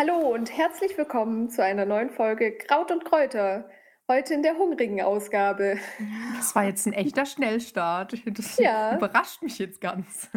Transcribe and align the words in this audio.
Hallo 0.00 0.32
und 0.32 0.56
herzlich 0.56 0.96
willkommen 0.96 1.50
zu 1.50 1.62
einer 1.62 1.84
neuen 1.84 2.10
Folge 2.10 2.56
Kraut 2.56 2.92
und 2.92 3.04
Kräuter. 3.04 3.68
Heute 4.10 4.32
in 4.32 4.42
der 4.42 4.56
hungrigen 4.56 5.02
Ausgabe. 5.02 5.76
Das 6.38 6.54
war 6.54 6.64
jetzt 6.64 6.86
ein 6.86 6.94
echter 6.94 7.26
Schnellstart. 7.26 8.14
Das 8.38 8.56
Ja. 8.56 8.96
überrascht 8.96 9.42
mich 9.42 9.58
jetzt 9.58 9.80
ganz. 9.82 10.30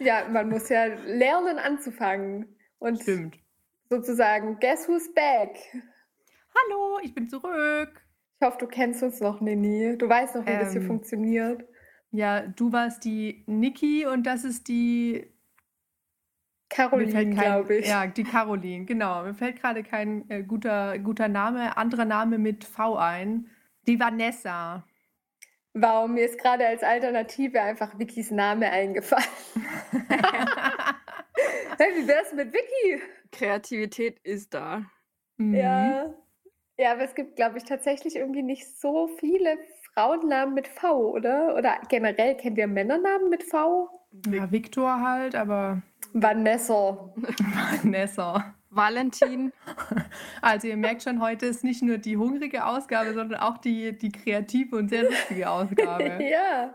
Ja, 0.00 0.26
man 0.28 0.48
muss 0.48 0.68
ja 0.68 0.86
lernen 1.04 1.58
anzufangen. 1.58 2.56
Und 2.78 3.00
Stimmt. 3.00 3.38
sozusagen, 3.88 4.58
guess 4.60 4.88
who's 4.88 5.12
back? 5.14 5.56
Hallo, 6.54 6.98
ich 7.02 7.14
bin 7.14 7.28
zurück. 7.28 8.02
Ich 8.40 8.46
hoffe, 8.46 8.58
du 8.58 8.66
kennst 8.66 9.02
uns 9.04 9.20
noch, 9.20 9.40
Nini. 9.40 9.96
Du 9.96 10.08
weißt 10.08 10.34
noch, 10.34 10.44
wie 10.44 10.50
das 10.58 10.72
hier 10.72 10.80
Ähm. 10.80 10.86
funktioniert. 10.88 11.64
Ja, 12.10 12.40
du 12.40 12.72
warst 12.72 13.04
die 13.04 13.44
Niki 13.46 14.04
und 14.06 14.24
das 14.26 14.42
ist 14.44 14.66
die. 14.68 15.32
Caroline, 16.68 17.12
kein- 17.12 17.30
glaube 17.30 17.76
ich. 17.76 17.88
Ja, 17.88 18.06
die 18.06 18.24
Caroline, 18.24 18.84
genau. 18.84 19.22
Mir 19.22 19.34
fällt 19.34 19.60
gerade 19.60 19.82
kein 19.82 20.28
äh, 20.30 20.42
guter, 20.42 20.98
guter 20.98 21.28
Name, 21.28 21.76
anderer 21.76 22.04
Name 22.04 22.38
mit 22.38 22.64
V 22.64 22.96
ein. 22.96 23.48
Die 23.86 24.00
Vanessa. 24.00 24.84
Wow, 25.74 26.08
mir 26.08 26.24
ist 26.24 26.38
gerade 26.38 26.66
als 26.66 26.82
Alternative 26.82 27.60
einfach 27.60 27.98
Vickys 27.98 28.30
Name 28.30 28.70
eingefallen. 28.70 29.24
Hey, 31.78 31.94
wie 31.94 32.08
wär's 32.08 32.32
mit 32.32 32.52
Vicky? 32.54 33.02
Kreativität 33.32 34.18
ist 34.20 34.54
da. 34.54 34.82
Mhm. 35.36 35.54
Ja. 35.54 36.14
Ja, 36.78 36.92
aber 36.92 37.02
es 37.02 37.14
gibt, 37.14 37.36
glaube 37.36 37.58
ich, 37.58 37.64
tatsächlich 37.64 38.16
irgendwie 38.16 38.42
nicht 38.42 38.78
so 38.78 39.08
viele 39.18 39.58
Frauennamen 39.92 40.54
mit 40.54 40.68
V, 40.68 41.10
oder? 41.10 41.54
Oder 41.54 41.78
generell 41.88 42.34
kennt 42.36 42.56
ihr 42.58 42.66
Männernamen 42.66 43.28
mit 43.28 43.42
V? 43.44 43.88
Ja, 44.30 44.50
Viktor 44.50 45.00
halt, 45.00 45.34
aber 45.34 45.82
Vanessa. 46.12 47.12
Vanessa. 47.82 48.54
Valentin. 48.70 49.52
Also 50.42 50.68
ihr 50.68 50.76
merkt 50.76 51.02
schon, 51.02 51.20
heute 51.20 51.46
ist 51.46 51.64
nicht 51.64 51.82
nur 51.82 51.98
die 51.98 52.16
hungrige 52.16 52.66
Ausgabe, 52.66 53.14
sondern 53.14 53.40
auch 53.40 53.58
die, 53.58 53.96
die 53.96 54.12
kreative 54.12 54.76
und 54.76 54.88
sehr 54.90 55.04
lustige 55.04 55.48
Ausgabe. 55.50 56.04
Ja. 56.22 56.74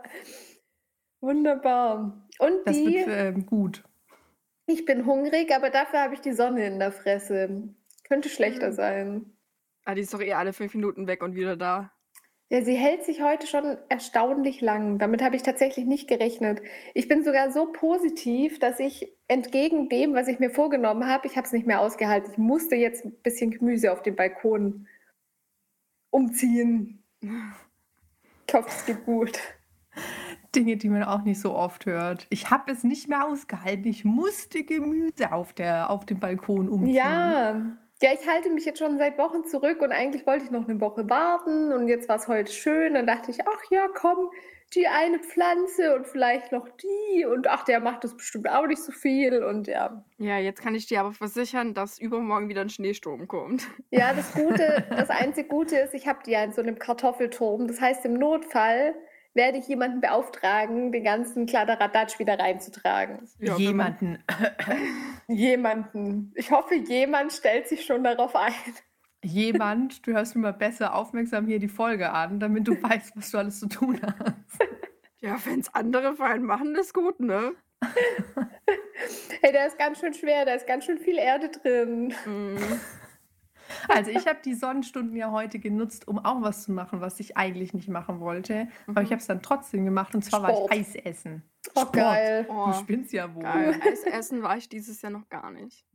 Wunderbar. 1.20 2.26
Und 2.38 2.66
Das 2.66 2.76
die, 2.76 2.86
wird 2.94 3.08
ähm, 3.08 3.46
gut. 3.46 3.84
ich 4.66 4.84
bin 4.84 5.06
hungrig, 5.06 5.54
aber 5.54 5.70
dafür 5.70 6.00
habe 6.00 6.14
ich 6.14 6.20
die 6.20 6.32
Sonne 6.32 6.66
in 6.66 6.78
der 6.80 6.92
Fresse. 6.92 7.68
Könnte 8.04 8.28
schlechter 8.28 8.68
Mhm. 8.70 8.72
sein. 8.74 9.26
Ah, 9.84 9.94
die 9.94 10.02
ist 10.02 10.12
doch 10.12 10.20
eh 10.20 10.32
alle 10.34 10.52
fünf 10.52 10.74
Minuten 10.74 11.06
weg 11.06 11.22
und 11.22 11.34
wieder 11.34 11.56
da. 11.56 11.92
Ja, 12.52 12.60
sie 12.62 12.74
hält 12.74 13.02
sich 13.02 13.22
heute 13.22 13.46
schon 13.46 13.78
erstaunlich 13.88 14.60
lang. 14.60 14.98
Damit 14.98 15.22
habe 15.22 15.36
ich 15.36 15.42
tatsächlich 15.42 15.86
nicht 15.86 16.06
gerechnet. 16.06 16.60
Ich 16.92 17.08
bin 17.08 17.24
sogar 17.24 17.50
so 17.50 17.72
positiv, 17.72 18.58
dass 18.58 18.78
ich 18.78 19.10
entgegen 19.26 19.88
dem, 19.88 20.12
was 20.12 20.28
ich 20.28 20.38
mir 20.38 20.50
vorgenommen 20.50 21.06
habe, 21.06 21.26
ich 21.26 21.38
habe 21.38 21.46
es 21.46 21.54
nicht 21.54 21.66
mehr 21.66 21.80
ausgehalten. 21.80 22.30
Ich 22.30 22.36
musste 22.36 22.76
jetzt 22.76 23.06
ein 23.06 23.12
bisschen 23.22 23.52
Gemüse 23.52 23.90
auf 23.90 24.02
dem 24.02 24.16
Balkon 24.16 24.86
umziehen. 26.10 27.02
Ich 27.22 28.52
hoffe, 28.52 28.68
es 28.68 28.84
geht 28.84 29.06
gut. 29.06 29.40
Dinge, 30.54 30.76
die 30.76 30.90
man 30.90 31.04
auch 31.04 31.22
nicht 31.22 31.40
so 31.40 31.54
oft 31.54 31.86
hört. 31.86 32.26
Ich 32.28 32.50
habe 32.50 32.70
es 32.70 32.84
nicht 32.84 33.08
mehr 33.08 33.26
ausgehalten. 33.26 33.86
Ich 33.86 34.04
musste 34.04 34.62
Gemüse 34.64 35.32
auf, 35.32 35.54
der, 35.54 35.88
auf 35.88 36.04
dem 36.04 36.20
Balkon 36.20 36.68
umziehen. 36.68 36.94
Ja, 36.94 37.78
ja, 38.02 38.10
ich 38.12 38.26
halte 38.28 38.50
mich 38.50 38.64
jetzt 38.64 38.78
schon 38.78 38.98
seit 38.98 39.16
Wochen 39.18 39.44
zurück 39.44 39.80
und 39.80 39.92
eigentlich 39.92 40.26
wollte 40.26 40.44
ich 40.44 40.50
noch 40.50 40.68
eine 40.68 40.80
Woche 40.80 41.08
warten 41.08 41.72
und 41.72 41.88
jetzt 41.88 42.08
war 42.08 42.16
es 42.16 42.28
heute 42.28 42.52
schön. 42.52 42.94
Dann 42.94 43.06
dachte 43.06 43.30
ich, 43.30 43.46
ach 43.46 43.62
ja, 43.70 43.86
komm, 43.94 44.30
die 44.74 44.88
eine 44.88 45.18
Pflanze 45.18 45.94
und 45.94 46.06
vielleicht 46.06 46.50
noch 46.50 46.68
die 46.68 47.24
und 47.24 47.46
ach, 47.46 47.64
der 47.64 47.80
macht 47.80 48.04
das 48.04 48.16
bestimmt 48.16 48.48
auch 48.48 48.66
nicht 48.66 48.82
so 48.82 48.90
viel 48.90 49.44
und 49.44 49.68
ja. 49.68 50.04
Ja, 50.18 50.38
jetzt 50.38 50.62
kann 50.62 50.74
ich 50.74 50.86
dir 50.86 51.00
aber 51.00 51.12
versichern, 51.12 51.74
dass 51.74 51.98
übermorgen 51.98 52.48
wieder 52.48 52.62
ein 52.62 52.70
Schneesturm 52.70 53.28
kommt. 53.28 53.68
Ja, 53.90 54.12
das 54.14 54.32
Gute, 54.32 54.84
das 54.90 55.10
einzige 55.10 55.48
Gute 55.48 55.76
ist, 55.76 55.94
ich 55.94 56.06
habe 56.06 56.20
die 56.24 56.32
ja 56.32 56.42
in 56.42 56.52
so 56.52 56.62
einem 56.62 56.78
Kartoffelturm. 56.78 57.68
Das 57.68 57.80
heißt, 57.80 58.04
im 58.04 58.14
Notfall 58.14 58.94
werde 59.34 59.58
ich 59.58 59.68
jemanden 59.68 60.00
beauftragen, 60.00 60.92
den 60.92 61.04
ganzen 61.04 61.46
Kladderadatsch 61.46 62.18
wieder 62.18 62.38
reinzutragen. 62.38 63.28
Ja, 63.38 63.56
Jemanden. 63.56 64.22
Jemanden. 65.28 66.32
Ich 66.34 66.50
hoffe, 66.50 66.74
jemand 66.74 67.32
stellt 67.32 67.68
sich 67.68 67.84
schon 67.84 68.04
darauf 68.04 68.36
ein. 68.36 68.52
Jemand, 69.24 70.06
du 70.06 70.12
hörst 70.12 70.34
mir 70.34 70.42
mal 70.42 70.52
besser 70.52 70.94
aufmerksam 70.94 71.46
hier 71.46 71.60
die 71.60 71.68
Folge 71.68 72.10
an, 72.10 72.40
damit 72.40 72.66
du 72.66 72.72
weißt, 72.82 73.16
was 73.16 73.30
du 73.30 73.38
alles 73.38 73.60
zu 73.60 73.68
tun 73.68 74.00
hast. 74.02 74.68
Ja, 75.20 75.38
wenn 75.44 75.60
es 75.60 75.72
andere 75.72 76.16
für 76.16 76.24
einen 76.24 76.44
machen, 76.44 76.74
ist 76.74 76.92
gut, 76.92 77.20
ne? 77.20 77.52
Hey, 79.40 79.50
der 79.50 79.66
ist 79.66 79.78
ganz 79.78 79.98
schön 79.98 80.14
schwer, 80.14 80.44
da 80.44 80.54
ist 80.54 80.66
ganz 80.68 80.84
schön 80.84 80.98
viel 80.98 81.18
Erde 81.18 81.48
drin. 81.48 82.14
Mm. 82.24 82.56
Also 83.88 84.10
ich 84.10 84.26
habe 84.26 84.38
die 84.44 84.54
Sonnenstunden 84.54 85.16
ja 85.16 85.30
heute 85.30 85.58
genutzt, 85.58 86.06
um 86.08 86.18
auch 86.24 86.42
was 86.42 86.64
zu 86.64 86.72
machen, 86.72 87.00
was 87.00 87.18
ich 87.20 87.36
eigentlich 87.36 87.74
nicht 87.74 87.88
machen 87.88 88.20
wollte. 88.20 88.68
Aber 88.86 89.02
ich 89.02 89.10
habe 89.10 89.20
es 89.20 89.26
dann 89.26 89.42
trotzdem 89.42 89.84
gemacht 89.84 90.14
und 90.14 90.22
zwar 90.24 90.42
war 90.42 90.50
Sport. 90.50 90.74
ich 90.74 90.78
Eis 90.80 90.94
essen. 90.96 91.42
Oh, 91.74 91.80
Sport. 91.80 91.92
geil. 91.94 92.46
Oh, 92.48 92.66
Du 92.66 92.72
spinnst 92.74 93.12
ja 93.12 93.34
wohl. 93.34 93.42
geil. 93.42 93.80
Eis 93.84 94.04
essen 94.04 94.42
war 94.42 94.56
ich 94.56 94.68
dieses 94.68 95.00
Jahr 95.02 95.12
noch 95.12 95.28
gar 95.28 95.50
nicht. 95.50 95.86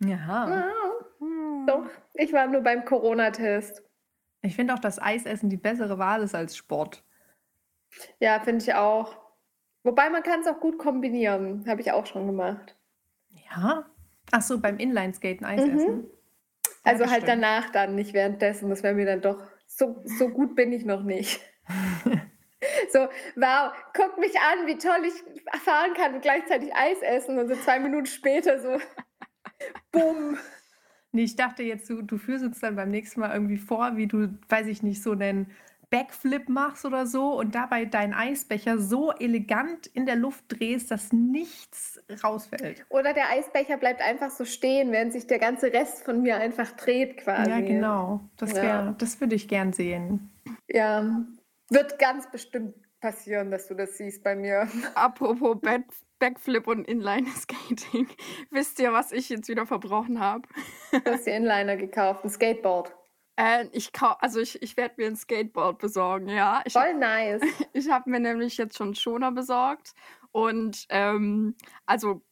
Ja. 0.00 0.48
Ja, 0.48 0.70
Hm. 1.18 1.66
doch, 1.66 1.86
ich 2.14 2.32
war 2.32 2.46
nur 2.46 2.60
beim 2.60 2.84
Corona-Test. 2.84 3.82
Ich 4.42 4.54
finde 4.54 4.74
auch, 4.74 4.78
dass 4.78 5.00
Eisessen 5.02 5.50
die 5.50 5.56
bessere 5.56 5.98
Wahl 5.98 6.22
ist 6.22 6.34
als 6.34 6.56
Sport. 6.56 7.04
Ja, 8.20 8.38
finde 8.40 8.62
ich 8.64 8.74
auch. 8.74 9.16
Wobei 9.82 10.10
man 10.10 10.22
kann 10.22 10.40
es 10.40 10.46
auch 10.46 10.60
gut 10.60 10.78
kombinieren. 10.78 11.64
Habe 11.66 11.80
ich 11.80 11.90
auch 11.90 12.06
schon 12.06 12.26
gemacht. 12.26 12.76
Ja. 13.50 13.86
Ach 14.30 14.42
so, 14.42 14.60
beim 14.60 14.76
Inlineskaten 14.78 15.44
Eis 15.46 15.66
Mhm. 15.66 15.76
essen. 15.76 16.06
Also 16.84 17.04
halt 17.04 17.22
stimmt. 17.22 17.28
danach 17.28 17.70
dann, 17.70 17.94
nicht 17.94 18.14
währenddessen. 18.14 18.70
Das 18.70 18.82
wäre 18.82 18.94
mir 18.94 19.06
dann 19.06 19.20
doch, 19.20 19.42
so, 19.66 20.02
so 20.04 20.28
gut 20.28 20.54
bin 20.54 20.72
ich 20.72 20.84
noch 20.84 21.02
nicht. 21.02 21.40
So, 22.90 23.00
wow, 23.36 23.72
guck 23.94 24.18
mich 24.18 24.34
an, 24.40 24.66
wie 24.66 24.78
toll 24.78 25.04
ich 25.04 25.60
fahren 25.60 25.94
kann 25.94 26.14
und 26.14 26.22
gleichzeitig 26.22 26.74
Eis 26.74 27.00
essen 27.02 27.38
und 27.38 27.48
so 27.48 27.54
zwei 27.54 27.78
Minuten 27.78 28.06
später 28.06 28.58
so, 28.58 28.78
bumm. 29.92 30.38
Nee, 31.12 31.22
ich 31.22 31.36
dachte 31.36 31.62
jetzt, 31.62 31.88
du, 31.88 32.02
du 32.02 32.18
führst 32.18 32.44
uns 32.44 32.60
dann 32.60 32.76
beim 32.76 32.90
nächsten 32.90 33.20
Mal 33.20 33.32
irgendwie 33.32 33.58
vor, 33.58 33.96
wie 33.96 34.08
du, 34.08 34.28
weiß 34.48 34.66
ich 34.66 34.82
nicht, 34.82 35.02
so 35.02 35.12
einen 35.12 35.50
Backflip 35.90 36.48
machst 36.48 36.84
oder 36.84 37.06
so 37.06 37.38
und 37.38 37.54
dabei 37.54 37.84
deinen 37.86 38.12
Eisbecher 38.12 38.78
so 38.78 39.10
elegant 39.12 39.86
in 39.86 40.04
der 40.06 40.16
Luft 40.16 40.44
drehst, 40.48 40.90
dass 40.90 41.12
nichts 41.12 42.00
rausfällt. 42.22 42.84
Oder 42.90 43.14
der 43.14 43.30
Eisbecher 43.30 43.78
bleibt 43.78 44.02
einfach 44.02 44.30
so 44.30 44.44
stehen, 44.44 44.92
während 44.92 45.12
sich 45.12 45.26
der 45.26 45.38
ganze 45.38 45.72
Rest 45.72 46.04
von 46.04 46.20
mir 46.22 46.36
einfach 46.36 46.72
dreht 46.72 47.16
quasi. 47.18 47.50
Ja, 47.50 47.60
genau. 47.60 48.20
Das 48.36 48.52
Ja. 48.52 48.62
wäre, 48.62 48.94
das 48.98 49.20
würde 49.20 49.34
ich 49.34 49.48
gern 49.48 49.72
sehen. 49.72 50.30
Ja, 50.68 51.24
wird 51.70 51.98
ganz 51.98 52.30
bestimmt 52.30 52.74
passieren, 53.00 53.50
dass 53.50 53.68
du 53.68 53.74
das 53.74 53.96
siehst 53.96 54.22
bei 54.22 54.34
mir. 54.34 54.68
Apropos 54.94 55.58
Back 55.60 55.84
Backflip 56.18 56.66
und 56.66 56.84
Inline-Skating. 56.88 58.08
Wisst 58.50 58.80
ihr, 58.80 58.92
was 58.92 59.12
ich 59.12 59.28
jetzt 59.28 59.48
wieder 59.48 59.66
verbrochen 59.66 60.18
habe? 60.18 60.48
Du 60.90 61.12
hast 61.12 61.26
dir 61.28 61.36
Inliner 61.36 61.76
gekauft, 61.76 62.24
ein 62.24 62.30
Skateboard. 62.30 62.92
Äh, 63.38 63.68
ich 63.70 63.92
also 64.00 64.40
ich, 64.40 64.60
ich 64.62 64.76
werde 64.76 64.96
mir 64.98 65.06
ein 65.06 65.16
Skateboard 65.16 65.78
besorgen, 65.78 66.28
ja. 66.28 66.60
Ich 66.64 66.72
Voll 66.72 66.94
nice. 66.94 67.40
Ich 67.72 67.88
habe 67.88 68.10
mir 68.10 68.18
nämlich 68.18 68.56
jetzt 68.56 68.76
schon 68.76 68.96
Schoner 68.96 69.30
besorgt 69.30 69.94
und 70.32 70.86
ähm, 70.88 71.54
also 71.86 72.22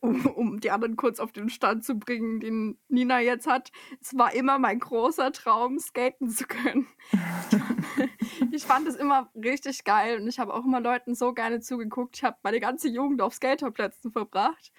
um, 0.00 0.24
um 0.24 0.60
die 0.60 0.70
anderen 0.70 0.96
kurz 0.96 1.20
auf 1.20 1.32
den 1.32 1.50
Stand 1.50 1.84
zu 1.84 1.96
bringen, 1.96 2.40
den 2.40 2.78
Nina 2.88 3.20
jetzt 3.20 3.46
hat, 3.46 3.70
es 4.00 4.16
war 4.16 4.32
immer 4.32 4.58
mein 4.58 4.78
großer 4.78 5.32
Traum, 5.32 5.78
skaten 5.78 6.30
zu 6.30 6.46
können. 6.46 6.86
ich 8.50 8.64
fand 8.64 8.88
es 8.88 8.96
immer 8.96 9.30
richtig 9.34 9.84
geil 9.84 10.18
und 10.18 10.26
ich 10.26 10.38
habe 10.38 10.54
auch 10.54 10.64
immer 10.64 10.80
Leuten 10.80 11.14
so 11.14 11.34
gerne 11.34 11.60
zugeguckt. 11.60 12.16
Ich 12.16 12.24
habe 12.24 12.38
meine 12.42 12.60
ganze 12.60 12.88
Jugend 12.88 13.20
auf 13.20 13.34
Skaterplätzen 13.34 14.12
verbracht, 14.12 14.72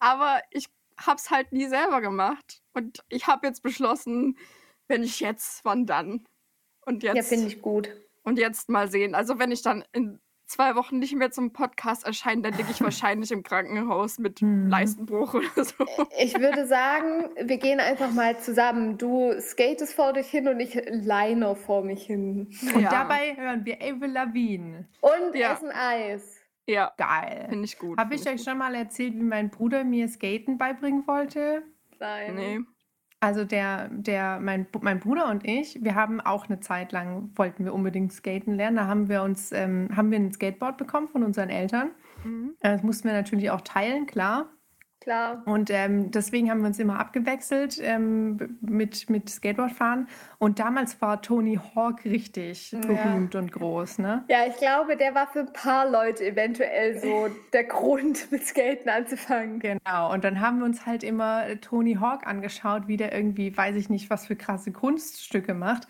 aber 0.00 0.40
ich 0.50 0.66
habe 0.96 1.18
es 1.18 1.30
halt 1.30 1.52
nie 1.52 1.68
selber 1.68 2.00
gemacht 2.00 2.60
und 2.74 3.04
ich 3.08 3.28
habe 3.28 3.46
jetzt 3.46 3.62
beschlossen, 3.62 4.36
wenn 4.88 5.02
ich 5.02 5.20
jetzt, 5.20 5.64
wann 5.64 5.86
dann? 5.86 6.24
Und 6.86 7.02
jetzt 7.02 7.16
Ja, 7.16 7.22
finde 7.22 7.46
ich 7.48 7.60
gut. 7.62 7.90
und 8.24 8.38
jetzt 8.38 8.68
mal 8.68 8.90
sehen. 8.90 9.14
Also 9.14 9.38
wenn 9.38 9.50
ich 9.52 9.62
dann 9.62 9.84
in 9.92 10.18
zwei 10.46 10.74
Wochen 10.76 10.98
nicht 10.98 11.14
mehr 11.14 11.30
zum 11.30 11.52
Podcast 11.52 12.06
erscheine, 12.06 12.40
dann 12.42 12.54
liege 12.54 12.70
ich 12.70 12.80
wahrscheinlich 12.80 13.30
im 13.30 13.42
Krankenhaus 13.42 14.18
mit 14.18 14.40
Hm. 14.40 14.68
Leistenbruch 14.70 15.34
oder 15.34 15.64
so. 15.64 15.74
Ich 16.18 16.38
würde 16.38 16.66
sagen, 16.66 17.28
wir 17.36 17.58
gehen 17.58 17.80
einfach 17.80 18.10
mal 18.12 18.38
zusammen. 18.40 18.96
Du 18.96 19.38
skatest 19.40 19.92
vor 19.92 20.14
dich 20.14 20.26
hin 20.28 20.48
und 20.48 20.58
ich 20.60 20.74
liner 20.88 21.54
vor 21.54 21.84
mich 21.84 22.04
hin. 22.06 22.48
Und 22.74 22.80
Ja. 22.80 22.88
dabei 22.90 23.36
hören 23.36 23.66
wir 23.66 23.76
Avril 23.82 24.10
Lavigne. 24.12 24.88
Und 25.02 25.34
Ja. 25.34 25.52
essen 25.52 25.70
Eis. 25.70 26.36
Ja, 26.66 26.92
Geil. 26.98 27.46
finde 27.50 27.64
ich 27.64 27.78
gut. 27.78 27.98
Habe 27.98 28.14
ich 28.14 28.26
euch 28.26 28.36
gut. 28.36 28.44
schon 28.44 28.58
mal 28.58 28.74
erzählt, 28.74 29.14
wie 29.14 29.22
mein 29.22 29.50
Bruder 29.50 29.84
mir 29.84 30.06
Skaten 30.08 30.56
beibringen 30.58 31.06
wollte? 31.06 31.62
Nein. 31.98 32.34
Nee. 32.34 32.60
Also 33.20 33.44
der, 33.44 33.88
der, 33.88 34.38
mein, 34.40 34.66
mein 34.80 35.00
Bruder 35.00 35.28
und 35.28 35.44
ich, 35.44 35.82
wir 35.82 35.96
haben 35.96 36.20
auch 36.20 36.48
eine 36.48 36.60
Zeit 36.60 36.92
lang, 36.92 37.30
wollten 37.34 37.64
wir 37.64 37.74
unbedingt 37.74 38.12
skaten 38.12 38.54
lernen. 38.54 38.76
Da 38.76 38.86
haben 38.86 39.08
wir 39.08 39.22
uns, 39.22 39.50
ähm, 39.50 39.88
haben 39.96 40.12
wir 40.12 40.18
ein 40.18 40.32
Skateboard 40.32 40.78
bekommen 40.78 41.08
von 41.08 41.24
unseren 41.24 41.48
Eltern. 41.50 41.90
Mhm. 42.24 42.54
Äh, 42.60 42.72
Das 42.72 42.82
mussten 42.84 43.08
wir 43.08 43.14
natürlich 43.14 43.50
auch 43.50 43.62
teilen, 43.62 44.06
klar. 44.06 44.46
Klar. 45.08 45.42
Und 45.46 45.70
ähm, 45.70 46.10
deswegen 46.10 46.50
haben 46.50 46.60
wir 46.60 46.66
uns 46.66 46.78
immer 46.78 47.00
abgewechselt 47.00 47.80
ähm, 47.82 48.58
mit, 48.60 49.08
mit 49.08 49.30
Skateboardfahren. 49.30 50.06
Und 50.36 50.58
damals 50.58 51.00
war 51.00 51.22
Tony 51.22 51.58
Hawk 51.74 52.04
richtig 52.04 52.72
Ja. 52.72 52.80
berühmt 52.80 53.34
und 53.34 53.50
groß, 53.50 54.00
ne? 54.00 54.24
Ja, 54.28 54.40
ich 54.46 54.56
glaube, 54.56 54.98
der 54.98 55.14
war 55.14 55.26
für 55.28 55.40
ein 55.40 55.52
paar 55.54 55.90
Leute 55.90 56.26
eventuell 56.26 57.00
so 57.00 57.28
der 57.54 57.64
Grund, 57.64 58.30
mit 58.30 58.44
Skaten 58.46 58.90
anzufangen. 58.90 59.60
Genau, 59.60 60.12
und 60.12 60.24
dann 60.24 60.42
haben 60.42 60.58
wir 60.58 60.66
uns 60.66 60.84
halt 60.84 61.02
immer 61.02 61.46
äh, 61.46 61.56
Tony 61.56 61.94
Hawk 61.94 62.26
angeschaut, 62.26 62.86
wie 62.86 62.98
der 62.98 63.14
irgendwie, 63.14 63.56
weiß 63.56 63.76
ich 63.76 63.88
nicht, 63.88 64.10
was 64.10 64.26
für 64.26 64.36
krasse 64.36 64.72
Kunststücke 64.72 65.54
macht. 65.54 65.88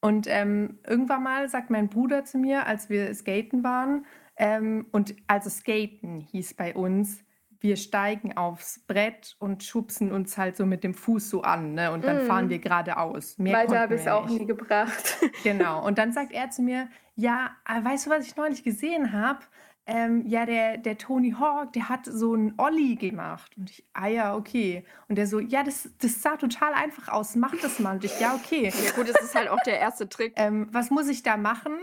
Und 0.00 0.26
ähm, 0.28 0.80
irgendwann 0.84 1.22
mal 1.22 1.48
sagt 1.48 1.70
mein 1.70 1.88
Bruder 1.88 2.24
zu 2.24 2.36
mir, 2.36 2.66
als 2.66 2.90
wir 2.90 3.14
skaten 3.14 3.62
waren, 3.62 4.06
ähm, 4.36 4.86
und 4.90 5.14
also 5.28 5.50
skaten 5.50 6.18
hieß 6.18 6.54
bei 6.54 6.74
uns, 6.74 7.24
wir 7.66 7.76
steigen 7.76 8.36
aufs 8.36 8.80
Brett 8.86 9.34
und 9.40 9.64
schubsen 9.64 10.12
uns 10.12 10.38
halt 10.38 10.56
so 10.56 10.64
mit 10.66 10.84
dem 10.84 10.94
Fuß 10.94 11.28
so 11.30 11.42
an, 11.42 11.74
ne? 11.74 11.90
Und 11.90 12.04
dann 12.04 12.24
Mm. 12.24 12.26
fahren 12.28 12.48
wir 12.48 12.58
geradeaus. 12.60 13.38
Mehr 13.38 13.54
Weiter 13.56 13.80
habe 13.80 13.94
ich 13.96 14.02
es 14.02 14.06
auch 14.08 14.28
nie 14.28 14.46
gebracht. 14.46 15.16
Genau. 15.42 15.84
Und 15.84 15.98
dann 15.98 16.12
sagt 16.12 16.32
er 16.32 16.50
zu 16.50 16.62
mir, 16.62 16.88
ja, 17.16 17.50
äh, 17.68 17.82
weißt 17.84 18.06
du, 18.06 18.10
was 18.10 18.26
ich 18.26 18.36
neulich 18.36 18.62
gesehen 18.62 19.12
habe? 19.12 19.40
Ähm, 19.88 20.24
ja, 20.26 20.46
der, 20.46 20.78
der 20.78 20.98
Tony 20.98 21.32
Hawk, 21.38 21.72
der 21.72 21.88
hat 21.88 22.06
so 22.06 22.34
einen 22.34 22.54
Olli 22.58 22.96
gemacht. 22.96 23.52
Und 23.56 23.70
ich, 23.70 23.84
ah 23.92 24.08
ja, 24.08 24.34
okay. 24.34 24.84
Und 25.08 25.16
der 25.16 25.26
so, 25.26 25.38
ja, 25.38 25.62
das, 25.62 25.88
das 26.00 26.20
sah 26.22 26.36
total 26.36 26.72
einfach 26.74 27.08
aus. 27.08 27.36
Mach 27.36 27.54
das 27.62 27.78
mal. 27.78 27.92
Und 27.96 28.04
ich, 28.04 28.18
ja, 28.20 28.34
okay. 28.34 28.72
Ja, 28.84 28.90
gut, 28.92 29.08
es 29.08 29.20
ist 29.22 29.34
halt 29.34 29.48
auch 29.48 29.60
der 29.64 29.78
erste 29.78 30.08
Trick. 30.08 30.32
Ähm, 30.36 30.68
was 30.72 30.90
muss 30.90 31.08
ich 31.08 31.22
da 31.22 31.36
machen? 31.36 31.76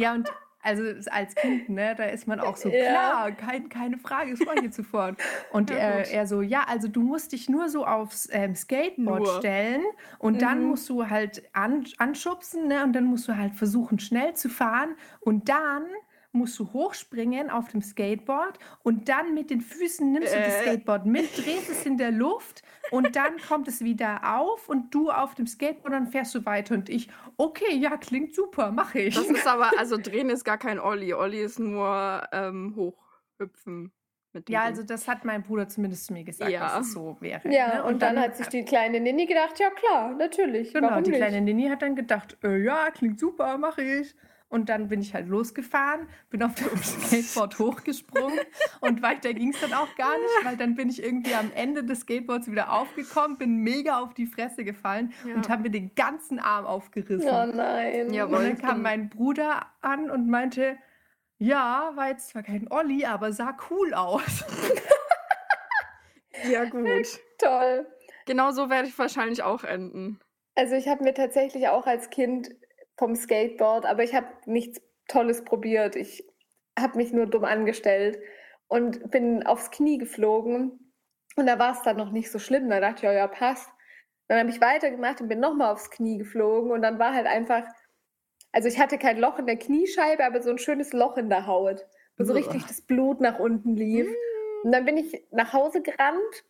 Ja, 0.00 0.12
und 0.14 0.28
also 0.60 0.82
als 1.10 1.36
Kind, 1.36 1.68
ne, 1.68 1.94
da 1.96 2.04
ist 2.04 2.26
man 2.26 2.40
auch 2.40 2.56
so, 2.56 2.72
Ja. 2.80 3.12
klar, 3.12 3.32
kein, 3.32 3.68
keine 3.68 3.98
Frage, 3.98 4.32
ich 4.32 4.44
jetzt 4.62 4.76
sofort. 4.76 5.18
Und 5.48 5.70
Ja, 5.70 5.78
gut. 5.78 6.08
er 6.10 6.26
so, 6.26 6.42
ja, 6.42 6.64
also 6.68 6.88
du 6.88 7.02
musst 7.02 7.32
dich 7.32 7.48
nur 7.48 7.68
so 7.68 7.86
aufs 7.86 8.28
ähm, 8.32 8.54
Skateboard 8.54 9.26
Nur. 9.26 9.28
stellen 9.28 9.82
und 10.18 10.42
dann 10.42 10.62
Mhm. 10.62 10.64
musst 10.64 10.88
du 10.88 11.08
halt 11.08 11.48
an, 11.54 11.84
anschubsen, 11.98 12.66
ne, 12.68 12.84
und 12.84 12.92
dann 12.94 13.04
musst 13.04 13.28
du 13.28 13.36
halt 13.36 13.54
versuchen, 13.54 13.98
schnell 13.98 14.34
zu 14.34 14.48
fahren 14.48 14.96
und 15.20 15.48
dann 15.48 15.84
musst 16.38 16.58
du 16.58 16.72
hochspringen 16.72 17.50
auf 17.50 17.68
dem 17.68 17.82
Skateboard 17.82 18.58
und 18.82 19.08
dann 19.08 19.34
mit 19.34 19.50
den 19.50 19.60
Füßen 19.60 20.10
nimmst 20.12 20.32
du 20.32 20.38
das 20.38 20.54
Äh. 20.54 20.62
Skateboard 20.62 21.04
mit, 21.06 21.36
drehst 21.36 21.68
es 21.68 21.84
in 21.84 21.98
der 21.98 22.10
Luft 22.10 22.62
und 22.90 23.16
dann 23.16 23.36
kommt 23.48 23.68
es 23.68 23.82
wieder 23.82 24.38
auf 24.38 24.68
und 24.68 24.94
du 24.94 25.10
auf 25.10 25.34
dem 25.34 25.46
Skateboard, 25.46 25.92
dann 25.92 26.06
fährst 26.06 26.34
du 26.34 26.46
weiter 26.46 26.74
und 26.74 26.88
ich, 26.88 27.08
okay, 27.36 27.74
ja, 27.76 27.96
klingt 27.96 28.34
super, 28.34 28.70
mache 28.72 29.00
ich. 29.00 29.14
Das 29.14 29.26
ist 29.26 29.46
aber, 29.46 29.70
also 29.78 29.96
drehen 30.02 30.30
ist 30.30 30.44
gar 30.44 30.58
kein 30.58 30.78
Olli. 30.80 31.12
Olli 31.12 31.40
ist 31.42 31.58
nur 31.58 32.22
ähm, 32.32 32.74
hochhüpfen. 32.76 33.92
Mit 34.34 34.46
dem 34.48 34.52
Ja, 34.52 34.62
also 34.64 34.82
das 34.82 35.08
hat 35.08 35.24
mein 35.24 35.42
Bruder 35.42 35.68
zumindest 35.68 36.04
zu 36.06 36.12
mir 36.12 36.22
gesagt, 36.22 36.50
Ja. 36.50 36.60
dass 36.60 36.86
es 36.88 36.92
so 36.92 37.16
wäre. 37.20 37.50
Ja, 37.50 37.76
ne? 37.76 37.84
und, 37.84 38.02
dann, 38.02 38.18
hat 38.18 38.36
sich 38.36 38.46
die 38.48 38.62
kleine 38.64 39.00
Nini 39.00 39.24
gedacht, 39.24 39.58
ja 39.58 39.70
klar, 39.70 40.14
natürlich. 40.14 40.72
Genau, 40.74 40.90
warum 40.90 41.02
die 41.04 41.10
nicht? 41.12 41.18
kleine 41.18 41.40
Nini 41.40 41.68
hat 41.68 41.80
dann 41.80 41.96
gedacht, 41.96 42.36
äh, 42.44 42.58
ja, 42.62 42.90
klingt 42.90 43.18
super, 43.18 43.56
mache 43.56 43.82
ich. 43.82 44.14
Und 44.50 44.70
dann 44.70 44.88
bin 44.88 45.02
ich 45.02 45.12
halt 45.12 45.28
losgefahren, 45.28 46.08
bin 46.30 46.42
auf 46.42 46.54
dem 46.54 46.74
Skateboard 46.82 47.58
hochgesprungen 47.58 48.38
und 48.80 49.02
weiter 49.02 49.34
ging 49.34 49.50
es 49.52 49.60
dann 49.60 49.74
auch 49.74 49.94
gar 49.96 50.16
nicht, 50.18 50.44
weil 50.44 50.56
dann 50.56 50.74
bin 50.74 50.88
ich 50.88 51.02
irgendwie 51.02 51.34
am 51.34 51.52
Ende 51.54 51.84
des 51.84 52.00
Skateboards 52.00 52.50
wieder 52.50 52.72
aufgekommen, 52.72 53.36
bin 53.36 53.56
mega 53.56 53.98
auf 54.00 54.14
die 54.14 54.26
Fresse 54.26 54.64
gefallen 54.64 55.12
Ja. 55.26 55.34
und 55.34 55.50
habe 55.50 55.64
mir 55.64 55.70
den 55.70 55.94
ganzen 55.94 56.38
Arm 56.38 56.64
aufgerissen. 56.64 57.28
Oh 57.28 57.44
nein. 57.44 58.10
Ja, 58.14 58.24
und 58.24 58.32
dann 58.32 58.56
kam 58.56 58.80
mein 58.80 59.10
Bruder 59.10 59.66
an 59.82 60.10
und 60.10 60.28
meinte, 60.30 60.78
ja, 61.36 61.92
war 61.94 62.08
jetzt 62.08 62.30
zwar 62.30 62.42
kein 62.42 62.70
Olli, 62.72 63.04
aber 63.04 63.32
sah 63.32 63.54
cool 63.70 63.92
aus. 63.92 64.44
ja, 66.50 66.64
gut. 66.64 67.20
Toll. 67.38 67.86
Genau 68.26 68.50
so 68.52 68.70
werde 68.70 68.88
ich 68.88 68.98
wahrscheinlich 68.98 69.42
auch 69.42 69.62
enden. 69.64 70.20
Also 70.54 70.74
ich 70.74 70.88
habe 70.88 71.04
mir 71.04 71.14
tatsächlich 71.14 71.68
auch 71.68 71.86
als 71.86 72.10
Kind 72.10 72.50
vom 72.98 73.14
Skateboard, 73.14 73.86
aber 73.86 74.02
ich 74.02 74.14
habe 74.14 74.26
nichts 74.44 74.82
Tolles 75.06 75.44
probiert. 75.44 75.96
Ich 75.96 76.24
habe 76.78 76.98
mich 76.98 77.12
nur 77.12 77.26
dumm 77.26 77.44
angestellt 77.44 78.18
und 78.66 79.10
bin 79.10 79.46
aufs 79.46 79.70
Knie 79.70 79.98
geflogen. 79.98 80.92
Und 81.36 81.46
da 81.46 81.58
war 81.58 81.72
es 81.72 81.82
dann 81.82 81.96
noch 81.96 82.10
nicht 82.10 82.30
so 82.30 82.38
schlimm. 82.38 82.68
Da 82.68 82.80
dachte 82.80 82.96
ich, 82.96 83.02
ja, 83.04 83.12
ja, 83.12 83.26
passt. 83.28 83.68
Dann 84.26 84.40
habe 84.40 84.50
ich 84.50 84.60
weitergemacht 84.60 85.20
und 85.20 85.28
bin 85.28 85.40
nochmal 85.40 85.72
aufs 85.72 85.90
Knie 85.90 86.18
geflogen. 86.18 86.72
Und 86.72 86.82
dann 86.82 86.98
war 86.98 87.14
halt 87.14 87.26
einfach, 87.26 87.64
also 88.52 88.68
ich 88.68 88.78
hatte 88.78 88.98
kein 88.98 89.18
Loch 89.18 89.38
in 89.38 89.46
der 89.46 89.56
Kniescheibe, 89.56 90.24
aber 90.24 90.42
so 90.42 90.50
ein 90.50 90.58
schönes 90.58 90.92
Loch 90.92 91.16
in 91.16 91.30
der 91.30 91.46
Haut, 91.46 91.86
wo 92.18 92.24
so 92.24 92.32
richtig 92.32 92.66
das 92.66 92.82
Blut 92.82 93.20
nach 93.20 93.38
unten 93.38 93.76
lief. 93.76 94.08
Und 94.64 94.72
dann 94.72 94.84
bin 94.84 94.96
ich 94.96 95.24
nach 95.30 95.52
Hause 95.52 95.80
gerannt 95.82 96.44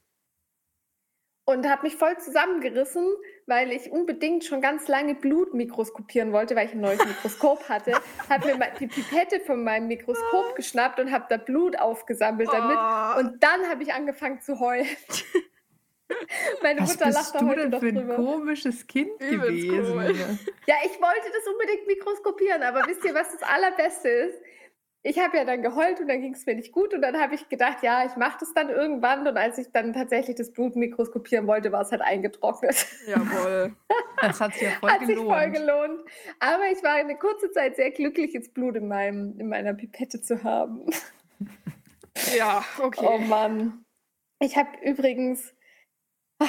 und 1.48 1.66
habe 1.66 1.84
mich 1.84 1.96
voll 1.96 2.14
zusammengerissen, 2.18 3.06
weil 3.46 3.72
ich 3.72 3.90
unbedingt 3.90 4.44
schon 4.44 4.60
ganz 4.60 4.86
lange 4.86 5.14
Blut 5.14 5.54
mikroskopieren 5.54 6.30
wollte, 6.30 6.54
weil 6.54 6.66
ich 6.66 6.74
ein 6.74 6.82
neues 6.82 7.02
Mikroskop 7.02 7.70
hatte. 7.70 7.92
Habe 8.28 8.54
mir 8.54 8.70
die 8.78 8.86
Pipette 8.86 9.40
von 9.40 9.64
meinem 9.64 9.88
Mikroskop 9.88 10.54
geschnappt 10.56 11.00
und 11.00 11.10
habe 11.10 11.24
da 11.30 11.38
Blut 11.38 11.78
aufgesammelt 11.78 12.50
damit. 12.52 12.76
Oh. 12.76 13.20
Und 13.20 13.42
dann 13.42 13.66
habe 13.70 13.82
ich 13.82 13.94
angefangen 13.94 14.42
zu 14.42 14.60
heulen. 14.60 14.86
Meine 16.62 16.80
Was 16.82 16.90
Mutter 16.90 17.06
bist 17.06 17.18
lacht 17.18 17.34
da 17.34 17.38
du 17.38 17.46
heute 17.48 17.60
denn 17.62 17.70
noch 17.70 17.80
für 17.80 17.86
ein 17.86 17.94
drüber. 17.94 18.16
komisches 18.16 18.86
Kind 18.86 19.18
gewesen? 19.18 19.70
cool. 19.70 20.14
Ja, 20.66 20.74
ich 20.84 21.00
wollte 21.00 21.32
das 21.32 21.46
unbedingt 21.50 21.86
mikroskopieren, 21.86 22.62
aber 22.62 22.86
wisst 22.86 23.06
ihr, 23.06 23.14
was 23.14 23.32
das 23.32 23.42
Allerbeste 23.42 24.08
ist? 24.10 24.38
Ich 25.02 25.18
habe 25.18 25.36
ja 25.36 25.44
dann 25.44 25.62
geheult 25.62 26.00
und 26.00 26.08
dann 26.08 26.20
ging 26.20 26.34
es 26.34 26.44
mir 26.44 26.56
nicht 26.56 26.72
gut 26.72 26.92
und 26.92 27.02
dann 27.02 27.18
habe 27.18 27.34
ich 27.34 27.48
gedacht, 27.48 27.82
ja, 27.82 28.04
ich 28.04 28.16
mache 28.16 28.38
das 28.40 28.52
dann 28.52 28.68
irgendwann 28.68 29.26
und 29.26 29.36
als 29.36 29.56
ich 29.58 29.70
dann 29.72 29.92
tatsächlich 29.92 30.36
das 30.36 30.52
Blut 30.52 30.76
mikroskopieren 30.76 31.46
wollte, 31.46 31.70
war 31.70 31.82
es 31.82 31.92
halt 31.92 32.02
eingetrocknet. 32.02 32.86
Jawohl. 33.06 33.74
Das 34.20 34.40
hat 34.40 34.52
sich 34.52 34.62
ja 34.62 34.70
voll 34.70 34.90
Hat 34.90 35.06
sich 35.06 35.16
voll 35.16 35.50
gelohnt. 35.50 35.54
gelohnt. 35.54 36.00
Aber 36.40 36.64
ich 36.72 36.82
war 36.82 36.94
eine 36.94 37.16
kurze 37.16 37.52
Zeit 37.52 37.76
sehr 37.76 37.92
glücklich, 37.92 38.32
jetzt 38.32 38.52
Blut 38.52 38.74
in, 38.74 38.88
meinem, 38.88 39.38
in 39.38 39.48
meiner 39.48 39.74
Pipette 39.74 40.20
zu 40.20 40.42
haben. 40.42 40.86
Ja, 42.36 42.64
okay. 42.82 43.06
Oh 43.08 43.18
Mann. 43.18 43.84
Ich 44.40 44.56
habe 44.56 44.70
übrigens 44.82 45.54
ah, 46.40 46.48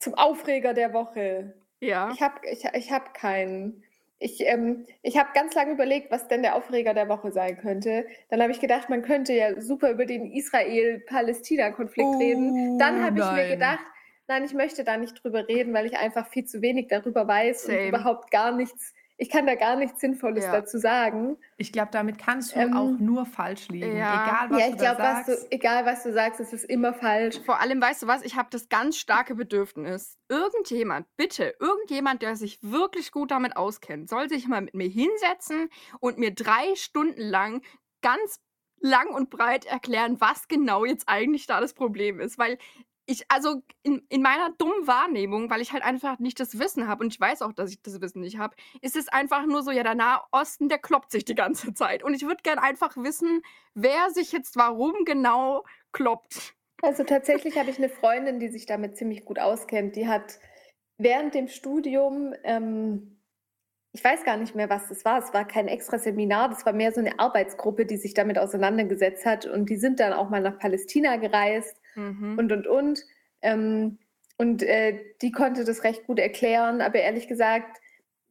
zum 0.00 0.14
Aufreger 0.14 0.74
der 0.74 0.92
Woche 0.92 1.54
ja. 1.84 2.10
Ich 2.12 2.22
habe 2.22 2.40
ich, 2.50 2.64
ich 2.64 2.92
hab 2.92 3.14
keinen. 3.14 3.84
Ich, 4.18 4.40
ähm, 4.46 4.86
ich 5.02 5.18
habe 5.18 5.30
ganz 5.34 5.54
lange 5.54 5.72
überlegt, 5.72 6.10
was 6.10 6.28
denn 6.28 6.42
der 6.42 6.54
Aufreger 6.54 6.94
der 6.94 7.08
Woche 7.08 7.32
sein 7.32 7.58
könnte. 7.58 8.06
Dann 8.30 8.40
habe 8.40 8.52
ich 8.52 8.60
gedacht, 8.60 8.88
man 8.88 9.02
könnte 9.02 9.32
ja 9.32 9.60
super 9.60 9.90
über 9.90 10.06
den 10.06 10.30
Israel-Palästina-Konflikt 10.32 12.08
Oh, 12.08 12.18
reden. 12.18 12.78
Dann 12.78 13.02
habe 13.02 13.18
ich 13.18 13.32
mir 13.32 13.48
gedacht, 13.48 13.84
nein, 14.28 14.44
ich 14.44 14.54
möchte 14.54 14.84
da 14.84 14.96
nicht 14.96 15.22
drüber 15.22 15.48
reden, 15.48 15.74
weil 15.74 15.86
ich 15.86 15.98
einfach 15.98 16.28
viel 16.28 16.44
zu 16.44 16.62
wenig 16.62 16.88
darüber 16.88 17.26
weiß 17.26 17.64
Same. 17.64 17.80
und 17.80 17.88
überhaupt 17.88 18.30
gar 18.30 18.52
nichts, 18.52 18.94
ich 19.16 19.30
kann 19.30 19.46
da 19.46 19.54
gar 19.54 19.76
nichts 19.76 20.00
Sinnvolles 20.00 20.44
Ja. 20.44 20.52
dazu 20.52 20.78
sagen. 20.78 21.36
Ich 21.56 21.72
glaube, 21.72 21.90
damit 21.92 22.18
kannst 22.18 22.54
du 22.54 22.60
Ähm, 22.60 22.76
auch 22.76 22.98
nur 22.98 23.26
falsch 23.26 23.68
liegen. 23.68 23.96
ja. 23.96 24.24
Egal, 24.26 24.50
was 24.50 24.58
ja, 24.60 24.66
du 24.66 24.72
ich 24.72 24.76
da 24.80 24.94
glaube, 24.94 25.02
was 25.02 25.26
sagst. 25.26 25.42
du, 25.44 25.52
egal 25.52 25.86
was 25.86 26.02
du 26.02 26.12
sagst, 26.12 26.40
es 26.40 26.52
ist 26.52 26.64
immer 26.64 26.92
falsch. 26.94 27.40
Vor 27.46 27.60
allem, 27.60 27.80
weißt 27.80 28.02
du 28.02 28.06
was, 28.06 28.22
ich 28.22 28.36
habe 28.36 28.48
das 28.50 28.68
ganz 28.68 28.96
starke 28.96 29.34
Bedürfnis. 29.34 30.18
Irgendjemand, 30.28 31.06
bitte, 31.16 31.54
irgendjemand, 31.60 32.22
der 32.22 32.36
sich 32.36 32.58
wirklich 32.62 33.12
gut 33.12 33.30
damit 33.30 33.56
auskennt, 33.56 34.08
soll 34.08 34.28
sich 34.28 34.48
mal 34.48 34.62
mit 34.62 34.74
mir 34.74 34.88
hinsetzen 34.88 35.68
und 36.00 36.18
mir 36.18 36.34
drei 36.34 36.74
Stunden 36.74 37.20
lang 37.20 37.62
ganz 38.02 38.40
lang 38.80 39.08
und 39.14 39.30
breit 39.30 39.64
erklären, 39.64 40.20
was 40.20 40.46
genau 40.48 40.84
jetzt 40.84 41.08
eigentlich 41.08 41.46
da 41.46 41.60
das 41.60 41.72
Problem 41.72 42.20
ist. 42.20 42.36
Weil 42.38 42.58
ich, 43.06 43.24
also 43.28 43.62
in, 43.82 44.02
in 44.08 44.22
meiner 44.22 44.50
dummen 44.56 44.86
Wahrnehmung, 44.86 45.50
weil 45.50 45.60
ich 45.60 45.72
halt 45.72 45.82
einfach 45.82 46.18
nicht 46.18 46.40
das 46.40 46.58
Wissen 46.58 46.88
habe 46.88 47.04
und 47.04 47.12
ich 47.12 47.20
weiß 47.20 47.42
auch, 47.42 47.52
dass 47.52 47.70
ich 47.70 47.82
das 47.82 48.00
Wissen 48.00 48.20
nicht 48.20 48.38
habe, 48.38 48.56
ist 48.80 48.96
es 48.96 49.08
einfach 49.08 49.46
nur 49.46 49.62
so, 49.62 49.70
ja, 49.70 49.82
der 49.82 49.94
Nahe 49.94 50.20
Osten, 50.30 50.68
der 50.68 50.78
kloppt 50.78 51.10
sich 51.10 51.24
die 51.24 51.34
ganze 51.34 51.74
Zeit. 51.74 52.02
Und 52.02 52.14
ich 52.14 52.22
würde 52.22 52.42
gern 52.42 52.58
einfach 52.58 52.96
wissen, 52.96 53.42
wer 53.74 54.10
sich 54.10 54.32
jetzt 54.32 54.56
warum 54.56 55.04
genau 55.04 55.64
kloppt. 55.92 56.54
Also 56.82 57.04
tatsächlich 57.04 57.58
habe 57.58 57.70
ich 57.70 57.78
eine 57.78 57.88
Freundin, 57.88 58.40
die 58.40 58.48
sich 58.48 58.66
damit 58.66 58.96
ziemlich 58.96 59.24
gut 59.24 59.38
auskennt. 59.38 59.96
Die 59.96 60.08
hat 60.08 60.38
während 60.98 61.34
dem 61.34 61.48
Studium, 61.48 62.34
ähm, 62.42 63.20
ich 63.94 64.02
weiß 64.02 64.24
gar 64.24 64.36
nicht 64.36 64.56
mehr, 64.56 64.68
was 64.68 64.88
das 64.88 65.04
war. 65.04 65.20
Es 65.20 65.32
war 65.32 65.46
kein 65.46 65.68
extra 65.68 65.98
Seminar, 65.98 66.48
das 66.48 66.66
war 66.66 66.72
mehr 66.72 66.90
so 66.92 67.00
eine 67.00 67.18
Arbeitsgruppe, 67.20 67.86
die 67.86 67.96
sich 67.96 68.12
damit 68.12 68.38
auseinandergesetzt 68.38 69.24
hat. 69.24 69.46
Und 69.46 69.70
die 69.70 69.76
sind 69.76 70.00
dann 70.00 70.12
auch 70.12 70.28
mal 70.30 70.40
nach 70.40 70.58
Palästina 70.58 71.16
gereist 71.16 71.80
Mhm. 71.94 72.36
und, 72.38 72.50
und, 72.50 72.66
und. 72.66 73.04
Ähm, 73.40 73.98
und 74.36 74.64
äh, 74.64 74.98
die 75.22 75.30
konnte 75.30 75.64
das 75.64 75.84
recht 75.84 76.06
gut 76.06 76.18
erklären. 76.18 76.80
Aber 76.80 76.98
ehrlich 76.98 77.28
gesagt, 77.28 77.78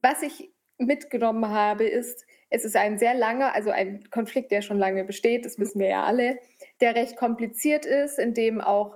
was 0.01 0.21
ich 0.21 0.51
mitgenommen 0.77 1.47
habe, 1.47 1.85
ist, 1.85 2.25
Es 2.49 2.65
ist 2.65 2.75
ein 2.75 2.99
sehr 2.99 3.15
langer, 3.15 3.55
also 3.55 3.71
ein 3.71 4.03
Konflikt, 4.11 4.51
der 4.51 4.61
schon 4.61 4.77
lange 4.77 5.03
besteht, 5.05 5.43
das 5.45 5.57
wissen 5.57 5.79
wir 5.79 5.87
ja 5.87 6.03
alle, 6.03 6.37
der 6.81 6.93
recht 6.93 7.15
kompliziert 7.17 7.85
ist, 7.85 8.19
in 8.19 8.33
dem 8.35 8.61
auch 8.61 8.95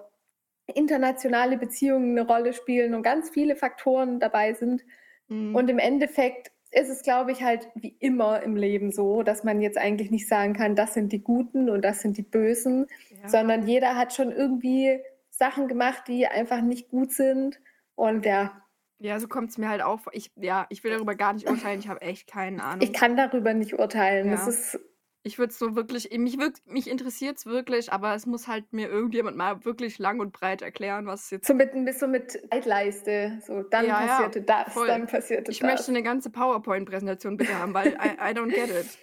internationale 0.75 1.57
Beziehungen 1.57 2.11
eine 2.17 2.27
Rolle 2.27 2.53
spielen 2.53 2.93
und 2.93 3.01
ganz 3.03 3.29
viele 3.31 3.55
Faktoren 3.55 4.19
dabei 4.19 4.53
sind. 4.53 4.83
Mhm. 5.27 5.55
Und 5.55 5.69
im 5.69 5.79
Endeffekt 5.79 6.51
ist 6.71 6.89
es, 6.89 7.01
glaube 7.01 7.31
ich, 7.31 7.43
halt 7.43 7.69
wie 7.75 7.95
immer 7.99 8.41
im 8.43 8.55
Leben 8.55 8.91
so, 8.91 9.23
dass 9.23 9.43
man 9.43 9.61
jetzt 9.61 9.77
eigentlich 9.77 10.11
nicht 10.11 10.27
sagen 10.27 10.53
kann, 10.53 10.75
das 10.75 10.93
sind 10.93 11.11
die 11.11 11.23
Guten 11.23 11.69
und 11.69 11.83
das 11.83 12.01
sind 12.01 12.17
die 12.17 12.23
Bösen, 12.23 12.87
ja. 13.21 13.29
sondern 13.29 13.67
jeder 13.67 13.95
hat 13.95 14.13
schon 14.13 14.31
irgendwie 14.31 14.99
Sachen 15.29 15.67
gemacht, 15.67 16.03
die 16.07 16.27
einfach 16.27 16.61
nicht 16.61 16.89
gut 16.89 17.11
sind. 17.13 17.59
Und 17.95 18.25
ja. 18.25 18.61
Ja, 18.99 19.19
so 19.19 19.27
kommt 19.27 19.51
es 19.51 19.57
mir 19.57 19.69
halt 19.69 19.81
auch. 19.81 20.01
Ich, 20.11 20.31
ja, 20.35 20.65
ich 20.69 20.83
will 20.83 20.91
darüber 20.91 21.15
gar 21.15 21.33
nicht 21.33 21.47
urteilen. 21.47 21.79
Ich 21.79 21.87
habe 21.87 22.01
echt 22.01 22.27
keine 22.27 22.63
Ahnung. 22.63 22.81
Ich 22.81 22.93
kann 22.93 23.15
darüber 23.15 23.53
nicht 23.53 23.77
urteilen. 23.77 24.27
Ja. 24.27 24.31
Das 24.33 24.47
ist 24.47 24.79
ich 25.27 25.37
würde 25.37 25.51
es 25.51 25.59
so 25.59 25.75
wirklich, 25.75 26.09
mich, 26.17 26.37
mich 26.65 26.89
interessiert 26.89 27.37
es 27.37 27.45
wirklich, 27.45 27.91
aber 27.91 28.15
es 28.15 28.25
muss 28.25 28.47
halt 28.47 28.71
mir 28.71 28.87
irgendjemand 28.87 29.35
mal 29.35 29.65
wirklich 29.65 29.99
lang 29.99 30.21
und 30.21 30.31
breit 30.31 30.61
erklären, 30.61 31.05
was 31.05 31.29
jetzt. 31.29 31.47
So 31.47 31.53
mit, 31.53 31.71
so 31.99 32.07
mit 32.07 32.31
Zeitleiste. 32.49 33.41
So, 33.45 33.61
dann 33.63 33.85
ja, 33.85 33.99
passierte 33.99 34.39
ja, 34.39 34.45
das, 34.45 34.73
voll. 34.73 34.87
dann 34.87 35.05
passierte 35.05 35.51
ich 35.51 35.59
das. 35.59 35.69
Ich 35.69 35.75
möchte 35.75 35.91
eine 35.91 36.01
ganze 36.01 36.29
PowerPoint-Präsentation 36.29 37.35
bitte 37.35 37.59
haben, 37.59 37.73
weil 37.73 37.89
I, 37.89 38.15
I 38.19 38.33
don't 38.33 38.49
get 38.49 38.69
it. 38.69 38.97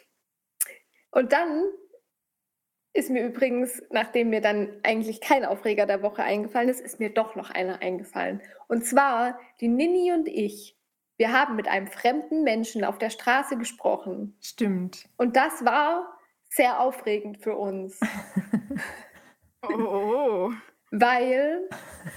Und 1.10 1.32
dann 1.32 1.64
ist 2.94 3.10
mir 3.10 3.26
übrigens, 3.26 3.82
nachdem 3.90 4.30
mir 4.30 4.40
dann 4.40 4.80
eigentlich 4.82 5.20
kein 5.20 5.44
Aufreger 5.44 5.84
der 5.84 6.02
Woche 6.02 6.22
eingefallen 6.22 6.70
ist, 6.70 6.80
ist 6.80 7.00
mir 7.00 7.10
doch 7.10 7.36
noch 7.36 7.50
einer 7.50 7.82
eingefallen. 7.82 8.40
Und 8.66 8.86
zwar 8.86 9.38
die 9.60 9.68
Nini 9.68 10.12
und 10.12 10.26
ich. 10.26 10.78
Wir 11.16 11.32
haben 11.32 11.54
mit 11.54 11.68
einem 11.68 11.86
fremden 11.86 12.42
Menschen 12.42 12.84
auf 12.84 12.98
der 12.98 13.10
Straße 13.10 13.56
gesprochen. 13.56 14.36
Stimmt. 14.40 15.08
Und 15.16 15.36
das 15.36 15.64
war 15.64 16.13
sehr 16.54 16.80
aufregend 16.80 17.38
für 17.38 17.56
uns. 17.56 17.99
oh. 19.62 20.52
Weil 20.90 21.68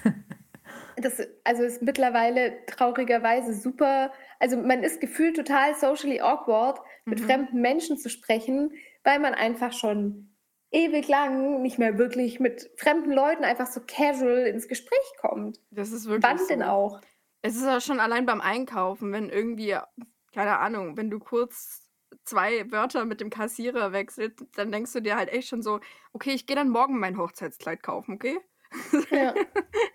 das 0.98 1.22
also 1.44 1.64
ist 1.64 1.82
mittlerweile 1.82 2.66
traurigerweise 2.68 3.54
super, 3.54 4.12
also 4.40 4.58
man 4.58 4.84
ist 4.84 5.02
gefühlt 5.02 5.36
total 5.36 5.76
socially 5.76 6.22
awkward, 6.22 6.80
mit 7.06 7.22
mhm. 7.22 7.26
fremden 7.26 7.62
Menschen 7.62 7.98
zu 7.98 8.10
sprechen, 8.10 8.72
weil 9.04 9.20
man 9.20 9.34
einfach 9.34 9.74
schon 9.74 10.36
ewig 10.72 11.08
lang 11.08 11.62
nicht 11.62 11.80
mehr 11.80 11.98
wirklich 11.98 12.40
mit 12.40 12.70
fremden 12.78 13.12
Leuten 13.12 13.44
einfach 13.44 13.68
so 13.68 13.82
casual 13.88 14.46
ins 14.48 14.68
Gespräch 14.68 15.14
kommt. 15.20 15.60
Das 15.72 15.92
ist 15.92 16.06
wirklich 16.06 16.30
Wann 16.30 16.38
so. 16.38 16.48
denn 16.48 16.64
auch? 16.64 17.02
Es 17.42 17.56
ist 17.56 17.64
ja 17.64 17.80
schon 17.80 18.00
allein 18.00 18.26
beim 18.26 18.42
Einkaufen, 18.42 19.14
wenn 19.14 19.30
irgendwie, 19.30 19.78
keine 20.34 20.60
Ahnung, 20.60 20.98
wenn 20.98 21.10
du 21.10 21.20
kurz 21.20 21.87
zwei 22.28 22.70
Wörter 22.72 23.06
mit 23.06 23.22
dem 23.22 23.30
Kassierer 23.30 23.92
wechselt, 23.92 24.46
dann 24.56 24.72
denkst 24.72 24.94
du 24.94 25.02
dir 25.02 25.16
halt 25.16 25.30
echt 25.30 25.48
schon 25.48 25.62
so, 25.62 25.80
okay, 26.14 26.32
ich 26.32 26.46
gehe 26.46 26.56
dann 26.56 26.70
morgen 26.70 27.00
mein 27.00 27.18
Hochzeitskleid 27.18 27.82
kaufen, 27.82 28.16
okay? 28.16 28.40
Ja. 29.12 29.34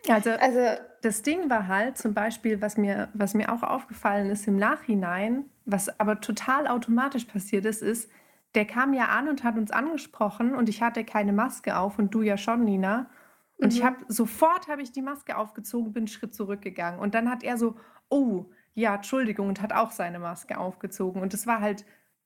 Also, 0.08 0.30
also 0.30 0.82
das 1.02 1.22
Ding 1.22 1.48
war 1.48 1.68
halt 1.68 1.96
zum 1.96 2.12
Beispiel, 2.12 2.60
was 2.60 2.76
mir, 2.76 3.08
was 3.14 3.34
mir 3.34 3.52
auch 3.52 3.62
aufgefallen 3.62 4.28
ist 4.30 4.48
im 4.48 4.56
Nachhinein, 4.56 5.44
was 5.64 6.00
aber 6.00 6.20
total 6.20 6.66
automatisch 6.66 7.24
passiert 7.24 7.64
ist, 7.64 7.82
ist, 7.82 8.10
der 8.56 8.66
kam 8.66 8.92
ja 8.92 9.06
an 9.06 9.28
und 9.28 9.44
hat 9.44 9.56
uns 9.56 9.70
angesprochen 9.70 10.54
und 10.54 10.68
ich 10.68 10.82
hatte 10.82 11.04
keine 11.04 11.32
Maske 11.32 11.78
auf 11.78 11.98
und 11.98 12.12
du 12.12 12.22
ja 12.22 12.36
schon, 12.36 12.64
Nina. 12.64 13.08
Und 13.56 13.72
mhm. 13.72 13.78
ich 13.78 13.84
habe 13.84 13.96
sofort 14.08 14.66
habe 14.66 14.82
ich 14.82 14.90
die 14.90 15.02
Maske 15.02 15.36
aufgezogen, 15.36 15.92
bin 15.92 16.02
einen 16.02 16.08
Schritt 16.08 16.34
zurückgegangen 16.34 16.98
und 16.98 17.14
dann 17.14 17.30
hat 17.30 17.44
er 17.44 17.56
so, 17.56 17.76
oh, 18.08 18.46
ja, 18.74 18.96
Entschuldigung 18.96 19.48
und 19.48 19.62
hat 19.62 19.72
auch 19.72 19.92
seine 19.92 20.18
Maske 20.18 20.58
aufgezogen 20.58 21.22
und 21.22 21.32
das 21.32 21.46
war 21.46 21.60
halt 21.60 21.84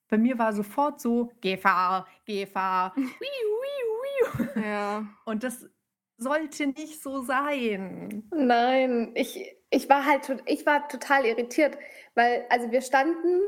bei 0.08 0.18
mir 0.18 0.38
war 0.38 0.52
sofort 0.52 1.00
so, 1.00 1.30
Gefahr, 1.40 2.06
Gefahr. 2.24 2.94
ja. 4.56 5.06
Und 5.24 5.42
das 5.42 5.68
sollte 6.16 6.68
nicht 6.68 7.02
so 7.02 7.22
sein. 7.22 8.28
Nein, 8.34 9.12
ich, 9.14 9.56
ich 9.70 9.88
war 9.88 10.04
halt 10.04 10.42
ich 10.46 10.64
war 10.64 10.88
total 10.88 11.26
irritiert, 11.26 11.76
weil 12.14 12.46
also 12.48 12.70
wir 12.70 12.80
standen 12.80 13.40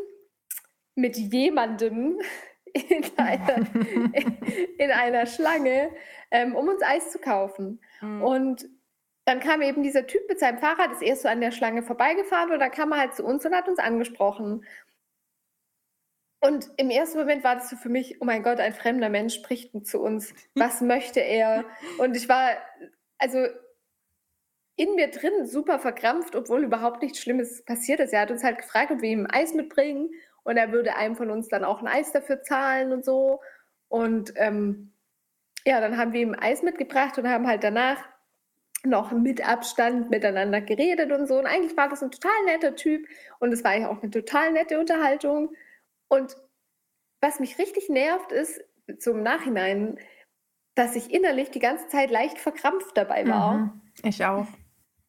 mit 0.94 1.16
jemandem 1.16 2.18
in 2.72 3.04
einer, 3.16 3.66
in 4.78 4.90
einer 4.90 5.26
Schlange, 5.26 5.90
ähm, 6.30 6.54
um 6.54 6.68
uns 6.68 6.82
Eis 6.82 7.10
zu 7.10 7.18
kaufen. 7.18 7.80
Mhm. 8.00 8.22
Und 8.22 8.68
dann 9.24 9.40
kam 9.40 9.60
eben 9.60 9.82
dieser 9.82 10.06
Typ 10.06 10.22
mit 10.28 10.38
seinem 10.38 10.58
Fahrrad, 10.58 10.90
ist 10.92 11.02
erst 11.02 11.22
so 11.22 11.28
an 11.28 11.40
der 11.40 11.50
Schlange 11.50 11.82
vorbeigefahren 11.82 12.50
und 12.50 12.60
dann 12.60 12.70
kam 12.70 12.92
er 12.92 12.98
halt 12.98 13.14
zu 13.14 13.24
uns 13.24 13.44
und 13.44 13.54
hat 13.54 13.68
uns 13.68 13.78
angesprochen. 13.78 14.64
Und 16.40 16.70
im 16.76 16.90
ersten 16.90 17.18
Moment 17.18 17.42
war 17.42 17.56
das 17.56 17.68
so 17.68 17.76
für 17.76 17.88
mich, 17.88 18.20
oh 18.20 18.24
mein 18.24 18.42
Gott, 18.42 18.60
ein 18.60 18.72
fremder 18.72 19.08
Mensch 19.08 19.34
spricht 19.34 19.86
zu 19.86 20.00
uns. 20.00 20.34
Was 20.54 20.80
möchte 20.82 21.20
er? 21.20 21.64
Und 21.98 22.16
ich 22.16 22.28
war, 22.28 22.50
also 23.18 23.46
in 24.76 24.94
mir 24.94 25.10
drin 25.10 25.44
super 25.44 25.80
verkrampft, 25.80 26.36
obwohl 26.36 26.62
überhaupt 26.62 27.02
nichts 27.02 27.18
Schlimmes 27.18 27.64
passiert 27.64 27.98
ist. 27.98 28.12
Er 28.12 28.20
hat 28.20 28.30
uns 28.30 28.44
halt 28.44 28.58
gefragt, 28.58 28.92
ob 28.92 29.02
wir 29.02 29.10
ihm 29.10 29.26
Eis 29.28 29.52
mitbringen 29.52 30.10
und 30.44 30.56
er 30.56 30.70
würde 30.70 30.94
einem 30.94 31.16
von 31.16 31.30
uns 31.30 31.48
dann 31.48 31.64
auch 31.64 31.80
ein 31.80 31.88
Eis 31.88 32.12
dafür 32.12 32.42
zahlen 32.42 32.92
und 32.92 33.04
so. 33.04 33.40
Und 33.88 34.32
ähm, 34.36 34.92
ja, 35.66 35.80
dann 35.80 35.96
haben 35.96 36.12
wir 36.12 36.20
ihm 36.20 36.36
Eis 36.38 36.62
mitgebracht 36.62 37.18
und 37.18 37.28
haben 37.28 37.48
halt 37.48 37.64
danach 37.64 37.98
noch 38.84 39.10
mit 39.10 39.46
Abstand 39.46 40.10
miteinander 40.10 40.60
geredet 40.60 41.10
und 41.10 41.26
so. 41.26 41.38
Und 41.38 41.46
eigentlich 41.46 41.76
war 41.76 41.88
das 41.88 42.02
ein 42.02 42.12
total 42.12 42.44
netter 42.46 42.76
Typ 42.76 43.06
und 43.40 43.52
es 43.52 43.64
war 43.64 43.76
ja 43.76 43.88
auch 43.90 44.00
eine 44.00 44.12
total 44.12 44.52
nette 44.52 44.78
Unterhaltung. 44.78 45.50
Und 46.08 46.36
was 47.20 47.40
mich 47.40 47.58
richtig 47.58 47.88
nervt, 47.88 48.32
ist 48.32 48.60
zum 48.98 49.22
Nachhinein, 49.22 49.98
dass 50.74 50.96
ich 50.96 51.12
innerlich 51.12 51.50
die 51.50 51.58
ganze 51.58 51.88
Zeit 51.88 52.10
leicht 52.10 52.38
verkrampft 52.38 52.96
dabei 52.96 53.26
war. 53.26 53.54
Mhm, 53.54 53.80
ich 54.04 54.24
auch. 54.24 54.46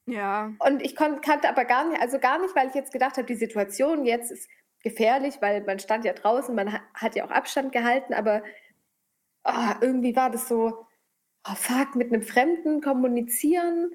Ja. 0.05 0.53
Und 0.59 0.81
ich 0.81 0.95
kannte 0.95 1.47
aber 1.47 1.65
gar 1.65 1.87
nicht, 1.87 2.01
also 2.01 2.19
gar 2.19 2.39
nicht, 2.39 2.55
weil 2.55 2.67
ich 2.67 2.73
jetzt 2.73 2.91
gedacht 2.91 3.17
habe, 3.17 3.27
die 3.27 3.35
Situation 3.35 4.05
jetzt 4.05 4.31
ist 4.31 4.49
gefährlich, 4.81 5.35
weil 5.41 5.63
man 5.63 5.77
stand 5.79 6.05
ja 6.05 6.13
draußen, 6.13 6.55
man 6.55 6.79
hat 6.93 7.15
ja 7.15 7.25
auch 7.25 7.31
Abstand 7.31 7.71
gehalten, 7.71 8.13
aber 8.13 8.41
oh, 9.43 9.73
irgendwie 9.81 10.15
war 10.15 10.31
das 10.31 10.47
so, 10.47 10.87
oh 11.47 11.55
fuck, 11.55 11.95
mit 11.95 12.11
einem 12.11 12.23
Fremden 12.23 12.81
kommunizieren 12.81 13.91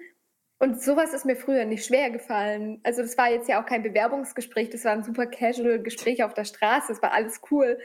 und 0.64 0.80
sowas 0.80 1.12
ist 1.12 1.26
mir 1.26 1.36
früher 1.36 1.66
nicht 1.66 1.84
schwer 1.84 2.10
gefallen. 2.10 2.80
Also 2.84 3.02
das 3.02 3.18
war 3.18 3.30
jetzt 3.30 3.50
ja 3.50 3.62
auch 3.62 3.66
kein 3.66 3.82
Bewerbungsgespräch, 3.82 4.70
das 4.70 4.86
war 4.86 4.92
ein 4.92 5.04
super 5.04 5.26
casual 5.26 5.82
Gespräch 5.82 6.24
auf 6.24 6.32
der 6.32 6.46
Straße, 6.46 6.88
das 6.88 7.02
war 7.02 7.12
alles 7.12 7.42
cool. 7.50 7.78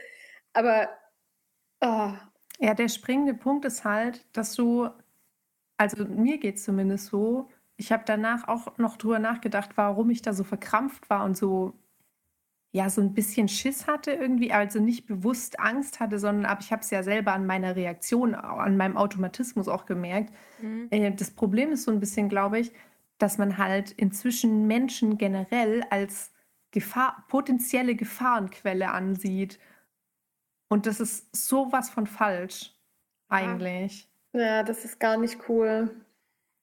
Aber 0.54 0.88
oh. 1.82 2.12
ja, 2.58 2.72
der 2.72 2.88
springende 2.88 3.34
Punkt 3.34 3.66
ist 3.66 3.84
halt, 3.84 4.24
dass 4.34 4.54
du, 4.54 4.88
also 5.76 6.06
mir 6.06 6.38
geht 6.38 6.56
es 6.56 6.64
zumindest 6.64 7.08
so, 7.08 7.50
ich 7.76 7.92
habe 7.92 8.04
danach 8.06 8.48
auch 8.48 8.78
noch 8.78 8.96
drüber 8.96 9.18
nachgedacht, 9.18 9.72
warum 9.74 10.08
ich 10.08 10.22
da 10.22 10.32
so 10.32 10.42
verkrampft 10.42 11.10
war 11.10 11.24
und 11.24 11.36
so 11.36 11.74
ja, 12.72 12.88
so 12.88 13.00
ein 13.00 13.14
bisschen 13.14 13.48
Schiss 13.48 13.86
hatte 13.86 14.12
irgendwie, 14.12 14.52
also 14.52 14.80
nicht 14.80 15.06
bewusst 15.06 15.58
Angst 15.58 15.98
hatte, 15.98 16.18
sondern 16.18 16.46
aber 16.46 16.60
ich 16.60 16.70
habe 16.70 16.82
es 16.82 16.90
ja 16.90 17.02
selber 17.02 17.32
an 17.32 17.46
meiner 17.46 17.74
Reaktion, 17.74 18.34
an 18.34 18.76
meinem 18.76 18.96
Automatismus 18.96 19.66
auch 19.66 19.86
gemerkt. 19.86 20.32
Mhm. 20.60 20.86
Äh, 20.90 21.10
das 21.12 21.32
Problem 21.32 21.72
ist 21.72 21.84
so 21.84 21.90
ein 21.90 21.98
bisschen, 21.98 22.28
glaube 22.28 22.60
ich, 22.60 22.72
dass 23.18 23.38
man 23.38 23.58
halt 23.58 23.90
inzwischen 23.92 24.66
Menschen 24.68 25.18
generell 25.18 25.82
als 25.90 26.32
Gefahr, 26.70 27.24
potenzielle 27.28 27.96
Gefahrenquelle 27.96 28.92
ansieht. 28.92 29.58
Und 30.68 30.86
das 30.86 31.00
ist 31.00 31.34
sowas 31.34 31.90
von 31.90 32.06
falsch, 32.06 32.72
eigentlich. 33.28 34.08
Ja, 34.32 34.62
das 34.62 34.84
ist 34.84 35.00
gar 35.00 35.16
nicht 35.16 35.48
cool. 35.48 35.90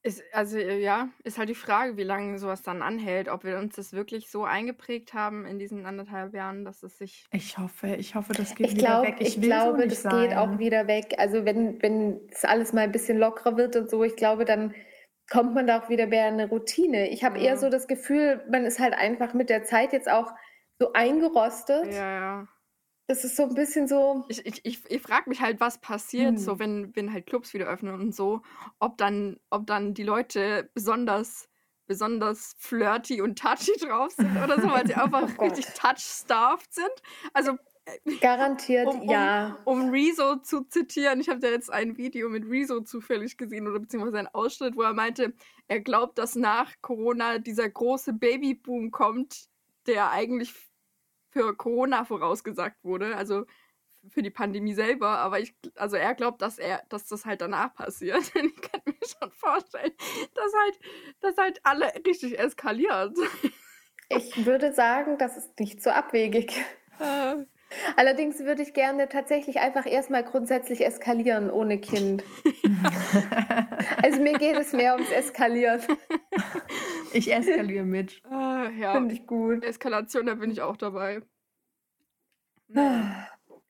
Ist, 0.07 0.23
also 0.31 0.57
äh, 0.57 0.79
ja, 0.79 1.09
ist 1.25 1.37
halt 1.37 1.49
die 1.49 1.55
Frage, 1.55 1.97
wie 1.97 2.03
lange 2.03 2.39
sowas 2.39 2.63
dann 2.63 2.81
anhält, 2.81 3.27
ob 3.27 3.43
wir 3.43 3.57
uns 3.57 3.75
das 3.75 3.91
wirklich 3.91 4.31
so 4.31 4.45
eingeprägt 4.45 5.13
haben 5.13 5.45
in 5.45 5.59
diesen 5.59 5.85
anderthalb 5.85 6.33
Jahren, 6.33 6.63
dass 6.63 6.81
es 6.81 6.97
sich. 6.97 7.25
Ich 7.33 7.57
hoffe, 7.57 7.87
ich 7.95 8.15
hoffe, 8.15 8.31
das 8.31 8.55
geht 8.55 8.67
ich 8.67 8.77
wieder 8.77 8.87
glaub, 8.87 9.05
weg. 9.05 9.15
Ich, 9.19 9.35
ich 9.35 9.41
glaube, 9.41 9.81
so 9.81 9.87
das 9.89 10.03
sein. 10.03 10.29
geht 10.29 10.37
auch 10.37 10.59
wieder 10.59 10.87
weg. 10.87 11.15
Also 11.17 11.43
wenn, 11.43 11.81
wenn 11.81 12.25
das 12.29 12.45
alles 12.45 12.71
mal 12.71 12.83
ein 12.83 12.93
bisschen 12.93 13.17
lockerer 13.17 13.57
wird 13.57 13.75
und 13.75 13.89
so, 13.89 14.01
ich 14.05 14.15
glaube, 14.15 14.45
dann 14.45 14.73
kommt 15.29 15.53
man 15.53 15.67
da 15.67 15.81
auch 15.81 15.89
wieder 15.89 16.07
mehr 16.07 16.29
in 16.29 16.35
eine 16.35 16.47
Routine. 16.47 17.09
Ich 17.09 17.25
habe 17.25 17.37
ja. 17.39 17.47
eher 17.47 17.57
so 17.57 17.69
das 17.69 17.87
Gefühl, 17.87 18.41
man 18.49 18.63
ist 18.63 18.79
halt 18.79 18.93
einfach 18.93 19.33
mit 19.33 19.49
der 19.49 19.65
Zeit 19.65 19.91
jetzt 19.91 20.09
auch 20.09 20.31
so 20.79 20.93
eingerostet. 20.93 21.87
Ja, 21.87 22.19
ja 22.19 22.47
das 23.07 23.23
ist 23.23 23.37
so 23.37 23.43
ein 23.43 23.55
bisschen 23.55 23.87
so. 23.87 24.25
Ich, 24.27 24.45
ich, 24.45 24.65
ich, 24.65 24.79
ich 24.89 25.01
frage 25.01 25.29
mich 25.29 25.41
halt, 25.41 25.61
was 25.61 25.79
passiert, 25.79 26.35
hm. 26.35 26.37
so 26.37 26.59
wenn, 26.59 26.93
wenn 26.95 27.11
halt 27.11 27.25
Clubs 27.25 27.53
wieder 27.53 27.65
öffnen 27.65 27.95
und 27.95 28.13
so, 28.13 28.41
ob 28.79 28.97
dann, 28.97 29.39
ob 29.49 29.65
dann 29.65 29.93
die 29.93 30.03
Leute 30.03 30.69
besonders, 30.73 31.49
besonders 31.87 32.53
flirty 32.57 33.21
und 33.21 33.39
touchy 33.39 33.71
drauf 33.79 34.11
sind 34.11 34.35
oder 34.43 34.59
so, 34.61 34.69
weil 34.69 34.85
sie 34.85 34.95
einfach 34.95 35.29
oh 35.37 35.43
richtig 35.43 35.65
touch-starved 35.67 36.73
sind. 36.73 36.91
Also 37.33 37.53
äh, 37.85 38.15
Garantiert 38.17 38.87
um, 38.87 39.01
um, 39.03 39.09
ja. 39.09 39.57
Um 39.63 39.89
Rezo 39.89 40.35
zu 40.35 40.65
zitieren, 40.65 41.21
ich 41.21 41.29
habe 41.29 41.39
da 41.39 41.47
jetzt 41.47 41.71
ein 41.71 41.95
Video 41.95 42.27
mit 42.27 42.45
Rezo 42.45 42.81
zufällig 42.81 43.37
gesehen 43.37 43.69
oder 43.69 43.79
beziehungsweise 43.79 44.19
einen 44.19 44.27
Ausschnitt, 44.27 44.75
wo 44.75 44.81
er 44.81 44.93
meinte, 44.93 45.33
er 45.69 45.79
glaubt, 45.79 46.17
dass 46.17 46.35
nach 46.35 46.73
Corona 46.81 47.37
dieser 47.37 47.69
große 47.69 48.11
Babyboom 48.11 48.91
kommt, 48.91 49.47
der 49.85 50.11
eigentlich 50.11 50.66
für 51.37 51.55
Corona 51.55 52.03
vorausgesagt 52.03 52.83
wurde, 52.83 53.15
also 53.15 53.45
für 54.09 54.21
die 54.21 54.31
Pandemie 54.31 54.73
selber, 54.73 55.09
aber 55.19 55.39
ich, 55.39 55.55
also 55.75 55.97
er 55.97 56.15
glaubt, 56.15 56.41
dass 56.41 56.57
er, 56.57 56.81
dass 56.89 57.07
das 57.07 57.25
halt 57.25 57.41
danach 57.41 57.75
passiert. 57.75 58.23
ich 58.35 58.61
kann 58.61 58.81
mir 58.85 58.95
schon 59.01 59.31
vorstellen, 59.31 59.91
dass 60.33 60.53
halt, 60.53 60.79
dass 61.21 61.37
halt 61.37 61.59
alle 61.63 61.93
richtig 62.05 62.39
eskaliert. 62.39 63.15
Ich 64.09 64.45
würde 64.45 64.73
sagen, 64.73 65.17
das 65.17 65.37
ist 65.37 65.59
nicht 65.59 65.81
so 65.81 65.89
abwegig. 65.89 66.53
Äh, 66.99 67.45
Allerdings 67.95 68.39
würde 68.39 68.61
ich 68.61 68.73
gerne 68.73 69.09
tatsächlich 69.09 69.59
einfach 69.59 69.85
erstmal 69.85 70.23
grundsätzlich 70.23 70.85
eskalieren 70.85 71.49
ohne 71.49 71.79
Kind. 71.79 72.23
Also 74.03 74.21
mir 74.21 74.33
geht 74.33 74.57
es 74.57 74.73
mehr 74.73 74.93
ums 74.93 75.11
Eskalieren. 75.11 75.81
Ich 77.13 77.33
eskaliere 77.33 77.83
mit. 77.85 78.21
äh, 78.29 78.71
ja, 78.79 78.93
Finde 78.93 79.15
ich 79.15 79.25
gut. 79.25 79.63
Eskalation, 79.63 80.25
da 80.27 80.35
bin 80.35 80.51
ich 80.51 80.61
auch 80.61 80.77
dabei. 80.77 81.21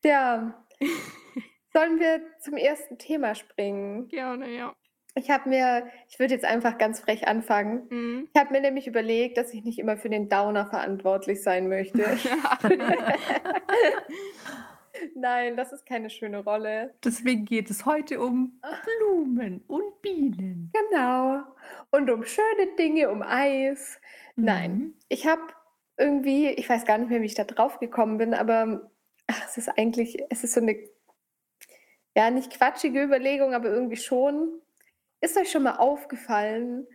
Ja. 0.04 0.66
Sollen 1.74 2.00
wir 2.00 2.22
zum 2.40 2.56
ersten 2.56 2.98
Thema 2.98 3.36
springen? 3.36 4.08
Gerne, 4.10 4.50
ja. 4.50 4.76
Ich 5.18 5.32
habe 5.32 5.50
mir, 5.50 5.88
ich 6.08 6.20
würde 6.20 6.36
jetzt 6.36 6.46
einfach 6.46 6.78
ganz 6.78 7.00
frech 7.00 7.28
anfangen. 7.28 7.88
Mhm. 7.90 8.30
Ich 8.32 8.40
habe 8.40 8.54
mir 8.54 8.62
nämlich 8.62 8.86
überlegt, 8.88 9.38
dass 9.38 9.52
ich 9.54 9.64
nicht 9.64 9.80
immer 9.80 9.98
für 9.98 10.10
den 10.10 10.30
Downer 10.30 10.68
verantwortlich 10.68 11.42
sein 11.42 11.68
möchte. 11.68 12.06
Nein, 15.16 15.58
das 15.58 15.72
ist 15.74 15.86
keine 15.86 16.10
schöne 16.10 16.44
Rolle. 16.44 16.94
Deswegen 17.04 17.46
geht 17.46 17.70
es 17.70 17.86
heute 17.86 18.20
um 18.22 18.62
Blumen 18.86 19.64
und 19.68 20.02
Bienen. 20.02 20.72
Genau. 20.92 21.44
Und 21.92 22.10
um 22.10 22.24
schöne 22.24 22.76
Dinge, 22.78 23.10
um 23.10 23.24
Eis. 23.24 24.00
Nein. 24.36 24.72
Mhm. 24.72 24.94
Ich 25.10 25.26
habe 25.26 25.42
irgendwie, 25.98 26.50
ich 26.50 26.70
weiß 26.70 26.86
gar 26.86 27.00
nicht 27.00 27.10
mehr, 27.10 27.22
wie 27.22 27.26
ich 27.26 27.34
da 27.34 27.44
drauf 27.44 27.80
gekommen 27.80 28.20
bin, 28.20 28.36
aber 28.36 28.92
ach, 29.26 29.46
es 29.48 29.58
ist 29.58 29.70
eigentlich, 29.70 30.24
es 30.30 30.44
ist 30.44 30.54
so 30.54 30.62
eine, 30.62 30.78
ja, 32.16 32.30
nicht 32.30 32.52
quatschige 32.52 33.02
Überlegung, 33.02 33.56
aber 33.56 33.70
irgendwie 33.70 33.98
schon. 33.98 34.62
Ist 35.22 35.38
euch 35.38 35.52
schon 35.52 35.64
mal 35.64 35.76
aufgefallen, 35.78 36.88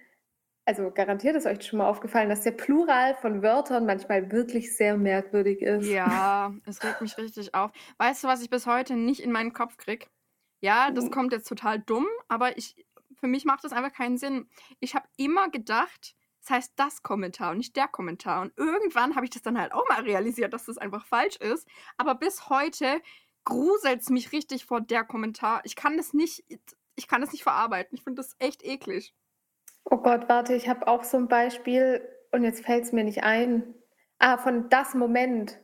also 0.66 0.90
garantiert 0.92 1.36
ist 1.36 1.46
euch 1.46 1.64
schon 1.66 1.78
mal 1.80 1.88
aufgefallen, 1.88 2.28
dass 2.30 2.42
der 2.42 2.52
Plural 2.52 3.14
von 3.16 3.42
Wörtern 3.42 3.86
manchmal 3.86 4.30
wirklich 4.32 4.76
sehr 4.76 4.96
merkwürdig 4.96 5.62
ist? 5.62 6.00
Ja, 6.00 6.54
es 6.66 6.82
regt 6.82 7.00
mich 7.00 7.16
richtig 7.18 7.54
auf. 7.54 7.72
Weißt 7.98 8.22
du, 8.24 8.28
was 8.28 8.42
ich 8.42 8.50
bis 8.50 8.66
heute 8.66 8.94
nicht 8.96 9.20
in 9.20 9.32
meinen 9.32 9.52
Kopf 9.52 9.76
krieg? 9.78 10.10
Ja, 10.60 10.90
das 10.90 11.10
Mhm. 11.10 11.10
kommt 11.10 11.32
jetzt 11.32 11.48
total 11.48 11.80
dumm, 11.80 12.06
aber 12.28 12.56
ich, 12.58 12.86
für 13.18 13.26
mich 13.26 13.44
macht 13.44 13.64
das 13.64 13.72
einfach 13.72 13.92
keinen 13.92 14.18
Sinn. 14.18 14.48
Ich 14.80 14.94
habe 14.94 15.08
immer 15.16 15.48
gedacht, 15.50 16.14
es 16.40 16.50
heißt 16.50 16.72
das 16.76 17.02
Kommentar 17.02 17.52
und 17.52 17.58
nicht 17.58 17.74
der 17.76 17.88
Kommentar. 17.88 18.42
Und 18.42 18.52
irgendwann 18.56 19.14
habe 19.16 19.24
ich 19.26 19.30
das 19.30 19.42
dann 19.42 19.58
halt 19.58 19.72
auch 19.72 19.88
mal 19.88 20.02
realisiert, 20.02 20.52
dass 20.52 20.66
das 20.66 20.78
einfach 20.78 21.06
falsch 21.06 21.36
ist. 21.36 21.66
Aber 21.96 22.14
bis 22.16 22.48
heute 22.48 23.00
gruselt 23.44 24.02
es 24.02 24.10
mich 24.10 24.32
richtig 24.32 24.66
vor 24.66 24.80
der 24.80 25.04
Kommentar. 25.04 25.62
Ich 25.64 25.74
kann 25.74 25.96
das 25.96 26.12
nicht, 26.12 26.44
ich 26.96 27.08
kann 27.08 27.20
das 27.20 27.32
nicht 27.32 27.42
verarbeiten. 27.42 27.96
Ich 27.96 28.04
finde 28.04 28.22
das 28.22 28.36
echt 28.38 28.64
eklig. 28.64 29.14
Oh 29.84 29.98
Gott, 29.98 30.28
warte, 30.28 30.54
ich 30.54 30.68
habe 30.68 30.86
auch 30.86 31.04
so 31.04 31.16
ein 31.16 31.28
Beispiel 31.28 32.06
und 32.30 32.44
jetzt 32.44 32.64
fällt 32.64 32.84
es 32.84 32.92
mir 32.92 33.04
nicht 33.04 33.22
ein. 33.24 33.74
Ah, 34.18 34.38
von 34.38 34.68
das 34.68 34.94
Moment. 34.94 35.58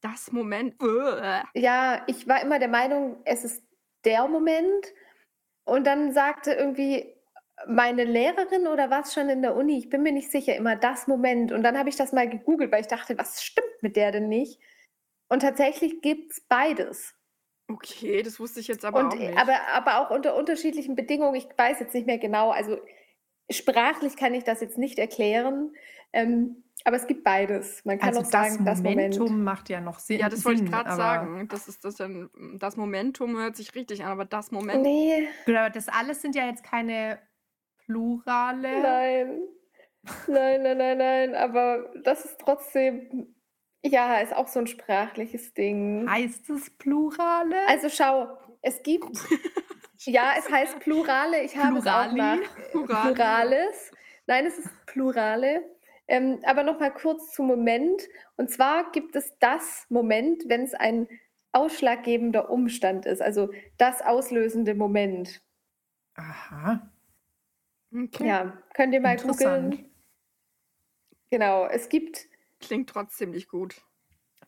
Das 0.00 0.30
Moment. 0.30 0.80
Uah. 0.82 1.44
Ja, 1.54 2.02
ich 2.06 2.28
war 2.28 2.42
immer 2.42 2.58
der 2.58 2.68
Meinung, 2.68 3.20
es 3.24 3.44
ist 3.44 3.64
der 4.04 4.28
Moment. 4.28 4.86
Und 5.64 5.86
dann 5.86 6.12
sagte 6.12 6.52
irgendwie 6.52 7.14
meine 7.66 8.04
Lehrerin 8.04 8.68
oder 8.68 8.90
was 8.90 9.12
schon 9.12 9.28
in 9.28 9.42
der 9.42 9.56
Uni, 9.56 9.78
ich 9.78 9.88
bin 9.88 10.02
mir 10.02 10.12
nicht 10.12 10.30
sicher, 10.30 10.54
immer 10.54 10.76
das 10.76 11.08
Moment. 11.08 11.50
Und 11.50 11.62
dann 11.62 11.76
habe 11.76 11.88
ich 11.88 11.96
das 11.96 12.12
mal 12.12 12.28
gegoogelt, 12.28 12.70
weil 12.70 12.82
ich 12.82 12.86
dachte, 12.86 13.18
was 13.18 13.42
stimmt 13.42 13.82
mit 13.82 13.96
der 13.96 14.12
denn 14.12 14.28
nicht? 14.28 14.60
Und 15.28 15.40
tatsächlich 15.40 16.00
gibt 16.00 16.32
es 16.32 16.40
beides. 16.40 17.14
Okay, 17.70 18.22
das 18.22 18.40
wusste 18.40 18.60
ich 18.60 18.68
jetzt 18.68 18.84
aber 18.84 19.00
Und, 19.00 19.12
auch 19.12 19.14
nicht. 19.16 19.36
aber, 19.38 19.56
aber 19.74 20.00
auch 20.00 20.10
unter 20.10 20.34
unterschiedlichen 20.36 20.94
Bedingungen. 20.96 21.34
Ich 21.34 21.48
weiß 21.56 21.80
jetzt 21.80 21.94
nicht 21.94 22.06
mehr 22.06 22.18
genau. 22.18 22.50
Also 22.50 22.78
sprachlich 23.50 24.16
kann 24.16 24.34
ich 24.34 24.44
das 24.44 24.60
jetzt 24.60 24.78
nicht 24.78 24.98
erklären. 24.98 25.72
Ähm, 26.12 26.64
aber 26.84 26.96
es 26.96 27.06
gibt 27.06 27.24
beides. 27.24 27.84
Man 27.84 27.98
kann 27.98 28.08
Also 28.08 28.20
auch 28.20 28.30
das 28.30 28.30
sagen, 28.52 28.64
das 28.64 28.82
Momentum 28.82 29.26
Moment. 29.26 29.44
macht 29.44 29.68
ja 29.68 29.80
noch 29.80 29.98
Sinn. 29.98 30.20
Ja, 30.20 30.28
das 30.28 30.44
wollte 30.44 30.64
ich 30.64 30.70
gerade 30.70 30.94
sagen. 30.94 31.48
Das 31.48 31.68
ist 31.68 31.84
das 31.84 31.96
dann, 31.96 32.30
das 32.58 32.76
Momentum 32.76 33.36
hört 33.36 33.56
sich 33.56 33.74
richtig 33.74 34.02
an, 34.04 34.12
aber 34.12 34.24
das 34.24 34.50
Moment. 34.50 34.82
Nee, 34.82 35.28
Genau, 35.44 35.60
aber 35.60 35.70
das 35.70 35.88
alles 35.88 36.22
sind 36.22 36.34
ja 36.36 36.46
jetzt 36.46 36.64
keine 36.64 37.18
Plurale. 37.84 38.80
nein. 38.80 39.40
Nein, 40.26 40.62
nein, 40.62 40.78
nein, 40.78 40.98
nein. 40.98 41.34
Aber 41.34 41.92
das 42.04 42.24
ist 42.24 42.38
trotzdem, 42.40 43.34
ja, 43.84 44.18
ist 44.18 44.34
auch 44.34 44.48
so 44.48 44.60
ein 44.60 44.66
sprachliches 44.66 45.54
Ding. 45.54 46.08
Heißt 46.08 46.50
es 46.50 46.70
Plurale? 46.70 47.66
Also 47.68 47.88
schau, 47.88 48.38
es 48.62 48.82
gibt, 48.82 49.08
ja, 50.00 50.34
es 50.38 50.50
heißt 50.50 50.80
Plurale. 50.80 51.42
Ich 51.42 51.56
habe 51.56 51.78
es 51.78 51.86
auch 51.86 52.08
Plurali? 52.08 52.16
nach 52.16 52.70
Plurale. 52.70 53.14
Plurales. 53.14 53.92
Nein, 54.26 54.46
es 54.46 54.58
ist 54.58 54.86
Plurale. 54.86 55.62
Ähm, 56.08 56.40
aber 56.44 56.62
noch 56.62 56.80
mal 56.80 56.92
kurz 56.92 57.32
zum 57.32 57.46
Moment. 57.46 58.02
Und 58.36 58.50
zwar 58.50 58.90
gibt 58.92 59.14
es 59.14 59.38
das 59.38 59.86
Moment, 59.90 60.44
wenn 60.48 60.62
es 60.62 60.74
ein 60.74 61.06
ausschlaggebender 61.52 62.50
Umstand 62.50 63.06
ist, 63.06 63.22
also 63.22 63.50
das 63.78 64.00
auslösende 64.02 64.74
Moment. 64.74 65.42
Aha. 66.14 66.90
Okay. 67.92 68.26
Ja, 68.26 68.58
könnt 68.74 68.92
ihr 68.92 69.00
mal 69.00 69.16
googeln. 69.16 69.90
Genau, 71.30 71.66
es 71.66 71.88
gibt 71.88 72.27
Klingt 72.60 72.90
trotzdem 72.90 73.30
nicht 73.30 73.48
gut. 73.48 73.80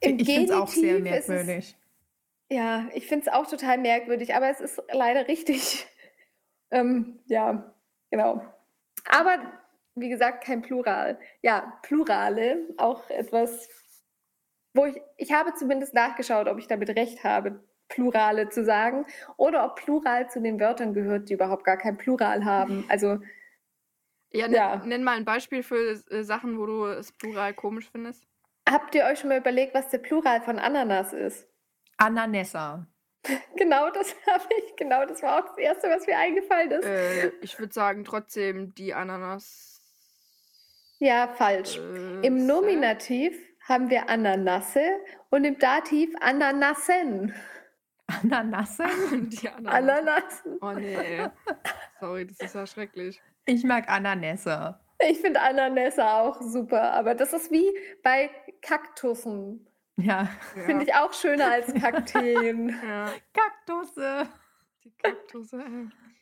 im 0.00 0.18
ich 0.18 0.26
finde 0.26 0.52
es 0.52 0.58
auch 0.58 0.68
sehr 0.68 0.96
ist 0.98 1.04
es- 1.04 1.28
merkwürdig. 1.28 1.76
Ja, 2.52 2.88
ich 2.94 3.06
finde 3.06 3.26
es 3.26 3.32
auch 3.32 3.46
total 3.46 3.78
merkwürdig, 3.78 4.34
aber 4.34 4.50
es 4.50 4.60
ist 4.60 4.82
leider 4.92 5.28
richtig. 5.28 5.86
ähm, 6.72 7.20
ja, 7.26 7.74
genau. 8.10 8.44
Aber 9.08 9.38
wie 9.94 10.08
gesagt, 10.08 10.44
kein 10.44 10.62
Plural. 10.62 11.18
Ja, 11.42 11.78
Plurale, 11.82 12.66
auch 12.76 13.08
etwas, 13.10 13.68
wo 14.74 14.86
ich, 14.86 15.00
ich 15.16 15.32
habe 15.32 15.54
zumindest 15.54 15.94
nachgeschaut, 15.94 16.48
ob 16.48 16.58
ich 16.58 16.66
damit 16.66 16.90
recht 16.90 17.22
habe, 17.22 17.62
Plurale 17.88 18.48
zu 18.48 18.64
sagen 18.64 19.04
oder 19.36 19.64
ob 19.64 19.76
Plural 19.76 20.30
zu 20.30 20.40
den 20.40 20.58
Wörtern 20.60 20.94
gehört, 20.94 21.28
die 21.28 21.34
überhaupt 21.34 21.64
gar 21.64 21.76
kein 21.76 21.96
Plural 21.98 22.44
haben. 22.44 22.84
Also, 22.88 23.18
Ja, 24.32 24.46
nenn, 24.46 24.54
Ja. 24.54 24.76
nenn 24.84 25.02
mal 25.04 25.16
ein 25.16 25.24
Beispiel 25.24 25.62
für 25.62 26.00
äh, 26.10 26.22
Sachen, 26.22 26.58
wo 26.58 26.66
du 26.66 26.84
es 26.86 27.12
plural 27.12 27.52
komisch 27.54 27.88
findest. 27.90 28.24
habt 28.68 28.94
ihr 28.94 29.04
euch 29.04 29.18
schon 29.20 29.28
mal 29.30 29.38
überlegt, 29.38 29.74
was 29.74 29.88
der 29.90 29.98
Plural 29.98 30.40
von 30.42 30.58
Ananas 30.58 31.12
ist? 31.12 31.46
Ananessa. 31.96 32.86
Genau 33.56 33.90
das 33.90 34.14
habe 34.26 34.44
ich, 34.58 34.76
genau 34.76 35.04
das 35.04 35.22
war 35.22 35.38
auch 35.40 35.48
das 35.48 35.58
Erste, 35.58 35.88
was 35.90 36.06
mir 36.06 36.16
eingefallen 36.16 36.70
ist. 36.70 36.86
Äh, 36.86 37.28
ich 37.42 37.58
würde 37.58 37.72
sagen, 37.74 38.04
trotzdem 38.04 38.74
die 38.74 38.94
Ananas. 38.94 39.82
Ja, 41.00 41.28
falsch. 41.28 41.76
Äh, 41.76 42.26
Im 42.26 42.46
Nominativ 42.46 43.36
haben 43.68 43.90
wir 43.90 44.08
Ananasse 44.08 44.80
und 45.28 45.44
im 45.44 45.58
Dativ 45.58 46.14
Ananassen. 46.20 47.34
Ananasse? 48.06 48.84
Die 49.12 49.48
Ananas. 49.50 49.74
Ananassen. 49.74 50.58
Oh 50.62 50.72
nee. 50.72 51.26
Sorry, 52.00 52.26
das 52.26 52.38
ist 52.40 52.54
ja 52.54 52.66
schrecklich. 52.66 53.20
Ich 53.50 53.64
mag 53.64 53.88
Ananässe. 53.90 54.78
Ich 55.08 55.18
finde 55.20 55.40
Ananässe 55.40 56.06
auch 56.06 56.40
super, 56.40 56.92
aber 56.92 57.14
das 57.14 57.32
ist 57.32 57.50
wie 57.50 57.66
bei 58.02 58.30
Kaktussen. 58.62 59.66
Ja. 59.96 60.28
Ja. 60.56 60.62
Finde 60.64 60.84
ich 60.84 60.94
auch 60.94 61.12
schöner 61.12 61.50
als 61.50 61.72
Kakteen. 61.80 62.68
ja, 62.86 63.06
Kaktusse. 63.32 64.28
die 64.84 64.92
Kaktusse. 65.02 65.64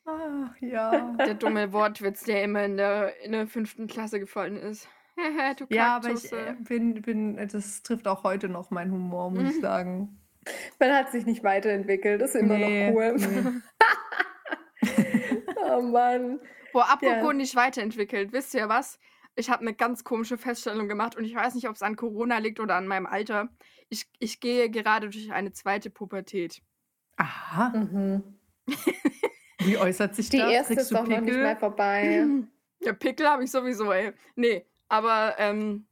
Ach, 0.06 0.54
ja. 0.60 1.12
Der 1.18 1.34
dumme 1.34 1.72
Wortwitz, 1.72 2.24
der 2.24 2.42
immer 2.44 2.64
in 2.64 2.76
der, 2.76 3.20
in 3.22 3.32
der 3.32 3.46
fünften 3.46 3.86
Klasse 3.88 4.20
gefallen 4.20 4.56
ist. 4.56 4.88
du 5.58 5.66
Ja, 5.68 5.96
aber 5.96 6.10
ich 6.12 6.32
äh, 6.32 6.54
bin, 6.60 7.02
bin, 7.02 7.36
das 7.52 7.82
trifft 7.82 8.06
auch 8.08 8.24
heute 8.24 8.48
noch 8.48 8.70
meinen 8.70 8.92
Humor, 8.92 9.30
muss 9.30 9.50
ich 9.50 9.56
Mhm. 9.56 9.60
sagen. 9.60 10.20
Man 10.78 10.92
hat 10.94 11.10
sich 11.10 11.26
nicht 11.26 11.44
weiterentwickelt, 11.44 12.22
das 12.22 12.34
ist 12.34 12.40
immer 12.40 12.56
Nee, 12.56 12.90
noch 12.90 12.96
cool. 12.96 13.16
nee. 13.16 13.60
Oh 15.70 15.82
Mann. 15.82 16.40
Boah, 16.72 16.88
apropos 16.90 17.22
Ja. 17.28 17.32
nicht 17.32 17.56
weiterentwickelt. 17.56 18.32
Wisst 18.32 18.54
ihr 18.54 18.68
was? 18.68 18.98
Ich 19.36 19.50
habe 19.50 19.62
eine 19.62 19.74
ganz 19.74 20.02
komische 20.04 20.36
Feststellung 20.36 20.88
gemacht 20.88 21.16
und 21.16 21.24
ich 21.24 21.34
weiß 21.34 21.54
nicht, 21.54 21.68
ob 21.68 21.76
es 21.76 21.82
an 21.82 21.94
Corona 21.96 22.38
liegt 22.38 22.58
oder 22.60 22.74
an 22.74 22.86
meinem 22.88 23.06
Alter. 23.06 23.48
Ich, 23.88 24.06
ich 24.18 24.40
gehe 24.40 24.68
gerade 24.70 25.08
durch 25.10 25.32
eine 25.32 25.52
zweite 25.52 25.90
Pubertät. 25.90 26.60
Aha. 27.16 27.70
Mhm. 27.70 28.22
Wie 29.60 29.76
äußert 29.78 30.14
sich 30.14 30.28
Die 30.30 30.38
das? 30.38 30.50
erste 30.52 30.74
Kriegst 30.74 30.90
ist 30.92 30.98
doch 30.98 31.06
noch 31.06 31.20
nicht 31.20 31.36
mal 31.36 31.56
vorbei. 31.56 32.26
Ja, 32.80 32.92
Pickel 32.92 33.26
habe 33.26 33.42
ich 33.42 33.50
sowieso, 33.50 33.90
ey. 33.90 34.12
Nee, 34.36 34.64
aber 34.88 35.34
ähm, 35.38 35.88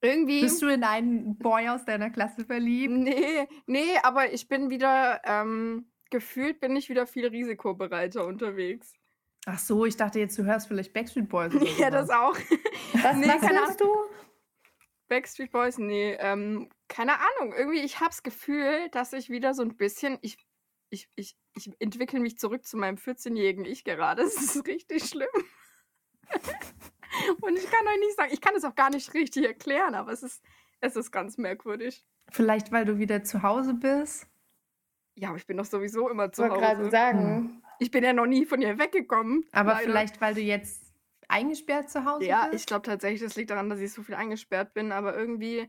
irgendwie. 0.00 0.40
Bist 0.40 0.62
du 0.62 0.68
in 0.68 0.82
einen 0.82 1.36
Boy 1.36 1.68
aus 1.68 1.84
deiner 1.84 2.08
Klasse 2.08 2.46
verliebt? 2.46 2.94
Nee, 2.94 3.46
nee, 3.66 3.98
aber 4.02 4.32
ich 4.32 4.48
bin 4.48 4.70
wieder, 4.70 5.20
ähm, 5.24 5.90
gefühlt 6.10 6.60
bin 6.60 6.74
ich 6.76 6.88
wieder 6.88 7.06
viel 7.06 7.26
risikobereiter 7.26 8.26
unterwegs. 8.26 8.94
Ach 9.46 9.58
so, 9.58 9.84
ich 9.86 9.96
dachte 9.96 10.18
jetzt, 10.18 10.36
du 10.38 10.44
hörst 10.44 10.68
vielleicht 10.68 10.92
Backstreet 10.92 11.28
Boys 11.28 11.54
oder 11.54 11.64
Ja, 11.78 11.90
das 11.90 12.10
auch. 12.10 12.36
Was, 12.94 13.16
Nee, 13.16 13.28
was 13.28 13.40
keine 13.40 13.60
hörst 13.60 13.80
du? 13.80 13.86
Backstreet 15.08 15.50
Boys, 15.52 15.78
nee, 15.78 16.14
ähm, 16.20 16.68
keine 16.88 17.14
Ahnung, 17.14 17.54
irgendwie, 17.56 17.80
ich 17.80 17.96
habe 18.00 18.10
das 18.10 18.22
Gefühl, 18.22 18.88
dass 18.90 19.12
ich 19.14 19.30
wieder 19.30 19.54
so 19.54 19.62
ein 19.62 19.76
bisschen, 19.76 20.18
ich, 20.20 20.36
ich, 20.90 21.08
ich, 21.16 21.36
ich 21.54 21.70
entwickle 21.80 22.20
mich 22.20 22.38
zurück 22.38 22.66
zu 22.66 22.76
meinem 22.76 22.96
14-jährigen 22.96 23.64
Ich 23.64 23.84
gerade. 23.84 24.22
Es 24.26 24.36
ist 24.36 24.66
richtig 24.66 25.04
schlimm. 25.08 25.28
Und 27.40 27.56
ich 27.56 27.70
kann 27.70 27.86
euch 27.86 27.98
nicht 28.00 28.16
sagen, 28.16 28.30
ich 28.32 28.40
kann 28.40 28.54
es 28.54 28.64
auch 28.64 28.74
gar 28.74 28.90
nicht 28.90 29.14
richtig 29.14 29.46
erklären, 29.46 29.94
aber 29.94 30.12
es 30.12 30.22
ist, 30.22 30.42
es 30.80 30.94
ist 30.94 31.10
ganz 31.10 31.38
merkwürdig. 31.38 32.04
Vielleicht, 32.30 32.70
weil 32.70 32.84
du 32.84 32.98
wieder 32.98 33.24
zu 33.24 33.42
Hause 33.42 33.74
bist. 33.74 34.26
Ja, 35.14 35.28
aber 35.28 35.38
ich 35.38 35.46
bin 35.46 35.56
doch 35.56 35.64
sowieso 35.64 36.10
immer 36.10 36.26
Ich 36.26 36.32
zu 36.32 36.42
wollte 36.42 36.56
gerade 36.58 36.80
Hause. 36.80 36.90
sagen, 36.90 37.62
Ich 37.78 37.90
bin 37.90 38.02
ja 38.04 38.12
noch 38.12 38.26
nie 38.26 38.44
von 38.46 38.60
ihr 38.60 38.78
weggekommen. 38.78 39.44
Aber 39.52 39.72
leider. 39.72 39.84
vielleicht, 39.84 40.20
weil 40.20 40.34
du 40.34 40.40
jetzt 40.40 40.82
eingesperrt 41.28 41.90
zu 41.90 42.04
Hause 42.04 42.24
Ja, 42.26 42.46
bist. 42.46 42.62
ich 42.62 42.66
glaube 42.66 42.82
tatsächlich, 42.86 43.20
das 43.22 43.36
liegt 43.36 43.50
daran, 43.50 43.68
dass 43.70 43.80
ich 43.80 43.92
so 43.92 44.02
viel 44.02 44.14
eingesperrt 44.14 44.74
bin, 44.74 44.92
aber 44.92 45.16
irgendwie, 45.16 45.68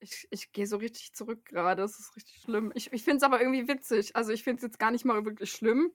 ich, 0.00 0.28
ich 0.30 0.52
gehe 0.52 0.66
so 0.66 0.76
richtig 0.76 1.14
zurück 1.14 1.44
gerade. 1.46 1.82
Das 1.82 1.98
ist 1.98 2.14
richtig 2.16 2.42
schlimm. 2.42 2.70
Ich, 2.74 2.92
ich 2.92 3.02
finde 3.02 3.16
es 3.18 3.22
aber 3.22 3.40
irgendwie 3.40 3.66
witzig. 3.68 4.14
Also 4.14 4.32
ich 4.32 4.44
finde 4.44 4.58
es 4.58 4.62
jetzt 4.64 4.78
gar 4.78 4.90
nicht 4.90 5.04
mal 5.04 5.24
wirklich 5.24 5.50
schlimm. 5.50 5.90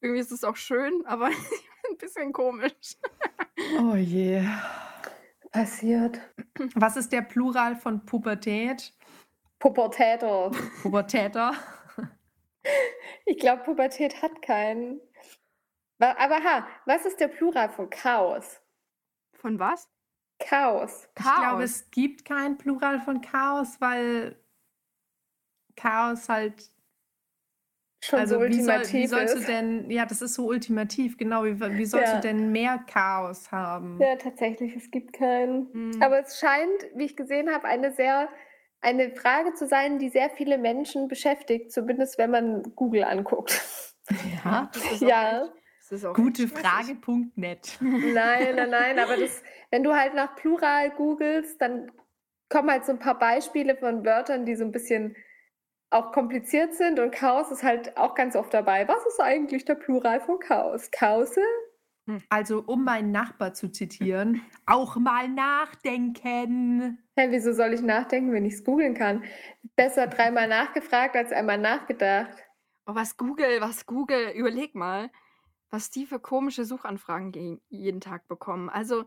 Irgendwie 0.00 0.20
ist 0.20 0.32
es 0.32 0.44
auch 0.44 0.56
schön, 0.56 0.92
aber 1.06 1.26
ein 1.28 1.96
bisschen 1.98 2.32
komisch. 2.32 2.96
Oh 3.80 3.94
je. 3.94 4.42
passiert. 5.52 6.20
Was 6.74 6.96
ist 6.96 7.12
der 7.12 7.22
Plural 7.22 7.76
von 7.76 8.04
Pubertät? 8.04 8.92
Pubertäter. 9.58 10.50
Pubertäter. 10.82 11.52
Ich 13.24 13.38
glaube, 13.38 13.62
Pubertät 13.62 14.20
hat 14.22 14.42
keinen. 14.42 15.00
Aber 15.98 16.42
ha, 16.42 16.66
was 16.84 17.06
ist 17.06 17.20
der 17.20 17.28
Plural 17.28 17.70
von 17.70 17.88
Chaos? 17.90 18.60
Von 19.34 19.58
was? 19.58 19.88
Chaos. 20.38 21.08
Ich 21.18 21.24
glaube, 21.24 21.62
es 21.62 21.90
gibt 21.90 22.24
kein 22.24 22.58
Plural 22.58 23.00
von 23.00 23.20
Chaos, 23.22 23.80
weil 23.80 24.36
Chaos 25.76 26.28
halt. 26.28 26.70
Schon 28.04 28.20
also 28.20 28.34
so 28.36 28.40
wie, 28.42 28.60
soll, 28.60 28.74
ultimativ 28.74 28.92
wie 28.92 29.06
sollst 29.06 29.34
du 29.34 29.38
ist. 29.38 29.48
denn. 29.48 29.90
Ja, 29.90 30.04
das 30.04 30.20
ist 30.22 30.34
so 30.34 30.46
ultimativ, 30.46 31.16
genau. 31.16 31.44
Wie, 31.44 31.58
wie 31.58 31.86
sollst 31.86 32.12
Ja. 32.12 32.20
du 32.20 32.28
denn 32.28 32.52
mehr 32.52 32.78
Chaos 32.86 33.50
haben? 33.50 33.98
Ja, 34.00 34.16
tatsächlich, 34.16 34.76
es 34.76 34.90
gibt 34.90 35.14
keinen. 35.14 35.72
Hm. 35.72 36.02
Aber 36.02 36.20
es 36.20 36.38
scheint, 36.38 36.86
wie 36.94 37.04
ich 37.06 37.16
gesehen 37.16 37.52
habe, 37.52 37.64
eine 37.66 37.92
sehr 37.92 38.28
eine 38.82 39.10
Frage 39.16 39.54
zu 39.54 39.66
sein, 39.66 39.98
die 39.98 40.10
sehr 40.10 40.30
viele 40.30 40.58
Menschen 40.58 41.08
beschäftigt, 41.08 41.72
zumindest 41.72 42.18
wenn 42.18 42.30
man 42.30 42.62
Google 42.76 43.04
anguckt. 43.04 43.60
Ja. 44.44 44.70
Das 44.72 44.84
ist 44.92 45.02
auch 45.02 45.08
Ja. 45.08 45.48
Echt- 45.86 45.92
das 45.92 45.98
ist 46.00 46.04
auch 46.06 46.14
Gute. 46.14 46.48
Frage.net. 46.48 47.78
Nein, 47.80 48.56
nein, 48.56 48.70
nein, 48.70 48.98
aber 48.98 49.16
das, 49.16 49.42
wenn 49.70 49.82
du 49.82 49.94
halt 49.94 50.14
nach 50.14 50.34
Plural 50.36 50.90
googelst, 50.90 51.60
dann 51.60 51.90
kommen 52.48 52.70
halt 52.70 52.84
so 52.84 52.92
ein 52.92 52.98
paar 52.98 53.18
Beispiele 53.18 53.76
von 53.76 54.04
Wörtern, 54.04 54.44
die 54.46 54.54
so 54.56 54.64
ein 54.64 54.72
bisschen 54.72 55.16
auch 55.90 56.12
kompliziert 56.12 56.74
sind 56.74 56.98
und 56.98 57.12
Chaos 57.12 57.50
ist 57.50 57.62
halt 57.62 57.96
auch 57.96 58.14
ganz 58.14 58.34
oft 58.36 58.52
dabei. 58.52 58.86
Was 58.88 59.04
ist 59.06 59.20
eigentlich 59.20 59.64
der 59.64 59.76
Plural 59.76 60.20
von 60.20 60.38
Chaos? 60.40 60.90
Chaose? 60.90 61.40
Also, 62.28 62.62
um 62.66 62.84
meinen 62.84 63.10
Nachbar 63.10 63.54
zu 63.54 63.68
zitieren, 63.68 64.40
auch 64.66 64.96
mal 64.96 65.28
nachdenken. 65.28 66.98
Hä, 67.16 67.26
wieso 67.30 67.52
soll 67.52 67.72
ich 67.74 67.82
nachdenken, 67.82 68.32
wenn 68.32 68.44
ich 68.44 68.54
es 68.54 68.64
googeln 68.64 68.94
kann? 68.94 69.24
Besser 69.76 70.06
dreimal 70.06 70.48
nachgefragt 70.48 71.16
als 71.16 71.32
einmal 71.32 71.58
nachgedacht. 71.58 72.44
Oh, 72.86 72.94
was 72.94 73.16
Google, 73.16 73.60
was 73.60 73.86
Google, 73.86 74.30
überleg 74.36 74.74
mal, 74.74 75.10
was 75.76 75.90
die 75.90 76.06
für 76.06 76.18
komische 76.18 76.64
Suchanfragen 76.64 77.32
ge- 77.32 77.60
jeden 77.68 78.00
Tag 78.00 78.26
bekommen. 78.28 78.70
Also, 78.70 79.04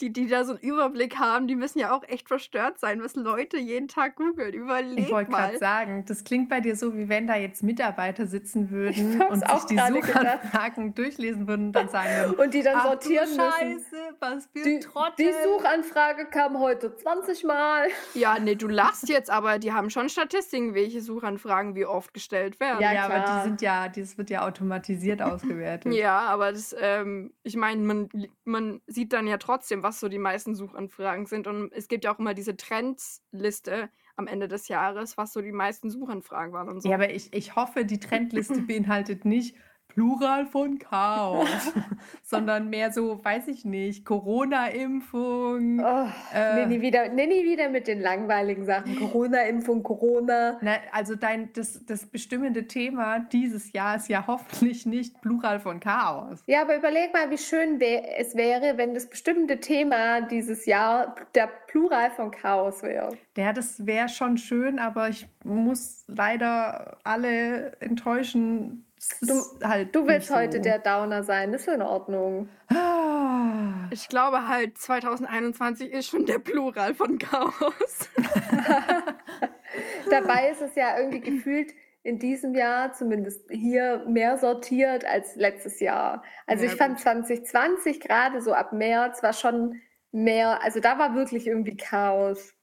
die, 0.00 0.12
die 0.12 0.28
da 0.28 0.44
so 0.44 0.52
einen 0.52 0.60
Überblick 0.60 1.18
haben, 1.18 1.46
die 1.48 1.56
müssen 1.56 1.78
ja 1.78 1.92
auch 1.92 2.04
echt 2.04 2.28
verstört 2.28 2.78
sein, 2.78 3.02
was 3.02 3.16
Leute 3.16 3.58
jeden 3.58 3.88
Tag 3.88 4.16
googeln. 4.16 4.54
Überleg 4.54 4.98
Ich 4.98 5.10
wollte 5.10 5.30
gerade 5.30 5.58
sagen, 5.58 6.04
das 6.06 6.24
klingt 6.24 6.48
bei 6.48 6.60
dir 6.60 6.76
so, 6.76 6.96
wie 6.96 7.08
wenn 7.08 7.26
da 7.26 7.36
jetzt 7.36 7.62
Mitarbeiter 7.62 8.26
sitzen 8.26 8.70
würden 8.70 9.20
und 9.22 9.40
sich 9.40 9.48
auch 9.48 9.64
die. 9.64 9.78
Suchanfragen 9.78 10.94
durchlesen 10.94 11.46
würden 11.48 11.66
und 11.68 11.72
dann 11.72 11.88
sagen 11.88 12.34
Und 12.34 12.54
die 12.54 12.62
dann 12.62 12.82
sortieren 12.82 13.28
müssen. 13.28 13.40
Scheiße, 13.40 13.96
was 14.20 14.46
für 14.46 14.62
Die, 14.62 14.80
Trottel. 14.80 15.14
die 15.18 15.32
Suchanfrage 15.44 16.26
kam 16.26 16.58
heute 16.58 16.94
20 16.94 17.44
Mal. 17.44 17.88
Ja, 18.14 18.38
nee, 18.38 18.54
du 18.54 18.68
lachst 18.68 19.08
jetzt, 19.08 19.30
aber 19.30 19.58
die 19.58 19.72
haben 19.72 19.90
schon 19.90 20.08
Statistiken, 20.08 20.74
welche 20.74 21.00
Suchanfragen 21.00 21.74
wie 21.74 21.84
oft 21.84 22.12
gestellt 22.14 22.58
werden. 22.58 22.80
Ja, 22.80 22.92
ja, 22.92 23.04
aber 23.04 23.20
die 23.20 23.48
sind 23.48 23.62
ja, 23.62 23.88
das 23.88 24.18
wird 24.18 24.30
ja 24.30 24.46
automatisiert 24.46 25.22
ausgewertet. 25.22 25.92
Ja, 25.92 26.20
aber 26.20 26.52
das, 26.52 26.74
ähm, 26.78 27.32
ich 27.42 27.56
meine, 27.56 27.82
man, 27.82 28.08
man 28.44 28.80
sieht 28.86 29.12
dann 29.12 29.26
ja 29.26 29.36
trotzdem, 29.38 29.82
was 29.82 29.87
so 29.92 30.08
die 30.08 30.18
meisten 30.18 30.54
Suchanfragen 30.54 31.26
sind. 31.26 31.46
Und 31.46 31.72
es 31.72 31.88
gibt 31.88 32.04
ja 32.04 32.14
auch 32.14 32.18
immer 32.18 32.34
diese 32.34 32.56
Trendsliste 32.56 33.90
am 34.16 34.26
Ende 34.26 34.48
des 34.48 34.68
Jahres, 34.68 35.16
was 35.16 35.32
so 35.32 35.40
die 35.40 35.52
meisten 35.52 35.90
Suchanfragen 35.90 36.52
waren 36.52 36.68
und 36.68 36.82
so. 36.82 36.88
Ja, 36.88 36.96
aber 36.96 37.10
ich, 37.10 37.32
ich 37.32 37.56
hoffe, 37.56 37.84
die 37.84 38.00
Trendliste 38.00 38.62
beinhaltet 38.66 39.24
nicht 39.24 39.54
Plural 39.88 40.46
von 40.46 40.78
Chaos, 40.78 41.48
sondern 42.22 42.70
mehr 42.70 42.92
so, 42.92 43.24
weiß 43.24 43.48
ich 43.48 43.64
nicht, 43.64 44.04
Corona-Impfung. 44.04 45.80
Oh, 45.80 46.06
Äh. 46.34 46.54
nee, 46.54 46.76
nie 46.76 46.80
wieder, 46.82 47.08
nee, 47.08 47.26
nie 47.26 47.44
wieder 47.44 47.68
mit 47.68 47.88
den 47.88 48.00
langweiligen 48.00 48.64
Sachen. 48.64 48.96
Corona-Impfung, 48.96 49.82
Corona. 49.82 50.58
Na, 50.60 50.72
also 50.92 51.16
dein, 51.16 51.52
das, 51.54 51.84
das 51.86 52.06
bestimmende 52.06 52.66
Thema 52.68 53.20
dieses 53.20 53.72
Jahr 53.72 53.96
ist 53.96 54.08
ja 54.08 54.24
hoffentlich 54.26 54.86
nicht 54.86 55.20
Plural 55.20 55.58
von 55.60 55.80
Chaos. 55.80 56.42
Ja, 56.46 56.62
aber 56.62 56.76
überleg 56.76 57.12
mal, 57.12 57.30
wie 57.30 57.38
schön 57.38 57.80
wär, 57.80 58.18
es 58.20 58.36
wäre, 58.36 58.76
wenn 58.76 58.94
das 58.94 59.08
bestimmte 59.08 59.58
Thema 59.60 60.20
dieses 60.20 60.66
Jahr 60.66 61.14
der 61.34 61.48
Plural 61.66 62.10
von 62.10 62.30
Chaos 62.30 62.82
wäre. 62.82 63.16
Ja, 63.36 63.52
das 63.52 63.84
wäre 63.86 64.08
schon 64.08 64.36
schön, 64.38 64.78
aber 64.78 65.08
ich 65.08 65.26
muss 65.44 66.04
leider 66.08 66.98
alle 67.04 67.72
enttäuschen. 67.80 68.84
Du- 69.20 69.66
halt 69.66 69.94
Du 69.94 70.06
willst 70.06 70.30
nicht 70.30 70.38
heute 70.38 70.56
so. 70.58 70.62
der 70.62 70.78
Downer 70.78 71.22
sein, 71.22 71.52
ist 71.54 71.68
in 71.68 71.82
Ordnung. 71.82 72.48
Ah. 72.68 73.88
Ich 73.90 74.08
glaube 74.08 74.48
halt, 74.48 74.76
2021 74.78 75.90
ist 75.92 76.08
schon 76.08 76.26
der 76.26 76.38
Plural 76.38 76.94
von 76.94 77.18
Chaos. 77.18 78.08
Dabei 80.10 80.50
ist 80.50 80.62
es 80.62 80.74
ja 80.74 80.98
irgendwie 80.98 81.20
gefühlt 81.20 81.72
in 82.02 82.18
diesem 82.18 82.54
Jahr, 82.54 82.92
zumindest 82.92 83.42
hier, 83.50 84.04
mehr 84.06 84.38
sortiert 84.38 85.04
als 85.04 85.36
letztes 85.36 85.80
Jahr. 85.80 86.22
Also 86.46 86.64
Ja, 86.64 86.72
ich 86.72 86.78
fand 86.78 86.94
gut. 86.96 87.02
2020 87.02 88.00
gerade 88.00 88.40
so 88.40 88.52
ab 88.52 88.72
März 88.72 89.22
war 89.22 89.32
schon 89.32 89.80
mehr, 90.10 90.62
also 90.62 90.80
da 90.80 90.98
war 90.98 91.14
wirklich 91.14 91.46
irgendwie 91.46 91.76
Chaos. 91.76 92.54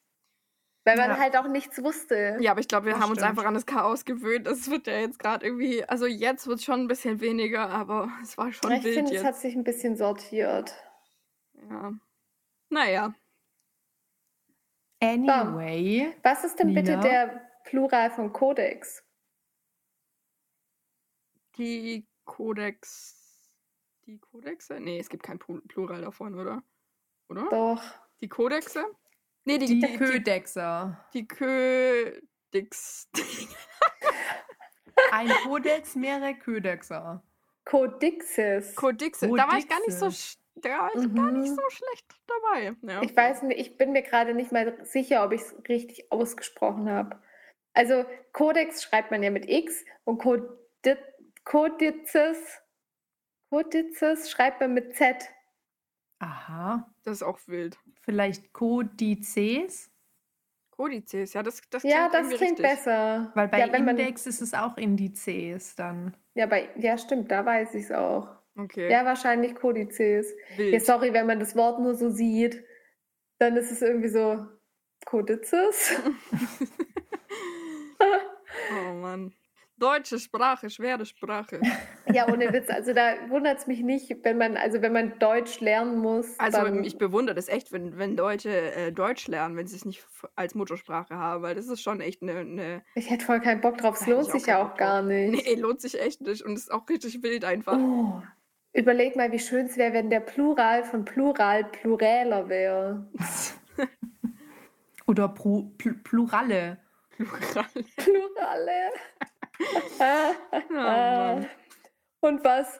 Weil 0.86 0.98
man 0.98 1.10
Ja. 1.10 1.17
halt 1.17 1.36
auch 1.36 1.48
nichts 1.48 1.82
wusste. 1.84 2.38
Ja, 2.39 2.52
aber 2.52 2.60
ich 2.60 2.67
glaube, 2.67 2.86
wir 2.86 2.93
Das 2.93 3.02
haben 3.02 3.10
uns 3.10 3.17
stimmt. 3.19 3.32
einfach 3.32 3.45
an 3.45 3.56
das 3.56 3.65
Chaos 3.65 4.06
gewöhnt. 4.06 4.45
Es 4.48 4.69
wird 4.69 4.86
ja 4.88 5.00
jetzt 5.00 5.17
gerade 5.19 5.43
irgendwie, 5.45 5.84
also 5.84 6.06
jetzt 6.06 6.45
wird 6.48 6.60
es 6.60 6.63
schon 6.63 6.82
ein 6.82 6.88
bisschen 6.88 7.19
weniger, 7.21 7.69
aber 7.69 8.10
es 8.21 8.38
war 8.38 8.52
schon 8.54 8.71
ich 8.71 8.84
wild 8.84 8.93
finde, 8.95 9.10
es 9.12 9.15
jetzt. 9.17 9.26
hat 9.26 9.36
sich 9.36 9.56
ein 9.56 9.63
bisschen 9.63 9.98
sortiert. 9.98 10.74
Ja. 11.69 11.93
Naja, 12.69 13.13
Anyway, 15.02 16.15
Was 16.24 16.43
ist 16.45 16.58
denn 16.58 16.74
bitte 16.74 16.91
Nina? 16.91 17.02
der 17.02 17.52
Plural 17.65 18.10
von 18.12 18.32
Kodex? 18.32 19.04
die 21.58 22.08
Codex. 22.26 23.52
Die 24.06 24.17
Codexe? 24.19 24.80
Nee, 24.80 25.00
es 25.00 25.10
gibt 25.10 25.24
kein 25.24 25.39
Plu- 25.39 25.65
Plural 25.67 26.02
davon, 26.02 26.38
oder? 26.39 26.63
Oder? 27.30 27.48
Doch. 27.50 27.82
Die 28.21 28.28
Codexe? 28.30 28.86
Nee, 29.46 29.58
die, 29.60 29.66
die 29.68 29.80
die, 29.80 29.98
Ködexer. 29.98 31.06
die 31.14 31.28
Ködex. 31.28 33.10
Ein 35.12 35.30
Kodex, 35.44 35.96
mehrere 35.96 36.36
Ködexer. 36.36 37.24
Kodixes. 37.66 38.76
Codexe. 38.76 39.28
Da 39.28 39.48
war 39.48 39.58
ich 39.58 39.68
gar 39.68 39.80
nicht 39.82 39.94
so, 39.98 40.10
da 40.56 40.70
war 40.80 40.96
ich 40.96 41.14
gar 41.14 41.32
nicht 41.32 41.50
Mhm. 41.52 41.56
so 41.56 41.70
schlecht 41.70 42.06
dabei. 42.28 42.76
Ja. 42.82 43.02
Ich 43.02 43.16
weiß 43.16 43.44
nicht, 43.44 43.60
ich 43.60 43.78
bin 43.78 43.92
mir 43.92 44.04
gerade 44.04 44.34
nicht 44.34 44.52
mal 44.52 44.78
sicher, 44.86 45.24
ob 45.26 45.32
ich 45.32 45.42
es 45.42 45.56
richtig 45.68 46.12
ausgesprochen 46.12 46.90
habe. 46.90 47.22
Also 47.74 48.06
Codex 48.34 48.84
schreibt 48.84 49.12
man 49.12 49.22
ja 49.24 49.32
mit 49.32 49.50
X 49.50 49.84
und 50.06 50.20
Codi 50.20 50.44
Codizes, 51.44 52.38
Codizes 53.52 54.32
schreibt 54.32 54.62
man 54.62 54.74
mit 54.74 54.96
Z. 54.96 55.30
Aha. 56.26 56.90
Das 57.04 57.18
ist 57.18 57.24
auch 57.24 57.40
wild. 57.48 57.78
Vielleicht 58.02 58.52
Kodizes? 58.52 59.92
Kodizes, 60.72 61.34
ja, 61.34 61.42
das, 61.44 61.62
das 61.70 61.84
Ja, 61.84 62.10
klingt 62.10 62.14
das 62.14 62.22
irgendwie 62.28 62.38
klingt 62.38 62.60
richtig. 62.60 62.78
besser. 62.78 63.32
Weil 63.36 63.48
bei 63.48 63.60
ja, 63.60 63.72
wenn 63.72 63.86
man, 63.86 63.98
Index 63.98 64.26
ist 64.28 64.42
es 64.42 64.54
auch 64.54 64.78
Indizes 64.78 65.76
dann. 65.76 66.18
ja, 66.34 66.46
bei, 66.48 66.70
ja, 66.78 66.98
stimmt, 66.98 67.32
da 67.32 67.46
weiß 67.46 67.76
ich 67.76 67.86
es 67.86 67.92
auch. 67.92 68.36
Okay, 68.58 68.92
Ja, 68.92 69.06
wahrscheinlich 69.06 69.56
Kodizes. 69.56 70.34
Ja, 70.58 70.80
sorry, 70.80 71.14
wenn 71.14 71.28
man 71.28 71.40
das 71.40 71.56
Wort 71.56 71.80
nur 71.80 71.96
so 71.96 72.10
sieht, 72.10 72.64
dann 73.40 73.56
ist 73.58 73.72
es 73.72 73.82
irgendwie 73.82 74.10
so 74.10 74.46
Kodizes. 75.06 75.94
Oh 78.70 78.94
Mann. 78.94 79.34
Deutsche 79.78 80.20
Sprache, 80.20 80.70
schwere 80.70 81.06
Sprache. 81.06 81.60
Ja, 82.14 82.28
ohne 82.32 82.54
Witz. 82.54 82.70
Also 82.70 82.94
da 82.94 83.16
wundert 83.30 83.58
es 83.58 83.68
mich 83.68 83.82
nicht, 83.82 84.16
wenn 84.24 84.38
man, 84.38 84.56
also 84.56 84.82
wenn 84.82 84.94
man 84.94 85.20
Deutsch 85.20 85.60
lernen 85.60 85.98
muss. 85.98 86.40
Also 86.40 86.66
ich 86.66 86.98
bewundere 86.98 87.36
das 87.36 87.50
echt, 87.50 87.72
wenn, 87.74 87.98
wenn 87.98 88.16
Leute 88.16 88.50
äh, 88.50 88.92
Deutsch 88.92 89.28
lernen, 89.28 89.58
wenn 89.58 89.68
sie 89.68 89.76
es 89.76 89.84
nicht 89.84 90.06
als 90.36 90.56
Muttersprache 90.56 91.16
haben, 91.16 91.44
weil 91.44 91.56
das 91.56 91.68
ist 91.68 91.82
schon 91.82 92.00
echt 92.00 92.22
eine. 92.22 92.38
eine 92.40 92.84
ich 92.96 93.10
hätte 93.10 93.26
voll 93.26 93.42
keinen 93.42 93.60
Bock 93.60 93.78
drauf. 93.78 94.00
Es 94.00 94.08
lohnt 94.08 94.32
sich 94.32 94.46
ja 94.46 94.64
auch 94.64 94.70
Bock 94.70 94.78
gar 94.78 95.02
drauf. 95.02 95.10
nicht. 95.10 95.46
nee, 95.46 95.56
lohnt 95.56 95.82
sich 95.82 96.00
echt 96.00 96.22
nicht 96.22 96.44
und 96.44 96.54
ist 96.54 96.72
auch 96.72 96.88
richtig 96.88 97.22
wild 97.22 97.44
einfach. 97.44 97.78
Oh. 97.78 98.22
Überleg 98.72 99.16
mal, 99.16 99.32
wie 99.32 99.40
schön 99.40 99.66
es 99.68 99.78
wäre, 99.78 99.94
wenn 99.94 100.10
der 100.10 100.20
Plural 100.20 100.84
von 100.84 101.06
Plural 101.06 101.64
pluräler 101.64 102.50
wäre. 102.50 103.08
Oder 105.08 105.30
Pro, 105.30 105.72
Pl 105.78 105.94
Plurale. 105.96 106.78
Plural. 107.18 107.66
Plurale. 107.96 108.92
Oh, 109.99 110.73
Mann. 110.73 111.49
Und 112.21 112.43
was, 112.43 112.80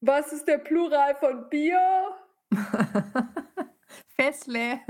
was 0.00 0.32
ist 0.32 0.46
der 0.46 0.58
Plural 0.58 1.14
von 1.16 1.48
Bier? 1.48 2.14
Fessle. 4.16 4.80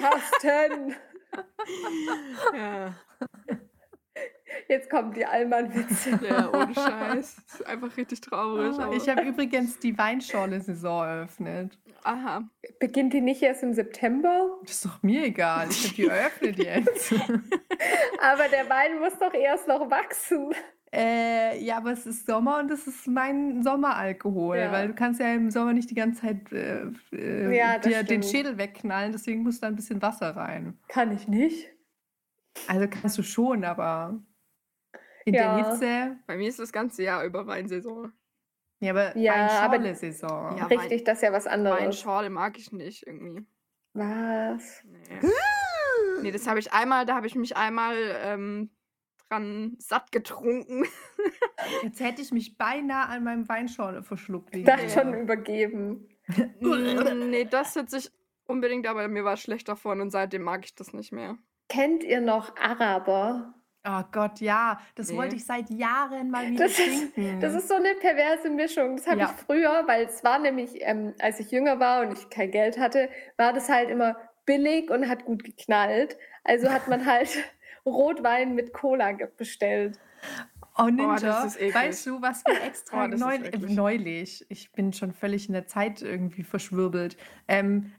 Kasten. 0.00 0.94
ja. 2.54 2.94
Jetzt 4.68 4.90
kommen 4.90 5.12
die 5.14 5.24
Allmann-Witze. 5.24 6.18
ja, 6.28 6.50
ohne 6.52 6.74
Scheiß. 6.74 7.36
Das 7.36 7.54
ist 7.60 7.66
einfach 7.66 7.96
richtig 7.96 8.20
traurig. 8.20 8.78
Aber- 8.78 8.94
Ich 8.94 9.08
habe 9.08 9.22
übrigens 9.22 9.78
die 9.78 9.96
Weinschorle-Saison 9.96 11.04
eröffnet. 11.06 11.78
Aha. 12.04 12.48
Beginnt 12.80 13.12
die 13.12 13.20
nicht 13.20 13.42
erst 13.42 13.62
im 13.62 13.72
September? 13.74 14.58
Das 14.62 14.72
ist 14.72 14.84
doch 14.84 15.02
mir 15.02 15.24
egal. 15.24 15.68
Ich 15.70 15.84
habe 15.84 15.94
die 15.94 16.06
eröffnet 16.08 16.58
jetzt. 16.58 17.12
Aber 18.20 18.48
der 18.50 18.68
Wein 18.68 18.98
muss 19.00 19.18
doch 19.18 19.32
erst 19.34 19.68
noch 19.68 19.90
wachsen. 19.90 20.52
Äh, 20.94 21.58
ja, 21.64 21.78
aber 21.78 21.92
es 21.92 22.04
ist 22.04 22.26
Sommer 22.26 22.58
und 22.58 22.70
es 22.70 22.86
ist 22.86 23.06
mein 23.08 23.62
Sommeralkohol, 23.62 24.58
Ja. 24.58 24.72
weil 24.72 24.88
du 24.88 24.94
kannst 24.94 25.20
ja 25.20 25.32
im 25.32 25.50
Sommer 25.50 25.72
nicht 25.72 25.88
die 25.88 25.94
ganze 25.94 26.20
Zeit 26.20 26.52
äh, 26.52 26.82
äh, 27.12 27.56
Ja, 27.56 27.78
dir 27.78 28.02
den. 28.02 28.22
Schädel 28.22 28.58
wegknallen, 28.58 29.10
deswegen 29.10 29.42
muss 29.42 29.58
da 29.58 29.68
ein 29.68 29.74
bisschen 29.74 30.02
Wasser 30.02 30.36
rein. 30.36 30.78
Kann 30.88 31.10
ich 31.12 31.26
nicht. 31.28 31.66
Also 32.68 32.86
kannst 32.88 33.16
du 33.16 33.22
schon, 33.22 33.64
aber 33.64 34.20
in 35.24 35.32
Ja. 35.32 35.56
der 35.56 35.70
Hitze, 35.70 36.16
Bei 36.26 36.36
mir 36.36 36.50
ist 36.50 36.58
das 36.58 36.72
ganze 36.72 37.02
Jahr 37.04 37.24
über 37.24 37.46
Weinsaison. 37.46 38.12
Ja, 38.82 38.90
aber 38.92 39.16
Ja, 39.16 39.32
aber- 39.62 39.72
Weinschorle-Saison. 39.74 40.58
Ja, 40.58 40.66
Richtig, 40.66 41.04
das 41.04 41.18
ist 41.18 41.22
ja 41.22 41.32
was 41.32 41.46
anderes. 41.46 41.80
Weinschorle 41.80 42.30
mag 42.30 42.58
ich 42.58 42.72
nicht 42.72 43.06
irgendwie. 43.06 43.46
Was? 43.94 44.82
Nee. 44.84 45.28
Nee, 46.22 46.30
das 46.30 46.46
habe 46.46 46.58
ich 46.60 46.72
einmal, 46.72 47.04
da 47.06 47.14
habe 47.16 47.26
ich 47.26 47.34
mich 47.34 47.56
einmal 47.56 47.96
ähm, 48.22 48.70
dran 49.28 49.74
satt 49.78 50.12
getrunken. 50.12 50.84
Jetzt 51.82 52.00
hätte 52.00 52.22
ich 52.22 52.32
mich 52.32 52.56
beinahe 52.58 53.08
an 53.08 53.24
meinem 53.24 53.48
Weinschorle 53.48 54.02
verschluckt. 54.02 54.52
wegen 54.54 54.64
Dachte 54.64 54.88
schon 54.88 55.14
übergeben. 55.14 56.08
nee, 56.60 57.44
das 57.44 57.74
jetzt 57.74 57.92
ich 57.94 58.10
unbedingt, 58.44 58.86
aber 58.86 59.08
mir 59.08 59.24
war 59.24 59.36
schlecht 59.36 59.68
davon 59.68 60.00
und 60.00 60.10
seitdem 60.10 60.42
mag 60.42 60.64
ich 60.64 60.74
das 60.74 60.92
nicht 60.92 61.12
mehr. 61.12 61.36
Kennt 61.68 62.04
ihr 62.04 62.20
noch 62.20 62.56
Araber? 62.56 63.54
Oh 63.84 64.02
Gott, 64.12 64.40
ja, 64.40 64.80
das 64.94 65.08
Nee. 65.10 65.16
wollte 65.16 65.34
ich 65.36 65.44
seit 65.44 65.68
Jahren 65.70 66.30
mal 66.30 66.48
wieder 66.48 66.64
Das 66.68 66.78
ist, 66.78 67.14
trinken. 67.14 67.40
das 67.40 67.54
ist 67.54 67.68
so 67.68 67.74
eine 67.74 67.94
perverse 67.94 68.48
Mischung. 68.48 68.96
Das 68.96 69.06
habe 69.08 69.20
Ja. 69.20 69.34
ich 69.36 69.44
früher, 69.44 69.82
weil 69.86 70.04
es 70.06 70.22
war 70.22 70.38
nämlich, 70.38 70.70
ähm, 70.82 71.14
als 71.20 71.40
ich 71.40 71.50
jünger 71.50 71.80
war 71.80 72.02
und 72.06 72.12
ich 72.16 72.30
kein 72.30 72.50
Geld 72.52 72.78
hatte, 72.78 73.08
war 73.36 73.52
das 73.52 73.68
halt 73.68 73.90
immer 73.90 74.16
billig 74.46 74.88
und 74.90 75.08
hat 75.08 75.24
gut 75.24 75.42
geknallt. 75.42 76.16
Also 76.44 76.70
hat 76.70 76.86
man 76.88 77.06
halt 77.06 77.28
Rotwein 77.86 78.54
mit 78.54 78.72
Cola 78.72 79.12
bestellt. 79.36 79.98
Oh, 80.78 80.84
Ninja, 80.84 81.16
das 81.18 81.44
ist 81.46 81.56
eklig. 81.60 81.74
weißt 81.74 82.06
du, 82.06 82.22
was 82.22 82.44
wir 82.46 82.62
extra 82.64 83.04
Oh, 83.04 83.06
das 83.08 83.20
ist 83.20 83.26
neu, 83.26 83.34
eklig. 83.34 83.70
äh, 83.70 83.72
neulich, 83.74 84.46
ich 84.48 84.70
bin 84.72 84.92
schon 84.92 85.12
völlig 85.12 85.48
in 85.48 85.54
der 85.54 85.66
Zeit 85.66 86.00
irgendwie 86.02 86.44
verschwirbelt, 86.44 87.16
ähm, 87.48 87.92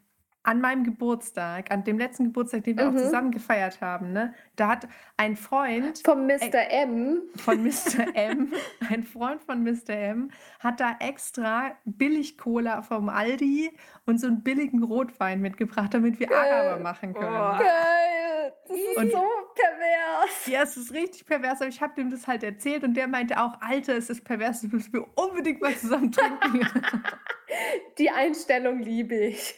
an 0.45 0.59
meinem 0.59 0.83
Geburtstag, 0.83 1.71
an 1.71 1.83
dem 1.85 1.97
letzten 1.97 2.25
Geburtstag, 2.25 2.65
den 2.65 2.77
wir 2.77 2.91
Mhm. 2.91 2.97
auch 2.97 3.01
zusammen 3.01 3.31
gefeiert 3.31 3.79
haben, 3.81 4.11
ne, 4.11 4.33
da 4.57 4.67
hat 4.67 4.87
ein 5.17 5.37
Freund 5.37 6.01
Vom 6.03 6.27
Mr. 6.27 6.69
M. 6.69 7.21
von 7.37 7.63
Mr. 7.63 8.13
M, 8.15 8.51
ein 8.89 9.03
Freund 9.03 9.41
von 9.41 9.63
Mr. 9.63 9.89
M, 9.91 10.31
hat 10.59 10.79
da 10.79 10.97
extra 10.99 11.71
Billig-Cola 11.85 12.81
vom 12.81 13.07
Aldi 13.09 13.71
und 14.05 14.19
so 14.19 14.27
einen 14.27 14.43
billigen 14.43 14.83
Rotwein 14.83 15.39
mitgebracht, 15.39 15.93
damit 15.93 16.19
wir 16.19 16.27
Geil. 16.27 16.79
Machen 16.81 17.13
können. 17.13 17.27
Oh. 17.35 17.57
Geil! 17.59 18.53
Das 18.67 18.77
ist 18.77 18.97
Und- 18.97 19.11
so 19.11 19.23
pervers. 19.55 20.45
Ja, 20.47 20.61
es 20.63 20.75
ist 20.75 20.93
richtig 20.93 21.25
pervers, 21.25 21.61
aber 21.61 21.69
ich 21.69 21.81
habe 21.81 21.93
dem 21.95 22.09
das 22.11 22.27
halt 22.27 22.43
erzählt 22.43 22.83
und 22.83 22.95
der 22.95 23.07
meinte 23.07 23.39
auch, 23.41 23.61
Alter, 23.61 23.95
es 23.95 24.09
ist 24.09 24.25
pervers, 24.25 24.61
das 24.61 24.71
müssen 24.71 24.91
wir 24.93 25.05
unbedingt 25.15 25.61
mal 25.61 25.73
zusammen 25.75 26.11
trinken. 26.11 26.67
Die 27.97 28.09
Einstellung 28.09 28.79
liebe 28.79 29.15
ich. 29.15 29.55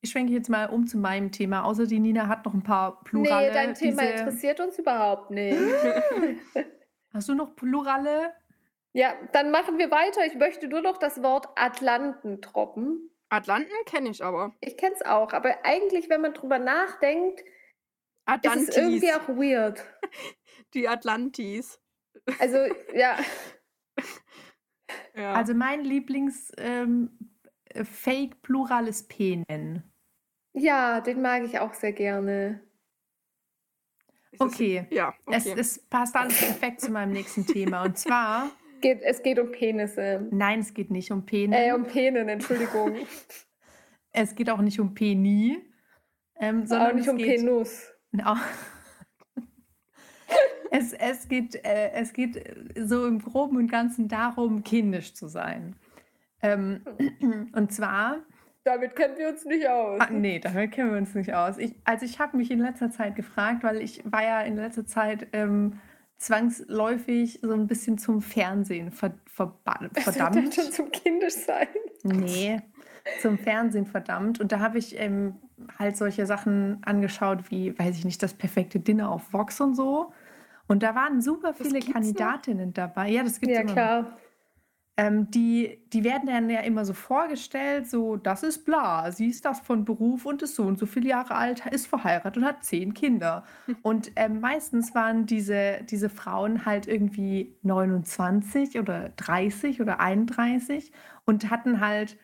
Ich 0.00 0.10
schwenke 0.10 0.32
jetzt 0.32 0.48
mal 0.48 0.70
um 0.70 0.86
zu 0.86 0.98
meinem 0.98 1.32
Thema, 1.32 1.64
außer 1.64 1.86
die 1.86 1.98
Nina 1.98 2.28
hat 2.28 2.44
noch 2.44 2.54
ein 2.54 2.62
paar 2.62 3.02
Plurale. 3.04 3.48
nee, 3.48 3.52
dein 3.54 3.74
Thema 3.74 4.02
diese- 4.02 4.14
interessiert 4.14 4.60
uns 4.60 4.78
überhaupt 4.78 5.30
nicht. 5.30 5.58
Hast 7.12 7.28
du 7.28 7.34
noch 7.34 7.56
Plurale? 7.56 8.32
Ja, 8.92 9.14
dann 9.32 9.50
machen 9.50 9.78
wir 9.78 9.90
weiter. 9.90 10.24
Ich 10.26 10.34
möchte 10.34 10.68
nur 10.68 10.80
noch 10.82 10.98
das 10.98 11.22
Wort 11.22 11.48
Atlanten 11.56 12.40
droppen. 12.40 13.10
Atlanten 13.28 13.72
kenne 13.86 14.08
ich 14.10 14.24
aber. 14.24 14.54
Ich 14.60 14.76
kenne 14.76 14.94
es 14.94 15.02
auch, 15.04 15.32
aber 15.32 15.64
eigentlich, 15.64 16.08
wenn 16.08 16.20
man 16.22 16.32
drüber 16.34 16.58
nachdenkt, 16.58 17.40
ist 17.40 17.46
Atlantis. 18.24 18.68
es 18.70 18.76
irgendwie 18.76 19.12
auch 19.12 19.28
weird. 19.28 19.84
Die 20.74 20.88
Atlantis. 20.88 21.80
Also, 22.38 22.58
ja, 22.94 23.16
Ja. 25.14 25.32
Also 25.34 25.52
mein 25.54 25.82
Lieblings 25.84 26.52
ähm, 26.56 27.10
äh, 27.78 27.84
Fake-Plural 27.84 28.88
ist 28.88 29.08
Penen. 29.08 29.82
ja, 30.52 31.00
den 31.00 31.22
mag 31.22 31.44
ich 31.44 31.58
auch 31.58 31.74
sehr 31.74 31.92
gerne. 31.92 32.60
Es 34.30 34.32
ist- 34.34 34.40
Okay. 34.40 34.86
Ja, 34.90 35.14
Es, 35.26 35.46
okay. 35.46 35.60
es 35.60 35.78
passt 35.88 36.14
alles 36.16 36.38
perfekt 36.38 36.80
zu 36.80 36.90
meinem 36.90 37.12
nächsten 37.12 37.46
Thema. 37.46 37.84
Und 37.84 37.96
zwar, 37.98 38.50
Geht, 38.80 39.02
es 39.02 39.22
geht 39.24 39.38
um 39.40 39.50
Penisse. 39.50 40.28
nein, 40.30 40.60
es 40.60 40.72
geht 40.72 40.90
nicht 40.92 41.10
um 41.10 41.26
Penen. 41.26 41.52
Äh, 41.52 41.72
um 41.72 41.84
Penen, 41.84 42.28
Entschuldigung. 42.28 42.96
Es 44.10 44.34
geht 44.34 44.48
auch 44.50 44.60
nicht 44.62 44.80
um 44.80 44.94
Peni. 44.94 45.58
Ähm, 46.40 46.62
auch 46.62 46.66
sondern 46.66 46.96
nicht 46.96 47.06
es 47.06 47.12
um 47.12 47.18
geht, 47.18 47.40
Penus. 47.40 47.92
Au. 48.24 48.36
es, 50.70 50.92
es, 50.94 51.28
geht, 51.28 51.54
äh, 51.64 51.90
es 51.92 52.12
geht 52.14 52.42
so 52.76 53.06
im 53.06 53.20
Groben 53.20 53.56
und 53.58 53.68
Ganzen 53.70 54.08
darum, 54.08 54.64
kindisch 54.64 55.14
zu 55.14 55.28
sein. 55.28 55.76
Ähm, 56.42 56.80
und 57.52 57.72
zwar, 57.72 58.16
Damit 58.64 58.94
kennen 58.96 59.16
wir 59.18 59.28
uns 59.30 59.44
nicht 59.44 59.68
aus. 59.68 60.00
ah, 60.00 60.08
nee, 60.10 60.38
damit 60.38 60.72
kennen 60.72 60.90
wir 60.92 60.98
uns 60.98 61.14
nicht 61.14 61.32
aus. 61.34 61.58
Ich, 61.58 61.74
also 61.84 62.04
ich 62.04 62.18
habe 62.18 62.36
mich 62.36 62.50
in 62.50 62.58
letzter 62.60 62.90
Zeit 62.90 63.16
gefragt, 63.16 63.62
weil 63.64 63.80
ich 63.80 64.02
war 64.10 64.22
ja 64.22 64.40
in 64.42 64.56
letzter 64.56 64.86
Zeit 64.86 65.28
ähm, 65.32 65.80
zwangsläufig 66.16 67.40
so 67.42 67.52
ein 67.52 67.66
bisschen 67.66 67.98
zum 67.98 68.20
Fernsehen 68.22 68.90
ver, 68.90 69.14
wird 69.80 69.98
verdammt. 70.00 70.54
schon 70.54 70.70
zum 70.72 70.90
Kindisch 70.90 71.34
sein. 71.34 71.68
Nee, 72.02 72.60
zum 73.20 73.38
Fernsehen 73.38 73.86
verdammt. 73.86 74.40
Und 74.40 74.52
da 74.52 74.60
habe 74.60 74.78
ich 74.78 74.98
ähm, 75.00 75.36
halt 75.78 75.96
solche 75.96 76.26
Sachen 76.26 76.78
angeschaut, 76.84 77.50
wie, 77.50 77.76
weiß 77.78 77.96
ich 77.96 78.04
nicht, 78.04 78.22
das 78.22 78.34
perfekte 78.34 78.80
Dinner 78.80 79.10
auf 79.10 79.32
Vox 79.32 79.60
und 79.60 79.74
so. 79.74 80.12
Und 80.66 80.82
da 80.82 80.94
waren 80.94 81.20
super 81.22 81.54
viele 81.54 81.80
gibt's 81.80 81.86
noch? 81.86 81.94
Kandidatinnen 81.94 82.72
dabei. 82.74 83.08
Ja, 83.08 83.22
das 83.22 83.40
gibt 83.40 83.52
es 83.52 83.56
Ja, 83.56 83.62
immer 83.62 83.74
noch. 83.74 84.06
Ähm, 84.98 85.30
die, 85.30 85.78
die 85.92 86.02
werden 86.02 86.26
dann 86.26 86.50
ja 86.50 86.58
immer 86.60 86.84
so 86.84 86.92
vorgestellt, 86.92 87.88
so, 87.88 88.16
das 88.16 88.42
ist 88.42 88.64
bla, 88.64 89.12
sie 89.12 89.28
ist 89.28 89.44
das 89.44 89.60
von 89.60 89.84
Beruf 89.84 90.26
und 90.26 90.42
ist 90.42 90.56
so 90.56 90.64
und 90.64 90.76
so 90.76 90.86
viele 90.86 91.08
Jahre 91.10 91.36
alt, 91.36 91.64
ist 91.66 91.86
verheiratet 91.86 92.36
und 92.36 92.44
hat 92.44 92.64
zehn 92.64 92.94
Kinder. 92.94 93.44
Und 93.82 94.10
ähm, 94.16 94.40
meistens 94.40 94.96
waren 94.96 95.24
diese, 95.26 95.80
diese 95.88 96.08
Frauen 96.08 96.66
halt 96.66 96.88
irgendwie 96.88 97.54
29 97.62 98.78
oder 98.80 99.10
30 99.10 99.80
oder 99.80 100.00
31 100.00 100.90
und 101.24 101.48
hatten 101.48 101.78
halt, 101.80 102.18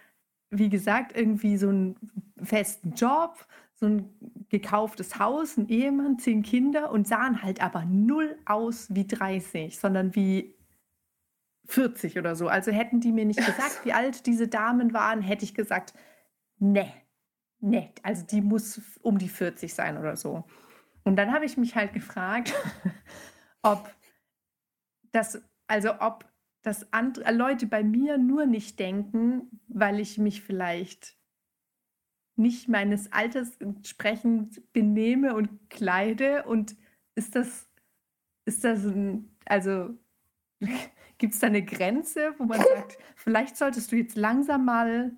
wie 0.50 0.68
gesagt, 0.68 1.16
irgendwie 1.16 1.56
so 1.56 1.68
einen 1.68 1.96
festen 2.42 2.94
Job, 2.94 3.46
so 3.74 3.86
ein 3.86 4.08
gekauftes 4.48 5.18
Haus, 5.20 5.56
ein 5.56 5.68
Ehemann, 5.68 6.18
zehn 6.18 6.42
Kinder 6.42 6.90
und 6.90 7.06
sahen 7.06 7.42
halt 7.42 7.62
aber 7.62 7.84
null 7.84 8.36
aus 8.46 8.88
wie 8.94 9.06
30, 9.06 9.78
sondern 9.78 10.14
wie 10.16 10.53
40 11.66 12.18
oder 12.18 12.36
so. 12.36 12.48
Also 12.48 12.72
hätten 12.72 13.00
die 13.00 13.12
mir 13.12 13.24
nicht 13.24 13.44
gesagt, 13.44 13.84
wie 13.84 13.92
alt 13.92 14.26
diese 14.26 14.48
Damen 14.48 14.92
waren, 14.92 15.22
hätte 15.22 15.44
ich 15.44 15.54
gesagt, 15.54 15.94
ne, 16.58 16.92
ne, 17.60 17.90
also 18.02 18.24
die 18.24 18.40
muss 18.40 18.80
um 19.02 19.18
die 19.18 19.28
40 19.28 19.72
sein 19.72 19.96
oder 19.98 20.16
so. 20.16 20.44
Und 21.04 21.16
dann 21.16 21.32
habe 21.32 21.44
ich 21.44 21.56
mich 21.56 21.74
halt 21.74 21.92
gefragt, 21.92 22.54
ob 23.62 23.90
das, 25.12 25.42
also 25.66 26.00
ob 26.00 26.30
das 26.62 26.92
andere 26.92 27.32
Leute 27.32 27.66
bei 27.66 27.84
mir 27.84 28.18
nur 28.18 28.46
nicht 28.46 28.78
denken, 28.78 29.60
weil 29.68 30.00
ich 30.00 30.18
mich 30.18 30.42
vielleicht 30.42 31.18
nicht 32.36 32.68
meines 32.68 33.12
Alters 33.12 33.56
entsprechend 33.58 34.72
benehme 34.72 35.34
und 35.34 35.70
kleide 35.70 36.44
und 36.44 36.74
ist 37.14 37.36
das, 37.36 37.68
ist 38.44 38.64
das 38.64 38.84
ein, 38.84 39.36
also 39.44 39.90
Gibt 41.24 41.32
es 41.32 41.40
da 41.40 41.46
eine 41.46 41.64
Grenze, 41.64 42.34
wo 42.36 42.44
man 42.44 42.60
sagt, 42.60 42.98
vielleicht 43.16 43.56
solltest 43.56 43.90
du 43.90 43.96
jetzt 43.96 44.14
langsam 44.14 44.66
mal 44.66 45.12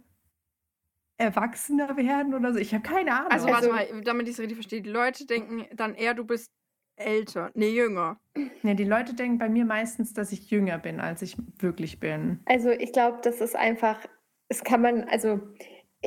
erwachsener 1.17 1.97
werden 1.97 2.33
oder 2.33 2.53
so? 2.53 2.61
Ich 2.61 2.73
habe 2.73 2.85
keine 2.85 3.13
Ahnung. 3.13 3.33
Also, 3.33 3.49
warte 3.49 3.71
mal, 3.71 3.89
damit 4.05 4.29
ich 4.29 4.35
es 4.35 4.39
richtig 4.39 4.55
verstehe. 4.55 4.83
Die 4.83 4.89
Leute 4.89 5.27
denken 5.27 5.67
dann 5.75 5.97
eher, 5.97 6.15
du 6.15 6.23
bist 6.23 6.53
älter, 6.95 7.51
nee, 7.55 7.71
jünger. 7.71 8.21
Ja, 8.63 8.75
die 8.75 8.85
Leute 8.85 9.15
denken 9.15 9.39
bei 9.39 9.49
mir 9.49 9.65
meistens, 9.65 10.13
dass 10.13 10.31
ich 10.31 10.49
jünger 10.49 10.79
bin, 10.79 11.01
als 11.01 11.23
ich 11.23 11.37
wirklich 11.59 11.99
bin. 11.99 12.39
Also 12.45 12.71
ich 12.71 12.93
glaube, 12.93 13.19
das 13.25 13.41
ist 13.41 13.57
einfach, 13.57 13.99
es 14.47 14.63
kann 14.63 14.83
man, 14.83 15.09
also 15.09 15.41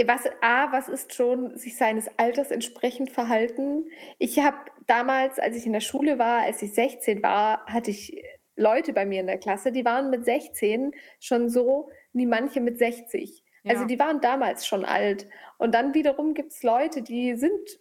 was, 0.05 0.27
A, 0.39 0.71
was 0.71 0.87
ist 0.87 1.13
schon 1.13 1.57
sich 1.57 1.75
seines 1.75 2.07
Alters 2.17 2.51
entsprechend 2.51 3.11
verhalten? 3.11 3.83
Ich 4.17 4.39
habe 4.39 4.59
damals, 4.87 5.39
als 5.39 5.57
ich 5.57 5.65
in 5.65 5.73
der 5.73 5.81
Schule 5.81 6.17
war, 6.19 6.43
als 6.43 6.61
ich 6.61 6.73
16 6.73 7.21
war, 7.21 7.65
hatte 7.65 7.91
ich 7.91 8.23
Leute 8.59 8.93
bei 8.93 9.05
mir 9.05 9.21
in 9.21 9.27
der 9.27 9.37
Klasse, 9.37 9.71
die 9.71 9.85
waren 9.85 10.09
mit 10.09 10.25
16 10.25 10.93
schon 11.19 11.49
so 11.49 11.89
wie 12.13 12.25
manche 12.25 12.61
mit 12.61 12.77
60. 12.77 13.43
Ja. 13.63 13.73
Also 13.73 13.85
die 13.85 13.99
waren 13.99 14.21
damals 14.21 14.67
schon 14.67 14.85
alt. 14.85 15.27
Und 15.57 15.73
dann 15.73 15.93
wiederum 15.93 16.33
gibt 16.33 16.51
es 16.51 16.63
Leute, 16.63 17.01
die 17.01 17.35
sind, 17.35 17.79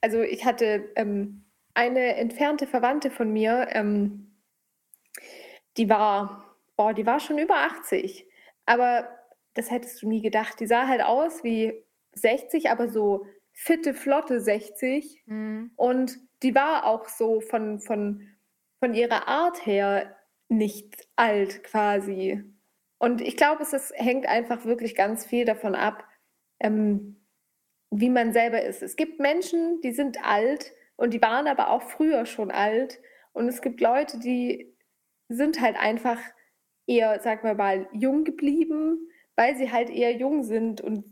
also 0.00 0.20
ich 0.22 0.44
hatte 0.44 0.90
ähm, 0.96 1.44
eine 1.74 2.16
entfernte 2.16 2.66
Verwandte 2.66 3.10
von 3.10 3.32
mir, 3.32 3.68
ähm, 3.72 4.36
die 5.76 5.88
war, 5.88 6.56
boah, 6.76 6.92
die 6.94 7.06
war 7.06 7.20
schon 7.20 7.38
über 7.38 7.56
80. 7.56 8.26
Aber 8.66 9.08
das 9.54 9.70
hättest 9.70 10.02
du 10.02 10.08
nie 10.08 10.22
gedacht. 10.22 10.60
Die 10.60 10.66
sah 10.66 10.86
halt 10.86 11.02
aus 11.02 11.42
wie 11.44 11.84
60, 12.12 12.70
aber 12.70 12.88
so 12.88 13.26
fitte, 13.52 13.94
flotte 13.94 14.40
60. 14.40 15.22
Mhm. 15.26 15.72
Und 15.76 16.18
die 16.42 16.54
war 16.54 16.86
auch 16.86 17.08
so 17.08 17.40
von, 17.40 17.80
von, 17.80 18.26
von 18.78 18.94
ihrer 18.94 19.28
Art 19.28 19.64
her 19.66 20.16
nicht 20.50 21.08
alt 21.16 21.62
quasi. 21.64 22.42
Und 22.98 23.20
ich 23.20 23.36
glaube, 23.36 23.62
es 23.62 23.72
ist, 23.72 23.92
hängt 23.96 24.26
einfach 24.26 24.64
wirklich 24.64 24.94
ganz 24.94 25.24
viel 25.24 25.44
davon 25.44 25.74
ab, 25.74 26.04
ähm, 26.58 27.24
wie 27.90 28.10
man 28.10 28.32
selber 28.32 28.62
ist. 28.62 28.82
Es 28.82 28.96
gibt 28.96 29.20
Menschen, 29.20 29.80
die 29.80 29.92
sind 29.92 30.22
alt 30.22 30.72
und 30.96 31.14
die 31.14 31.22
waren 31.22 31.46
aber 31.46 31.70
auch 31.70 31.82
früher 31.82 32.26
schon 32.26 32.50
alt. 32.50 33.00
Und 33.32 33.48
es 33.48 33.62
gibt 33.62 33.80
Leute, 33.80 34.18
die 34.18 34.76
sind 35.28 35.60
halt 35.60 35.76
einfach 35.76 36.20
eher, 36.86 37.20
sagen 37.20 37.42
wir 37.44 37.54
mal, 37.54 37.88
jung 37.92 38.24
geblieben, 38.24 39.08
weil 39.36 39.56
sie 39.56 39.72
halt 39.72 39.88
eher 39.88 40.14
jung 40.16 40.42
sind 40.42 40.80
und 40.80 41.04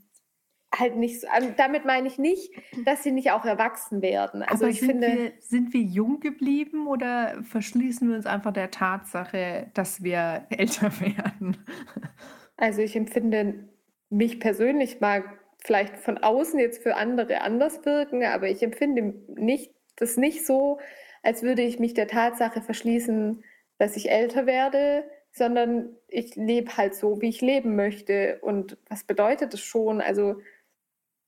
halt 0.76 0.96
nicht 0.96 1.20
so, 1.20 1.28
also 1.28 1.48
damit 1.56 1.84
meine 1.84 2.08
ich 2.08 2.18
nicht, 2.18 2.52
dass 2.84 3.02
sie 3.02 3.12
nicht 3.12 3.30
auch 3.30 3.44
erwachsen 3.44 4.02
werden. 4.02 4.42
Also 4.42 4.64
Aber 4.64 4.70
ich 4.70 4.80
sind 4.80 4.90
finde. 4.90 5.06
Wir, 5.06 5.32
sind 5.40 5.72
wir 5.72 5.80
jung 5.80 6.20
geblieben 6.20 6.86
oder 6.86 7.42
verschließen 7.42 8.08
wir 8.08 8.16
uns 8.16 8.26
einfach 8.26 8.52
der 8.52 8.70
Tatsache, 8.70 9.70
dass 9.74 10.02
wir 10.02 10.46
älter 10.50 10.92
werden? 11.00 11.56
Also 12.56 12.82
ich 12.82 12.96
empfinde 12.96 13.68
mich 14.10 14.40
persönlich 14.40 15.00
mag 15.00 15.24
vielleicht 15.64 15.96
von 15.96 16.18
außen 16.18 16.58
jetzt 16.58 16.82
für 16.82 16.96
andere 16.96 17.40
anders 17.40 17.84
wirken, 17.84 18.24
aber 18.24 18.48
ich 18.48 18.62
empfinde 18.62 19.14
nicht 19.34 19.72
das 19.96 20.16
nicht 20.16 20.46
so, 20.46 20.78
als 21.22 21.42
würde 21.42 21.62
ich 21.62 21.78
mich 21.78 21.94
der 21.94 22.06
Tatsache 22.06 22.62
verschließen, 22.62 23.42
dass 23.78 23.96
ich 23.96 24.10
älter 24.10 24.46
werde, 24.46 25.04
sondern 25.32 25.96
ich 26.08 26.36
lebe 26.36 26.76
halt 26.76 26.94
so, 26.94 27.20
wie 27.20 27.28
ich 27.28 27.40
leben 27.40 27.76
möchte. 27.76 28.38
Und 28.40 28.78
was 28.88 29.04
bedeutet 29.04 29.52
das 29.52 29.60
schon? 29.60 30.00
Also 30.00 30.40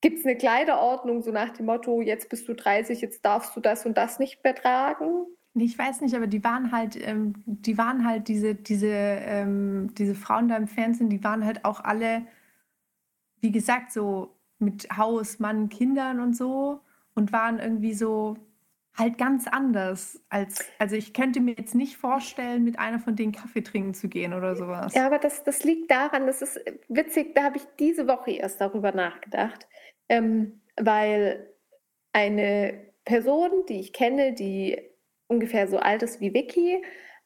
gibt 0.00 0.18
es 0.18 0.24
eine 0.24 0.36
Kleiderordnung, 0.36 1.22
so 1.22 1.30
nach 1.30 1.50
dem 1.50 1.66
Motto, 1.66 2.00
jetzt 2.00 2.28
bist 2.28 2.48
du 2.48 2.54
30, 2.54 3.00
jetzt 3.00 3.24
darfst 3.24 3.54
du 3.56 3.60
das 3.60 3.86
und 3.86 3.96
das 3.96 4.18
nicht 4.18 4.42
mehr 4.44 4.54
tragen? 4.54 5.26
Ich 5.54 5.76
weiß 5.76 6.00
nicht, 6.00 6.14
aber 6.14 6.26
die 6.26 6.44
waren 6.44 6.70
halt, 6.72 6.96
ähm, 7.06 7.34
die 7.44 7.76
waren 7.76 8.06
halt 8.06 8.28
diese, 8.28 8.54
diese, 8.54 8.88
ähm, 8.88 9.92
diese 9.94 10.14
Frauen 10.14 10.48
da 10.48 10.56
im 10.56 10.68
Fernsehen, 10.68 11.10
die 11.10 11.24
waren 11.24 11.44
halt 11.44 11.64
auch 11.64 11.80
alle, 11.80 12.22
wie 13.40 13.50
gesagt, 13.50 13.92
so 13.92 14.36
mit 14.58 14.88
Haus, 14.96 15.38
Mann, 15.38 15.68
Kindern 15.68 16.20
und 16.20 16.36
so 16.36 16.80
und 17.14 17.32
waren 17.32 17.58
irgendwie 17.58 17.94
so 17.94 18.36
halt 18.96 19.18
ganz 19.18 19.46
anders 19.48 20.22
als, 20.28 20.64
also 20.78 20.94
ich 20.94 21.14
könnte 21.14 21.40
mir 21.40 21.54
jetzt 21.54 21.74
nicht 21.74 21.96
vorstellen, 21.96 22.64
mit 22.64 22.78
einer 22.78 22.98
von 22.98 23.16
denen 23.16 23.32
Kaffee 23.32 23.62
trinken 23.62 23.94
zu 23.94 24.08
gehen 24.08 24.34
oder 24.34 24.56
sowas. 24.56 24.94
Ja, 24.94 25.06
aber 25.06 25.18
das, 25.18 25.42
das 25.42 25.64
liegt 25.64 25.90
daran, 25.90 26.26
das 26.26 26.42
ist 26.42 26.60
witzig, 26.88 27.34
da 27.34 27.44
habe 27.44 27.56
ich 27.56 27.64
diese 27.78 28.06
Woche 28.06 28.32
erst 28.32 28.60
darüber 28.60 28.92
nachgedacht, 28.92 29.66
ähm, 30.10 30.60
weil 30.76 31.48
eine 32.12 32.74
Person, 33.04 33.64
die 33.68 33.80
ich 33.80 33.92
kenne, 33.92 34.34
die 34.34 34.76
ungefähr 35.28 35.68
so 35.68 35.78
alt 35.78 36.02
ist 36.02 36.20
wie 36.20 36.34
Vicky, 36.34 36.84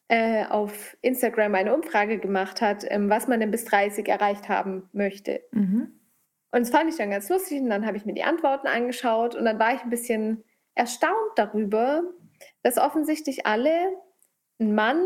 äh, 0.08 0.44
auf 0.44 0.96
Instagram 1.00 1.54
eine 1.54 1.74
Umfrage 1.74 2.18
gemacht 2.18 2.60
hat, 2.60 2.84
ähm, 2.88 3.08
was 3.08 3.26
man 3.26 3.40
denn 3.40 3.50
bis 3.50 3.64
30 3.64 4.06
erreicht 4.06 4.50
haben 4.50 4.88
möchte. 4.92 5.42
Mhm. 5.50 5.98
Und 6.52 6.60
das 6.60 6.70
fand 6.70 6.90
ich 6.90 6.96
dann 6.96 7.10
ganz 7.10 7.28
lustig 7.30 7.62
und 7.62 7.70
dann 7.70 7.86
habe 7.86 7.96
ich 7.96 8.04
mir 8.04 8.12
die 8.12 8.22
Antworten 8.22 8.66
angeschaut 8.66 9.34
und 9.34 9.46
dann 9.46 9.58
war 9.58 9.74
ich 9.74 9.82
ein 9.82 9.90
bisschen 9.90 10.44
erstaunt 10.74 11.32
darüber, 11.36 12.02
dass 12.62 12.76
offensichtlich 12.76 13.46
alle 13.46 13.96
einen 14.60 14.74
Mann, 14.74 15.02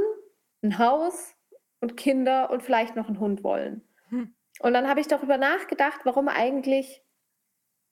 ein 0.63 0.79
Haus 0.79 1.37
und 1.81 1.97
Kinder 1.97 2.51
und 2.51 2.65
vielleicht 2.65 2.97
noch 2.97 3.07
einen 3.07 3.21
Hund 3.21 3.45
wollen. 3.45 3.83
Hm. 4.09 4.35
Und 4.61 4.75
dann 4.75 4.89
habe 4.89 5.01
ich 5.01 5.07
darüber 5.07 5.39
nachgedacht, 5.39 6.01
warum 6.03 6.29
eigentlich 6.29 7.03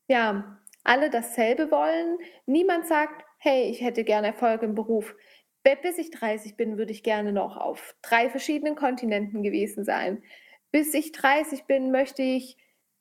ja 0.09 0.59
alle 0.85 1.11
dasselbe 1.11 1.71
wollen. 1.71 2.19
Niemand 2.47 2.87
sagt, 2.87 3.25
hey, 3.39 3.71
ich 3.71 3.81
hätte 3.81 4.05
gerne 4.05 4.29
Erfolg 4.29 4.63
im 4.63 4.75
Beruf. 4.75 5.15
Bis 5.83 5.99
ich 5.99 6.13
30 6.13 6.57
bin, 6.57 6.79
würde 6.79 6.93
ich 6.93 7.03
gerne 7.03 7.33
noch 7.33 7.57
auf 7.57 7.97
drei 8.01 8.31
verschiedenen 8.31 8.77
Kontinenten 8.77 9.43
gewesen 9.43 9.85
sein. 9.85 10.23
Bis 10.71 10.95
ich 10.95 11.11
30 11.11 11.65
bin, 11.65 11.91
möchte 11.91 12.23
ich 12.23 12.57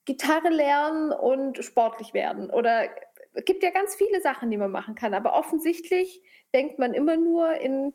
Gitarre 0.06 0.50
lernen 0.50 1.12
und 1.12 1.64
sportlich 1.64 2.16
werden. 2.16 2.50
Oder 2.50 2.90
es 3.34 3.46
gibt 3.46 3.64
ja 3.64 3.70
ganz 3.70 3.96
viele 3.96 4.22
Sachen, 4.22 4.50
die 4.50 4.58
man 4.58 4.72
machen 4.72 4.96
kann, 4.96 5.14
aber 5.14 5.36
offensichtlich 5.36 6.24
denkt 6.54 6.80
man 6.80 6.94
immer 6.94 7.18
nur 7.18 7.54
in, 7.56 7.94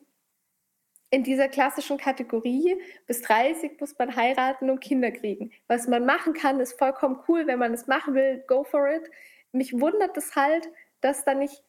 in 1.11 1.23
dieser 1.23 1.49
klassischen 1.49 1.97
Kategorie, 1.97 2.77
bis 3.05 3.21
30 3.21 3.79
muss 3.79 3.97
man 3.99 4.15
heiraten 4.15 4.69
und 4.69 4.79
Kinder 4.79 5.11
kriegen. 5.11 5.51
Was 5.67 5.87
man 5.87 6.05
machen 6.05 6.33
kann, 6.33 6.59
ist 6.61 6.79
vollkommen 6.79 7.19
cool, 7.27 7.45
wenn 7.47 7.59
man 7.59 7.73
es 7.73 7.85
machen 7.85 8.15
will, 8.15 8.43
go 8.47 8.63
for 8.63 8.87
it. 8.89 9.11
Mich 9.51 9.79
wundert 9.79 10.15
es 10.17 10.35
halt, 10.35 10.69
dass 11.01 11.25
da 11.25 11.33
nicht 11.33 11.63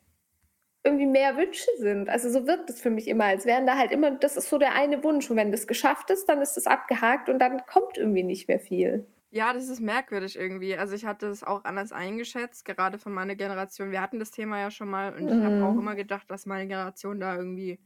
irgendwie 0.84 1.06
mehr 1.06 1.36
Wünsche 1.36 1.70
sind. 1.78 2.08
Also 2.08 2.30
so 2.30 2.46
wirkt 2.46 2.70
es 2.70 2.80
für 2.80 2.90
mich 2.90 3.08
immer, 3.08 3.24
als 3.24 3.44
wären 3.44 3.66
da 3.66 3.76
halt 3.76 3.90
immer, 3.90 4.12
das 4.12 4.36
ist 4.36 4.48
so 4.48 4.58
der 4.58 4.74
eine 4.74 5.02
Wunsch 5.02 5.28
und 5.30 5.36
wenn 5.36 5.52
das 5.52 5.66
geschafft 5.66 6.10
ist, 6.10 6.28
dann 6.28 6.40
ist 6.40 6.56
das 6.56 6.66
abgehakt 6.66 7.28
und 7.28 7.40
dann 7.40 7.66
kommt 7.66 7.98
irgendwie 7.98 8.22
nicht 8.22 8.48
mehr 8.48 8.60
viel. 8.60 9.06
Ja, 9.30 9.52
das 9.54 9.68
ist 9.68 9.80
merkwürdig 9.80 10.38
irgendwie. 10.38 10.76
Also 10.76 10.94
ich 10.94 11.06
hatte 11.06 11.26
es 11.26 11.42
auch 11.42 11.64
anders 11.64 11.90
eingeschätzt, 11.90 12.64
gerade 12.64 12.98
von 12.98 13.12
meiner 13.12 13.34
Generation. 13.34 13.90
Wir 13.90 14.02
hatten 14.02 14.18
das 14.18 14.30
Thema 14.30 14.60
ja 14.60 14.70
schon 14.70 14.90
mal 14.90 15.14
und 15.14 15.26
ich 15.26 15.42
habe 15.42 15.64
auch 15.64 15.72
mhm. 15.72 15.80
immer 15.80 15.94
gedacht, 15.94 16.30
dass 16.30 16.46
meine 16.46 16.68
Generation 16.68 17.18
da 17.18 17.34
irgendwie 17.36 17.80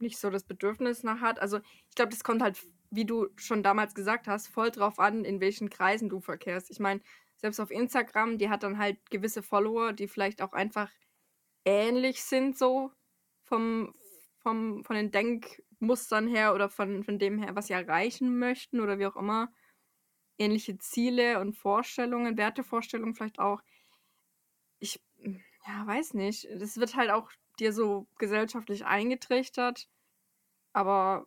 nicht 0.00 0.18
so 0.18 0.30
das 0.30 0.44
Bedürfnis 0.44 1.02
nach 1.02 1.20
hat. 1.20 1.40
Also 1.40 1.58
ich 1.88 1.94
glaube, 1.94 2.10
das 2.10 2.24
kommt 2.24 2.42
halt, 2.42 2.58
wie 2.90 3.04
du 3.04 3.28
schon 3.36 3.62
damals 3.62 3.94
gesagt 3.94 4.28
hast, 4.28 4.48
voll 4.48 4.70
drauf 4.70 4.98
an, 4.98 5.24
in 5.24 5.40
welchen 5.40 5.70
Kreisen 5.70 6.08
du 6.08 6.20
verkehrst. 6.20 6.70
Ich 6.70 6.80
meine, 6.80 7.00
selbst 7.36 7.60
auf 7.60 7.70
Instagram, 7.70 8.38
die 8.38 8.50
hat 8.50 8.62
dann 8.62 8.78
halt 8.78 8.98
gewisse 9.10 9.42
Follower, 9.42 9.92
die 9.92 10.08
vielleicht 10.08 10.42
auch 10.42 10.52
einfach 10.52 10.90
ähnlich 11.64 12.22
sind, 12.22 12.58
so 12.58 12.90
vom, 13.44 13.94
vom, 14.38 14.84
von 14.84 14.96
den 14.96 15.10
Denkmustern 15.10 16.26
her 16.26 16.54
oder 16.54 16.68
von, 16.68 17.04
von 17.04 17.18
dem 17.18 17.38
her, 17.38 17.54
was 17.54 17.68
sie 17.68 17.72
erreichen 17.72 18.38
möchten 18.38 18.80
oder 18.80 18.98
wie 18.98 19.06
auch 19.06 19.16
immer 19.16 19.52
ähnliche 20.38 20.78
Ziele 20.78 21.38
und 21.38 21.52
Vorstellungen, 21.52 22.38
Wertevorstellungen 22.38 23.14
vielleicht 23.14 23.38
auch. 23.38 23.62
Ich, 24.78 25.00
ja, 25.18 25.86
weiß 25.86 26.14
nicht. 26.14 26.48
Das 26.58 26.78
wird 26.78 26.96
halt 26.96 27.10
auch 27.10 27.30
dir 27.60 27.72
so 27.72 28.06
gesellschaftlich 28.18 28.84
eingetrichtert. 28.84 29.88
Aber 30.72 31.26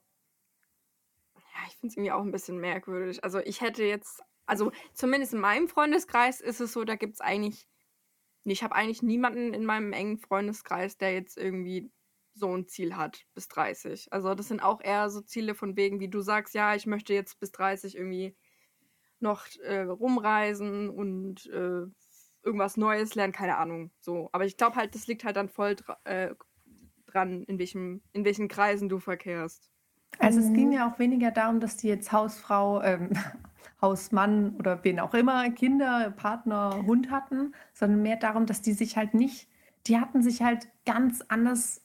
ja, 1.36 1.68
ich 1.68 1.78
finde 1.78 1.88
es 1.88 1.98
irgendwie 1.98 2.12
auch 2.12 2.22
ein 2.22 2.32
bisschen 2.32 2.58
merkwürdig. 2.58 3.24
Also 3.24 3.40
ich 3.40 3.62
hätte 3.62 3.84
jetzt, 3.84 4.22
also 4.46 4.72
zumindest 4.94 5.34
in 5.34 5.40
meinem 5.40 5.68
Freundeskreis 5.68 6.42
ist 6.42 6.62
es 6.62 6.74
so, 6.74 6.84
da 6.84 6.96
gibt 6.96 7.16
es 7.16 7.22
eigentlich, 7.22 7.68
ich 8.46 8.64
habe 8.64 8.76
eigentlich 8.76 9.04
niemanden 9.04 9.54
in 9.54 9.66
meinem 9.66 9.94
engen 9.94 10.18
Freundeskreis, 10.18 10.98
der 10.98 11.14
jetzt 11.14 11.38
irgendwie 11.38 11.92
so 12.34 12.56
ein 12.56 12.68
Ziel 12.68 12.96
hat 12.96 13.26
bis 13.36 13.48
30. 13.48 14.12
Also 14.12 14.34
das 14.34 14.48
sind 14.48 14.62
auch 14.62 14.82
eher 14.82 15.10
so 15.10 15.22
Ziele 15.22 15.54
von 15.56 15.78
wegen, 15.78 16.00
wie 16.00 16.10
du 16.10 16.22
sagst, 16.22 16.56
ja, 16.56 16.76
ich 16.76 16.88
möchte 16.88 17.14
jetzt 17.14 17.40
bis 17.40 17.52
30 17.52 17.96
irgendwie 17.96 18.36
noch 19.20 19.46
äh, 19.64 19.82
rumreisen 19.82 20.90
und 20.90 21.46
äh, 21.48 21.86
irgendwas 22.44 22.78
Neues 22.78 23.16
lernen, 23.16 23.34
keine 23.34 23.58
Ahnung. 23.58 23.92
So. 24.00 24.30
Aber 24.32 24.46
ich 24.46 24.58
glaube 24.58 24.76
halt, 24.76 24.96
das 24.96 25.08
liegt 25.08 25.24
halt 25.24 25.36
dann 25.36 25.50
voll 25.50 25.76
dra 25.76 25.98
äh, 26.04 26.36
dran, 27.06 27.44
in, 27.44 27.60
welchem, 27.60 28.02
in 28.12 28.26
welchen 28.26 28.48
Kreisen 28.48 28.90
du 28.90 29.00
verkehrst. 29.00 29.70
Also 30.20 30.40
es 30.40 30.54
ging 30.54 30.72
ja 30.72 30.92
auch 30.92 31.00
weniger 31.00 31.32
darum, 31.32 31.60
dass 31.60 31.78
die 31.78 31.88
jetzt 31.88 32.12
Hausfrau, 32.12 32.82
ähm, 32.82 33.12
Hausmann 33.82 34.56
oder 34.58 34.84
wen 34.84 35.00
auch 35.00 35.14
immer, 35.14 35.50
Kinder, 35.52 36.12
Partner, 36.16 36.84
Hund 36.86 37.12
hatten, 37.12 37.54
sondern 37.74 38.02
mehr 38.02 38.16
darum, 38.16 38.46
dass 38.46 38.62
die 38.62 38.74
sich 38.74 38.96
halt 38.96 39.14
nicht, 39.14 39.50
die 39.88 40.00
hatten 40.00 40.22
sich 40.22 40.42
halt 40.42 40.70
ganz 40.86 41.22
anders 41.28 41.82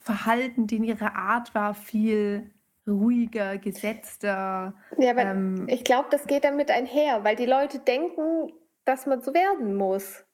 verhalten, 0.00 0.66
denn 0.66 0.82
ihre 0.82 1.14
Art 1.14 1.54
war 1.54 1.74
viel 1.74 2.50
ruhiger, 2.88 3.58
gesetzter. 3.58 4.74
Ja, 4.98 5.10
aber 5.10 5.26
ähm, 5.26 5.66
ich 5.68 5.84
glaube, 5.84 6.08
das 6.10 6.26
geht 6.26 6.42
damit 6.42 6.70
einher, 6.70 7.22
weil 7.22 7.36
die 7.36 7.46
Leute 7.46 7.78
denken, 7.78 8.52
dass 8.84 9.06
man 9.06 9.20
so 9.20 9.34
werden 9.34 9.74
muss. 9.74 10.24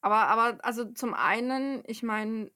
Aber, 0.00 0.28
aber, 0.28 0.64
also 0.64 0.84
zum 0.92 1.14
einen, 1.14 1.82
ich 1.86 2.02
meine, 2.02 2.50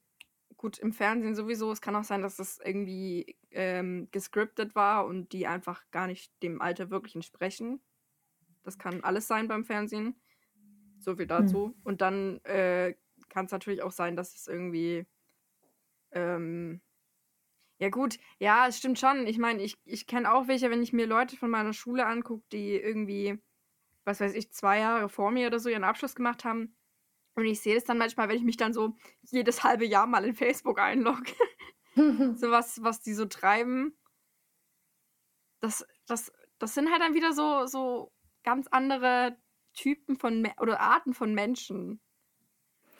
gut, 0.57 0.79
im 0.79 0.93
Fernsehen 0.93 1.35
sowieso, 1.35 1.71
es 1.71 1.81
kann 1.81 1.95
auch 1.95 2.03
sein, 2.03 2.21
dass 2.21 2.37
das 2.37 2.59
irgendwie 2.63 3.37
ähm, 3.51 4.07
gescriptet 4.11 4.73
war 4.75 5.05
und 5.05 5.31
die 5.31 5.47
einfach 5.47 5.83
gar 5.91 6.07
nicht 6.07 6.31
dem 6.41 6.61
Alter 6.61 6.89
wirklich 6.89 7.15
entsprechen. 7.15 7.81
Das 8.63 8.79
kann 8.79 9.03
alles 9.03 9.27
sein 9.27 9.47
beim 9.47 9.63
Fernsehen. 9.63 10.19
So 10.97 11.15
viel 11.15 11.27
dazu. 11.27 11.67
Hm. 11.67 11.75
Und 11.83 12.01
dann 12.01 12.43
äh, 12.45 12.95
kann 13.29 13.45
es 13.45 13.51
natürlich 13.51 13.83
auch 13.83 13.91
sein, 13.91 14.15
dass 14.15 14.35
es 14.35 14.47
irgendwie. 14.47 15.05
Ähm, 16.11 16.81
ja, 17.77 17.89
gut, 17.89 18.17
ja, 18.39 18.67
es 18.67 18.77
stimmt 18.77 18.97
schon. 18.97 19.27
Ich 19.27 19.37
meine, 19.37 19.61
ich, 19.61 19.77
ich 19.83 20.07
kenne 20.07 20.33
auch 20.33 20.47
welche, 20.47 20.71
wenn 20.71 20.81
ich 20.81 20.93
mir 20.93 21.05
Leute 21.05 21.35
von 21.35 21.49
meiner 21.49 21.73
Schule 21.73 22.05
angucke, 22.05 22.45
die 22.51 22.71
irgendwie, 22.75 23.37
was 24.05 24.19
weiß 24.19 24.33
ich, 24.33 24.51
zwei 24.53 24.79
Jahre 24.79 25.09
vor 25.09 25.31
mir 25.31 25.47
oder 25.47 25.59
so 25.59 25.69
ihren 25.69 25.83
Abschluss 25.83 26.15
gemacht 26.15 26.45
haben. 26.45 26.75
Und 27.35 27.45
ich 27.45 27.59
sehe 27.59 27.75
das 27.75 27.83
dann 27.83 27.97
manchmal, 27.97 28.29
wenn 28.29 28.37
ich 28.37 28.43
mich 28.43 28.57
dann 28.57 28.73
so 28.73 28.95
jedes 29.23 29.63
halbe 29.63 29.85
Jahr 29.85 30.07
mal 30.07 30.23
in 30.23 30.35
Facebook 30.35 30.79
einlogge. 30.79 31.33
so 31.95 32.51
was, 32.51 32.81
was 32.81 33.01
die 33.01 33.13
so 33.13 33.25
treiben. 33.25 33.97
Das, 35.59 35.85
das, 36.07 36.31
das 36.59 36.73
sind 36.73 36.91
halt 36.91 37.01
dann 37.01 37.13
wieder 37.13 37.33
so, 37.33 37.65
so 37.65 38.13
ganz 38.43 38.67
andere 38.67 39.37
Typen 39.73 40.15
von 40.15 40.47
oder 40.59 40.79
Arten 40.79 41.13
von 41.13 41.33
Menschen. 41.33 41.99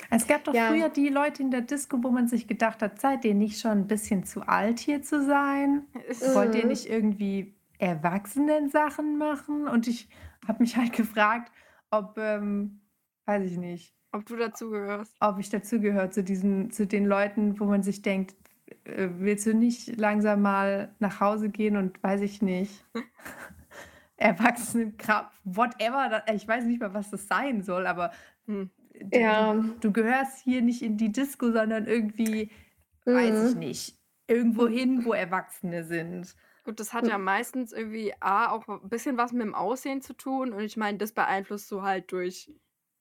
Es 0.09 0.27
gab 0.27 0.43
doch 0.43 0.53
ja. 0.53 0.67
früher 0.67 0.89
die 0.89 1.09
Leute 1.09 1.41
in 1.41 1.51
der 1.51 1.61
Disco, 1.61 2.03
wo 2.03 2.09
man 2.09 2.27
sich 2.27 2.47
gedacht 2.47 2.81
hat, 2.81 2.99
seid 2.99 3.23
ihr 3.25 3.33
nicht 3.33 3.59
schon 3.59 3.71
ein 3.71 3.87
bisschen 3.87 4.25
zu 4.25 4.41
alt 4.41 4.79
hier 4.79 5.01
zu 5.01 5.23
sein? 5.25 5.87
Wollt 6.33 6.55
ihr 6.55 6.65
nicht 6.65 6.87
irgendwie 6.87 7.55
Erwachsenen-Sachen 7.79 9.17
machen? 9.17 9.67
Und 9.67 9.87
ich 9.87 10.09
habe 10.47 10.63
mich 10.63 10.75
halt 10.75 10.93
gefragt, 10.93 11.51
ob, 11.91 12.17
ähm, 12.17 12.81
weiß 13.25 13.43
ich 13.49 13.57
nicht. 13.57 13.93
Ob 14.11 14.25
du 14.25 14.37
dazugehörst. 14.37 15.15
Ob 15.19 15.39
ich 15.39 15.49
dazugehöre 15.49 16.09
zu 16.09 16.23
diesen, 16.23 16.71
zu 16.71 16.87
den 16.87 17.05
Leuten, 17.05 17.59
wo 17.59 17.65
man 17.65 17.83
sich 17.83 18.01
denkt, 18.01 18.35
äh, 18.85 19.09
willst 19.17 19.45
du 19.45 19.53
nicht 19.53 19.99
langsam 19.99 20.41
mal 20.41 20.95
nach 20.99 21.19
Hause 21.19 21.49
gehen 21.49 21.75
und 21.77 22.01
weiß 22.01 22.21
ich 22.21 22.41
nicht. 22.41 22.85
Erwachsenenkraft, 24.17 25.37
whatever, 25.43 26.23
ich 26.33 26.47
weiß 26.47 26.63
nicht 26.65 26.79
mal, 26.79 26.93
was 26.93 27.11
das 27.11 27.27
sein 27.27 27.61
soll, 27.61 27.85
aber 27.85 28.11
hm. 28.45 28.69
ja. 29.11 29.53
du, 29.53 29.75
du, 29.81 29.91
gehörst 29.91 30.41
hier 30.41 30.61
nicht 30.61 30.81
in 30.81 30.95
die 30.95 31.11
Disco, 31.11 31.51
sondern 31.51 31.85
irgendwie, 31.85 32.49
mhm. 33.05 33.13
weiß 33.13 33.51
ich 33.51 33.55
nicht, 33.57 33.99
irgendwo 34.27 34.67
hin, 34.69 35.03
wo 35.03 35.11
Erwachsene 35.11 35.83
sind. 35.83 36.33
Gut, 36.65 36.79
das 36.79 36.93
hat 36.93 37.07
ja 37.07 37.19
meistens 37.19 37.71
irgendwie 37.71 38.13
A, 38.19 38.49
auch 38.49 38.67
ein 38.67 38.89
bisschen 38.89 39.17
was 39.17 39.31
mit 39.31 39.43
dem 39.43 39.53
Aussehen 39.53 40.01
zu 40.01 40.13
tun 40.13 40.51
und 40.51 40.61
ich 40.61 40.77
meine, 40.77 40.97
das 40.97 41.13
beeinflusst 41.13 41.71
du 41.71 41.83
halt 41.83 42.11
durch 42.11 42.49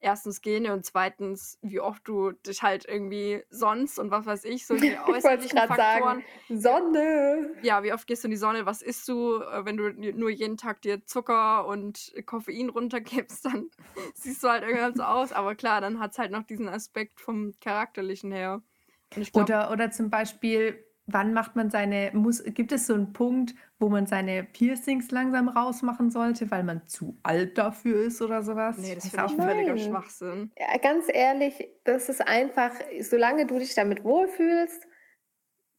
erstens 0.04 0.42
Gene 0.42 0.72
und 0.74 0.84
zweitens, 0.84 1.58
wie 1.62 1.80
oft 1.80 2.06
du 2.06 2.32
dich 2.32 2.62
halt 2.62 2.86
irgendwie 2.86 3.42
sonst 3.48 3.98
und 3.98 4.10
was 4.10 4.26
weiß 4.26 4.44
ich, 4.44 4.66
so 4.66 4.76
die 4.76 4.96
äußerlichen 5.08 5.58
Faktoren. 5.58 6.22
Sagen, 6.50 6.60
Sonne! 6.60 7.54
Ja, 7.62 7.82
wie 7.82 7.92
oft 7.92 8.06
gehst 8.06 8.22
du 8.22 8.28
in 8.28 8.32
die 8.32 8.36
Sonne? 8.36 8.66
Was 8.66 8.82
isst 8.82 9.08
du? 9.08 9.40
Äh, 9.40 9.64
wenn 9.64 9.78
du 9.78 9.90
nur 9.90 10.28
jeden 10.28 10.58
Tag 10.58 10.82
dir 10.82 11.04
Zucker 11.06 11.66
und 11.66 12.12
Koffein 12.26 12.68
runtergibst, 12.68 13.44
dann 13.46 13.70
siehst 14.12 14.44
du 14.44 14.48
halt 14.48 14.62
irgendwann 14.62 14.94
so 14.94 15.02
aus. 15.02 15.32
Aber 15.32 15.54
klar, 15.54 15.80
dann 15.80 15.98
hat 15.98 16.12
es 16.12 16.18
halt 16.18 16.30
noch 16.30 16.42
diesen 16.42 16.68
Aspekt 16.68 17.20
vom 17.20 17.54
Charakterlichen 17.60 18.30
her. 18.30 18.62
Glaub, 19.10 19.44
oder, 19.44 19.70
oder 19.70 19.90
zum 19.90 20.10
Beispiel, 20.10 20.83
wann 21.06 21.32
macht 21.32 21.56
man 21.56 21.70
seine, 21.70 22.10
muss, 22.14 22.42
gibt 22.44 22.72
es 22.72 22.86
so 22.86 22.94
einen 22.94 23.12
Punkt, 23.12 23.54
wo 23.78 23.88
man 23.88 24.06
seine 24.06 24.44
Piercings 24.44 25.10
langsam 25.10 25.48
rausmachen 25.48 26.10
sollte, 26.10 26.50
weil 26.50 26.62
man 26.62 26.86
zu 26.86 27.18
alt 27.22 27.58
dafür 27.58 28.04
ist 28.06 28.22
oder 28.22 28.42
sowas? 28.42 28.78
Nee, 28.78 28.94
das, 28.94 29.04
ist 29.06 29.18
auch 29.18 29.34
völliger 29.34 29.76
Schwachsinn. 29.76 30.50
Ja, 30.58 30.78
ganz 30.78 31.06
ehrlich, 31.12 31.68
das 31.84 32.08
ist 32.08 32.26
einfach, 32.26 32.72
solange 33.00 33.46
du 33.46 33.58
dich 33.58 33.74
damit 33.74 34.04
wohlfühlst, 34.04 34.86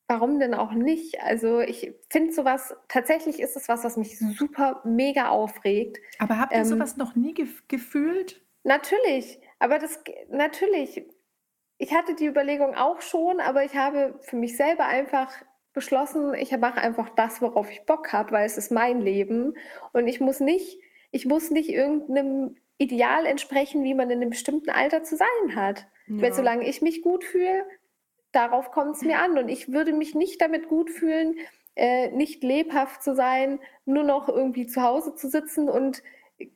warum 0.07 0.39
denn 0.39 0.53
auch 0.53 0.73
nicht? 0.73 1.19
Also 1.21 1.59
ich 1.61 1.93
finde 2.09 2.33
sowas, 2.33 2.75
tatsächlich 2.87 3.39
ist 3.39 3.55
es 3.55 3.67
was, 3.67 3.83
was 3.83 3.97
mich 3.97 4.19
super 4.19 4.81
mega 4.85 5.29
aufregt. 5.29 5.97
Aber 6.19 6.37
habt 6.39 6.53
ihr 6.53 6.59
ähm, 6.59 6.65
sowas 6.65 6.97
noch 6.97 7.15
nie 7.15 7.33
ge 7.33 7.47
gefühlt? 7.67 8.41
Natürlich, 8.63 9.39
aber 9.59 9.79
das, 9.79 10.03
natürlich, 10.29 11.05
ich 11.77 11.93
hatte 11.93 12.15
die 12.15 12.25
Überlegung 12.25 12.75
auch 12.75 13.01
schon, 13.01 13.39
aber 13.39 13.63
ich 13.63 13.75
habe 13.75 14.17
für 14.21 14.35
mich 14.35 14.55
selber 14.55 14.85
einfach 14.85 15.31
beschlossen, 15.73 16.33
ich 16.33 16.57
mache 16.57 16.79
einfach 16.79 17.09
das, 17.09 17.41
worauf 17.41 17.69
ich 17.69 17.85
Bock 17.85 18.13
habe, 18.13 18.31
weil 18.31 18.45
es 18.45 18.57
ist 18.57 18.71
mein 18.71 19.01
Leben 19.01 19.55
und 19.91 20.07
ich 20.07 20.21
muss 20.21 20.39
nicht, 20.39 20.79
ich 21.11 21.25
muss 21.25 21.51
nicht 21.51 21.69
irgendeinem 21.69 22.55
Ideal 22.77 23.25
entsprechen, 23.25 23.83
wie 23.83 23.93
man 23.93 24.09
in 24.09 24.21
einem 24.21 24.29
bestimmten 24.29 24.69
Alter 24.69 25.03
zu 25.03 25.17
sein 25.17 25.55
hat. 25.55 25.87
Ja. 26.07 26.21
Weil 26.23 26.33
solange 26.33 26.67
ich 26.67 26.81
mich 26.81 27.01
gut 27.01 27.23
fühle, 27.23 27.65
darauf 28.31 28.71
kommt 28.71 28.95
es 28.95 29.01
mir 29.01 29.19
an 29.19 29.37
und 29.37 29.49
ich 29.49 29.71
würde 29.71 29.93
mich 29.93 30.15
nicht 30.15 30.41
damit 30.41 30.67
gut 30.69 30.89
fühlen, 30.89 31.35
äh, 31.75 32.09
nicht 32.11 32.43
lebhaft 32.43 33.03
zu 33.03 33.13
sein, 33.15 33.59
nur 33.85 34.03
noch 34.03 34.29
irgendwie 34.29 34.67
zu 34.67 34.81
Hause 34.81 35.15
zu 35.15 35.29
sitzen 35.29 35.69
und 35.69 36.01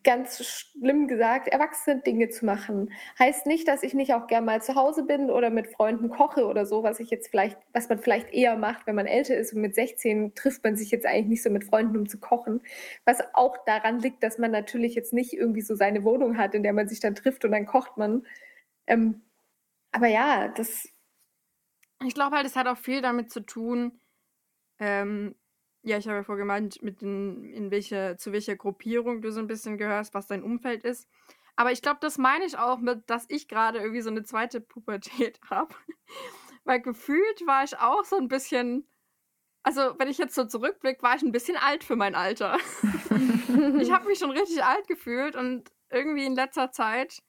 ganz 0.03 0.43
schlimm 0.43 1.07
gesagt, 1.07 1.47
erwachsene 1.47 2.01
Dinge 2.01 2.27
zu 2.29 2.45
machen. 2.45 2.91
Heißt 3.17 3.45
nicht, 3.45 3.67
dass 3.67 3.81
ich 3.81 3.93
nicht 3.93 4.13
auch 4.13 4.27
gern 4.27 4.43
mal 4.43 4.61
zu 4.61 4.75
Hause 4.75 5.03
bin 5.03 5.29
oder 5.29 5.49
mit 5.49 5.67
Freunden 5.67 6.09
koche 6.09 6.47
oder 6.47 6.65
so, 6.65 6.83
was 6.83 6.99
ich 6.99 7.09
jetzt 7.09 7.29
vielleicht, 7.29 7.57
was 7.71 7.87
man 7.87 7.99
vielleicht 7.99 8.33
eher 8.33 8.57
macht, 8.57 8.87
wenn 8.87 8.95
man 8.95 9.05
älter 9.07 9.37
ist 9.37 9.53
und 9.53 9.61
mit 9.61 9.75
16 9.75 10.35
trifft 10.35 10.63
man 10.65 10.75
sich 10.75 10.91
jetzt 10.91 11.05
eigentlich 11.05 11.27
nicht 11.27 11.43
so 11.43 11.49
mit 11.49 11.63
Freunden, 11.63 11.97
um 11.97 12.09
zu 12.09 12.19
kochen. 12.19 12.61
Was 13.05 13.19
auch 13.33 13.57
daran 13.65 13.99
liegt, 13.99 14.21
dass 14.21 14.37
man 14.37 14.51
natürlich 14.51 14.95
jetzt 14.95 15.13
nicht 15.13 15.33
irgendwie 15.33 15.61
so 15.61 15.75
seine 15.75 16.03
Wohnung 16.03 16.37
hat, 16.37 16.53
in 16.55 16.63
der 16.63 16.73
man 16.73 16.89
sich 16.89 16.99
dann 16.99 17.15
trifft 17.15 17.45
und 17.45 17.51
dann 17.51 17.65
kocht 17.65 17.97
man. 17.97 18.25
Ähm, 18.85 19.21
aber 19.91 20.07
ja, 20.07 20.49
das. 20.49 20.89
Ich 22.05 22.13
glaube 22.13 22.35
halt, 22.35 22.45
es 22.45 22.55
hat 22.55 22.67
auch 22.67 22.77
viel 22.77 23.01
damit 23.01 23.31
zu 23.31 23.41
tun, 23.41 23.99
ähm, 24.79 25.35
ja, 25.89 25.97
ich 25.97 26.07
habe 26.07 26.17
ja 26.17 26.23
vorher 26.23 26.43
gemeint, 26.43 26.81
mit 26.83 27.01
den, 27.01 27.43
in 27.43 27.71
welche, 27.71 28.15
zu 28.17 28.31
welcher 28.31 28.55
Gruppierung 28.55 29.21
du 29.21 29.31
so 29.31 29.39
ein 29.39 29.47
bisschen 29.47 29.77
gehörst, 29.77 30.13
was 30.13 30.27
dein 30.27 30.43
Umfeld 30.43 30.83
ist. 30.83 31.09
Aber 31.55 31.71
ich 31.71 31.81
glaube, 31.81 31.97
das 31.99 32.17
meine 32.17 32.45
ich 32.45 32.57
auch 32.57 32.77
mit, 32.77 33.09
dass 33.09 33.25
ich 33.27 33.47
gerade 33.47 33.79
irgendwie 33.79 34.01
so 34.01 34.09
eine 34.09 34.23
zweite 34.23 34.61
Pubertät 34.61 35.39
habe. 35.49 35.73
Weil 36.63 36.81
gefühlt 36.81 37.45
war 37.47 37.63
ich 37.63 37.77
auch 37.77 38.05
so 38.05 38.17
ein 38.17 38.27
bisschen, 38.27 38.87
also 39.63 39.95
wenn 39.97 40.07
ich 40.07 40.19
jetzt 40.19 40.35
so 40.35 40.45
zurückblicke, 40.45 41.01
war 41.01 41.15
ich 41.15 41.23
ein 41.23 41.31
bisschen 41.31 41.57
alt 41.57 41.83
für 41.83 41.95
mein 41.95 42.15
Alter. 42.15 42.57
ich 43.79 43.91
habe 43.91 44.07
mich 44.07 44.19
schon 44.19 44.31
richtig 44.31 44.63
alt 44.63 44.87
gefühlt 44.87 45.35
und 45.35 45.71
irgendwie 45.89 46.25
in 46.25 46.35
letzter 46.35 46.71
Zeit, 46.71 47.23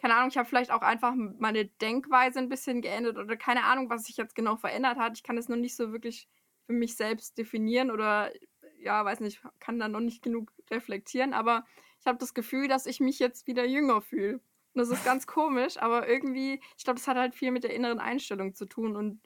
keine 0.00 0.14
Ahnung, 0.14 0.28
ich 0.28 0.38
habe 0.38 0.48
vielleicht 0.48 0.70
auch 0.70 0.82
einfach 0.82 1.14
meine 1.38 1.64
Denkweise 1.66 2.38
ein 2.38 2.48
bisschen 2.48 2.80
geändert 2.80 3.18
oder 3.18 3.36
keine 3.36 3.64
Ahnung, 3.64 3.90
was 3.90 4.04
sich 4.04 4.16
jetzt 4.16 4.36
genau 4.36 4.56
verändert 4.56 4.98
hat. 4.98 5.16
Ich 5.16 5.24
kann 5.24 5.36
es 5.36 5.48
noch 5.48 5.56
nicht 5.56 5.74
so 5.74 5.90
wirklich 5.90 6.28
für 6.66 6.72
mich 6.72 6.96
selbst 6.96 7.38
definieren 7.38 7.90
oder 7.90 8.30
ja, 8.78 9.04
weiß 9.04 9.20
nicht, 9.20 9.42
kann 9.60 9.78
da 9.78 9.88
noch 9.88 10.00
nicht 10.00 10.22
genug 10.22 10.52
reflektieren, 10.70 11.32
aber 11.32 11.64
ich 12.00 12.06
habe 12.06 12.18
das 12.18 12.34
Gefühl, 12.34 12.68
dass 12.68 12.86
ich 12.86 13.00
mich 13.00 13.18
jetzt 13.18 13.46
wieder 13.46 13.64
jünger 13.64 14.00
fühle. 14.02 14.34
Und 14.34 14.80
das 14.80 14.90
ist 14.90 15.04
ganz 15.04 15.26
komisch, 15.26 15.78
aber 15.78 16.08
irgendwie, 16.08 16.60
ich 16.76 16.84
glaube, 16.84 16.98
das 16.98 17.08
hat 17.08 17.16
halt 17.16 17.34
viel 17.34 17.50
mit 17.50 17.64
der 17.64 17.74
inneren 17.74 17.98
Einstellung 18.00 18.54
zu 18.54 18.66
tun 18.66 18.96
und 18.96 19.20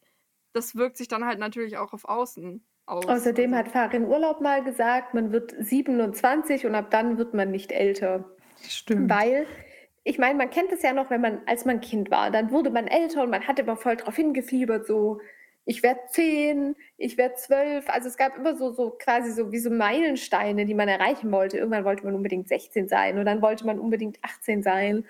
das 0.52 0.76
wirkt 0.76 0.96
sich 0.96 1.08
dann 1.08 1.24
halt 1.24 1.38
natürlich 1.38 1.76
auch 1.76 1.92
auf 1.92 2.04
Außen 2.04 2.64
aus. 2.86 3.06
Außerdem 3.06 3.52
also 3.52 3.64
hat 3.64 3.72
Farin 3.72 4.04
Urlaub 4.04 4.40
mal 4.40 4.62
gesagt, 4.64 5.14
man 5.14 5.32
wird 5.32 5.54
27 5.58 6.66
und 6.66 6.74
ab 6.74 6.90
dann 6.90 7.18
wird 7.18 7.34
man 7.34 7.50
nicht 7.50 7.72
älter. 7.72 8.24
Stimmt. 8.62 9.10
Weil 9.10 9.46
ich 10.04 10.18
meine, 10.18 10.38
man 10.38 10.50
kennt 10.50 10.72
es 10.72 10.82
ja 10.82 10.92
noch, 10.92 11.10
wenn 11.10 11.20
man, 11.20 11.42
als 11.46 11.64
man 11.64 11.80
Kind 11.80 12.10
war, 12.10 12.30
dann 12.30 12.50
wurde 12.50 12.70
man 12.70 12.86
älter 12.86 13.22
und 13.22 13.30
man 13.30 13.46
hat 13.46 13.58
immer 13.58 13.76
voll 13.76 13.96
drauf 13.96 14.16
hingefiebert, 14.16 14.86
so, 14.86 15.20
ich 15.68 15.82
werde 15.82 16.00
zehn, 16.08 16.76
ich 16.96 17.18
werde 17.18 17.34
zwölf. 17.34 17.90
Also 17.90 18.08
es 18.08 18.16
gab 18.16 18.38
immer 18.38 18.56
so, 18.56 18.72
so 18.72 18.88
quasi 18.90 19.32
so 19.32 19.52
wie 19.52 19.58
so 19.58 19.68
Meilensteine, 19.68 20.64
die 20.64 20.72
man 20.72 20.88
erreichen 20.88 21.30
wollte. 21.30 21.58
Irgendwann 21.58 21.84
wollte 21.84 22.06
man 22.06 22.14
unbedingt 22.14 22.48
16 22.48 22.88
sein 22.88 23.18
und 23.18 23.26
dann 23.26 23.42
wollte 23.42 23.66
man 23.66 23.78
unbedingt 23.78 24.18
18 24.22 24.62
sein. 24.62 25.04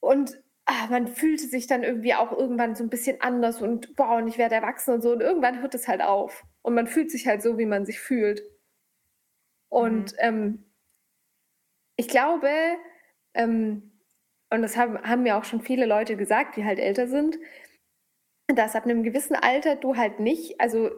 Und 0.00 0.42
ah, 0.66 0.88
man 0.90 1.06
fühlte 1.06 1.46
sich 1.46 1.68
dann 1.68 1.84
irgendwie 1.84 2.12
auch 2.12 2.32
irgendwann 2.32 2.74
so 2.74 2.82
ein 2.82 2.90
bisschen 2.90 3.20
anders 3.20 3.62
und 3.62 3.94
boah, 3.94 4.16
und 4.16 4.26
ich 4.26 4.36
werde 4.36 4.56
erwachsen 4.56 4.94
und 4.94 5.00
so. 5.00 5.12
Und 5.12 5.20
irgendwann 5.20 5.60
hört 5.62 5.76
es 5.76 5.86
halt 5.86 6.02
auf. 6.02 6.42
Und 6.62 6.74
man 6.74 6.88
fühlt 6.88 7.12
sich 7.12 7.28
halt 7.28 7.40
so, 7.40 7.56
wie 7.56 7.66
man 7.66 7.86
sich 7.86 8.00
fühlt. 8.00 8.42
Und 9.68 10.12
mhm. 10.14 10.18
ähm, 10.18 10.64
ich 11.94 12.08
glaube, 12.08 12.50
ähm, 13.34 13.92
und 14.50 14.62
das 14.62 14.76
haben, 14.76 15.00
haben 15.02 15.22
mir 15.22 15.36
auch 15.36 15.44
schon 15.44 15.60
viele 15.60 15.86
Leute 15.86 16.16
gesagt, 16.16 16.56
die 16.56 16.64
halt 16.64 16.80
älter 16.80 17.06
sind, 17.06 17.38
dass 18.56 18.74
ab 18.76 18.84
einem 18.84 19.02
gewissen 19.02 19.34
Alter 19.36 19.76
du 19.76 19.96
halt 19.96 20.20
nicht, 20.20 20.60
also, 20.60 20.90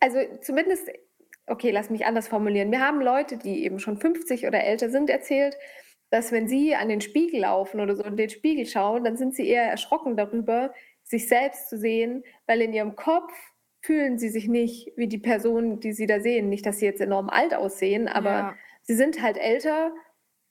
also 0.00 0.18
zumindest, 0.40 0.88
okay, 1.46 1.70
lass 1.70 1.90
mich 1.90 2.06
anders 2.06 2.28
formulieren. 2.28 2.70
Wir 2.70 2.80
haben 2.80 3.00
Leute, 3.00 3.36
die 3.38 3.64
eben 3.64 3.78
schon 3.78 3.98
50 3.98 4.46
oder 4.46 4.62
älter 4.62 4.90
sind, 4.90 5.10
erzählt, 5.10 5.56
dass 6.10 6.32
wenn 6.32 6.48
sie 6.48 6.74
an 6.74 6.88
den 6.88 7.00
Spiegel 7.00 7.40
laufen 7.40 7.80
oder 7.80 7.94
so 7.96 8.02
in 8.04 8.16
den 8.16 8.30
Spiegel 8.30 8.66
schauen, 8.66 9.04
dann 9.04 9.16
sind 9.16 9.34
sie 9.34 9.46
eher 9.46 9.64
erschrocken 9.64 10.16
darüber, 10.16 10.72
sich 11.04 11.28
selbst 11.28 11.68
zu 11.68 11.78
sehen, 11.78 12.24
weil 12.46 12.60
in 12.62 12.72
ihrem 12.72 12.96
Kopf 12.96 13.32
fühlen 13.82 14.18
sie 14.18 14.28
sich 14.28 14.48
nicht 14.48 14.92
wie 14.96 15.06
die 15.08 15.18
Person, 15.18 15.80
die 15.80 15.92
sie 15.92 16.06
da 16.06 16.20
sehen. 16.20 16.48
Nicht, 16.48 16.66
dass 16.66 16.78
sie 16.78 16.86
jetzt 16.86 17.00
enorm 17.00 17.28
alt 17.28 17.54
aussehen, 17.54 18.08
aber 18.08 18.30
Ja. 18.30 18.56
sie 18.82 18.94
sind 18.94 19.22
halt 19.22 19.36
älter 19.36 19.92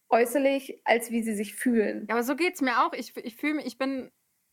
äußerlich, 0.10 0.82
als 0.86 1.12
wie 1.12 1.22
sie 1.22 1.36
sich 1.36 1.56
fühlen. 1.56 2.06
Ja, 2.10 2.16
aber 2.16 2.24
so 2.24 2.36
geht's 2.36 2.62
mir 2.62 2.86
auch. 2.86 2.94
Ich, 2.94 3.16
ich 3.18 3.36
fühle 3.36 3.56
mich, 3.56 3.66
ich 3.66 3.78
bin, 3.78 4.10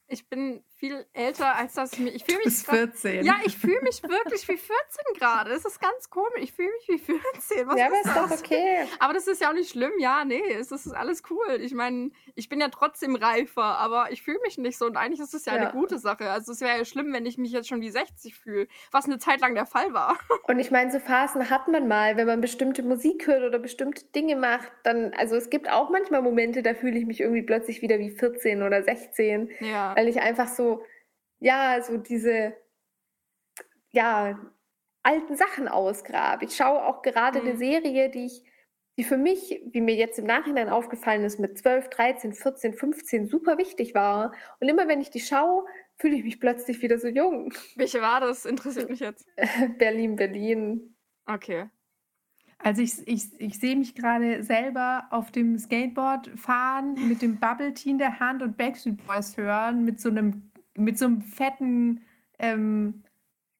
ich 0.09 0.29
bin 0.29 0.65
viel 0.77 1.07
älter, 1.13 1.55
als 1.57 1.75
dass 1.75 1.93
ich 1.93 1.99
mich. 2.01 2.15
Ich 2.17 2.25
fühle 2.25 2.39
mich. 2.39 2.45
Bis 2.47 2.63
14. 2.65 3.25
Ja, 3.25 3.37
ich 3.45 3.57
fühle 3.57 3.81
mich 3.83 4.03
wirklich 4.03 4.43
wie 4.49 4.57
14 4.57 4.69
gerade. 5.17 5.53
Es 5.53 5.65
ist 5.65 5.81
ganz 5.81 6.11
komisch. 6.11 6.41
Ich 6.43 6.53
fühle 6.53 6.71
mich 6.89 6.89
wie 6.89 6.99
14. 6.99 7.67
Was 7.69 7.79
ja, 7.79 7.87
aber 7.87 7.95
ist 8.01 8.07
ist 8.07 8.17
doch 8.17 8.29
das? 8.29 8.41
okay. 8.43 8.87
Aber 8.99 9.13
das 9.15 9.27
ist 9.27 9.41
ja 9.41 9.51
auch 9.51 9.55
nicht 9.55 9.71
schlimm. 9.71 9.93
Ja, 9.99 10.25
nee, 10.25 10.43
es 10.53 10.73
ist 10.73 10.89
alles 10.93 11.23
cool. 11.31 11.59
Ich 11.61 11.75
meine, 11.75 12.11
ich 12.35 12.49
bin 12.49 12.61
ja 12.61 12.69
trotzdem 12.69 13.15
reifer, 13.17 13.63
aber 13.63 14.11
ich 14.13 14.23
fühle 14.23 14.41
mich 14.43 14.59
nicht 14.59 14.77
so. 14.79 14.87
Und 14.87 14.97
eigentlich 14.97 15.21
ist 15.21 15.33
es 15.35 15.45
ja, 15.47 15.55
Ja. 15.55 15.63
eine 15.63 15.73
gute 15.73 15.99
Sache. 15.99 16.31
Also 16.31 16.53
es 16.53 16.61
wäre 16.61 16.77
ja 16.79 16.85
schlimm, 16.85 17.13
wenn 17.13 17.25
ich 17.27 17.39
mich 17.39 17.53
jetzt 17.53 17.69
schon 17.69 17.81
wie 17.81 17.91
60 17.91 18.35
fühle, 18.35 18.67
was 18.91 19.07
eine 19.07 19.19
Zeit 19.19 19.41
lang 19.41 19.55
der 19.55 19.67
Fall 19.67 19.93
war. 19.95 20.19
Und 20.49 20.59
ich 20.59 20.71
meine, 20.71 20.91
so 20.91 20.99
Phasen 20.99 21.49
hat 21.51 21.69
man 21.69 21.89
mal, 21.89 22.17
wenn 22.17 22.27
man 22.27 22.41
bestimmte 22.41 22.83
Musik 22.83 23.27
hört 23.27 23.43
oder 23.45 23.59
bestimmte 23.59 24.05
Dinge 24.07 24.37
macht, 24.37 24.71
dann, 24.83 25.15
also 25.15 25.37
es 25.37 25.51
gibt 25.51 25.71
auch 25.71 25.91
manchmal 25.91 26.21
Momente, 26.23 26.63
da 26.63 26.75
fühle 26.75 26.99
ich 26.99 27.07
mich 27.07 27.21
irgendwie 27.21 27.43
plötzlich 27.43 27.81
wieder 27.83 27.99
wie 27.99 28.11
14 28.11 28.63
oder 28.63 28.83
16, 28.83 29.51
Ja. 29.61 29.95
weil 29.97 30.09
ich 30.09 30.21
einfach 30.21 30.49
so, 30.49 30.74
ja, 31.45 31.83
so 31.83 31.99
diese, 31.99 32.55
ja, 33.93 34.39
alten 35.03 35.37
Sachen 35.37 35.69
ausgrabe. 35.69 36.47
Ich 36.47 36.57
schaue 36.57 36.83
auch 36.85 37.03
gerade 37.03 37.41
eine 37.41 37.53
Mhm. 37.55 37.59
Serie, 37.59 38.11
die 38.11 38.27
ich, 38.27 38.43
die 38.97 39.05
für 39.05 39.19
mich, 39.19 39.63
wie 39.71 39.83
mir 39.83 39.95
jetzt 39.95 40.19
im 40.19 40.25
Nachhinein 40.25 40.71
aufgefallen 40.71 41.23
ist, 41.25 41.39
mit 41.39 41.59
12, 41.59 41.91
13, 41.91 42.33
14, 42.33 42.73
15 42.73 43.27
super 43.27 43.59
wichtig 43.59 43.95
war. 43.95 44.33
Und 44.61 44.69
immer 44.69 44.89
wenn 44.89 45.03
ich 45.03 45.11
die 45.11 45.21
schaue, 45.21 45.67
fühle 45.99 46.17
ich 46.17 46.25
mich 46.25 46.41
plötzlich 46.41 46.81
wieder 46.81 46.99
so 46.99 47.09
jung. 47.09 47.53
Welche 47.77 48.01
war 48.01 48.21
das? 48.21 48.47
Interessiert 48.47 48.89
mich 48.89 49.01
jetzt. 49.01 49.27
Berlin, 49.79 50.17
Berlin. 50.17 50.97
Okay. 51.27 51.69
Also 52.59 52.81
ich, 52.81 53.07
ich, 53.07 53.39
ich 53.39 53.59
sehe 53.61 53.77
mich 53.77 53.95
gerade 53.95 54.43
selber 54.43 55.09
auf 55.11 55.31
dem 55.31 55.59
Skateboard 55.59 56.31
fahren, 56.39 56.95
mit 57.09 57.21
dem 57.21 57.39
Bubble 57.39 57.75
Tea 57.75 57.91
in 57.91 57.99
der 57.99 58.19
Hand 58.21 58.43
und 58.43 58.57
Backstreet 58.57 59.07
Boys 59.07 59.37
hören, 59.37 59.85
mit 59.85 60.01
so 60.01 60.09
einem, 60.09 60.51
mit 60.77 60.99
so 60.99 61.07
einem 61.07 61.23
fetten 61.23 62.03
ähm, 62.39 63.05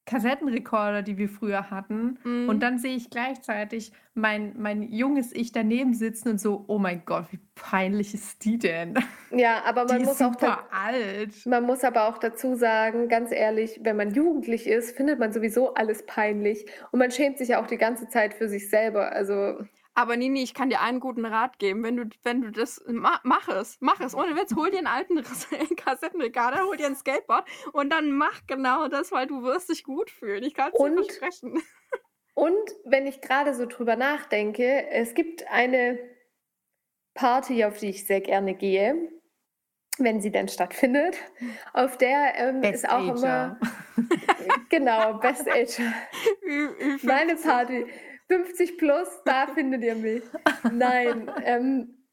Kassettenrekorder, 0.05 1.01
die 1.01 1.17
wir 1.17 1.29
früher 1.29 1.71
hatten. 1.71 2.19
Mhm. 2.23 2.47
Und 2.47 2.61
dann 2.61 2.77
sehe 2.77 2.95
ich 2.95 3.09
gleichzeitig 3.09 3.91
mein, 4.13 4.53
mein 4.57 4.83
junges 4.83 5.33
Ich 5.33 5.51
daneben 5.51 5.95
sitzen 5.95 6.29
und 6.29 6.39
so, 6.39 6.63
oh 6.67 6.77
mein 6.77 7.03
Gott, 7.05 7.25
wie 7.31 7.39
peinlich 7.55 8.13
ist 8.13 8.45
die 8.45 8.57
denn? 8.57 8.93
Ja, 9.31 9.63
aber 9.65 9.85
man 9.85 9.99
die 9.99 10.05
muss 10.05 10.15
ist 10.15 10.21
auch 10.21 10.33
super 10.33 10.67
alt. 10.71 11.45
man 11.45 11.63
muss 11.65 11.83
aber 11.83 12.07
auch 12.07 12.19
dazu 12.19 12.55
sagen, 12.55 13.09
ganz 13.09 13.31
ehrlich, 13.31 13.79
wenn 13.83 13.97
man 13.97 14.13
jugendlich 14.13 14.67
ist, 14.67 14.95
findet 14.95 15.19
man 15.19 15.33
sowieso 15.33 15.73
alles 15.73 16.05
peinlich 16.05 16.65
und 16.91 16.99
man 16.99 17.11
schämt 17.11 17.39
sich 17.39 17.49
ja 17.49 17.61
auch 17.61 17.67
die 17.67 17.77
ganze 17.77 18.07
Zeit 18.07 18.33
für 18.33 18.47
sich 18.47 18.69
selber. 18.69 19.11
Also 19.11 19.57
Aber 19.97 20.17
Nini, 20.17 20.43
ich 20.43 20.53
kann 20.53 20.69
dir 20.69 20.81
einen 20.81 20.99
guten 20.99 21.25
Rat 21.25 21.57
geben. 21.57 21.81
Wenn 21.83 21.95
du, 21.95 22.03
wenn 22.23 22.41
du 22.41 22.51
das, 22.51 22.83
ma, 22.85 23.19
mach 23.23 23.47
es, 23.47 23.77
mach 23.79 24.01
es. 24.01 24.13
Ohne 24.13 24.35
Witz, 24.35 24.53
hol 24.53 24.69
dir 24.69 24.79
einen 24.79 24.87
alten 24.87 25.23
Kassettenrekorder, 25.77 26.65
hol 26.65 26.75
dir 26.75 26.87
ein 26.87 26.95
Skateboard 26.97 27.47
und 27.71 27.89
dann 27.91 28.11
mach 28.11 28.45
genau 28.45 28.89
das, 28.89 29.11
weil 29.13 29.25
du 29.25 29.41
wirst 29.43 29.69
dich 29.69 29.83
gut 29.85 30.11
fühlen. 30.11 30.43
Ich 30.43 30.53
kann 30.53 30.71
es 30.73 30.77
dir 30.77 30.83
Und- 30.83 31.05
versprechen. 31.05 31.61
Und 32.37 32.75
wenn 32.83 33.07
ich 33.07 33.21
gerade 33.21 33.53
so 33.53 33.65
drüber 33.65 33.95
nachdenke, 33.95 34.89
es 34.89 35.13
gibt 35.13 35.47
eine 35.49 35.97
Party, 37.13 37.63
auf 37.63 37.77
die 37.77 37.91
ich 37.91 38.05
sehr 38.05 38.19
gerne 38.19 38.55
gehe, 38.55 39.09
wenn 39.99 40.19
sie 40.19 40.31
denn 40.31 40.49
stattfindet, 40.49 41.15
auf 41.73 41.97
der 41.97 42.33
ähm, 42.35 42.59
Best 42.59 42.83
ist 42.83 42.89
auch 42.89 43.07
Ager. 43.07 43.13
immer, 43.15 43.59
genau, 44.69 45.13
Best 45.19 45.47
Age, 45.49 45.79
meine 47.03 47.37
Party, 47.37 47.85
50 48.27 48.77
plus, 48.77 49.07
da 49.25 49.47
findet 49.53 49.83
ihr 49.83 49.95
mich. 49.95 50.23
Nein, 50.71 51.31
ähm, 51.43 52.05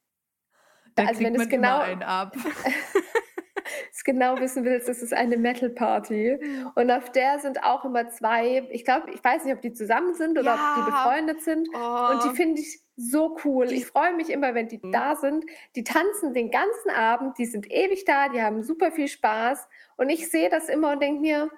Da 0.95 1.05
also 1.07 1.21
wenn 1.21 1.35
kriegt 1.35 1.37
es 1.37 1.39
man 1.39 1.49
genau- 1.49 1.79
einen 1.81 2.03
ab. 2.03 2.37
es 3.93 4.05
genau 4.05 4.39
wissen 4.39 4.65
willst, 4.65 4.89
das 4.89 5.01
ist 5.03 5.15
eine 5.15 5.37
Metal 5.37 5.71
Party. 5.71 6.39
Und 6.75 6.91
auf 6.91 7.11
der 7.13 7.39
sind 7.39 7.63
auch 7.63 7.85
immer 7.85 8.09
zwei, 8.09 8.67
ich 8.71 8.85
glaube, 8.85 9.11
ich 9.13 9.23
weiß 9.23 9.45
nicht, 9.45 9.55
ob 9.55 9.61
die 9.63 9.73
zusammen 9.73 10.15
sind 10.15 10.39
oder 10.39 10.55
ob 10.55 10.61
Ja. 10.61 10.75
die 10.79 10.91
befreundet 10.91 11.43
sind. 11.43 11.69
Oh, 11.75 12.09
Und 12.13 12.25
die 12.25 12.37
finde 12.37 12.61
ich 12.61 12.81
so 12.97 13.39
cool. 13.45 13.73
Ich 13.73 13.87
freue 13.87 14.15
mich 14.15 14.29
immer, 14.31 14.55
wenn 14.55 14.69
die 14.69 14.81
Mhm. 14.83 14.93
da 14.93 15.17
sind. 15.17 15.45
Die 15.77 15.85
tanzen 15.85 16.35
den 16.35 16.51
ganzen 16.51 16.91
Abend, 16.91 17.39
die 17.39 17.47
sind 17.47 17.71
ewig 17.71 18.05
da, 18.05 18.29
die 18.29 18.43
haben 18.43 18.63
super 18.63 18.93
viel 18.93 19.09
Spaß. 19.09 19.67
Und 19.97 20.11
ich 20.11 20.31
sehe 20.31 20.51
das 20.51 20.69
immer 20.69 20.93
und 20.93 21.01
denke 21.03 21.21
mir, 21.21 21.51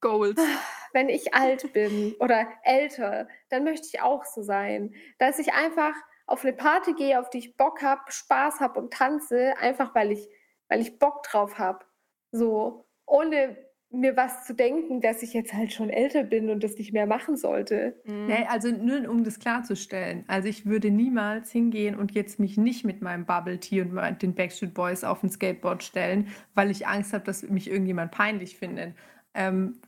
Goals. 0.00 0.40
wenn 0.94 1.08
ich 1.08 1.34
alt 1.34 1.72
bin 1.72 2.14
oder 2.20 2.48
älter, 2.62 3.28
dann 3.50 3.64
möchte 3.64 3.88
ich 3.92 4.00
auch 4.00 4.24
so 4.24 4.42
sein. 4.42 4.94
Dass 5.18 5.38
ich 5.38 5.52
einfach 5.52 5.94
auf 6.26 6.44
eine 6.44 6.54
Party 6.54 6.94
gehe, 6.94 7.20
auf 7.20 7.28
die 7.28 7.38
ich 7.38 7.56
Bock 7.56 7.82
habe, 7.82 8.00
Spaß 8.08 8.60
habe 8.60 8.80
und 8.80 8.92
tanze, 8.92 9.54
einfach 9.58 9.94
weil 9.94 10.12
ich, 10.12 10.28
weil 10.68 10.80
ich 10.80 10.98
Bock 10.98 11.22
drauf 11.24 11.58
habe. 11.58 11.84
So, 12.30 12.86
ohne 13.06 13.56
mir 13.90 14.16
was 14.16 14.44
zu 14.44 14.54
denken, 14.54 15.00
dass 15.00 15.22
ich 15.22 15.34
jetzt 15.34 15.52
halt 15.52 15.72
schon 15.72 15.88
älter 15.88 16.24
bin 16.24 16.50
und 16.50 16.64
das 16.64 16.76
nicht 16.76 16.92
mehr 16.92 17.06
machen 17.06 17.36
sollte. 17.36 18.00
Mhm. 18.04 18.26
Nee, 18.26 18.46
also 18.48 18.68
nur 18.68 19.08
um 19.08 19.24
das 19.24 19.38
klarzustellen. 19.38 20.24
Also 20.26 20.48
ich 20.48 20.66
würde 20.66 20.90
niemals 20.90 21.52
hingehen 21.52 21.94
und 21.96 22.12
jetzt 22.12 22.40
mich 22.40 22.56
nicht 22.56 22.84
mit 22.84 23.02
meinem 23.02 23.24
Bubble 23.24 23.60
Tea 23.60 23.82
und 23.82 24.22
den 24.22 24.34
Backstreet 24.34 24.74
Boys 24.74 25.04
auf 25.04 25.22
ein 25.22 25.30
Skateboard 25.30 25.82
stellen, 25.82 26.28
weil 26.54 26.70
ich 26.70 26.86
Angst 26.86 27.12
habe, 27.12 27.24
dass 27.24 27.42
mich 27.42 27.70
irgendjemand 27.70 28.10
peinlich 28.10 28.56
findet. 28.56 28.94
Ähm, 29.34 29.80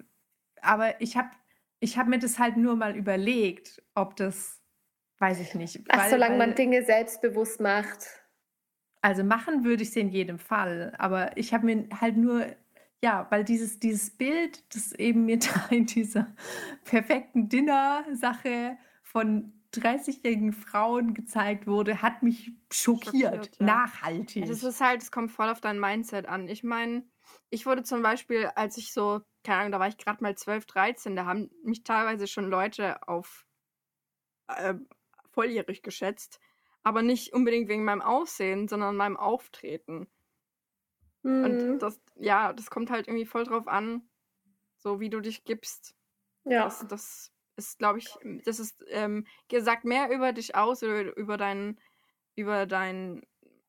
aber 0.67 1.01
ich 1.01 1.17
habe 1.17 1.31
ich 1.81 1.99
hab 1.99 2.07
mir 2.09 2.19
das 2.19 2.39
halt 2.39 2.57
nur 2.57 2.75
mal 2.77 2.97
überlegt, 2.97 3.83
ob 3.95 4.17
das, 4.17 4.61
weiß 5.19 5.41
ich 5.41 5.55
nicht. 5.55 5.81
Ach, 5.89 5.99
weil- 5.99 6.11
solange 6.11 6.39
weil- 6.39 6.47
man 6.49 6.55
Dinge 6.57 6.85
selbstbewusst 6.85 7.61
macht. 7.61 8.07
Also 9.03 9.23
machen 9.23 9.63
würde 9.65 9.83
ich 9.83 9.91
es 9.91 9.97
in 9.97 10.09
jedem 10.09 10.39
Fall, 10.39 10.95
aber 10.99 11.37
ich 11.37 11.55
habe 11.55 11.67
mir 11.67 11.89
halt 12.01 12.17
nur, 12.17 12.47
ja, 13.05 13.27
weil 13.31 13.45
dieses, 13.45 13.79
dieses 13.79 14.11
Bild, 14.11 14.65
das 14.75 14.93
eben 14.93 15.27
mir 15.27 15.39
da 15.39 15.67
in 15.71 15.87
dieser 15.87 16.35
perfekten 16.85 17.49
Dinner-Sache 17.49 18.79
von 19.03 19.53
30-jährigen 19.75 20.53
Frauen 20.53 21.13
gezeigt 21.15 21.67
wurde, 21.67 22.01
hat 22.03 22.23
mich 22.23 22.53
schockiert, 22.73 23.35
Schockiert, 23.35 23.51
ja. 23.61 23.67
nachhaltig. 23.67 24.37
Ja, 24.43 24.47
Das 24.47 24.63
ist 24.63 24.81
halt, 24.81 25.03
es 25.03 25.11
kommt 25.13 25.31
voll 25.31 25.51
auf 25.51 25.61
dein 25.61 25.79
Mindset 25.79 26.27
an. 26.27 26.49
Ich 26.49 26.65
meine, 26.65 27.05
ich 27.51 27.67
wurde 27.67 27.83
zum 27.83 28.03
Beispiel, 28.03 28.47
als 28.55 28.79
ich 28.79 28.93
so, 28.93 29.21
keine 29.47 29.61
Ahnung, 29.61 29.73
da 29.73 29.81
war 29.81 29.89
ich 29.89 29.97
gerade 29.97 30.23
mal 30.23 30.37
12, 30.37 30.67
13, 30.67 31.15
da 31.17 31.25
haben 31.25 31.51
mich 31.63 31.85
teilweise 31.85 32.27
schon 32.27 32.51
Leute 32.51 33.07
auf 33.09 33.47
äh, 34.49 34.75
volljährig 35.31 35.83
geschätzt. 35.83 36.41
Aber 36.83 37.03
nicht 37.03 37.33
unbedingt 37.33 37.69
wegen 37.69 37.85
meinem 37.85 38.03
Aussehen, 38.03 38.69
sondern 38.69 38.97
meinem 38.97 39.17
Auftreten. 39.17 40.09
Mhm. 41.23 41.45
Und 41.45 41.79
das, 41.79 42.01
ja, 42.17 42.53
das 42.53 42.71
kommt 42.71 42.91
halt 42.91 43.09
irgendwie 43.09 43.27
voll 43.27 43.45
drauf 43.45 43.67
an, 43.69 44.09
so 44.79 45.01
wie 45.01 45.11
du 45.11 45.21
dich 45.21 45.45
gibst. 45.45 45.95
ja. 46.45 46.65
Das, 46.65 46.87
das 46.89 47.33
ist, 47.57 47.79
glaube 47.79 47.99
ich, 47.99 48.15
das 48.45 48.61
ist, 48.61 48.85
ähm, 48.89 49.27
gesagt 49.49 49.85
mehr 49.85 50.11
über 50.11 50.33
dich 50.33 50.55
aus, 50.55 50.83
über, 50.83 51.17
über 51.17 51.37
dein, 51.37 51.81
über 52.35 52.67
dein 52.67 53.23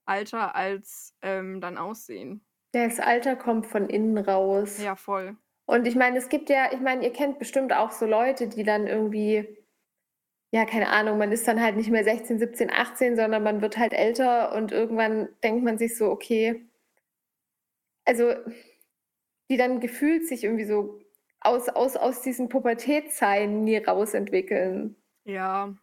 Alter 0.06 0.56
als 0.56 1.16
ähm, 1.22 1.62
dein 1.62 1.78
Aussehen. 1.78 2.46
Das 2.74 3.00
Alter 3.00 3.36
kommt 3.36 3.66
von 3.66 3.90
innen 3.90 4.18
raus. 4.18 4.78
Ja, 4.80 4.96
voll. 4.96 5.38
Und 5.68 5.86
ich 5.86 5.96
meine, 5.96 6.18
es 6.18 6.30
gibt 6.30 6.50
ja, 6.50 6.72
ich 6.74 6.80
meine, 6.80 7.04
ihr 7.04 7.14
kennt 7.14 7.40
bestimmt 7.40 7.74
auch 7.74 7.92
so 7.92 8.06
Leute, 8.06 8.48
die 8.48 8.64
dann 8.64 8.88
irgendwie, 8.88 9.58
ja, 10.52 10.66
keine 10.66 10.90
Ahnung, 10.90 11.18
man 11.18 11.32
ist 11.32 11.48
dann 11.48 11.62
halt 11.62 11.76
nicht 11.76 11.92
mehr 11.92 12.04
16, 12.06 12.40
17, 12.40 12.72
18, 12.72 13.16
sondern 13.18 13.44
man 13.44 13.62
wird 13.62 13.78
halt 13.78 13.94
älter 13.94 14.56
und 14.56 14.72
irgendwann 14.72 15.30
denkt 15.44 15.64
man 15.64 15.78
sich 15.78 15.98
so, 15.98 16.10
okay, 16.10 16.66
also 18.06 18.34
die 19.50 19.58
dann 19.58 19.80
gefühlt 19.82 20.26
sich 20.28 20.44
irgendwie 20.46 20.66
so 20.66 21.00
aus, 21.42 21.70
aus, 21.70 21.96
aus 21.98 22.22
diesen 22.22 22.50
Pubertätszeiten 22.50 23.64
nie 23.64 23.78
rausentwickeln. 23.78 24.96
Ja, 25.26 25.76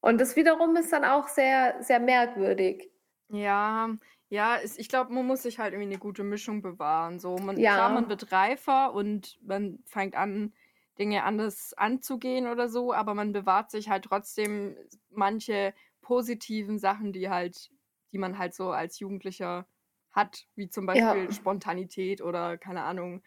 Und 0.00 0.20
das 0.20 0.34
wiederum 0.34 0.74
ist 0.76 0.92
dann 0.92 1.04
auch 1.04 1.28
sehr, 1.28 1.80
sehr 1.82 2.00
merkwürdig. 2.00 2.90
ja, 3.30 3.88
ja, 4.28 4.58
ich 4.62 4.88
glaube, 4.88 5.12
man 5.12 5.26
muss 5.26 5.42
sich 5.42 5.58
halt 5.58 5.72
irgendwie 5.72 5.90
eine 5.90 5.98
gute 5.98 6.22
Mischung 6.24 6.60
bewahren. 6.62 7.18
So, 7.18 7.36
man, 7.38 7.56
Ja. 7.56 7.74
klar, 7.74 7.88
man 7.94 8.08
wird 8.08 8.30
reifer 8.32 8.92
und 8.92 9.38
man 9.42 9.78
fängt 9.86 10.14
an, 10.14 10.52
Dinge 10.98 11.22
anders 11.22 11.74
anzugehen 11.74 12.48
oder 12.48 12.68
so, 12.68 12.92
aber 12.92 13.14
man 13.14 13.32
bewahrt 13.32 13.70
sich 13.70 13.88
halt 13.88 14.04
trotzdem 14.04 14.76
manche 15.10 15.72
positiven 16.02 16.78
Sachen, 16.78 17.12
die 17.12 17.30
halt, 17.30 17.70
die 18.12 18.18
man 18.18 18.38
halt 18.38 18.52
so 18.54 18.70
als 18.70 18.98
Jugendlicher 18.98 19.66
hat, 20.10 20.46
wie 20.56 20.68
zum 20.68 20.88
Ja. 20.88 21.12
Beispiel 21.12 21.32
Spontanität 21.32 22.20
oder 22.20 22.58
keine 22.58 22.82
Ahnung. 22.82 23.22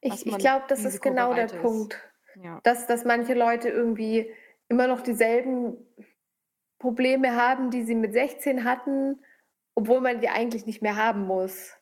Ich, 0.00 0.26
ich 0.26 0.38
glaube, 0.38 0.66
das 0.68 0.84
ist 0.84 1.02
genau 1.02 1.34
der 1.34 1.46
ist. 1.46 1.60
Punkt. 1.62 1.98
Ja. 2.42 2.60
dass, 2.62 2.86
dass 2.86 3.04
manche 3.04 3.32
Leute 3.34 3.70
irgendwie 3.70 4.30
immer 4.68 4.86
noch 4.86 5.00
dieselben 5.00 5.78
Probleme 6.78 7.34
haben, 7.34 7.70
die 7.70 7.82
sie 7.82 7.94
mit 7.94 8.12
16 8.12 8.64
hatten, 8.64 9.20
obwohl 9.76 10.00
man 10.00 10.20
die 10.20 10.28
eigentlich 10.28 10.66
nicht 10.66 10.82
mehr 10.82 10.96
haben 10.96 11.22
muss. 11.26 11.74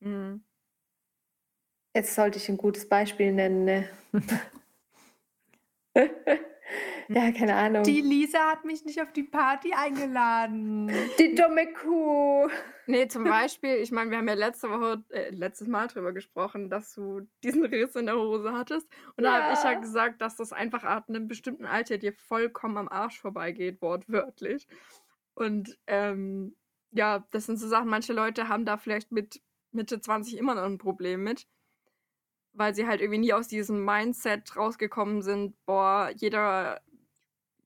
Mhm. 0.00 0.44
Jetzt 1.96 2.14
sollte 2.14 2.38
ich 2.38 2.48
ein 2.48 2.58
gutes 2.58 2.88
Beispiel 2.88 3.32
nennen. 3.32 3.64
Ne? 3.64 3.88
Ja, 7.08 7.32
keine 7.32 7.56
Ahnung. 7.56 7.82
Die 7.82 8.00
Lisa 8.00 8.38
hat 8.52 8.64
mich 8.64 8.84
nicht 8.84 9.02
auf 9.02 9.12
die 9.12 9.24
Party 9.24 9.72
eingeladen. 9.72 10.92
Die 11.18 11.34
dumme 11.34 11.72
Kuh. 11.72 12.48
Nee, 12.86 13.08
zum 13.08 13.24
Beispiel, 13.24 13.74
ich 13.78 13.90
meine, 13.90 14.12
wir 14.12 14.18
haben 14.18 14.28
ja 14.28 14.34
letzte 14.34 14.70
Woche, 14.70 15.02
äh, 15.08 15.30
letztes 15.30 15.66
Mal 15.66 15.88
drüber 15.88 16.12
gesprochen, 16.12 16.70
dass 16.70 16.94
du 16.94 17.22
diesen 17.42 17.64
Riss 17.64 17.96
in 17.96 18.06
der 18.06 18.14
Hose 18.14 18.52
hattest. 18.52 18.86
Und 19.16 19.24
da 19.24 19.42
habe 19.42 19.54
ich 19.54 19.64
ja 19.64 19.72
Ja. 19.72 19.80
gesagt, 19.80 20.20
dass 20.20 20.36
das 20.36 20.52
einfach 20.52 20.84
ab 20.84 21.06
einem 21.08 21.26
bestimmten 21.26 21.66
Alter 21.66 21.98
dir 21.98 22.12
vollkommen 22.12 22.76
am 22.76 22.88
Arsch 22.88 23.18
vorbeigeht, 23.20 23.82
wortwörtlich. 23.82 24.68
Und 25.34 25.76
ähm, 25.88 26.54
ja, 26.92 27.26
das 27.30 27.46
sind 27.46 27.58
so 27.58 27.68
Sachen, 27.68 27.88
manche 27.88 28.12
Leute 28.12 28.48
haben 28.48 28.64
da 28.64 28.76
vielleicht 28.76 29.12
mit 29.12 29.40
Mitte 29.72 30.00
20 30.00 30.36
immer 30.36 30.54
noch 30.54 30.64
ein 30.64 30.78
Problem 30.78 31.22
mit, 31.22 31.46
weil 32.52 32.74
sie 32.74 32.86
halt 32.86 33.00
irgendwie 33.00 33.20
nie 33.20 33.32
aus 33.32 33.48
diesem 33.48 33.84
Mindset 33.84 34.56
rausgekommen 34.56 35.22
sind, 35.22 35.54
boah, 35.66 36.10
jeder, 36.16 36.80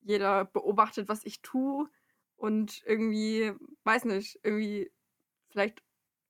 jeder 0.01 0.45
beobachtet, 0.45 1.09
was 1.09 1.25
ich 1.25 1.41
tue 1.41 1.89
und 2.37 2.83
irgendwie, 2.85 3.53
weiß 3.83 4.05
nicht, 4.05 4.39
irgendwie 4.43 4.91
vielleicht, 5.49 5.81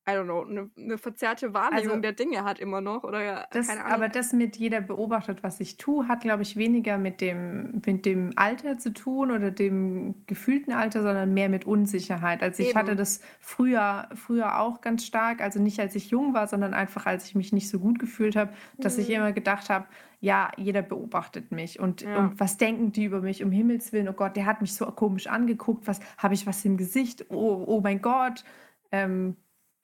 I 0.07 0.11
don't 0.11 0.25
know, 0.25 0.43
eine, 0.45 0.69
eine 0.77 0.97
verzerrte 0.99 1.55
Wahrnehmung 1.55 1.89
Also- 1.89 2.01
der 2.01 2.11
Dinge 2.13 2.43
hat 2.43 2.59
immer 2.59 2.79
noch 2.79 3.03
oder 3.03 3.47
Das, 3.51 3.67
keine 3.67 3.81
Ahnung. 3.85 3.93
aber 3.93 4.09
das 4.09 4.33
mit 4.33 4.55
jeder 4.55 4.79
beobachtet, 4.81 5.41
was 5.41 5.59
ich 5.59 5.77
tue, 5.77 6.07
hat, 6.07 6.21
glaube 6.21 6.43
ich, 6.43 6.57
weniger 6.57 6.99
mit 6.99 7.21
dem, 7.21 7.81
mit 7.83 8.05
dem 8.05 8.31
Alter 8.35 8.77
zu 8.77 8.93
tun 8.93 9.31
oder 9.31 9.49
dem 9.49 10.13
gefühlten 10.27 10.73
Alter, 10.73 11.01
sondern 11.01 11.33
mehr 11.33 11.49
mit 11.49 11.65
Unsicherheit. 11.65 12.43
Also 12.43 12.61
ich 12.61 12.69
Eben. 12.69 12.77
hatte 12.77 12.95
das 12.95 13.19
früher, 13.39 14.07
früher 14.13 14.59
auch 14.59 14.81
ganz 14.81 15.05
stark, 15.07 15.41
also 15.41 15.59
nicht 15.59 15.79
als 15.79 15.95
ich 15.95 16.11
jung 16.11 16.35
war, 16.35 16.45
sondern 16.47 16.75
einfach 16.75 17.07
als 17.07 17.25
ich 17.25 17.33
mich 17.33 17.51
nicht 17.51 17.67
so 17.67 17.79
gut 17.79 17.97
gefühlt 17.97 18.35
habe, 18.35 18.53
dass 18.77 18.99
ich 18.99 19.09
Mhm. 19.09 19.15
immer 19.15 19.31
gedacht 19.31 19.71
habe, 19.71 19.85
ja, 20.19 20.51
jeder 20.55 20.83
beobachtet 20.83 21.51
mich 21.51 21.79
und, 21.79 22.01
Ja. 22.03 22.17
und 22.19 22.39
was 22.39 22.57
denken 22.57 22.91
die 22.91 23.05
über 23.05 23.21
mich, 23.21 23.43
um 23.43 23.51
Himmels 23.51 23.91
Willen, 23.91 24.07
oh 24.09 24.13
Gott, 24.13 24.35
der 24.35 24.45
hat 24.45 24.61
mich 24.61 24.75
so 24.75 24.85
komisch 24.85 25.25
angeguckt, 25.25 25.87
was 25.87 25.99
habe 26.19 26.35
ich 26.35 26.45
was 26.45 26.63
im 26.63 26.77
Gesicht, 26.77 27.25
oh, 27.29 27.63
oh 27.65 27.81
mein 27.81 28.03
Gott. 28.03 28.43
Ähm, 28.91 29.35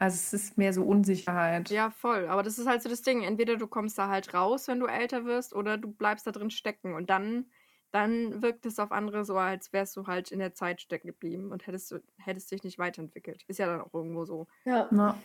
also 0.01 0.15
es 0.15 0.33
ist 0.33 0.57
mehr 0.57 0.73
so 0.73 0.83
Unsicherheit. 0.83 1.69
Ja, 1.69 1.91
voll. 1.91 2.27
Aber 2.27 2.41
das 2.41 2.57
ist 2.57 2.65
halt 2.67 2.81
so 2.81 2.89
das 2.89 3.03
Ding. 3.03 3.21
Entweder 3.23 3.55
du 3.57 3.67
kommst 3.67 3.97
da 3.99 4.07
halt 4.07 4.33
raus, 4.33 4.67
wenn 4.67 4.79
du 4.79 4.87
älter 4.87 5.25
wirst, 5.25 5.53
oder 5.53 5.77
du 5.77 5.91
bleibst 5.91 6.25
da 6.25 6.31
drin 6.31 6.49
stecken. 6.49 6.95
Und 6.95 7.11
dann, 7.11 7.45
dann 7.91 8.41
wirkt 8.41 8.65
es 8.65 8.79
auf 8.79 8.91
andere 8.91 9.25
so, 9.25 9.37
als 9.37 9.71
wärst 9.73 9.95
du 9.97 10.07
halt 10.07 10.31
in 10.31 10.39
der 10.39 10.53
Zeit 10.55 10.81
stecken 10.81 11.07
geblieben 11.07 11.51
und 11.51 11.67
hättest, 11.67 11.91
du- 11.91 12.01
hättest 12.17 12.51
dich 12.51 12.63
nicht 12.63 12.79
weiterentwickelt. 12.79 13.43
Ist 13.47 13.59
ja 13.59 13.67
dann 13.67 13.81
auch 13.81 13.93
irgendwo 13.93 14.25
so. 14.25 14.47
Ja. 14.65 14.89
Ja. 14.91 15.17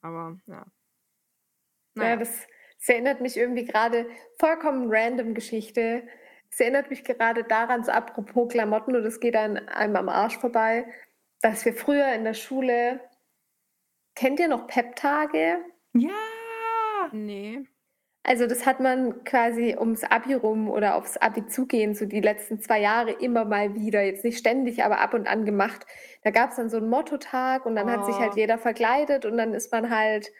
Aber 0.00 0.38
ja. 0.46 0.64
Ja, 1.96 2.16
das, 2.16 2.30
das 2.78 2.88
erinnert 2.88 3.20
mich 3.20 3.36
irgendwie 3.36 3.64
gerade, 3.66 4.06
vollkommen 4.38 4.86
random 4.88 5.34
Geschichte. 5.34 6.02
Es 6.50 6.58
erinnert 6.60 6.88
mich 6.90 7.04
gerade 7.04 7.44
daran, 7.44 7.84
so 7.84 7.92
apropos 7.92 8.50
Klamotten, 8.52 8.96
und 8.96 9.04
das 9.04 9.20
geht 9.20 9.36
an 9.36 9.58
einem 9.68 9.96
am 9.96 10.08
Arsch 10.08 10.38
vorbei, 10.38 10.86
dass 11.40 11.64
wir 11.64 11.74
früher 11.74 12.12
in 12.14 12.24
der 12.24 12.34
Schule, 12.34 13.00
kennt 14.14 14.40
ihr 14.40 14.48
noch 14.48 14.66
Pep-Tage? 14.66 15.58
Ja. 15.92 16.10
Nee. 17.12 17.64
Also 18.26 18.46
das 18.46 18.64
hat 18.64 18.80
man 18.80 19.22
quasi 19.24 19.76
ums 19.78 20.02
Abi 20.02 20.32
rum 20.32 20.70
oder 20.70 20.94
aufs 20.96 21.18
Abi 21.18 21.46
zugehen, 21.46 21.94
so 21.94 22.06
die 22.06 22.22
letzten 22.22 22.58
zwei 22.58 22.80
Jahre 22.80 23.10
immer 23.12 23.44
mal 23.44 23.74
wieder, 23.74 24.02
jetzt 24.02 24.24
nicht 24.24 24.38
ständig, 24.38 24.82
aber 24.82 25.00
ab 25.00 25.12
und 25.12 25.26
an 25.26 25.44
gemacht. 25.44 25.84
Da 26.22 26.30
gab 26.30 26.50
es 26.50 26.56
dann 26.56 26.70
so 26.70 26.78
einen 26.78 26.88
Mottotag 26.88 27.66
und 27.66 27.76
dann 27.76 27.90
hat 27.90 28.06
sich 28.06 28.16
halt 28.16 28.32
Oh. 28.32 28.36
jeder 28.38 28.56
verkleidet 28.56 29.26
und 29.26 29.36
dann 29.36 29.52
ist 29.52 29.70
man 29.72 29.90
halt 29.90 30.32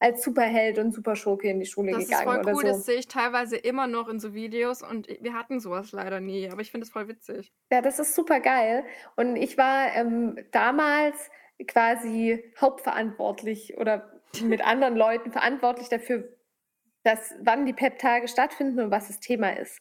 als 0.00 0.22
Superheld 0.22 0.78
und 0.78 0.92
Superschurke 0.92 1.48
in 1.48 1.60
die 1.60 1.66
Schule 1.66 1.92
Das 1.92 2.02
ist 2.02 2.08
gegangen 2.10 2.26
voll 2.26 2.38
oder 2.40 2.52
cool. 2.52 2.60
so. 2.62 2.66
Das 2.68 2.84
sehe 2.84 2.98
ich 2.98 3.08
teilweise 3.08 3.56
immer 3.56 3.86
noch 3.86 4.08
in 4.08 4.20
so 4.20 4.34
Videos 4.34 4.82
und 4.82 5.08
wir 5.20 5.32
hatten 5.32 5.60
sowas 5.60 5.92
leider 5.92 6.20
nie. 6.20 6.50
Aber 6.50 6.60
ich 6.60 6.70
finde 6.70 6.84
es 6.84 6.90
voll 6.90 7.08
witzig. 7.08 7.52
Ja, 7.72 7.80
das 7.80 7.98
ist 7.98 8.14
super 8.14 8.40
geil. 8.40 8.84
Und 9.16 9.36
ich 9.36 9.56
war 9.56 9.94
ähm, 9.94 10.36
damals 10.52 11.30
quasi 11.66 12.44
hauptverantwortlich 12.60 13.76
oder 13.78 14.10
mit 14.42 14.64
anderen 14.64 14.96
Leuten 14.96 15.32
verantwortlich 15.32 15.88
dafür, 15.88 16.28
dass 17.02 17.34
wann 17.40 17.66
die 17.66 17.72
Pep-Tage 17.72 18.28
stattfinden 18.28 18.80
und 18.80 18.90
was 18.90 19.08
das 19.08 19.20
Thema 19.20 19.50
ist. 19.56 19.80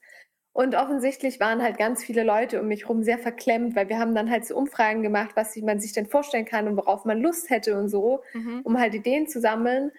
Und 0.52 0.76
offensichtlich 0.76 1.40
waren 1.40 1.62
halt 1.62 1.78
ganz 1.78 2.04
viele 2.04 2.24
Leute 2.24 2.60
um 2.60 2.68
mich 2.68 2.84
herum 2.84 3.04
sehr 3.04 3.20
verklemmt, 3.20 3.76
weil 3.76 3.88
wir 3.88 4.00
haben 4.00 4.16
dann 4.16 4.30
halt 4.30 4.46
so 4.46 4.56
Umfragen 4.56 5.04
gemacht, 5.04 5.32
was 5.36 5.56
man 5.58 5.80
sich 5.80 5.94
denn 5.94 6.08
vorstellen 6.08 6.46
kann 6.46 6.68
und 6.68 6.76
worauf 6.76 7.06
man 7.06 7.22
Lust 7.22 7.50
hätte 7.50 7.78
und 7.78 7.88
so, 7.90 8.24
Mhm. 8.34 8.62
um 8.64 8.80
halt 8.80 8.94
Ideen 8.96 9.28
zu 9.28 9.40
sammeln. 9.40 9.92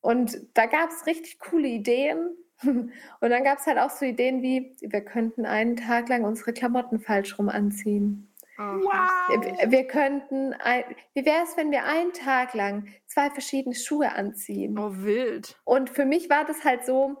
Und 0.00 0.38
da 0.54 0.66
gab 0.66 0.90
es 0.90 1.06
richtig 1.06 1.38
coole 1.38 1.68
Ideen. 1.68 2.36
Und 3.20 3.30
dann 3.30 3.42
gab 3.42 3.58
es 3.58 3.66
halt 3.66 3.78
auch 3.78 3.90
so 3.90 4.04
Ideen 4.04 4.40
wie, 4.42 4.76
wir 4.80 5.00
könnten 5.00 5.46
einen 5.46 5.74
Tag 5.76 6.08
lang 6.08 6.22
unsere 6.24 6.52
Klamotten 6.52 7.00
falsch 7.00 7.36
rum 7.38 7.48
anziehen. 7.48 8.31
Oh, 8.58 8.62
Wow. 8.62 9.70
Wir, 9.70 9.86
könnten, 9.86 10.52
ein, 10.54 10.84
wie 11.14 11.24
wäre 11.24 11.42
es, 11.44 11.56
wenn 11.56 11.70
wir 11.70 11.84
einen 11.84 12.12
Tag 12.12 12.54
lang 12.54 12.88
zwei 13.06 13.30
verschiedene 13.30 13.74
Schuhe 13.74 14.12
anziehen? 14.12 14.78
oh, 14.78 14.90
wild. 14.94 15.58
Und 15.64 15.90
für 15.90 16.04
mich 16.04 16.28
war 16.30 16.44
das 16.44 16.64
halt 16.64 16.84
so, 16.84 17.16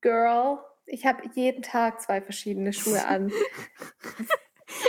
Girl, 0.00 0.58
ich 0.86 1.06
habe 1.06 1.22
jeden 1.34 1.62
Tag 1.62 2.00
zwei 2.00 2.20
verschiedene 2.20 2.72
Schuhe 2.72 3.04
an. 3.06 3.32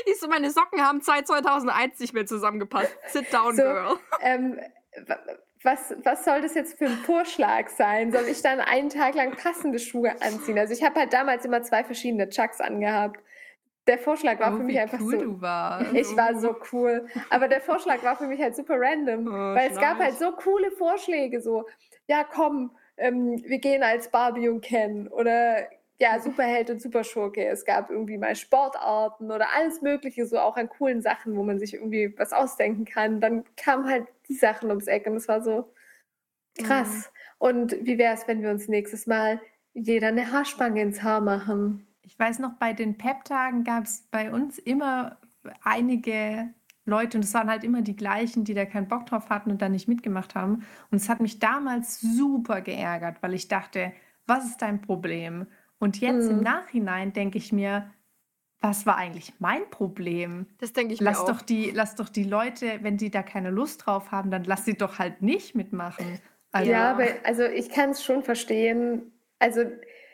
Ich 0.05 0.19
so, 0.19 0.27
meine 0.27 0.49
Socken 0.51 0.81
haben 0.81 1.01
seit 1.01 1.27
2001 1.27 1.99
nicht 1.99 2.13
mehr 2.13 2.25
zusammengepasst. 2.25 2.95
Sit 3.07 3.31
down, 3.33 3.55
So. 3.55 3.61
girl. 3.63 3.97
ähm, 4.21 4.59
wa- 5.05 5.19
was, 5.63 5.95
was 6.03 6.23
soll 6.25 6.41
das 6.41 6.53
jetzt 6.53 6.77
für 6.77 6.86
ein 6.86 6.97
Vorschlag 6.97 7.69
sein? 7.69 8.11
Soll 8.11 8.27
ich 8.27 8.41
dann 8.43 8.59
einen 8.59 8.89
Tag 8.89 9.15
lang 9.15 9.31
passende 9.36 9.79
Schuhe 9.79 10.11
anziehen? 10.21 10.59
Also 10.59 10.73
ich 10.73 10.83
habe 10.83 10.99
halt 10.99 11.11
damals 11.13 11.43
immer 11.43 11.63
zwei 11.63 11.83
verschiedene 11.83 12.29
Chucks 12.29 12.61
angehabt. 12.61 13.19
Der 13.88 13.99
Vorschlag 13.99 14.39
war 14.39 14.53
Oh, 14.53 14.57
für 14.57 14.63
mich 14.63 14.75
wie 14.75 14.79
einfach 14.79 14.99
cool 14.99 15.11
so. 15.11 15.21
du 15.23 15.41
warst. 15.41 15.93
Ich 15.93 16.17
war 16.17 16.36
so 16.39 16.55
cool. 16.71 17.07
Aber 17.29 17.47
der 17.47 17.61
Vorschlag 17.61 18.03
war 18.03 18.15
für 18.17 18.27
mich 18.27 18.41
halt 18.41 18.55
super 18.55 18.75
random, 18.79 19.27
Oh, 19.27 19.55
weil 19.55 19.71
es 19.71 19.79
gab 19.79 19.99
halt 19.99 20.17
so 20.17 20.31
coole 20.31 20.71
Vorschläge, 20.71 21.39
so, 21.41 21.65
ja 22.07 22.23
komm, 22.23 22.71
ähm, 22.97 23.43
wir 23.45 23.59
gehen 23.59 23.83
als 23.83 24.09
Barbie 24.09 24.49
und 24.49 24.61
Ken 24.61 25.07
oder 25.09 25.67
ja, 25.97 26.19
Superheld 26.21 26.69
und 26.71 26.81
Superschurke. 26.81 27.45
Es 27.45 27.63
gab 27.63 27.89
irgendwie 27.91 28.17
mal 28.17 28.36
Sportarten 28.36 29.31
oder 29.31 29.47
alles 29.55 29.81
Mögliche, 29.81 30.25
so 30.25 30.39
auch 30.39 30.57
an 30.57 30.67
coolen 30.69 31.01
Sachen, 31.01 31.36
wo 31.36 31.43
man 31.43 31.59
sich 31.59 31.73
irgendwie 31.75 32.13
was 32.17 32.33
ausdenken 32.33 32.86
kann. 32.86 33.21
Dann 33.21 33.43
kamen 33.55 33.88
halt 33.89 34.07
die 34.27 34.33
Sachen 34.36 34.69
ums 34.69 34.88
Eck 34.88 35.05
und 35.07 35.15
es 35.15 35.27
war 35.27 35.41
so 35.43 35.71
krass. 36.61 37.11
Und 37.38 37.73
wie 37.86 37.97
wäre 37.97 38.13
es, 38.13 38.27
wenn 38.27 38.41
wir 38.41 38.49
uns 38.49 38.67
nächstes 38.67 39.07
Mal 39.07 39.39
jeder 39.73 40.07
eine 40.07 40.31
Haarspange 40.31 40.81
ins 40.81 41.03
Haar 41.03 41.21
machen? 41.21 41.86
Ich 42.16 42.20
weiß 42.20 42.39
noch, 42.39 42.53
bei 42.53 42.74
den 42.74 42.97
Pep-Tagen 42.97 43.63
gab 43.63 43.84
es 43.86 44.07
bei 44.11 44.32
uns 44.32 44.57
immer 44.57 45.18
einige 45.63 46.53
Leute 46.86 47.18
und 47.18 47.24
es 47.26 47.34
waren 47.34 47.49
halt 47.49 47.63
immer 47.63 47.82
die 47.82 47.95
gleichen, 47.95 48.45
die 48.45 48.53
da 48.53 48.66
keinen 48.66 48.88
Bock 48.88 49.05
drauf 49.07 49.30
hatten 49.30 49.51
und 49.51 49.61
dann 49.61 49.72
nicht 49.74 49.88
mitgemacht 49.88 50.36
haben. 50.36 50.66
Und 50.91 50.97
es 50.97 51.09
hat 51.09 51.20
mich 51.20 51.39
damals 51.39 51.99
super 51.99 52.61
geärgert, 52.61 53.22
weil 53.22 53.34
ich 53.34 53.47
dachte, 53.47 53.91
was 54.28 54.45
ist 54.45 54.61
dein 54.61 54.82
Problem? 54.82 55.47
Und 55.80 55.99
jetzt 55.99 56.30
im 56.30 56.39
Mhm. 56.39 56.41
Nachhinein 56.41 57.11
denke 57.13 57.38
ich 57.38 57.51
mir, 57.51 57.91
was 58.61 58.86
war 58.86 58.97
eigentlich 58.97 59.34
mein 59.39 59.70
Problem? 59.70 60.47
Das 60.57 60.74
denke 60.74 60.93
ich 60.93 61.03
mir 61.03 61.18
Lass 61.18 61.20
auch. 61.20 61.38
doch 61.38 61.41
die, 61.41 61.72
lass 61.72 61.95
doch 61.95 62.09
die 62.09 62.24
Leute, 62.26 62.80
wenn 62.84 62.99
sie 62.99 63.11
da 63.11 63.24
keine 63.24 63.51
Lust 63.51 63.86
drauf 63.86 64.11
haben, 64.11 64.32
dann 64.32 64.43
lass 64.45 64.66
sie 64.66 64.76
doch 64.78 64.99
halt 64.99 65.22
nicht 65.22 65.55
mitmachen. 65.55 66.22
Also, 66.51 66.74
Ja, 66.74 66.91
aber 66.91 67.05
also 67.24 67.43
ich 67.43 67.70
kann 67.70 67.91
es 67.91 68.03
schon 68.03 68.24
verstehen. 68.24 69.11
Also, 69.39 69.63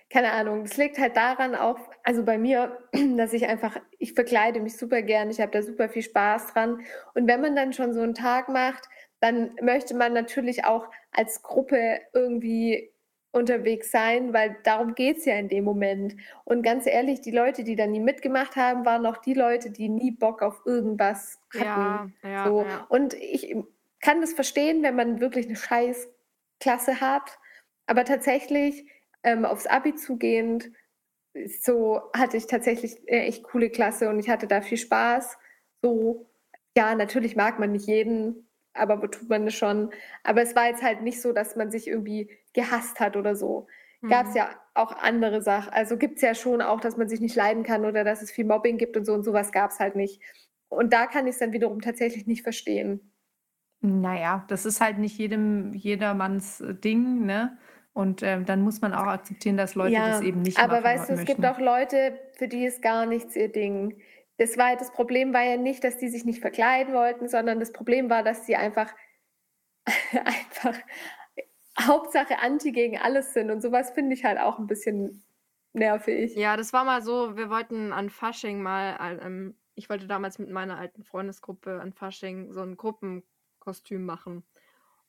keine 0.09 0.31
Ahnung, 0.33 0.63
es 0.63 0.77
liegt 0.77 0.97
halt 0.97 1.15
daran 1.15 1.55
auch, 1.55 1.79
also 2.03 2.23
bei 2.23 2.37
mir, 2.37 2.77
dass 3.17 3.33
ich 3.33 3.47
einfach, 3.47 3.77
ich 3.99 4.13
verkleide 4.13 4.59
mich 4.59 4.77
super 4.77 5.01
gern, 5.01 5.29
ich 5.29 5.41
habe 5.41 5.51
da 5.51 5.61
super 5.61 5.89
viel 5.89 6.03
Spaß 6.03 6.53
dran. 6.53 6.81
Und 7.13 7.27
wenn 7.27 7.41
man 7.41 7.55
dann 7.55 7.73
schon 7.73 7.93
so 7.93 8.01
einen 8.01 8.13
Tag 8.13 8.49
macht, 8.49 8.87
dann 9.19 9.55
möchte 9.61 9.95
man 9.95 10.13
natürlich 10.13 10.65
auch 10.65 10.87
als 11.11 11.43
Gruppe 11.43 11.99
irgendwie 12.13 12.91
unterwegs 13.33 13.91
sein, 13.91 14.33
weil 14.33 14.57
darum 14.63 14.93
geht 14.93 15.17
es 15.17 15.25
ja 15.25 15.35
in 15.35 15.47
dem 15.47 15.63
Moment. 15.63 16.15
Und 16.43 16.63
ganz 16.63 16.85
ehrlich, 16.85 17.21
die 17.21 17.31
Leute, 17.31 17.63
die 17.63 17.75
da 17.75 17.87
nie 17.87 17.99
mitgemacht 18.01 18.55
haben, 18.55 18.85
waren 18.85 19.05
auch 19.05 19.17
die 19.17 19.33
Leute, 19.33 19.71
die 19.71 19.87
nie 19.87 20.11
Bock 20.11 20.41
auf 20.41 20.61
irgendwas 20.65 21.39
hatten. 21.53 22.13
Ja, 22.23 22.29
ja, 22.29 22.47
So. 22.47 22.61
ja. 22.63 22.85
Und 22.89 23.13
ich 23.13 23.55
kann 24.01 24.19
das 24.21 24.33
verstehen, 24.33 24.83
wenn 24.83 24.95
man 24.95 25.21
wirklich 25.21 25.45
eine 25.45 25.55
scheiß 25.55 26.09
Klasse 26.59 26.99
hat. 26.99 27.39
Aber 27.85 28.03
tatsächlich 28.03 28.85
ähm, 29.23 29.45
aufs 29.45 29.67
Abi 29.67 29.95
zugehend, 29.95 30.71
so 31.61 32.01
hatte 32.15 32.37
ich 32.37 32.47
tatsächlich 32.47 32.97
eine 33.09 33.23
echt 33.27 33.43
coole 33.43 33.69
Klasse 33.69 34.09
und 34.09 34.19
ich 34.19 34.29
hatte 34.29 34.47
da 34.47 34.61
viel 34.61 34.77
Spaß. 34.77 35.37
So, 35.81 36.29
ja, 36.77 36.95
natürlich 36.95 37.35
mag 37.35 37.59
man 37.59 37.71
nicht 37.71 37.87
jeden, 37.87 38.47
aber 38.73 39.09
tut 39.11 39.29
man 39.29 39.45
das 39.45 39.55
schon? 39.55 39.91
Aber 40.23 40.41
es 40.41 40.55
war 40.55 40.67
jetzt 40.67 40.83
halt 40.83 41.01
nicht 41.01 41.21
so, 41.21 41.31
dass 41.33 41.55
man 41.55 41.71
sich 41.71 41.87
irgendwie 41.87 42.29
gehasst 42.53 42.99
hat 42.99 43.15
oder 43.17 43.35
so. 43.35 43.67
Gab 44.07 44.27
es 44.27 44.33
Mhm. 44.33 44.35
ja 44.35 44.49
auch 44.73 44.91
andere 44.97 45.41
Sachen. 45.41 45.71
Also 45.73 45.97
gibt 45.97 46.15
es 46.17 46.21
ja 46.21 46.35
schon 46.35 46.61
auch, 46.61 46.81
dass 46.81 46.97
man 46.97 47.07
sich 47.09 47.21
nicht 47.21 47.35
leiden 47.35 47.63
kann 47.63 47.85
oder 47.85 48.03
dass 48.03 48.21
es 48.21 48.31
viel 48.31 48.45
Mobbing 48.45 48.77
gibt 48.77 48.97
und 48.97 49.05
so 49.05 49.13
und 49.13 49.23
sowas 49.23 49.51
gab 49.51 49.71
es 49.71 49.79
halt 49.79 49.95
nicht. 49.95 50.21
Und 50.69 50.93
da 50.93 51.07
kann 51.07 51.27
ich 51.27 51.33
es 51.33 51.39
dann 51.39 51.53
wiederum 51.53 51.81
tatsächlich 51.81 52.27
nicht 52.27 52.43
verstehen. 52.43 53.11
naja, 53.81 54.45
das 54.47 54.65
ist 54.65 54.81
halt 54.81 54.99
nicht 54.99 55.17
jedem, 55.17 55.73
jedermanns 55.73 56.61
äh, 56.61 56.75
Ding, 56.75 57.25
ne? 57.25 57.57
Und 57.93 58.23
ähm, 58.23 58.45
dann 58.45 58.61
muss 58.61 58.81
man 58.81 58.93
auch 58.93 59.07
akzeptieren, 59.07 59.57
dass 59.57 59.75
Leute 59.75 59.93
Ja, 59.93 60.11
das 60.11 60.21
eben 60.21 60.41
nicht 60.41 60.57
aber 60.57 60.75
machen 60.75 60.83
weißt 60.85 61.09
du, 61.09 61.13
es 61.13 61.25
gibt 61.25 61.45
auch 61.45 61.59
Leute, 61.59 62.17
für 62.37 62.47
die 62.47 62.65
ist 62.65 62.81
gar 62.81 63.05
nichts 63.05 63.35
ihr 63.35 63.51
Ding. 63.51 64.01
Das 64.37 64.57
war 64.57 64.75
das 64.77 64.91
Problem 64.91 65.33
war 65.33 65.43
ja 65.43 65.57
nicht, 65.57 65.83
dass 65.83 65.97
die 65.97 66.09
sich 66.09 66.23
nicht 66.23 66.39
verkleiden 66.39 66.93
wollten, 66.93 67.27
sondern 67.27 67.59
das 67.59 67.73
Problem 67.73 68.09
war, 68.09 68.23
dass 68.23 68.45
sie 68.45 68.55
einfach 68.55 68.93
einfach 70.13 70.77
Hauptsache 71.79 72.39
anti 72.39 72.71
gegen 72.71 72.97
alles 72.97 73.33
sind 73.33 73.51
und 73.51 73.61
sowas 73.61 73.91
finde 73.91 74.13
ich 74.13 74.23
halt 74.23 74.39
auch 74.39 74.57
ein 74.57 74.67
bisschen 74.67 75.23
nervig. 75.73 76.35
Ja, 76.35 76.57
das 76.57 76.73
war 76.73 76.83
mal 76.83 77.01
so, 77.01 77.35
wir 77.35 77.49
wollten 77.49 77.91
an 77.93 78.09
Fasching 78.09 78.61
mal, 78.61 78.97
äh, 78.99 79.25
ähm, 79.25 79.55
ich 79.75 79.89
wollte 79.89 80.07
damals 80.07 80.39
mit 80.39 80.49
meiner 80.49 80.77
alten 80.77 81.03
Freundesgruppe 81.03 81.79
an 81.81 81.93
Fasching 81.93 82.51
so 82.51 82.61
ein 82.61 82.77
Gruppenkostüm 82.77 84.05
machen. 84.05 84.43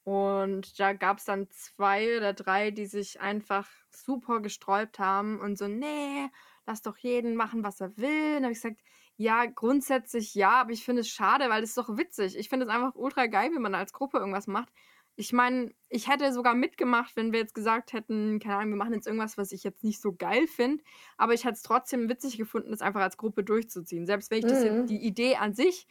Und 0.05 0.81
da 0.81 0.95
gab 0.95 1.19
es 1.19 1.25
dann 1.25 1.49
zwei 1.51 2.17
oder 2.17 2.33
drei, 2.33 2.71
die 2.73 2.87
sich 2.87 3.21
einfach 3.21 3.69
super 3.91 4.41
gesträubt 4.41 4.99
haben 4.99 5.39
und 5.41 5.57
so, 5.59 5.69
nee, 5.69 6.29
lass 6.67 6.83
doch 6.83 6.97
jeden 6.99 7.37
machen, 7.37 7.63
was 7.65 7.81
er 7.81 7.97
will. 7.97 8.09
Und 8.31 8.35
dann 8.35 8.45
habe 8.45 8.53
ich 8.53 8.59
gesagt, 8.63 8.81
ja, 9.17 9.47
grundsätzlich 9.47 10.35
ja, 10.35 10.51
aber 10.63 10.73
ich 10.73 10.85
finde 10.85 11.03
es 11.03 11.09
schade, 11.09 11.49
weil 11.51 11.63
es 11.63 11.71
ist 11.71 11.79
doch 11.79 11.97
witzig. 11.97 12.37
Ich 12.37 12.49
finde 12.49 12.67
es 12.67 12.73
einfach 12.73 12.95
ultra 12.97 13.27
geil, 13.27 13.51
wenn 13.55 13.63
man 13.63 13.75
als 13.77 13.93
Gruppe 13.93 14.19
irgendwas 14.19 14.47
macht. 14.49 14.71
Ich 15.15 15.33
meine, 15.33 15.75
ich 15.91 16.09
hätte 16.09 16.33
sogar 16.33 16.55
mitgemacht, 16.55 17.17
wenn 17.17 17.33
wir 17.33 17.41
jetzt 17.41 17.55
gesagt 17.55 17.93
hätten, 17.93 18.39
keine 18.41 18.57
Ahnung, 18.57 18.71
wir 18.71 18.77
machen 18.79 18.95
jetzt 18.95 19.07
irgendwas, 19.07 19.37
was 19.37 19.53
ich 19.53 19.63
jetzt 19.63 19.85
nicht 19.85 20.01
so 20.01 20.15
geil 20.15 20.47
finde, 20.49 20.83
aber 21.19 21.35
ich 21.35 21.45
hätte 21.45 21.55
es 21.55 21.63
trotzdem 21.63 22.09
witzig 22.09 22.39
gefunden, 22.39 22.71
das 22.71 22.81
einfach 22.81 23.03
als 23.03 23.19
Gruppe 23.19 23.45
durchzuziehen. 23.45 24.07
Selbst 24.07 24.31
wenn 24.31 24.39
ich 24.39 24.47
das 24.47 24.63
Mhm. 24.63 24.63
jetzt, 24.63 24.89
die 24.89 25.05
Idee 25.07 25.37
an 25.37 25.53
sich 25.55 25.87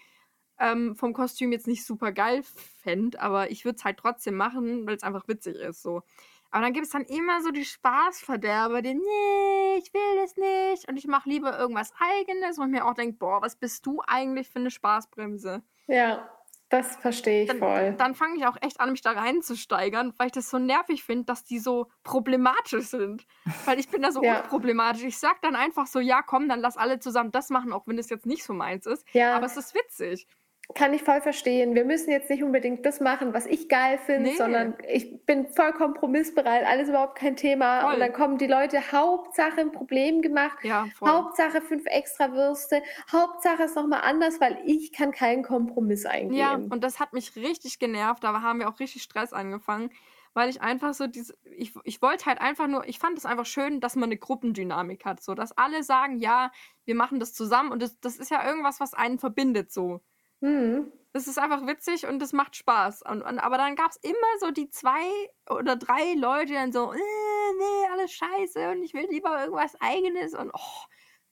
ähm, 0.61 0.95
vom 0.95 1.13
Kostüm 1.13 1.51
jetzt 1.51 1.67
nicht 1.67 1.85
super 1.85 2.11
geil 2.11 2.43
fände, 2.83 3.19
aber 3.19 3.51
ich 3.51 3.65
würde 3.65 3.77
es 3.77 3.83
halt 3.83 3.97
trotzdem 3.97 4.35
machen, 4.35 4.85
weil 4.87 4.95
es 4.95 5.03
einfach 5.03 5.27
witzig 5.27 5.55
ist. 5.55 5.81
So. 5.81 6.03
Aber 6.51 6.63
dann 6.63 6.73
gibt 6.73 6.85
es 6.85 6.91
dann 6.91 7.03
immer 7.05 7.41
so 7.41 7.51
die 7.51 7.65
Spaßverderber, 7.65 8.81
die, 8.81 8.93
nee, 8.93 9.77
ich 9.77 9.93
will 9.93 10.15
das 10.21 10.35
nicht 10.37 10.87
und 10.89 10.97
ich 10.97 11.07
mache 11.07 11.29
lieber 11.29 11.57
irgendwas 11.57 11.93
Eigenes 11.99 12.59
und 12.59 12.71
mir 12.71 12.85
auch 12.85 12.93
denkt, 12.93 13.19
boah, 13.19 13.41
was 13.41 13.55
bist 13.55 13.85
du 13.85 14.01
eigentlich 14.05 14.49
für 14.49 14.59
eine 14.59 14.69
Spaßbremse? 14.71 15.63
Ja, 15.87 16.29
das 16.69 16.95
verstehe 16.97 17.43
ich 17.43 17.47
Dann, 17.49 17.59
voll. 17.59 17.95
dann 17.97 18.15
fange 18.15 18.37
ich 18.37 18.45
auch 18.45 18.55
echt 18.61 18.79
an, 18.79 18.91
mich 18.91 19.01
da 19.01 19.11
reinzusteigern, 19.11 20.13
weil 20.17 20.27
ich 20.27 20.31
das 20.33 20.49
so 20.49 20.57
nervig 20.57 21.03
finde, 21.03 21.25
dass 21.25 21.43
die 21.43 21.59
so 21.59 21.87
problematisch 22.03 22.85
sind. 22.85 23.25
Weil 23.65 23.77
ich 23.79 23.89
bin 23.89 24.01
da 24.01 24.11
so 24.13 24.23
Ja. 24.23 24.41
unproblematisch. 24.41 25.03
Ich 25.03 25.17
sag 25.17 25.41
dann 25.41 25.55
einfach 25.55 25.85
so, 25.87 25.99
ja, 25.99 26.21
komm, 26.21 26.47
dann 26.47 26.61
lass 26.61 26.77
alle 26.77 26.99
zusammen 26.99 27.31
das 27.31 27.49
machen, 27.49 27.73
auch 27.73 27.87
wenn 27.87 27.97
es 27.97 28.09
jetzt 28.09 28.25
nicht 28.25 28.43
so 28.45 28.53
meins 28.53 28.85
ist. 28.85 29.05
Ja. 29.13 29.35
Aber 29.35 29.45
es 29.47 29.57
ist 29.57 29.75
witzig. 29.75 30.27
Kann 30.73 30.93
ich 30.93 31.03
voll 31.03 31.19
verstehen. 31.19 31.75
Wir 31.75 31.83
müssen 31.83 32.11
jetzt 32.11 32.29
nicht 32.29 32.43
unbedingt 32.43 32.85
das 32.85 33.01
machen, 33.01 33.33
was 33.33 33.45
ich 33.45 33.67
geil 33.67 33.97
finde, 33.97 34.29
Nee. 34.29 34.35
sondern 34.37 34.75
ich 34.87 35.25
bin 35.25 35.47
voll 35.47 35.73
kompromissbereit, 35.73 36.65
alles 36.65 36.87
überhaupt 36.87 37.17
kein 37.17 37.35
Thema. 37.35 37.81
Voll. 37.81 37.93
Und 37.95 37.99
dann 37.99 38.13
kommen 38.13 38.37
die 38.37 38.47
Leute, 38.47 38.79
Hauptsache 38.91 39.59
ein 39.59 39.73
Problem 39.73 40.21
gemacht, 40.21 40.57
Ja. 40.63 40.87
Hauptsache 41.05 41.61
fünf 41.61 41.85
extra 41.87 42.31
Würste, 42.31 42.81
Hauptsache 43.11 43.63
ist 43.63 43.75
nochmal 43.75 44.01
anders, 44.03 44.39
weil 44.39 44.61
ich 44.65 44.93
kann 44.93 45.11
keinen 45.11 45.43
Kompromiss 45.43 46.05
eingehen. 46.05 46.37
Ja, 46.37 46.53
und 46.53 46.81
das 46.83 47.01
hat 47.01 47.11
mich 47.11 47.35
richtig 47.35 47.77
genervt. 47.79 48.23
Da 48.23 48.41
haben 48.41 48.59
wir 48.59 48.69
auch 48.69 48.79
richtig 48.79 49.03
Stress 49.03 49.33
angefangen, 49.33 49.89
weil 50.33 50.49
ich 50.49 50.61
einfach 50.61 50.93
so 50.93 51.05
diese, 51.07 51.35
ich, 51.43 51.73
ich 51.83 52.01
wollte 52.01 52.27
halt 52.27 52.39
einfach 52.39 52.67
nur, 52.67 52.87
ich 52.87 52.97
fand 52.97 53.17
es 53.17 53.25
einfach 53.25 53.45
schön, 53.45 53.81
dass 53.81 53.97
man 53.97 54.05
eine 54.05 54.15
Gruppendynamik 54.17 55.03
hat, 55.03 55.21
so 55.21 55.35
dass 55.35 55.57
alle 55.57 55.83
sagen, 55.83 56.17
ja, 56.19 56.49
wir 56.85 56.95
machen 56.95 57.19
das 57.19 57.33
zusammen 57.33 57.73
und 57.73 57.81
das, 57.81 57.99
das 57.99 58.15
ist 58.15 58.31
ja 58.31 58.47
irgendwas, 58.47 58.79
was 58.79 58.93
einen 58.93 59.19
verbindet, 59.19 59.73
so. 59.73 59.99
Hm. 60.41 60.91
Das 61.13 61.27
ist 61.27 61.37
einfach 61.37 61.67
witzig 61.67 62.07
und 62.07 62.19
das 62.19 62.31
macht 62.31 62.55
Spaß. 62.55 63.01
Und, 63.01 63.21
und, 63.21 63.39
aber 63.39 63.57
dann 63.57 63.75
gab 63.75 63.91
es 63.91 63.97
immer 63.97 64.15
so 64.39 64.51
die 64.51 64.69
zwei 64.69 65.03
oder 65.49 65.75
drei 65.75 66.13
Leute, 66.15 66.47
die 66.47 66.53
dann 66.53 66.71
so, 66.71 66.93
äh, 66.93 66.95
nee, 66.95 67.87
alles 67.91 68.13
scheiße 68.13 68.71
und 68.71 68.83
ich 68.83 68.93
will 68.93 69.07
lieber 69.09 69.41
irgendwas 69.41 69.75
Eigenes 69.81 70.33
und 70.33 70.51
oh, 70.53 70.85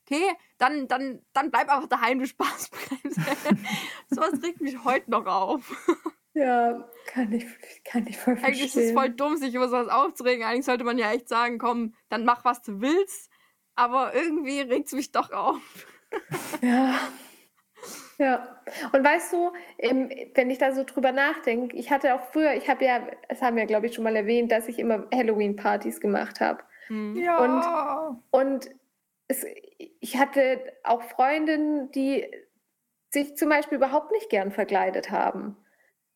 okay, 0.05 0.33
dann, 0.57 0.87
dann, 0.87 1.21
dann 1.33 1.49
bleib 1.51 1.69
einfach 1.69 1.87
daheim, 1.87 2.19
du 2.19 2.25
Spaßbremse. 2.27 3.21
Sowas 4.09 4.33
regt 4.43 4.61
mich 4.61 4.83
heute 4.83 5.09
noch 5.11 5.25
auf. 5.25 5.71
Ja, 6.33 6.87
kann 7.07 7.31
ich, 7.31 7.45
kann 7.83 8.05
ich 8.07 8.17
voll 8.17 8.33
Eigentlich 8.41 8.61
ist 8.61 8.75
es 8.75 8.91
verstehen. 8.91 8.97
voll 8.97 9.09
dumm, 9.11 9.37
sich 9.37 9.55
über 9.55 9.67
sowas 9.67 9.87
aufzuregen. 9.87 10.45
Eigentlich 10.45 10.65
sollte 10.65 10.83
man 10.83 10.97
ja 10.97 11.11
echt 11.11 11.27
sagen, 11.27 11.57
komm, 11.57 11.95
dann 12.09 12.25
mach, 12.25 12.45
was 12.45 12.61
du 12.61 12.81
willst. 12.81 13.29
Aber 13.75 14.13
irgendwie 14.13 14.59
regt 14.61 14.87
es 14.87 14.93
mich 14.93 15.11
doch 15.11 15.31
auf. 15.31 15.61
Ja. 16.61 16.99
Ja. 18.19 18.61
Und 18.91 19.03
weißt 19.03 19.33
du, 19.33 19.53
wenn 19.79 20.49
ich 20.49 20.57
da 20.57 20.73
so 20.73 20.83
drüber 20.83 21.11
nachdenke, 21.11 21.75
ich 21.75 21.89
hatte 21.89 22.13
auch 22.13 22.21
früher, 22.31 22.53
ich 22.53 22.69
habe 22.69 22.85
ja, 22.85 23.01
das 23.29 23.41
haben 23.41 23.55
wir, 23.55 23.65
glaube 23.65 23.87
ich, 23.87 23.95
schon 23.95 24.03
mal 24.03 24.15
erwähnt, 24.15 24.51
dass 24.51 24.67
ich 24.67 24.77
immer 24.77 25.07
Halloween-Partys 25.13 26.01
gemacht 26.01 26.41
habe. 26.41 26.61
Hm. 26.87 27.15
Ja. 27.15 28.19
Und 28.31 28.69
es, 29.29 29.45
ich 29.99 30.17
hatte 30.17 30.61
auch 30.83 31.01
Freundinnen, 31.01 31.91
die 31.91 32.29
sich 33.09 33.37
zum 33.37 33.49
Beispiel 33.49 33.77
überhaupt 33.77 34.11
nicht 34.11 34.29
gern 34.29 34.51
verkleidet 34.51 35.09
haben. 35.09 35.57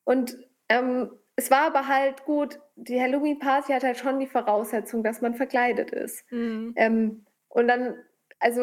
Und 0.04 0.38
ähm, 0.70 1.10
es 1.36 1.49
war 1.49 1.68
aber 1.68 1.88
halt 1.88 2.26
gut, 2.26 2.60
die 2.76 3.01
Halloween-Party 3.01 3.72
hat 3.72 3.84
halt 3.84 3.97
schon 3.97 4.20
die 4.20 4.28
Voraussetzung, 4.28 5.04
dass 5.04 5.22
man 5.22 5.36
verkleidet 5.36 5.91
ist. 5.91 6.30
Hm. 6.30 6.74
Ähm, 6.76 7.26
und 7.47 7.68
dann, 7.68 7.95
also 8.44 8.62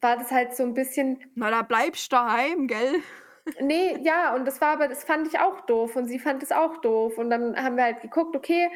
war 0.00 0.16
das 0.16 0.32
halt 0.32 0.56
so 0.56 0.64
ein 0.64 0.74
bisschen, 0.74 1.22
Na, 1.36 1.50
da 1.50 1.62
bleibst 1.62 2.12
du 2.12 2.16
daheim, 2.16 2.66
gell? 2.66 3.00
nee, 3.60 3.96
ja, 4.02 4.34
und 4.34 4.44
das 4.44 4.60
war 4.60 4.72
aber, 4.72 4.88
das 4.88 5.04
fand 5.04 5.28
ich 5.28 5.38
auch 5.38 5.60
doof 5.62 5.94
und 5.94 6.08
sie 6.08 6.18
fand 6.18 6.42
es 6.42 6.50
auch 6.50 6.78
doof. 6.78 7.16
Und 7.16 7.30
dann 7.30 7.56
haben 7.56 7.76
wir 7.76 7.84
halt 7.84 8.02
geguckt, 8.02 8.34
okay, 8.34 8.68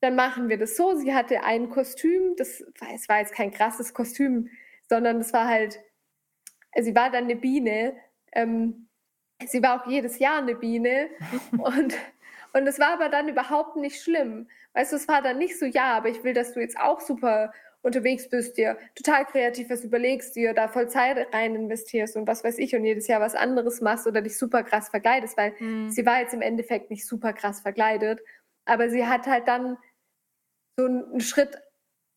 dann 0.00 0.16
machen 0.16 0.48
wir 0.48 0.58
das 0.58 0.76
so. 0.76 0.94
Sie 0.94 1.14
hatte 1.14 1.42
ein 1.42 1.68
Kostüm, 1.68 2.36
das 2.36 2.64
war, 2.80 2.88
es 2.94 3.06
war 3.10 3.18
jetzt 3.18 3.34
kein 3.34 3.50
krasses 3.50 3.92
Kostüm, 3.92 4.48
sondern 4.88 5.20
es 5.20 5.34
war 5.34 5.46
halt, 5.46 5.78
sie 6.74 6.94
war 6.94 7.10
dann 7.10 7.24
eine 7.24 7.36
Biene. 7.36 7.94
Ähm, 8.32 8.88
sie 9.46 9.62
war 9.62 9.82
auch 9.82 9.86
jedes 9.86 10.18
Jahr 10.18 10.38
eine 10.38 10.54
Biene. 10.54 11.10
und, 11.52 11.94
und 12.54 12.66
es 12.66 12.78
war 12.78 12.94
aber 12.94 13.10
dann 13.10 13.28
überhaupt 13.28 13.76
nicht 13.76 14.02
schlimm. 14.02 14.48
Weißt 14.72 14.92
du, 14.92 14.96
es 14.96 15.06
war 15.06 15.20
dann 15.20 15.36
nicht 15.36 15.58
so, 15.58 15.66
ja, 15.66 15.98
aber 15.98 16.08
ich 16.08 16.24
will, 16.24 16.32
dass 16.32 16.54
du 16.54 16.60
jetzt 16.60 16.78
auch 16.78 17.00
super 17.00 17.52
unterwegs 17.86 18.28
bist, 18.28 18.56
dir 18.58 18.76
total 18.94 19.24
kreativ 19.24 19.70
was 19.70 19.84
überlegst, 19.84 20.36
dir 20.36 20.52
da 20.52 20.68
voll 20.68 20.88
Zeit 20.90 21.32
rein 21.32 21.54
investierst 21.54 22.16
und 22.16 22.26
was 22.26 22.44
weiß 22.44 22.58
ich 22.58 22.74
und 22.76 22.84
jedes 22.84 23.06
Jahr 23.06 23.20
was 23.20 23.34
anderes 23.34 23.80
machst 23.80 24.06
oder 24.06 24.20
dich 24.20 24.36
super 24.36 24.62
krass 24.64 24.88
verkleidest, 24.90 25.36
weil 25.38 25.56
Hm. 25.58 25.88
sie 25.90 26.04
war 26.04 26.20
jetzt 26.20 26.34
im 26.34 26.42
Endeffekt 26.42 26.90
nicht 26.90 27.06
super 27.06 27.32
krass 27.32 27.60
verkleidet, 27.60 28.20
aber 28.66 28.90
sie 28.90 29.06
hat 29.06 29.26
halt 29.26 29.46
dann 29.48 29.78
so 30.76 30.84
einen 30.86 31.20
Schritt 31.20 31.56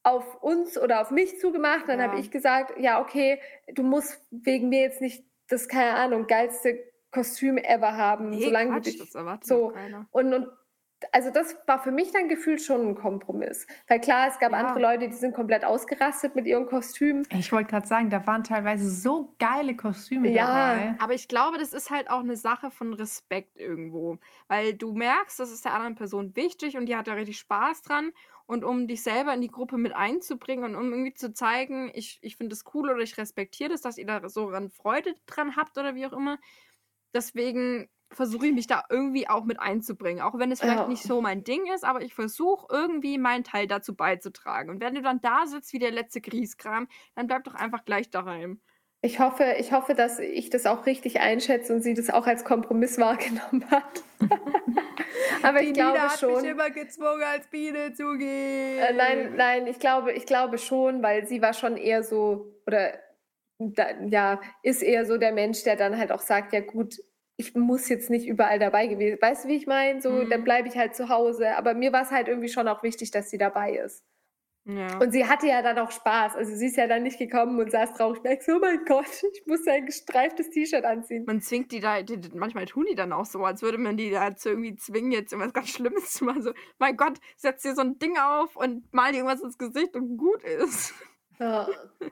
auf 0.04 0.42
uns 0.42 0.78
oder 0.78 1.02
auf 1.02 1.12
mich 1.12 1.40
zugemacht. 1.40 1.88
Dann 1.88 2.00
Ja. 2.00 2.08
habe 2.08 2.20
ich 2.20 2.32
gesagt, 2.32 2.80
ja, 2.80 3.00
okay, 3.02 3.40
du 3.74 3.84
musst 3.84 4.20
wegen 4.32 4.70
mir 4.70 4.82
jetzt 4.82 5.02
nicht 5.02 5.24
das, 5.48 5.68
keine 5.68 5.94
Ahnung, 5.96 6.26
geilste 6.28 6.80
Kostüm 7.12 7.58
ever 7.58 7.96
haben, 7.96 8.30
Nee, 8.32 8.44
solange 8.46 8.72
Quatsch, 8.72 8.86
du 8.88 8.92
dich 8.92 9.12
das 9.14 9.48
so- 9.48 9.70
keiner. 9.70 10.08
und, 10.12 10.34
und 10.34 10.48
also 11.12 11.32
das 11.32 11.56
war 11.68 11.82
für 11.82 11.92
mich 11.92 12.12
dann 12.12 12.28
gefühlt 12.30 12.62
schon 12.62 12.88
ein 12.90 12.96
Kompromiss. 12.96 13.66
Weil 13.88 14.00
klar, 14.02 14.28
es 14.28 14.40
gab 14.40 14.52
Ja. 14.52 14.58
andere 14.60 14.80
Leute, 14.80 15.08
die 15.10 15.16
sind 15.16 15.34
komplett 15.36 15.64
ausgerastet 15.66 16.36
mit 16.36 16.46
ihren 16.46 16.66
Kostümen. 16.68 17.26
Ich 17.32 17.52
wollte 17.52 17.70
gerade 17.70 17.88
sagen, 17.88 18.10
da 18.10 18.26
waren 18.28 18.44
teilweise 18.44 18.90
so 18.90 19.36
geile 19.40 19.76
Kostüme 19.76 20.32
Ja. 20.32 20.44
dabei. 20.52 20.96
Aber 20.98 21.14
ich 21.14 21.28
glaube, 21.30 21.58
das 21.58 21.72
ist 21.74 21.90
halt 21.92 22.10
auch 22.10 22.20
eine 22.20 22.36
Sache 22.36 22.72
von 22.72 22.94
Respekt 22.94 23.58
irgendwo. 23.58 24.18
Weil 24.48 24.74
du 24.74 24.94
merkst, 24.94 25.40
das 25.40 25.52
ist 25.52 25.64
der 25.64 25.74
anderen 25.74 25.96
Person 25.96 26.36
wichtig 26.36 26.76
und 26.78 26.88
die 26.88 26.96
hat 26.96 27.08
da 27.08 27.14
richtig 27.14 27.38
Spaß 27.40 27.84
dran. 27.84 28.12
Und 28.46 28.64
um 28.66 28.88
dich 28.88 29.02
selber 29.04 29.34
in 29.34 29.42
die 29.42 29.48
Gruppe 29.48 29.78
mit 29.78 29.94
einzubringen 29.94 30.66
und 30.66 30.76
um 30.76 30.92
irgendwie 30.92 31.14
zu 31.14 31.34
zeigen, 31.34 31.90
ich, 31.94 32.20
ich 32.22 32.36
finde 32.36 32.54
es 32.54 32.66
cool 32.74 32.90
oder 32.90 33.02
ich 33.02 33.18
respektiere 33.18 33.70
das, 33.70 33.82
dass 33.82 33.98
ihr 33.98 34.06
da 34.08 34.28
so 34.28 34.46
ran 34.50 34.70
Freude 34.72 35.16
dran 35.26 35.56
habt 35.56 35.78
oder 35.78 35.96
wie 35.96 36.06
auch 36.06 36.14
immer. 36.14 36.38
Deswegen 37.14 37.90
versuche 38.12 38.48
ich 38.48 38.54
mich 38.54 38.68
da 38.68 38.84
irgendwie 38.90 39.28
auch 39.30 39.44
mit 39.46 39.60
einzubringen. 39.60 40.22
Auch 40.22 40.38
wenn 40.38 40.52
es 40.52 40.60
vielleicht 40.60 40.80
Ja. 40.80 40.88
nicht 40.88 41.04
so 41.04 41.22
mein 41.22 41.44
Ding 41.44 41.66
ist, 41.74 41.84
aber 41.84 42.02
ich 42.02 42.14
versuche 42.14 42.68
irgendwie 42.70 43.18
meinen 43.18 43.44
Teil 43.44 43.68
dazu 43.68 43.96
beizutragen. 43.96 44.70
Und 44.70 44.82
wenn 44.82 44.96
du 44.96 45.02
dann 45.02 45.22
da 45.22 45.46
sitzt 45.46 45.74
wie 45.74 45.80
der 45.80 45.92
letzte 45.92 46.22
Grieskram, 46.22 46.88
dann 47.16 47.28
bleib 47.28 47.44
doch 47.44 47.56
einfach 47.56 47.86
gleich 47.86 48.10
daheim. 48.10 48.62
Ich 49.02 49.20
hoffe, 49.20 49.56
ich 49.58 49.72
hoffe, 49.72 49.94
dass 49.94 50.20
ich 50.20 50.50
das 50.50 50.66
auch 50.66 50.86
richtig 50.86 51.22
einschätze 51.22 51.74
und 51.74 51.82
sie 51.82 51.94
das 51.94 52.10
auch 52.10 52.28
als 52.28 52.44
Kompromiss 52.44 52.98
wahrgenommen 53.00 53.70
hat. 53.72 54.04
Aber 55.44 55.62
ich 55.62 55.74
glaube 55.74 55.98
schon. 56.18 56.44
immer 56.44 56.70
gezwungen, 56.70 57.24
als 57.24 57.48
Biene 57.48 57.94
zu 57.94 58.18
gehen. 58.18 58.80
Äh, 58.80 58.94
nein, 58.94 59.36
nein, 59.36 59.68
ich 59.68 59.80
glaube, 59.80 60.12
ich 60.14 60.26
glaube 60.26 60.58
schon, 60.58 61.02
weil 61.02 61.28
sie 61.28 61.42
war 61.42 61.54
schon 61.54 61.78
eher 61.78 62.04
so, 62.04 62.54
oder 62.68 62.94
da, 63.60 63.88
ja, 64.08 64.42
ist 64.64 64.82
eher 64.82 65.06
so 65.06 65.18
der 65.18 65.32
Mensch, 65.32 65.64
der 65.64 65.76
dann 65.76 65.98
halt 65.98 66.12
auch 66.12 66.22
sagt, 66.22 66.54
ja 66.54 66.62
gut, 66.62 66.96
ich 67.40 67.56
muss 67.56 67.88
jetzt 67.90 68.10
nicht 68.10 68.28
überall 68.28 68.60
dabei 68.60 68.88
gewesen. 68.88 69.18
Weißt 69.22 69.46
du, 69.46 69.48
wie 69.48 69.56
ich 69.56 69.66
meine? 69.66 70.02
So, 70.02 70.12
Mhm. 70.12 70.30
dann 70.30 70.44
bleibe 70.44 70.68
ich 70.68 70.76
halt 70.78 70.94
zu 70.96 71.08
Hause. 71.10 71.56
Aber 71.58 71.74
mir 71.74 71.94
war 71.94 72.02
es 72.04 72.12
halt 72.12 72.28
irgendwie 72.28 72.50
schon 72.50 72.68
auch 72.68 72.84
wichtig, 72.84 73.12
dass 73.12 73.30
sie 73.30 73.38
dabei 73.38 73.78
ist. 73.78 74.04
Ja. 74.66 75.00
Und 75.00 75.12
sie 75.14 75.26
hatte 75.26 75.48
ja 75.48 75.62
dann 75.62 75.80
auch 75.80 75.90
Spaß. 75.90 76.36
Also 76.36 76.54
sie 76.54 76.68
ist 76.68 76.76
ja 76.76 76.86
dann 76.86 77.02
nicht 77.04 77.18
gekommen 77.18 77.58
und 77.58 77.72
saß 77.72 77.94
traurig 77.94 78.20
da. 78.24 78.32
Ich 78.32 78.44
so, 78.44 78.58
oh 78.58 78.60
mein 78.60 78.84
Gott, 78.86 79.06
ich 79.34 79.44
muss 79.48 79.66
ein 79.68 79.86
gestreiftes 79.86 80.50
T-Shirt 80.50 80.84
anziehen. 80.84 81.24
Man 81.26 81.40
zwingt 81.42 81.72
die 81.72 81.80
da, 81.80 82.02
die, 82.04 82.18
die- 82.20 82.38
manchmal 82.38 82.66
tun 82.66 82.86
die 82.90 82.96
dann 82.96 83.14
auch 83.14 83.26
so, 83.26 83.40
als 83.46 83.62
würde 83.62 83.78
man 83.78 83.96
die 83.96 84.12
dazu 84.12 84.50
irgendwie 84.50 84.76
zwingen, 84.76 85.12
jetzt 85.14 85.32
irgendwas 85.32 85.54
ganz 85.54 85.70
Schlimmes 85.70 86.12
zu 86.12 86.26
machen. 86.26 86.42
So, 86.44 86.52
mein 86.78 86.98
Gott, 86.98 87.20
setz 87.38 87.62
dir 87.64 87.74
so 87.74 87.82
ein 87.82 87.98
Ding 88.00 88.18
auf 88.18 88.58
und 88.58 88.94
mal 88.94 89.12
dir 89.14 89.20
irgendwas 89.20 89.42
ins 89.42 89.58
Gesicht 89.58 89.96
und 89.96 90.18
gut 90.18 90.44
ist. 90.44 90.94
Ja. 91.40 91.68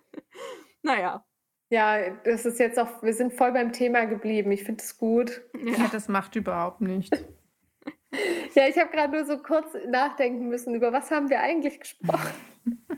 Naja. 0.83 1.25
Ja, 1.69 2.11
das 2.23 2.45
ist 2.45 2.59
jetzt 2.59 2.79
auch, 2.79 3.01
wir 3.03 3.13
sind 3.13 3.33
voll 3.33 3.51
beim 3.51 3.73
Thema 3.73 4.05
geblieben. 4.05 4.51
Ich 4.51 4.63
finde 4.63 4.83
es 4.83 4.97
gut. 4.97 5.41
Ja, 5.63 5.87
das 5.91 6.07
macht 6.07 6.35
überhaupt 6.35 6.81
nichts. 6.81 7.17
Ja, 8.55 8.67
ich 8.67 8.77
habe 8.79 8.89
gerade 8.89 9.13
nur 9.13 9.25
so 9.25 9.37
kurz 9.37 9.67
nachdenken 9.85 10.47
müssen, 10.47 10.73
über 10.73 10.93
was 10.93 11.11
haben 11.11 11.29
wir 11.29 11.41
eigentlich 11.41 11.79
gesprochen. 11.79 12.33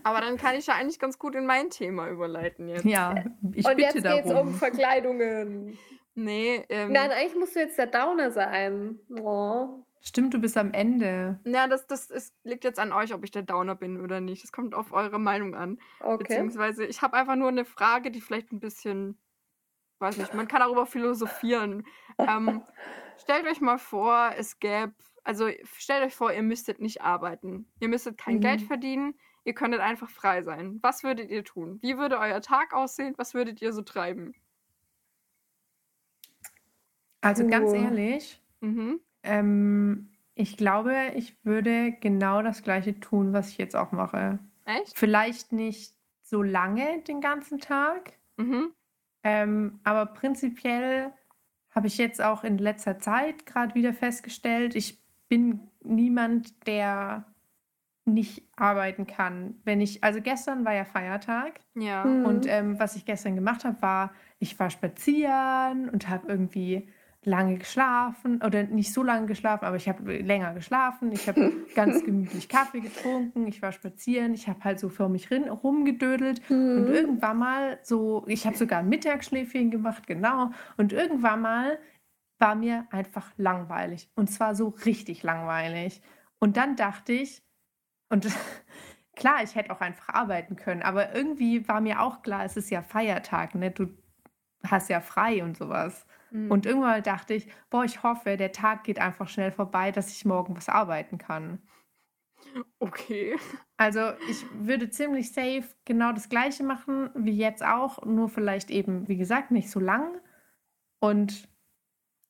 Aber 0.04 0.22
dann 0.22 0.38
kann 0.38 0.56
ich 0.56 0.68
ja 0.68 0.76
eigentlich 0.76 1.00
ganz 1.00 1.20
gut 1.20 1.36
in 1.36 1.46
mein 1.46 1.70
Thema 1.70 2.08
überleiten 2.10 2.70
jetzt. 2.70 2.86
Ja, 2.86 3.16
ich 3.54 3.66
und 3.66 3.76
bitte 3.76 3.98
jetzt 3.98 4.04
geht 4.04 4.26
es 4.26 4.26
um 4.26 4.30
darum. 4.30 4.54
Verkleidungen. 4.54 5.78
Nee, 6.16 6.64
ähm, 6.70 6.92
Nein, 6.92 7.12
eigentlich 7.12 7.36
musst 7.36 7.56
du 7.56 7.60
jetzt 7.60 7.78
der 7.78 7.88
Downer 7.88 8.32
sein. 8.32 9.00
Oh. 9.20 9.84
Stimmt, 10.02 10.34
du 10.34 10.40
bist 10.40 10.58
am 10.58 10.72
Ende. 10.72 11.40
na, 11.44 11.68
das, 11.68 11.86
das 11.88 12.10
ist, 12.10 12.34
liegt 12.44 12.64
jetzt 12.64 12.80
an 12.80 12.94
euch, 12.94 13.14
ob 13.14 13.24
ich 13.24 13.32
der 13.32 13.42
Downer 13.44 13.76
bin 13.76 14.00
oder 14.02 14.22
nicht. 14.22 14.44
Das 14.44 14.52
kommt 14.52 14.74
auf 14.74 14.94
eure 14.94 15.20
Meinung 15.20 15.56
an. 15.56 15.78
Okay. 16.00 16.24
Beziehungsweise, 16.24 16.86
ich 16.86 17.02
habe 17.02 17.18
einfach 17.18 17.36
nur 17.36 17.50
eine 17.50 17.66
Frage, 17.66 18.10
die 18.10 18.22
vielleicht 18.22 18.52
ein 18.54 18.60
bisschen, 18.62 19.18
weiß 20.00 20.18
nicht, 20.18 20.34
man 20.34 20.48
kann 20.48 20.62
darüber 20.62 20.86
philosophieren. 20.86 21.86
ähm, 22.18 22.64
stellt 23.18 23.46
euch 23.46 23.60
mal 23.60 23.78
vor, 23.78 24.32
es 24.38 24.60
gäbe, 24.60 24.94
also 25.26 25.50
stellt 25.64 26.06
euch 26.06 26.16
vor, 26.16 26.32
ihr 26.32 26.44
müsstet 26.44 26.80
nicht 26.80 27.02
arbeiten. 27.02 27.70
Ihr 27.82 27.90
müsstet 27.90 28.18
kein 28.18 28.36
Mhm. 28.36 28.42
Geld 28.42 28.62
verdienen. 28.62 29.20
Ihr 29.44 29.54
könntet 29.54 29.82
einfach 29.82 30.10
frei 30.10 30.44
sein. 30.44 30.80
Was 30.82 31.04
würdet 31.04 31.30
ihr 31.30 31.44
tun? 31.44 31.80
Wie 31.82 31.98
würde 31.98 32.20
euer 32.20 32.40
Tag 32.42 32.74
aussehen? 32.74 33.16
Was 33.18 33.34
würdet 33.34 33.62
ihr 33.62 33.74
so 33.74 33.82
treiben? 33.82 34.34
Also 37.22 37.46
ganz 37.48 37.72
Puh. 37.72 37.76
ehrlich, 37.76 38.42
Mhm. 38.62 39.02
Ähm, 39.24 40.10
ich 40.36 40.58
glaube, 40.58 40.96
ich 41.16 41.36
würde 41.44 41.92
genau 42.00 42.42
das 42.42 42.64
Gleiche 42.64 43.00
tun, 43.00 43.34
was 43.34 43.50
ich 43.50 43.58
jetzt 43.58 43.76
auch 43.76 43.92
mache. 43.92 44.40
Echt? 44.66 44.98
Vielleicht 44.98 45.52
nicht 45.52 45.94
so 46.22 46.42
lange 46.44 47.02
den 47.08 47.22
ganzen 47.22 47.60
Tag, 47.60 48.14
Mhm. 48.38 48.72
ähm, 49.24 49.80
aber 49.84 50.06
prinzipiell 50.06 51.12
habe 51.72 51.88
ich 51.88 51.98
jetzt 51.98 52.22
auch 52.22 52.44
in 52.44 52.58
letzter 52.58 53.00
Zeit 53.00 53.46
gerade 53.46 53.76
wieder 53.76 53.94
festgestellt, 53.94 54.76
ich 54.76 55.00
bin 55.28 55.70
niemand, 55.84 56.66
der 56.68 57.26
nicht 58.06 58.44
arbeiten 58.56 59.06
kann. 59.06 59.60
Wenn 59.66 59.82
ich, 59.82 60.04
also 60.04 60.22
gestern 60.22 60.66
war 60.66 60.74
ja 60.74 60.86
Feiertag 60.86 61.60
Ja. 61.76 62.04
Hm. 62.06 62.26
und 62.26 62.48
ähm, 62.48 62.80
was 62.80 62.96
ich 62.96 63.06
gestern 63.06 63.36
gemacht 63.36 63.66
habe, 63.66 63.82
war, 63.82 64.14
ich 64.40 64.58
war 64.60 64.70
spazieren 64.70 65.90
und 65.90 66.10
habe 66.10 66.28
irgendwie 66.28 66.90
lange 67.26 67.58
geschlafen 67.58 68.42
oder 68.42 68.64
nicht 68.64 68.94
so 68.94 69.04
lange 69.04 69.28
geschlafen, 69.28 69.66
aber 69.66 69.76
ich 69.76 69.90
habe 69.90 70.18
länger 70.20 70.54
geschlafen. 70.54 71.12
Ich 71.12 71.28
habe 71.28 71.40
ganz 71.74 72.04
gemütlich 72.04 72.48
Kaffee 72.50 72.82
getrunken. 72.82 73.48
Ich 73.48 73.62
war 73.62 73.72
spazieren. 73.72 74.34
Ich 74.34 74.48
habe 74.48 74.64
halt 74.64 74.80
so 74.80 74.90
für 74.90 75.10
mich 75.10 75.30
rin, 75.32 75.50
rumgedödelt 75.50 76.42
und 76.76 76.90
Mhm. 76.90 76.90
irgendwann 76.90 77.38
mal 77.38 77.80
so, 77.84 78.26
ich 78.28 78.46
habe 78.46 78.58
sogar 78.58 78.80
ein 78.80 78.90
Mittagsschläfchen 78.90 79.70
gemacht, 79.72 80.08
genau. 80.08 80.52
Und 80.78 80.94
irgendwann 80.94 81.42
mal 81.42 81.80
war 82.40 82.56
mir 82.56 82.88
einfach 82.92 83.32
langweilig 83.38 84.10
und 84.16 84.30
zwar 84.32 84.56
so 84.56 84.70
richtig 84.86 85.24
langweilig. 85.24 86.02
Und 86.40 86.56
dann 86.58 86.76
dachte 86.78 87.12
ich, 87.14 87.44
und 88.10 88.28
klar, 89.16 89.44
ich 89.44 89.56
hätte 89.56 89.72
auch 89.72 89.82
einfach 89.82 90.10
arbeiten 90.10 90.56
können, 90.56 90.82
aber 90.84 91.16
irgendwie 91.16 91.68
war 91.68 91.82
mir 91.82 92.02
auch 92.02 92.22
klar, 92.22 92.46
es 92.46 92.58
ist 92.58 92.70
ja 92.70 92.82
Feiertag, 92.82 93.56
ne? 93.56 93.72
Du 93.72 93.88
hast 94.64 94.90
ja 94.90 95.02
frei 95.02 95.44
und 95.44 95.58
sowas. 95.58 96.06
Mhm. 96.32 96.52
Und 96.52 96.66
irgendwann 96.66 97.04
dachte 97.04 97.34
ich, 97.34 97.48
boah, 97.70 97.84
ich 97.84 98.04
hoffe, 98.04 98.38
der 98.38 98.52
Tag 98.52 98.84
geht 98.84 99.00
einfach 99.00 99.28
schnell 99.28 99.52
vorbei, 99.52 99.92
dass 99.92 100.12
ich 100.12 100.26
morgen 100.26 100.56
was 100.56 100.70
arbeiten 100.70 101.18
kann. 101.18 101.62
Okay. 102.80 103.36
Also 103.78 104.00
ich 104.30 104.44
würde 104.54 104.90
ziemlich 104.90 105.32
safe 105.34 105.66
genau 105.86 106.12
das 106.12 106.30
gleiche 106.30 106.64
machen 106.64 107.10
wie 107.16 107.38
jetzt 107.38 107.64
auch, 107.64 108.06
nur 108.06 108.30
vielleicht 108.30 108.72
eben, 108.72 109.08
wie 109.08 109.18
gesagt, 109.18 109.52
nicht 109.52 109.70
so 109.70 109.80
lang. 109.80 110.20
Und 111.00 111.48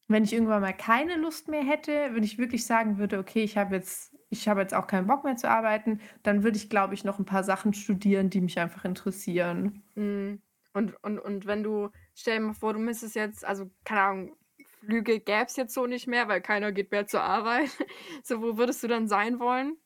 wenn 0.07 0.23
ich 0.23 0.33
irgendwann 0.33 0.61
mal 0.61 0.73
keine 0.73 1.15
Lust 1.15 1.47
mehr 1.47 1.63
hätte, 1.63 2.09
wenn 2.13 2.23
ich 2.23 2.37
wirklich 2.37 2.65
sagen 2.65 2.97
würde, 2.97 3.19
okay, 3.19 3.43
ich 3.43 3.57
habe 3.57 3.75
jetzt, 3.75 4.15
ich 4.29 4.47
habe 4.47 4.61
jetzt 4.61 4.73
auch 4.73 4.87
keinen 4.87 5.07
Bock 5.07 5.23
mehr 5.23 5.37
zu 5.37 5.49
arbeiten, 5.49 6.01
dann 6.23 6.43
würde 6.43 6.57
ich, 6.57 6.69
glaube 6.69 6.95
ich, 6.95 7.03
noch 7.03 7.19
ein 7.19 7.25
paar 7.25 7.43
Sachen 7.43 7.73
studieren, 7.73 8.29
die 8.29 8.41
mich 8.41 8.59
einfach 8.59 8.85
interessieren. 8.85 9.83
Mhm. 9.95 10.41
Und, 10.73 10.95
und, 11.03 11.19
und 11.19 11.45
wenn 11.45 11.63
du, 11.63 11.89
stell 12.19 12.39
dir 12.39 12.45
mal 12.45 12.53
vor, 12.53 12.73
du 12.73 12.79
müsstest 12.79 13.15
jetzt, 13.15 13.45
also 13.45 13.69
keine 13.83 14.01
Ahnung, 14.01 14.37
Flüge 14.79 15.19
gäbe 15.19 15.45
es 15.45 15.55
jetzt 15.55 15.73
so 15.73 15.87
nicht 15.87 16.07
mehr, 16.07 16.27
weil 16.27 16.41
keiner 16.41 16.71
geht 16.71 16.91
mehr 16.91 17.07
zur 17.07 17.21
Arbeit. 17.21 17.69
So, 18.23 18.41
wo 18.41 18.57
würdest 18.57 18.83
du 18.83 18.87
dann 18.87 19.07
sein 19.07 19.39
wollen? 19.39 19.77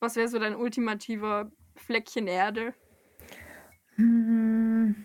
Was 0.00 0.16
wäre 0.16 0.28
so 0.28 0.38
dein 0.38 0.56
ultimativer 0.56 1.52
Fleckchen 1.76 2.26
Erde? 2.26 2.74
Hm, 3.96 5.04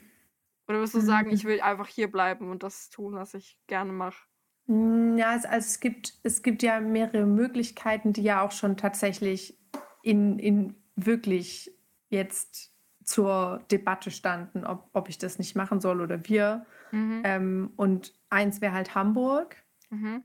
Oder 0.68 0.78
würdest 0.80 0.95
du 0.95 1.02
sagen, 1.02 1.30
ich 1.32 1.43
will 1.43 1.62
einfach 1.62 1.88
hier 1.88 2.12
bleiben 2.12 2.50
und 2.50 2.64
das 2.64 2.89
tun, 2.89 3.14
was 3.14 3.34
ich 3.34 3.60
gerne 3.68 3.91
mache? 3.91 4.26
Ja, 4.68 5.36
es, 5.36 5.45
also 5.45 5.66
es 5.66 5.80
gibt, 5.80 6.14
es 6.24 6.41
gibt 6.41 6.62
ja 6.62 6.80
mehrere 6.80 7.26
Möglichkeiten, 7.26 8.12
die 8.12 8.24
ja 8.24 8.41
auch 8.41 8.52
schon 8.52 8.76
tatsächlich 8.76 9.58
in, 10.04 10.39
in 10.39 10.76
wirklich 10.95 11.72
jetzt 12.10 12.76
zur 13.08 13.62
Debatte 13.72 14.12
standen, 14.12 14.66
ob, 14.66 14.89
ob 14.91 15.08
ich 15.08 15.18
das 15.18 15.39
nicht 15.39 15.55
machen 15.55 15.80
soll 15.80 16.01
oder 16.01 16.28
wir. 16.28 16.66
Mhm. 16.91 17.22
Ähm, 17.24 17.72
und 17.78 18.14
eins 18.30 18.60
wäre 18.62 18.74
halt 18.74 18.93
Hamburg, 18.95 19.55
Mhm. 19.89 20.24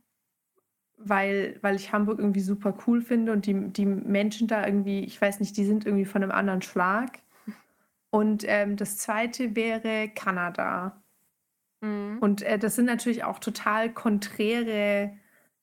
weil, 0.99 1.59
weil 1.63 1.77
ich 1.77 1.93
Hamburg 1.93 2.19
irgendwie 2.19 2.41
super 2.41 2.77
cool 2.87 3.01
finde 3.01 3.31
und 3.31 3.47
die, 3.47 3.55
die 3.73 3.87
Menschen 3.87 4.49
da 4.49 4.67
irgendwie, 4.67 5.05
ich 5.05 5.21
weiß 5.23 5.39
nicht, 5.39 5.57
die 5.57 5.65
sind 5.65 5.87
irgendwie 5.87 6.05
von 6.05 6.25
einem 6.25 6.33
anderen 6.33 6.63
Schlag. 6.63 7.21
Und 8.11 8.45
ähm, 8.47 8.77
das 8.77 8.99
zweite 8.99 9.55
wäre 9.55 10.09
Kanada. 10.09 11.01
Mhm. 11.81 12.19
Und 12.21 12.43
äh, 12.43 12.59
das 12.59 12.75
sind 12.75 12.87
natürlich 12.87 13.23
auch 13.23 13.39
total 13.39 13.93
konträre 13.93 15.17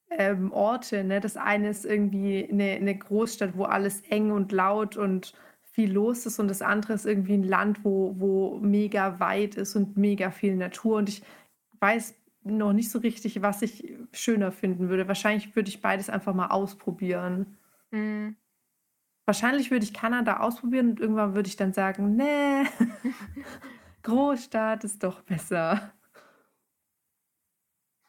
ähm, 0.10 0.52
Orte. 0.54 1.04
Ne? 1.04 1.20
Das 1.20 1.36
eine 1.36 1.70
ist 1.70 1.86
irgendwie 1.86 2.48
eine, 2.50 2.72
eine 2.72 2.98
Großstadt, 2.98 3.58
wo 3.58 3.66
alles 3.66 4.02
eng 4.10 4.32
und 4.32 4.52
laut 4.54 4.96
und 4.98 5.34
viel 5.80 5.94
los 5.94 6.26
ist. 6.26 6.40
Und 6.40 6.50
das 6.50 6.62
andere 6.62 6.94
ist 6.94 7.06
irgendwie 7.06 7.36
ein 7.36 7.44
Land, 7.44 7.86
wo, 7.86 8.14
wo 8.20 8.60
mega 8.60 9.22
weit 9.22 9.56
ist 9.56 9.78
und 9.78 9.96
mega 9.96 10.30
viel 10.30 10.58
Natur. 10.58 10.98
Und 10.98 11.08
ich 11.08 11.24
weiß 11.80 12.16
noch 12.44 12.74
nicht 12.74 12.92
so 12.92 13.00
richtig, 13.00 13.42
was 13.42 13.62
ich 13.62 13.96
schöner 14.12 14.52
finden 14.52 14.90
würde. 14.90 15.08
Wahrscheinlich 15.08 15.56
würde 15.56 15.70
ich 15.70 15.82
beides 15.82 16.10
einfach 16.10 16.34
mal 16.34 16.48
ausprobieren. 16.48 17.58
Mhm. 17.92 18.36
Wahrscheinlich 19.26 19.72
würde 19.72 19.86
ich 19.86 19.94
Kanada 19.94 20.42
ausprobieren 20.42 20.90
und 20.90 21.00
irgendwann 21.00 21.34
würde 21.34 21.48
ich 21.48 21.56
dann 21.56 21.72
sagen, 21.72 22.18
nee, 22.18 22.66
Großstadt 24.04 24.84
ist 24.84 25.02
doch 25.02 25.22
besser. 25.22 25.94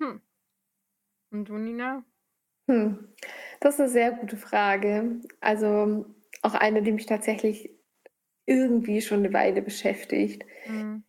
Hm. 0.00 0.20
Und 1.30 1.48
du, 1.48 1.58
Nina? 1.58 2.02
Hm. 2.68 2.98
Das 3.60 3.74
ist 3.74 3.80
eine 3.80 3.88
sehr 3.90 4.12
gute 4.12 4.36
Frage. 4.36 5.20
Also 5.40 6.06
auch 6.42 6.54
eine, 6.54 6.82
die 6.82 6.92
mich 6.92 7.06
tatsächlich 7.06 7.70
irgendwie 8.46 9.00
schon 9.00 9.20
eine 9.20 9.32
Weile 9.32 9.62
beschäftigt. 9.62 10.44
Mhm. 10.66 11.04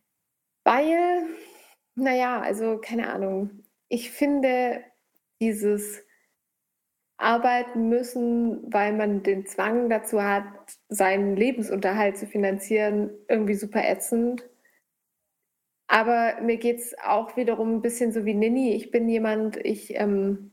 Weil, 0.64 1.26
naja, 1.94 2.40
also 2.40 2.78
keine 2.78 3.12
Ahnung. 3.12 3.64
Ich 3.88 4.10
finde 4.10 4.84
dieses 5.40 6.04
Arbeiten 7.16 7.88
müssen, 7.88 8.72
weil 8.72 8.92
man 8.92 9.22
den 9.22 9.46
Zwang 9.46 9.88
dazu 9.88 10.22
hat, 10.22 10.44
seinen 10.88 11.36
Lebensunterhalt 11.36 12.16
zu 12.16 12.26
finanzieren, 12.26 13.10
irgendwie 13.28 13.54
super 13.54 13.82
ätzend. 13.84 14.48
Aber 15.88 16.40
mir 16.40 16.56
geht 16.56 16.78
es 16.78 16.94
auch 17.04 17.36
wiederum 17.36 17.76
ein 17.76 17.82
bisschen 17.82 18.12
so 18.12 18.24
wie 18.24 18.34
Nini. 18.34 18.74
Ich 18.74 18.90
bin 18.90 19.08
jemand, 19.08 19.56
ich, 19.56 19.94
ähm, 19.94 20.51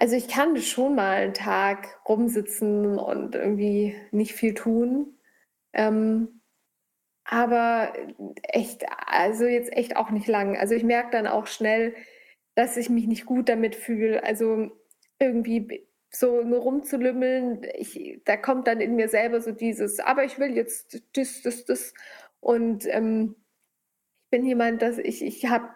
also 0.00 0.16
ich 0.16 0.28
kann 0.28 0.56
schon 0.56 0.94
mal 0.94 1.16
einen 1.16 1.34
Tag 1.34 2.00
rumsitzen 2.08 2.98
und 2.98 3.34
irgendwie 3.34 3.94
nicht 4.12 4.32
viel 4.32 4.54
tun. 4.54 5.18
Ähm, 5.74 6.40
aber 7.24 7.92
echt, 8.42 8.86
also 9.06 9.44
jetzt 9.44 9.70
echt 9.74 9.96
auch 9.96 10.10
nicht 10.10 10.26
lang. 10.26 10.56
Also 10.56 10.74
ich 10.74 10.84
merke 10.84 11.10
dann 11.10 11.26
auch 11.26 11.46
schnell, 11.46 11.94
dass 12.54 12.78
ich 12.78 12.88
mich 12.88 13.06
nicht 13.08 13.26
gut 13.26 13.50
damit 13.50 13.76
fühle. 13.76 14.24
Also 14.24 14.70
irgendwie 15.18 15.86
so 16.10 16.42
nur 16.44 16.60
rumzulümmeln, 16.60 17.66
ich, 17.74 18.22
da 18.24 18.38
kommt 18.38 18.68
dann 18.68 18.80
in 18.80 18.96
mir 18.96 19.08
selber 19.08 19.42
so 19.42 19.52
dieses, 19.52 20.00
aber 20.00 20.24
ich 20.24 20.38
will 20.38 20.56
jetzt 20.56 21.02
das, 21.12 21.42
das, 21.42 21.66
das. 21.66 21.92
Und 22.40 22.86
ähm, 22.86 23.36
ich 24.24 24.30
bin 24.30 24.46
jemand, 24.46 24.80
dass 24.80 24.96
ich, 24.96 25.22
ich 25.22 25.46
habe 25.46 25.68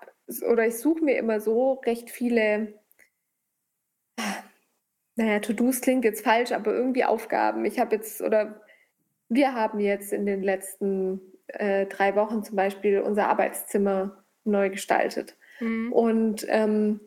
oder 0.50 0.66
ich 0.66 0.78
suche 0.78 1.04
mir 1.04 1.18
immer 1.18 1.40
so 1.40 1.74
recht 1.74 2.08
viele 2.10 2.82
naja, 5.16 5.38
To-Dos 5.40 5.80
klingt 5.80 6.04
jetzt 6.04 6.24
falsch, 6.24 6.52
aber 6.52 6.72
irgendwie 6.72 7.04
Aufgaben. 7.04 7.64
Ich 7.64 7.78
habe 7.78 7.94
jetzt, 7.94 8.20
oder 8.20 8.60
wir 9.28 9.54
haben 9.54 9.80
jetzt 9.80 10.12
in 10.12 10.26
den 10.26 10.42
letzten 10.42 11.20
äh, 11.48 11.86
drei 11.86 12.16
Wochen 12.16 12.42
zum 12.42 12.56
Beispiel 12.56 13.00
unser 13.00 13.28
Arbeitszimmer 13.28 14.24
neu 14.44 14.70
gestaltet. 14.70 15.36
Mhm. 15.60 15.92
Und 15.92 16.46
ähm, 16.48 17.00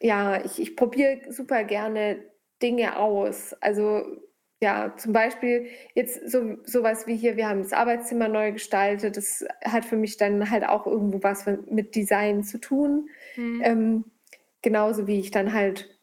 ja, 0.00 0.44
ich, 0.44 0.60
ich 0.60 0.76
probiere 0.76 1.20
super 1.30 1.64
gerne 1.64 2.18
Dinge 2.62 2.98
aus. 2.98 3.54
Also 3.60 4.02
ja, 4.60 4.94
zum 4.96 5.12
Beispiel 5.12 5.66
jetzt 5.94 6.30
so 6.30 6.56
sowas 6.64 7.06
wie 7.06 7.16
hier, 7.16 7.36
wir 7.36 7.48
haben 7.48 7.62
das 7.62 7.72
Arbeitszimmer 7.72 8.28
neu 8.28 8.52
gestaltet. 8.52 9.16
Das 9.16 9.44
hat 9.64 9.84
für 9.84 9.96
mich 9.96 10.16
dann 10.16 10.50
halt 10.50 10.66
auch 10.66 10.86
irgendwo 10.86 11.22
was 11.22 11.44
mit 11.46 11.94
Design 11.94 12.42
zu 12.42 12.58
tun. 12.58 13.08
Mhm. 13.36 13.60
Ähm, 13.62 14.04
genauso 14.62 15.06
wie 15.06 15.20
ich 15.20 15.30
dann 15.30 15.52
halt 15.52 15.95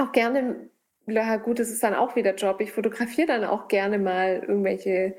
auch 0.00 0.12
gerne, 0.12 0.70
ja 1.06 1.36
gut, 1.36 1.58
das 1.58 1.70
ist 1.70 1.82
dann 1.82 1.94
auch 1.94 2.16
wieder 2.16 2.34
Job. 2.34 2.60
Ich 2.60 2.72
fotografiere 2.72 3.26
dann 3.28 3.44
auch 3.44 3.68
gerne 3.68 3.98
mal 3.98 4.44
irgendwelche 4.46 5.16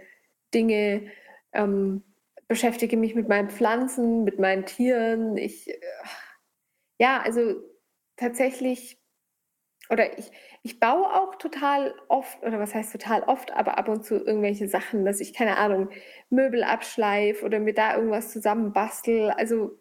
Dinge, 0.53 1.11
ähm, 1.53 2.03
beschäftige 2.47 2.97
mich 2.97 3.15
mit 3.15 3.28
meinen 3.28 3.49
Pflanzen, 3.49 4.23
mit 4.23 4.39
meinen 4.39 4.65
Tieren. 4.65 5.38
Ich, 5.38 5.69
äh, 5.69 5.80
ja, 6.99 7.21
also 7.21 7.55
tatsächlich, 8.17 8.99
oder 9.89 10.17
ich, 10.17 10.32
ich 10.63 10.80
baue 10.80 11.13
auch 11.13 11.36
total 11.36 11.93
oft, 12.07 12.41
oder 12.43 12.59
was 12.59 12.73
heißt 12.73 12.91
total 12.91 13.23
oft, 13.23 13.51
aber 13.53 13.78
ab 13.78 13.88
und 13.89 14.05
zu 14.05 14.15
irgendwelche 14.15 14.67
Sachen, 14.67 15.05
dass 15.05 15.19
ich, 15.19 15.34
keine 15.34 15.57
Ahnung, 15.57 15.89
Möbel 16.30 16.63
abschleife 16.63 17.45
oder 17.45 17.59
mir 17.59 17.73
da 17.73 17.95
irgendwas 17.95 18.32
zusammenbastel. 18.32 19.32
Also 19.32 19.78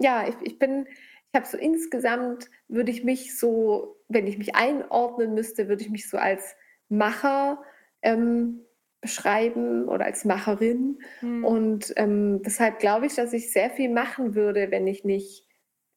ja, 0.00 0.26
ich, 0.28 0.34
ich 0.42 0.58
bin, 0.58 0.86
ich 1.32 1.40
habe 1.40 1.48
so 1.48 1.56
insgesamt, 1.56 2.50
würde 2.68 2.90
ich 2.90 3.04
mich 3.04 3.38
so, 3.38 3.96
wenn 4.08 4.26
ich 4.26 4.36
mich 4.36 4.54
einordnen 4.54 5.32
müsste, 5.32 5.66
würde 5.66 5.82
ich 5.82 5.88
mich 5.88 6.10
so 6.10 6.18
als 6.18 6.56
Macher 6.90 7.62
ähm, 8.02 8.60
beschreiben 9.00 9.88
oder 9.88 10.04
als 10.04 10.26
Macherin. 10.26 10.98
Mhm. 11.22 11.44
Und 11.44 11.94
ähm, 11.96 12.42
deshalb 12.42 12.80
glaube 12.80 13.06
ich, 13.06 13.14
dass 13.14 13.32
ich 13.32 13.50
sehr 13.50 13.70
viel 13.70 13.88
machen 13.88 14.34
würde, 14.34 14.70
wenn 14.70 14.86
ich 14.86 15.04
nicht, 15.04 15.48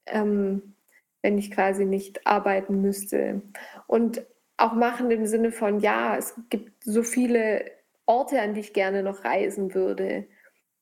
ähm, 0.05 0.75
wenn 1.21 1.37
ich 1.37 1.51
quasi 1.51 1.83
nicht 1.83 2.25
arbeiten 2.25 2.81
müsste. 2.81 3.41
Und 3.87 4.25
auch 4.55 4.73
machen 4.73 5.11
im 5.11 5.25
Sinne 5.25 5.51
von, 5.51 5.81
ja, 5.81 6.15
es 6.15 6.33
gibt 6.49 6.81
so 6.81 7.03
viele 7.03 7.65
Orte, 8.05 8.39
an 8.39 8.53
die 8.53 8.61
ich 8.61 8.71
gerne 8.71 9.03
noch 9.03 9.25
reisen 9.25 9.73
würde. 9.73 10.27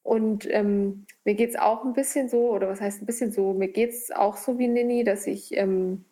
Und 0.03 0.47
ähm, 0.51 1.05
mir 1.23 1.35
geht 1.35 1.51
es 1.51 1.55
auch 1.55 1.85
ein 1.85 1.93
bisschen 1.93 2.27
so, 2.29 2.51
oder 2.51 2.67
was 2.67 2.81
heißt 2.81 3.01
ein 3.01 3.05
bisschen 3.05 3.31
so, 3.31 3.53
mir 3.53 3.69
geht 3.69 3.91
es 3.91 4.11
auch 4.11 4.35
so 4.35 4.59
wie 4.59 4.67
Nini, 4.67 5.03
dass 5.03 5.27
ich 5.27 5.55
ähm, 5.55 6.05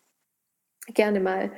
gerne 0.87 1.19
mal 1.19 1.51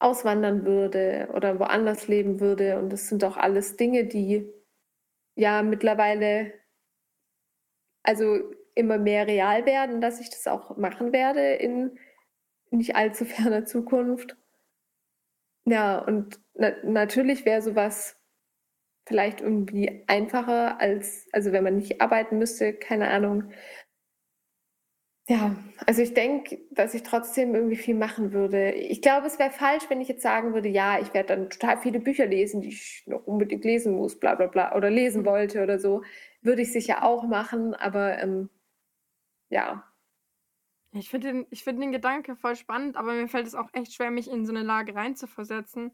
auswandern 0.00 0.64
würde 0.64 1.28
oder 1.34 1.60
woanders 1.60 2.08
leben 2.08 2.40
würde. 2.40 2.78
Und 2.78 2.92
das 2.92 3.08
sind 3.08 3.22
doch 3.22 3.36
alles 3.36 3.76
Dinge, 3.76 4.04
die 4.04 4.52
ja 5.36 5.62
mittlerweile 5.62 6.52
also 8.02 8.52
immer 8.74 8.98
mehr 8.98 9.26
real 9.26 9.64
werden, 9.66 10.00
dass 10.00 10.20
ich 10.20 10.30
das 10.30 10.46
auch 10.46 10.76
machen 10.76 11.12
werde 11.12 11.54
in 11.54 11.98
nicht 12.70 12.96
allzu 12.96 13.24
ferner 13.24 13.64
Zukunft. 13.64 14.36
Ja, 15.64 15.98
und 15.98 16.40
na 16.54 16.72
natürlich 16.82 17.44
wäre 17.44 17.62
sowas 17.62 18.16
vielleicht 19.06 19.40
irgendwie 19.40 20.04
einfacher 20.06 20.80
als, 20.80 21.26
also 21.32 21.52
wenn 21.52 21.64
man 21.64 21.76
nicht 21.76 22.00
arbeiten 22.00 22.38
müsste, 22.38 22.72
keine 22.72 23.08
Ahnung. 23.10 23.52
Ja, 25.28 25.56
also 25.86 26.02
ich 26.02 26.14
denke, 26.14 26.58
dass 26.72 26.94
ich 26.94 27.04
trotzdem 27.04 27.54
irgendwie 27.54 27.76
viel 27.76 27.94
machen 27.94 28.32
würde. 28.32 28.72
Ich 28.72 29.00
glaube, 29.02 29.26
es 29.28 29.38
wäre 29.38 29.50
falsch, 29.50 29.84
wenn 29.88 30.00
ich 30.00 30.08
jetzt 30.08 30.22
sagen 30.22 30.52
würde, 30.52 30.68
ja, 30.68 30.98
ich 30.98 31.14
werde 31.14 31.28
dann 31.28 31.50
total 31.50 31.78
viele 31.78 32.00
Bücher 32.00 32.26
lesen, 32.26 32.60
die 32.60 32.70
ich 32.70 33.04
noch 33.06 33.24
unbedingt 33.26 33.64
lesen 33.64 33.94
muss, 33.94 34.18
bla 34.18 34.34
bla 34.34 34.48
bla, 34.48 34.74
oder 34.74 34.90
lesen 34.90 35.24
wollte 35.24 35.62
oder 35.62 35.78
so. 35.78 36.02
Würde 36.42 36.62
ich 36.62 36.72
sicher 36.72 37.04
auch 37.04 37.22
machen, 37.22 37.74
aber 37.74 38.18
ähm, 38.18 38.50
ja. 39.48 39.84
Ich 40.92 41.08
finde 41.08 41.28
den, 41.32 41.46
find 41.56 41.80
den 41.80 41.92
Gedanke 41.92 42.36
voll 42.36 42.56
spannend, 42.56 42.96
aber 42.96 43.12
mir 43.14 43.28
fällt 43.28 43.46
es 43.46 43.54
auch 43.54 43.70
echt 43.72 43.94
schwer, 43.94 44.10
mich 44.10 44.28
in 44.28 44.44
so 44.44 44.52
eine 44.52 44.62
Lage 44.64 44.94
reinzuversetzen. 44.94 45.92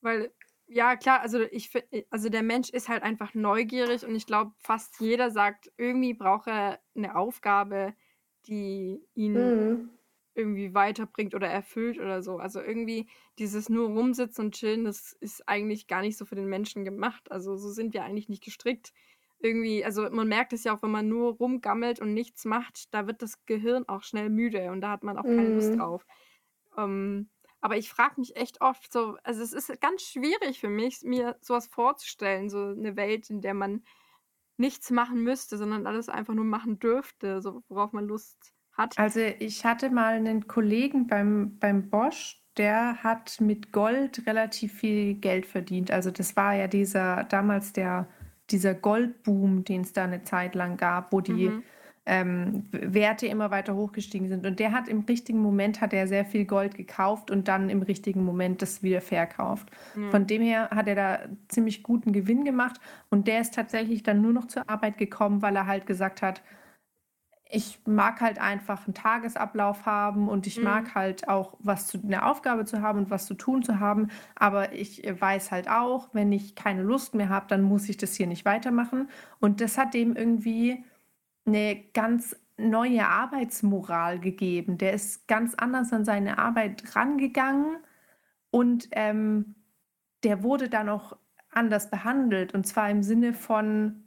Weil 0.00 0.32
ja, 0.72 0.96
klar, 0.96 1.20
also 1.20 1.40
ich 1.40 1.74
äh, 1.74 2.04
also 2.10 2.28
der 2.28 2.42
Mensch 2.42 2.70
ist 2.70 2.88
halt 2.88 3.02
einfach 3.02 3.34
neugierig 3.34 4.04
und 4.04 4.14
ich 4.14 4.26
glaube, 4.26 4.52
fast 4.58 5.00
jeder 5.00 5.30
sagt, 5.30 5.70
irgendwie 5.76 6.14
braucht 6.14 6.48
er 6.48 6.80
eine 6.94 7.16
Aufgabe, 7.16 7.94
die 8.46 9.00
ihn 9.14 9.32
mhm. 9.34 9.90
irgendwie 10.34 10.74
weiterbringt 10.74 11.34
oder 11.34 11.48
erfüllt 11.48 11.98
oder 11.98 12.22
so. 12.22 12.38
Also 12.38 12.60
irgendwie 12.60 13.08
dieses 13.38 13.68
nur 13.68 13.88
rumsitzen 13.88 14.46
und 14.46 14.54
chillen, 14.54 14.84
das 14.84 15.12
ist 15.20 15.48
eigentlich 15.48 15.86
gar 15.86 16.00
nicht 16.00 16.16
so 16.16 16.24
für 16.24 16.34
den 16.36 16.48
Menschen 16.48 16.84
gemacht. 16.84 17.30
Also 17.30 17.56
so 17.56 17.70
sind 17.70 17.94
wir 17.94 18.04
eigentlich 18.04 18.28
nicht 18.28 18.44
gestrickt. 18.44 18.92
Irgendwie, 19.38 19.84
also 19.84 20.08
man 20.10 20.28
merkt 20.28 20.52
es 20.52 20.64
ja 20.64 20.74
auch, 20.74 20.82
wenn 20.82 20.90
man 20.90 21.08
nur 21.08 21.32
rumgammelt 21.34 22.00
und 22.00 22.14
nichts 22.14 22.44
macht, 22.44 22.94
da 22.94 23.06
wird 23.08 23.22
das 23.22 23.44
Gehirn 23.44 23.88
auch 23.88 24.04
schnell 24.04 24.30
müde 24.30 24.70
und 24.70 24.80
da 24.80 24.90
hat 24.90 25.02
man 25.02 25.18
auch 25.18 25.24
keine 25.24 25.48
mhm. 25.48 25.54
Lust 25.56 25.76
drauf. 25.76 26.06
Ähm, 26.78 27.28
aber 27.62 27.76
ich 27.76 27.88
frage 27.88 28.14
mich 28.18 28.36
echt 28.36 28.60
oft 28.60 28.92
so, 28.92 29.16
also 29.22 29.40
es 29.40 29.52
ist 29.52 29.80
ganz 29.80 30.02
schwierig 30.02 30.60
für 30.60 30.68
mich, 30.68 31.02
mir 31.02 31.36
sowas 31.40 31.68
vorzustellen, 31.68 32.50
so 32.50 32.58
eine 32.58 32.96
Welt, 32.96 33.30
in 33.30 33.40
der 33.40 33.54
man 33.54 33.82
nichts 34.56 34.90
machen 34.90 35.22
müsste, 35.22 35.56
sondern 35.56 35.86
alles 35.86 36.08
einfach 36.08 36.34
nur 36.34 36.44
machen 36.44 36.80
dürfte, 36.80 37.40
so 37.40 37.62
worauf 37.68 37.92
man 37.92 38.06
Lust 38.06 38.52
hat. 38.72 38.98
Also 38.98 39.20
ich 39.20 39.64
hatte 39.64 39.90
mal 39.90 40.14
einen 40.14 40.48
Kollegen 40.48 41.06
beim, 41.06 41.56
beim 41.58 41.88
Bosch, 41.88 42.42
der 42.56 43.02
hat 43.02 43.40
mit 43.40 43.72
Gold 43.72 44.26
relativ 44.26 44.72
viel 44.74 45.14
Geld 45.14 45.46
verdient. 45.46 45.90
Also 45.90 46.10
das 46.10 46.36
war 46.36 46.54
ja 46.54 46.66
dieser 46.66 47.24
damals 47.24 47.72
der 47.72 48.08
dieser 48.50 48.74
Goldboom, 48.74 49.64
den 49.64 49.82
es 49.82 49.92
da 49.92 50.04
eine 50.04 50.24
Zeit 50.24 50.54
lang 50.54 50.76
gab, 50.76 51.12
wo 51.12 51.20
die 51.20 51.48
mhm 51.48 51.62
ähm, 52.04 52.64
Werte 52.72 53.26
immer 53.26 53.50
weiter 53.50 53.76
hochgestiegen 53.76 54.28
sind. 54.28 54.44
Und 54.44 54.58
der 54.58 54.72
hat 54.72 54.88
im 54.88 55.00
richtigen 55.00 55.40
Moment 55.40 55.80
hat 55.80 55.92
er 55.92 56.08
sehr 56.08 56.24
viel 56.24 56.44
Gold 56.44 56.76
gekauft 56.76 57.30
und 57.30 57.46
dann 57.46 57.70
im 57.70 57.82
richtigen 57.82 58.24
Moment 58.24 58.60
das 58.60 58.82
wieder 58.82 59.00
verkauft. 59.00 59.70
Mhm. 59.94 60.10
Von 60.10 60.26
dem 60.26 60.42
her 60.42 60.70
hat 60.70 60.88
er 60.88 60.94
da 60.94 61.18
ziemlich 61.48 61.82
guten 61.82 62.12
Gewinn 62.12 62.44
gemacht 62.44 62.80
und 63.08 63.28
der 63.28 63.40
ist 63.40 63.54
tatsächlich 63.54 64.02
dann 64.02 64.20
nur 64.20 64.32
noch 64.32 64.48
zur 64.48 64.68
Arbeit 64.68 64.98
gekommen, 64.98 65.42
weil 65.42 65.54
er 65.54 65.66
halt 65.66 65.86
gesagt 65.86 66.22
hat, 66.22 66.42
ich 67.54 67.80
mag 67.84 68.22
halt 68.22 68.40
einfach 68.40 68.86
einen 68.86 68.94
Tagesablauf 68.94 69.84
haben 69.84 70.28
und 70.28 70.46
ich 70.46 70.56
mhm. 70.56 70.64
mag 70.64 70.94
halt 70.94 71.28
auch 71.28 71.54
was 71.60 71.86
zu 71.86 72.00
eine 72.02 72.24
Aufgabe 72.24 72.64
zu 72.64 72.80
haben 72.80 72.98
und 72.98 73.10
was 73.10 73.26
zu 73.26 73.34
tun 73.34 73.62
zu 73.62 73.78
haben, 73.78 74.08
aber 74.34 74.72
ich 74.72 75.02
weiß 75.06 75.52
halt 75.52 75.68
auch, 75.68 76.08
wenn 76.14 76.32
ich 76.32 76.54
keine 76.54 76.82
Lust 76.82 77.14
mehr 77.14 77.28
habe, 77.28 77.46
dann 77.48 77.62
muss 77.62 77.90
ich 77.90 77.98
das 77.98 78.14
hier 78.14 78.26
nicht 78.26 78.46
weitermachen 78.46 79.10
und 79.38 79.60
das 79.60 79.76
hat 79.76 79.92
dem 79.92 80.16
irgendwie 80.16 80.82
eine 81.44 81.82
ganz 81.92 82.36
neue 82.56 83.06
Arbeitsmoral 83.06 84.20
gegeben. 84.20 84.78
Der 84.78 84.92
ist 84.92 85.26
ganz 85.26 85.54
anders 85.54 85.92
an 85.92 86.04
seine 86.04 86.38
Arbeit 86.38 86.94
rangegangen 86.94 87.78
und 88.50 88.88
ähm, 88.92 89.54
der 90.22 90.42
wurde 90.42 90.68
dann 90.68 90.88
auch 90.88 91.16
anders 91.50 91.90
behandelt. 91.90 92.54
Und 92.54 92.66
zwar 92.66 92.90
im 92.90 93.02
Sinne 93.02 93.34
von 93.34 94.04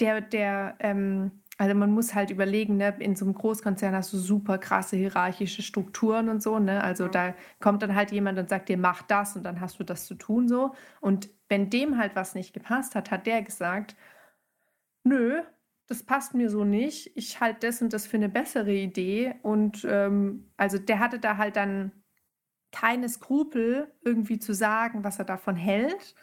der, 0.00 0.20
der, 0.20 0.76
ähm, 0.80 1.42
also 1.58 1.74
man 1.74 1.92
muss 1.92 2.14
halt 2.14 2.30
überlegen, 2.30 2.76
ne, 2.76 2.94
in 2.98 3.14
so 3.14 3.24
einem 3.24 3.34
Großkonzern 3.34 3.94
hast 3.94 4.12
du 4.12 4.18
super 4.18 4.58
krasse 4.58 4.96
hierarchische 4.96 5.62
Strukturen 5.62 6.28
und 6.28 6.42
so, 6.42 6.58
ne? 6.58 6.82
Also 6.82 7.08
da 7.08 7.34
kommt 7.60 7.82
dann 7.82 7.94
halt 7.94 8.10
jemand 8.10 8.38
und 8.38 8.48
sagt 8.48 8.68
dir, 8.68 8.78
mach 8.78 9.02
das 9.02 9.36
und 9.36 9.44
dann 9.44 9.60
hast 9.60 9.78
du 9.78 9.84
das 9.84 10.06
zu 10.06 10.14
tun 10.14 10.48
so. 10.48 10.74
Und 11.00 11.30
wenn 11.48 11.70
dem 11.70 11.98
halt 11.98 12.16
was 12.16 12.34
nicht 12.34 12.52
gepasst 12.52 12.94
hat, 12.94 13.10
hat 13.10 13.26
der 13.26 13.42
gesagt, 13.42 13.96
nö, 15.04 15.42
das 15.86 16.02
passt 16.04 16.34
mir 16.34 16.50
so 16.50 16.64
nicht. 16.64 17.16
Ich 17.16 17.40
halte 17.40 17.66
das 17.66 17.82
und 17.82 17.92
das 17.92 18.06
für 18.06 18.16
eine 18.16 18.28
bessere 18.28 18.72
Idee. 18.72 19.34
Und 19.42 19.86
ähm, 19.88 20.52
also 20.56 20.78
der 20.78 20.98
hatte 20.98 21.18
da 21.18 21.36
halt 21.36 21.56
dann 21.56 21.92
keine 22.70 23.08
Skrupel, 23.08 23.92
irgendwie 24.02 24.38
zu 24.38 24.54
sagen, 24.54 25.04
was 25.04 25.18
er 25.18 25.24
davon 25.24 25.56
hält. 25.56 26.14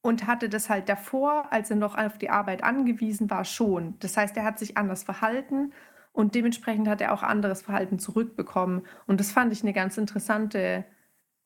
Und 0.00 0.26
hatte 0.26 0.48
das 0.48 0.70
halt 0.70 0.88
davor, 0.88 1.52
als 1.52 1.70
er 1.70 1.76
noch 1.76 1.98
auf 1.98 2.18
die 2.18 2.30
Arbeit 2.30 2.62
angewiesen 2.62 3.28
war, 3.28 3.44
schon. 3.44 3.98
Das 3.98 4.16
heißt, 4.16 4.36
er 4.36 4.44
hat 4.44 4.58
sich 4.58 4.76
anders 4.76 5.02
verhalten 5.02 5.72
und 6.12 6.34
dementsprechend 6.34 6.88
hat 6.88 7.00
er 7.00 7.12
auch 7.12 7.22
anderes 7.22 7.62
Verhalten 7.62 7.98
zurückbekommen. 7.98 8.86
Und 9.06 9.20
das 9.20 9.32
fand 9.32 9.52
ich 9.52 9.62
eine 9.62 9.72
ganz 9.72 9.98
interessante 9.98 10.84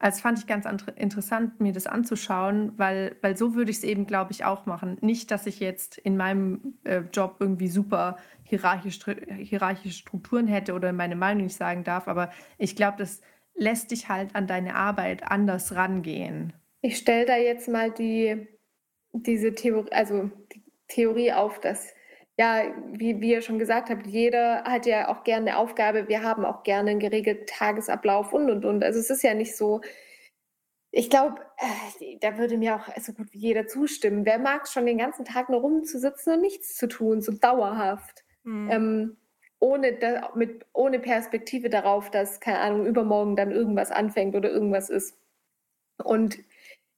also 0.03 0.21
fand 0.21 0.39
ich 0.41 0.49
ganz 0.49 0.67
interessant, 0.97 1.61
mir 1.61 1.73
das 1.73 1.87
anzuschauen, 1.87 2.73
weil, 2.77 3.15
weil 3.23 3.37
so 3.37 3.55
würde 3.55 3.71
ich 3.71 3.79
es 3.79 3.85
eben, 3.85 4.05
glaube 4.05 4.33
ich, 4.33 4.45
auch 4.45 4.67
machen. 4.67 4.99
Nicht, 5.01 5.31
dass 5.31 5.47
ich 5.47 5.61
jetzt 5.61 5.97
in 5.97 6.17
meinem 6.17 6.75
äh, 6.83 7.03
Job 7.13 7.37
irgendwie 7.39 7.69
super 7.69 8.17
hierarchische, 8.43 9.17
hierarchische 9.39 9.97
Strukturen 9.97 10.49
hätte 10.49 10.75
oder 10.75 10.93
meine 10.93 11.15
Meinung 11.15 11.45
nicht 11.45 11.57
sagen 11.57 11.85
darf, 11.85 12.09
aber 12.09 12.33
ich 12.59 12.75
glaube, 12.75 12.97
das 12.99 13.21
lässt 13.55 13.93
dich 13.93 14.09
halt 14.09 14.35
an 14.35 14.49
deine 14.49 14.75
Arbeit 14.75 15.23
anders 15.31 15.77
rangehen. 15.77 16.53
Ich 16.81 16.97
stelle 16.97 17.25
da 17.25 17.37
jetzt 17.37 17.69
mal 17.69 17.93
die, 17.93 18.49
diese 19.13 19.55
Theorie, 19.55 19.93
also 19.93 20.31
die 20.53 20.65
Theorie 20.89 21.33
auf, 21.33 21.61
dass 21.61 21.95
ja, 22.43 22.75
wie, 22.93 23.21
wie 23.21 23.31
ihr 23.31 23.41
schon 23.41 23.61
gesagt 23.61 23.89
habt, 23.89 24.05
jeder 24.05 24.65
hat 24.65 24.85
ja 24.85 25.09
auch 25.09 25.23
gerne 25.23 25.53
eine 25.53 25.59
Aufgabe. 25.59 26.09
Wir 26.09 26.25
haben 26.25 26.45
auch 26.45 26.65
gerne 26.65 26.91
einen 26.91 26.99
geregelten 26.99 27.47
Tagesablauf 27.47 28.33
und, 28.33 28.51
und, 28.51 28.65
und. 28.65 28.83
Also 28.83 28.99
es 28.99 29.11
ist 29.11 29.23
ja 29.23 29.33
nicht 29.33 29.57
so, 29.57 29.81
ich 30.91 31.09
glaube, 31.09 31.41
äh, 32.01 32.19
da 32.19 32.39
würde 32.39 32.59
mir 32.59 32.75
auch 32.75 32.89
so 33.01 33.13
gut 33.13 33.33
wie 33.33 33.39
jeder 33.39 33.69
zustimmen. 33.69 34.27
Wer 34.27 34.41
mag 34.41 34.67
schon 34.67 34.87
den 34.87 34.99
ganzen 34.99 35.25
Tag 35.25 35.51
nur 35.51 35.61
rumzusitzen 35.61 36.35
und 36.35 36.41
nichts 36.41 36.77
zu 36.77 36.89
tun, 36.89 37.23
so 37.23 37.31
dauerhaft? 37.31 38.25
Mhm. 38.43 38.71
Ähm, 38.71 39.17
ohne, 39.61 39.93
da, 39.93 40.33
mit, 40.35 40.67
ohne 40.73 40.99
Perspektive 40.99 41.71
darauf, 41.71 42.11
dass, 42.11 42.41
keine 42.41 42.59
Ahnung, 42.59 42.87
übermorgen 42.87 43.37
dann 43.37 43.53
irgendwas 43.53 43.93
anfängt 43.93 44.35
oder 44.35 44.51
irgendwas 44.51 44.91
ist. 44.91 45.17
Und 46.03 46.41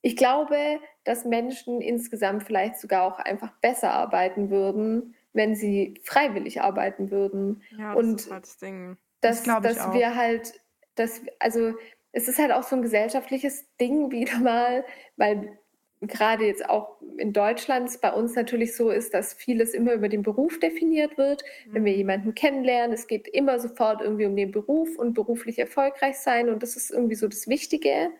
ich 0.00 0.16
glaube, 0.16 0.80
dass 1.04 1.26
Menschen 1.26 1.82
insgesamt 1.82 2.44
vielleicht 2.44 2.78
sogar 2.78 3.02
auch 3.02 3.18
einfach 3.18 3.52
besser 3.60 3.92
arbeiten 3.92 4.48
würden, 4.48 5.14
wenn 5.34 5.54
sie 5.54 6.00
freiwillig 6.02 6.62
arbeiten 6.62 7.10
würden. 7.10 7.62
Ja, 7.76 7.94
das 7.94 8.04
und 8.04 8.20
ist 8.20 8.30
halt 8.30 8.44
das 8.44 8.56
Ding. 8.56 8.96
Dass, 9.20 9.42
das 9.42 9.62
dass 9.62 9.92
wir 9.92 10.16
halt, 10.16 10.60
dass, 10.94 11.20
also 11.38 11.74
es 12.12 12.28
ist 12.28 12.38
halt 12.38 12.52
auch 12.52 12.62
so 12.62 12.76
ein 12.76 12.82
gesellschaftliches 12.82 13.66
Ding 13.80 14.10
wieder 14.10 14.38
mal, 14.38 14.84
weil 15.16 15.58
gerade 16.00 16.46
jetzt 16.46 16.68
auch 16.68 17.00
in 17.18 17.32
Deutschland 17.32 17.90
bei 18.00 18.12
uns 18.12 18.34
natürlich 18.34 18.76
so 18.76 18.90
ist, 18.90 19.14
dass 19.14 19.34
vieles 19.34 19.74
immer 19.74 19.94
über 19.94 20.08
den 20.08 20.22
Beruf 20.22 20.60
definiert 20.60 21.16
wird. 21.18 21.42
Mhm. 21.66 21.74
Wenn 21.74 21.84
wir 21.84 21.92
mhm. 21.92 21.98
jemanden 21.98 22.34
kennenlernen, 22.34 22.94
es 22.94 23.06
geht 23.06 23.26
immer 23.28 23.58
sofort 23.58 24.02
irgendwie 24.02 24.26
um 24.26 24.36
den 24.36 24.52
Beruf 24.52 24.96
und 24.96 25.14
beruflich 25.14 25.58
erfolgreich 25.58 26.18
sein 26.18 26.48
und 26.48 26.62
das 26.62 26.76
ist 26.76 26.90
irgendwie 26.90 27.16
so 27.16 27.26
das 27.26 27.48
Wichtige. 27.48 28.10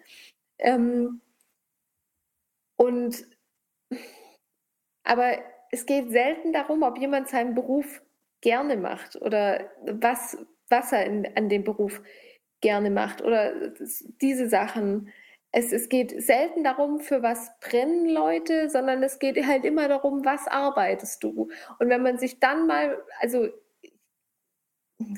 Ähm, 0.59 1.21
und 2.77 3.27
aber 5.05 5.39
es 5.75 5.87
geht 5.87 6.11
selten 6.13 6.53
darum, 6.53 6.85
ob 6.85 6.99
jemand 6.99 7.29
seinen 7.29 7.55
Beruf 7.55 8.01
gerne 8.41 8.77
macht 8.77 9.21
oder 9.21 9.69
was, 9.85 10.39
was 10.69 10.93
er 10.93 11.05
in, 11.05 11.29
an 11.37 11.49
dem 11.49 11.65
Beruf 11.65 12.01
gerne 12.61 12.91
macht 12.91 13.23
oder 13.23 13.73
diese 14.21 14.49
Sachen 14.49 15.11
es, 15.57 15.73
es 15.73 15.89
geht 15.89 16.21
selten 16.21 16.65
darum, 16.65 16.99
für 16.99 17.23
was 17.23 17.53
brennen 17.61 18.09
Leute, 18.09 18.69
sondern 18.71 19.03
es 19.05 19.21
geht 19.21 19.47
halt 19.47 19.65
immer 19.65 19.87
darum, 19.87 20.25
was 20.25 20.49
arbeitest 20.49 21.23
du. 21.23 21.49
Und 21.79 21.89
wenn 21.91 22.03
man 22.03 22.19
sich 22.19 22.41
dann 22.41 22.67
mal, 22.67 23.01
also 23.21 23.49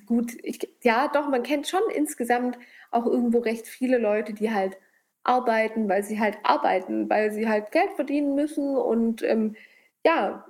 gut, 0.04 0.36
ich, 0.42 0.58
ja, 0.82 1.08
doch, 1.08 1.28
man 1.28 1.42
kennt 1.42 1.68
schon 1.68 1.80
insgesamt 1.94 2.58
auch 2.90 3.06
irgendwo 3.06 3.38
recht 3.38 3.66
viele 3.66 3.96
Leute, 3.96 4.34
die 4.34 4.50
halt 4.50 4.76
arbeiten, 5.24 5.88
weil 5.88 6.02
sie 6.02 6.20
halt 6.20 6.36
arbeiten, 6.42 7.08
weil 7.08 7.32
sie 7.32 7.48
halt 7.48 7.72
Geld 7.72 7.92
verdienen 7.96 8.34
müssen 8.34 8.76
und 8.76 9.22
ähm, 9.22 9.56
ja, 10.06 10.46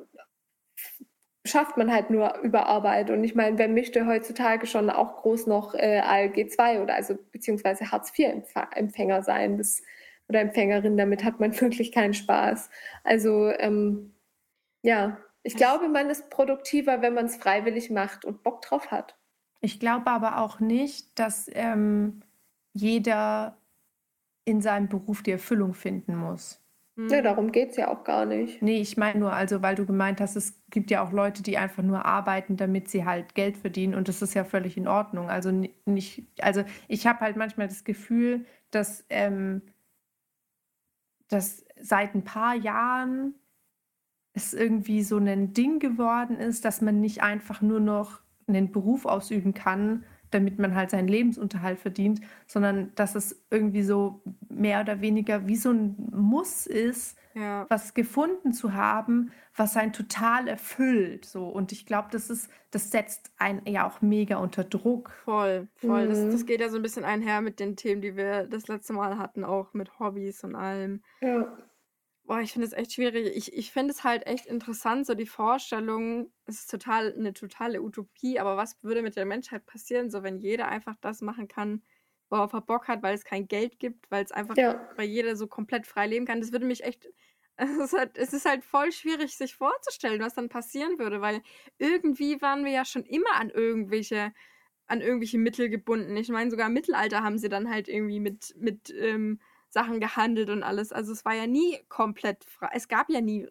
schafft 1.44 1.78
man 1.78 1.90
halt 1.90 2.10
nur 2.10 2.38
über 2.40 2.66
Arbeit. 2.66 3.10
Und 3.10 3.24
ich 3.24 3.34
meine, 3.34 3.56
wer 3.56 3.68
möchte 3.68 4.06
heutzutage 4.06 4.66
schon 4.66 4.90
auch 4.90 5.16
groß 5.16 5.46
noch 5.46 5.74
äh, 5.74 6.00
ALG 6.00 6.50
2 6.50 6.82
oder 6.82 6.94
also 6.94 7.16
beziehungsweise 7.32 7.90
Hartz 7.90 8.12
IV-Empfänger 8.16 9.22
sein 9.22 9.56
das, 9.56 9.82
oder 10.28 10.40
Empfängerin, 10.40 10.98
damit 10.98 11.24
hat 11.24 11.40
man 11.40 11.58
wirklich 11.60 11.90
keinen 11.90 12.12
Spaß. 12.12 12.68
Also 13.02 13.48
ähm, 13.48 14.14
ja, 14.82 15.16
ich 15.42 15.56
glaube, 15.56 15.88
man 15.88 16.10
ist 16.10 16.28
produktiver, 16.28 17.00
wenn 17.00 17.14
man 17.14 17.26
es 17.26 17.36
freiwillig 17.36 17.90
macht 17.90 18.24
und 18.24 18.42
Bock 18.42 18.60
drauf 18.60 18.90
hat. 18.90 19.16
Ich 19.60 19.80
glaube 19.80 20.10
aber 20.10 20.38
auch 20.38 20.60
nicht, 20.60 21.18
dass 21.18 21.48
ähm, 21.54 22.20
jeder 22.74 23.56
in 24.44 24.60
seinem 24.60 24.88
Beruf 24.88 25.22
die 25.22 25.32
Erfüllung 25.32 25.72
finden 25.72 26.14
muss. 26.14 26.65
Ja, 26.96 27.18
mhm. 27.18 27.24
darum 27.24 27.52
geht 27.52 27.70
es 27.70 27.76
ja 27.76 27.88
auch 27.88 28.04
gar 28.04 28.24
nicht. 28.24 28.62
Nee, 28.62 28.80
ich 28.80 28.96
meine 28.96 29.20
nur, 29.20 29.32
also 29.32 29.60
weil 29.60 29.74
du 29.74 29.84
gemeint 29.84 30.20
hast, 30.20 30.34
es 30.34 30.62
gibt 30.70 30.90
ja 30.90 31.04
auch 31.04 31.12
Leute, 31.12 31.42
die 31.42 31.58
einfach 31.58 31.82
nur 31.82 32.04
arbeiten, 32.06 32.56
damit 32.56 32.88
sie 32.88 33.04
halt 33.04 33.34
Geld 33.34 33.58
verdienen 33.58 33.94
und 33.94 34.08
das 34.08 34.22
ist 34.22 34.34
ja 34.34 34.44
völlig 34.44 34.76
in 34.76 34.88
Ordnung. 34.88 35.28
Also 35.28 35.50
nicht, 35.84 36.26
also 36.40 36.64
ich 36.88 37.06
habe 37.06 37.20
halt 37.20 37.36
manchmal 37.36 37.68
das 37.68 37.84
Gefühl, 37.84 38.46
dass, 38.70 39.04
ähm, 39.10 39.62
dass 41.28 41.66
seit 41.78 42.14
ein 42.14 42.24
paar 42.24 42.54
Jahren 42.54 43.34
es 44.32 44.54
irgendwie 44.54 45.02
so 45.02 45.18
ein 45.18 45.52
Ding 45.52 45.78
geworden 45.78 46.36
ist, 46.36 46.64
dass 46.64 46.80
man 46.80 47.00
nicht 47.00 47.22
einfach 47.22 47.60
nur 47.60 47.80
noch 47.80 48.20
einen 48.46 48.70
Beruf 48.70 49.04
ausüben 49.04 49.54
kann, 49.54 50.04
damit 50.30 50.58
man 50.58 50.74
halt 50.74 50.90
seinen 50.90 51.08
Lebensunterhalt 51.08 51.78
verdient, 51.78 52.20
sondern 52.46 52.92
dass 52.94 53.14
es 53.14 53.44
irgendwie 53.50 53.82
so 53.82 54.22
mehr 54.48 54.80
oder 54.80 55.00
weniger 55.00 55.46
wie 55.46 55.56
so 55.56 55.70
ein 55.70 55.96
Muss 56.12 56.66
ist, 56.66 57.16
ja. 57.34 57.66
was 57.68 57.94
gefunden 57.94 58.52
zu 58.52 58.74
haben, 58.74 59.30
was 59.54 59.76
einen 59.76 59.92
total 59.92 60.48
erfüllt. 60.48 61.24
So. 61.24 61.48
Und 61.48 61.72
ich 61.72 61.86
glaube, 61.86 62.08
das 62.10 62.30
ist, 62.30 62.50
das 62.70 62.90
setzt 62.90 63.30
einen 63.38 63.62
ja 63.66 63.86
auch 63.86 64.00
mega 64.00 64.36
unter 64.36 64.64
Druck. 64.64 65.10
Voll, 65.24 65.68
voll. 65.76 66.06
Mhm. 66.06 66.08
Das, 66.08 66.30
das 66.30 66.46
geht 66.46 66.60
ja 66.60 66.68
so 66.68 66.76
ein 66.76 66.82
bisschen 66.82 67.04
einher 67.04 67.40
mit 67.40 67.60
den 67.60 67.76
Themen, 67.76 68.00
die 68.00 68.16
wir 68.16 68.44
das 68.46 68.68
letzte 68.68 68.92
Mal 68.92 69.18
hatten, 69.18 69.44
auch 69.44 69.74
mit 69.74 69.98
Hobbys 69.98 70.44
und 70.44 70.54
allem. 70.54 71.02
Ja. 71.20 71.46
Boah, 72.26 72.40
ich 72.40 72.52
finde 72.52 72.66
es 72.66 72.72
echt 72.72 72.92
schwierig. 72.92 73.36
Ich, 73.36 73.52
ich 73.52 73.70
finde 73.70 73.92
es 73.92 74.02
halt 74.02 74.26
echt 74.26 74.46
interessant, 74.46 75.06
so 75.06 75.14
die 75.14 75.26
Vorstellung, 75.26 76.32
es 76.46 76.58
ist 76.58 76.70
total 76.70 77.14
eine 77.14 77.32
totale 77.32 77.80
Utopie, 77.80 78.40
aber 78.40 78.56
was 78.56 78.82
würde 78.82 79.02
mit 79.02 79.14
der 79.14 79.26
Menschheit 79.26 79.64
passieren, 79.64 80.10
so 80.10 80.24
wenn 80.24 80.38
jeder 80.38 80.66
einfach 80.66 80.96
das 81.00 81.22
machen 81.22 81.46
kann, 81.46 81.84
worauf 82.28 82.52
er 82.52 82.62
Bock 82.62 82.88
hat, 82.88 83.04
weil 83.04 83.14
es 83.14 83.24
kein 83.24 83.46
Geld 83.46 83.78
gibt, 83.78 84.10
weil 84.10 84.24
es 84.24 84.32
einfach, 84.32 84.56
ja. 84.56 84.88
weil 84.96 85.06
jeder 85.06 85.36
so 85.36 85.46
komplett 85.46 85.86
frei 85.86 86.08
leben 86.08 86.26
kann. 86.26 86.40
Das 86.40 86.50
würde 86.50 86.66
mich 86.66 86.82
echt, 86.82 87.08
es 87.56 87.78
ist, 87.78 87.92
halt, 87.92 88.18
es 88.18 88.32
ist 88.32 88.44
halt 88.44 88.64
voll 88.64 88.90
schwierig, 88.90 89.36
sich 89.36 89.54
vorzustellen, 89.54 90.20
was 90.20 90.34
dann 90.34 90.48
passieren 90.48 90.98
würde, 90.98 91.20
weil 91.20 91.42
irgendwie 91.78 92.42
waren 92.42 92.64
wir 92.64 92.72
ja 92.72 92.84
schon 92.84 93.04
immer 93.04 93.34
an 93.36 93.50
irgendwelche, 93.50 94.32
an 94.88 95.00
irgendwelche 95.00 95.38
Mittel 95.38 95.68
gebunden. 95.68 96.16
Ich 96.16 96.28
meine, 96.28 96.50
sogar 96.50 96.66
im 96.66 96.72
Mittelalter 96.72 97.22
haben 97.22 97.38
sie 97.38 97.48
dann 97.48 97.70
halt 97.70 97.86
irgendwie 97.88 98.18
mit, 98.18 98.52
mit, 98.58 98.92
ähm, 98.98 99.38
Sachen 99.68 100.00
gehandelt 100.00 100.50
und 100.50 100.62
alles. 100.62 100.92
Also 100.92 101.12
es 101.12 101.24
war 101.24 101.34
ja 101.34 101.46
nie 101.46 101.78
komplett 101.88 102.44
frei. 102.44 102.70
Es 102.72 102.88
gab 102.88 103.10
ja 103.10 103.20
nie 103.20 103.46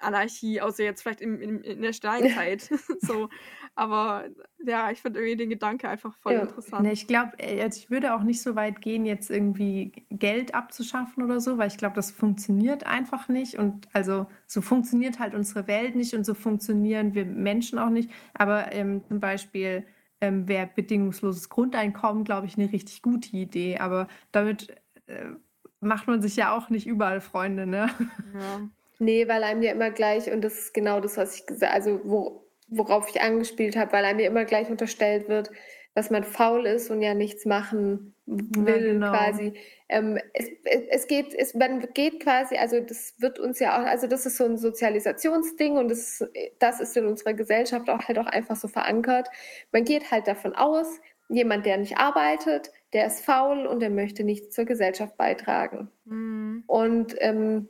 Anarchie, 0.00 0.60
außer 0.60 0.82
jetzt 0.82 1.02
vielleicht 1.02 1.20
in, 1.20 1.40
in, 1.40 1.60
in 1.60 1.82
der 1.82 1.92
Steinzeit. 1.92 2.68
so. 3.00 3.28
Aber 3.74 4.24
ja, 4.64 4.90
ich 4.90 5.00
finde 5.00 5.20
irgendwie 5.20 5.36
den 5.36 5.50
Gedanke 5.50 5.88
einfach 5.88 6.16
voll 6.18 6.34
ja. 6.34 6.42
interessant. 6.42 6.86
ich 6.88 7.06
glaube, 7.06 7.32
äh, 7.38 7.62
also 7.62 7.78
ich 7.78 7.90
würde 7.90 8.14
auch 8.14 8.22
nicht 8.22 8.42
so 8.42 8.56
weit 8.56 8.80
gehen, 8.80 9.06
jetzt 9.06 9.30
irgendwie 9.30 9.92
Geld 10.10 10.54
abzuschaffen 10.54 11.22
oder 11.22 11.40
so, 11.40 11.58
weil 11.58 11.68
ich 11.68 11.76
glaube, 11.76 11.94
das 11.94 12.10
funktioniert 12.10 12.86
einfach 12.86 13.28
nicht. 13.28 13.56
Und 13.56 13.88
also 13.92 14.26
so 14.46 14.60
funktioniert 14.60 15.18
halt 15.18 15.34
unsere 15.34 15.66
Welt 15.66 15.94
nicht 15.94 16.14
und 16.14 16.24
so 16.24 16.34
funktionieren 16.34 17.14
wir 17.14 17.24
Menschen 17.24 17.78
auch 17.78 17.90
nicht. 17.90 18.10
Aber 18.34 18.72
ähm, 18.72 19.04
zum 19.06 19.20
Beispiel 19.20 19.86
ähm, 20.20 20.48
wäre 20.48 20.68
bedingungsloses 20.74 21.48
Grundeinkommen, 21.48 22.24
glaube 22.24 22.46
ich, 22.46 22.58
eine 22.58 22.72
richtig 22.72 23.02
gute 23.02 23.36
Idee. 23.36 23.78
Aber 23.78 24.08
damit 24.32 24.74
äh, 25.10 25.36
macht 25.80 26.06
man 26.06 26.22
sich 26.22 26.36
ja 26.36 26.56
auch 26.56 26.70
nicht 26.70 26.86
überall 26.86 27.20
Freunde, 27.20 27.66
ne? 27.66 27.90
Ja. 28.34 28.68
Nee, 28.98 29.28
weil 29.28 29.42
einem 29.44 29.62
ja 29.62 29.72
immer 29.72 29.90
gleich, 29.90 30.30
und 30.30 30.42
das 30.42 30.58
ist 30.58 30.74
genau 30.74 31.00
das, 31.00 31.16
was 31.16 31.34
ich 31.34 31.46
gesagt 31.46 31.72
also 31.72 32.00
wo, 32.04 32.44
worauf 32.68 33.08
ich 33.08 33.22
angespielt 33.22 33.74
habe, 33.76 33.92
weil 33.92 34.04
einem 34.04 34.20
ja 34.20 34.26
immer 34.26 34.44
gleich 34.44 34.68
unterstellt 34.68 35.26
wird, 35.28 35.50
dass 35.94 36.10
man 36.10 36.22
faul 36.22 36.66
ist 36.66 36.90
und 36.90 37.00
ja 37.02 37.14
nichts 37.14 37.46
machen 37.46 38.14
will, 38.26 38.86
ja, 38.86 38.92
genau. 38.92 39.10
quasi. 39.10 39.54
Ähm, 39.88 40.18
es, 40.34 40.48
es, 40.90 41.06
geht, 41.08 41.34
es, 41.34 41.54
man 41.54 41.80
geht 41.94 42.20
quasi, 42.20 42.56
also 42.56 42.78
das 42.78 43.14
wird 43.18 43.40
uns 43.40 43.58
ja 43.58 43.80
auch, 43.80 43.86
also 43.86 44.06
das 44.06 44.26
ist 44.26 44.36
so 44.36 44.44
ein 44.44 44.56
Sozialisationsding 44.56 45.78
und 45.78 45.88
das, 45.88 46.24
das 46.58 46.80
ist 46.80 46.96
in 46.96 47.06
unserer 47.06 47.32
Gesellschaft 47.32 47.88
auch 47.88 48.06
halt 48.06 48.18
auch 48.18 48.26
einfach 48.26 48.56
so 48.56 48.68
verankert. 48.68 49.28
Man 49.72 49.84
geht 49.84 50.10
halt 50.10 50.28
davon 50.28 50.54
aus, 50.54 51.00
jemand, 51.28 51.66
der 51.66 51.78
nicht 51.78 51.96
arbeitet, 51.96 52.70
der 52.92 53.06
ist 53.06 53.24
faul 53.24 53.66
und 53.66 53.80
der 53.80 53.90
möchte 53.90 54.24
nichts 54.24 54.54
zur 54.54 54.64
Gesellschaft 54.64 55.16
beitragen. 55.16 55.90
Mhm. 56.04 56.64
Und 56.66 57.14
ähm, 57.18 57.68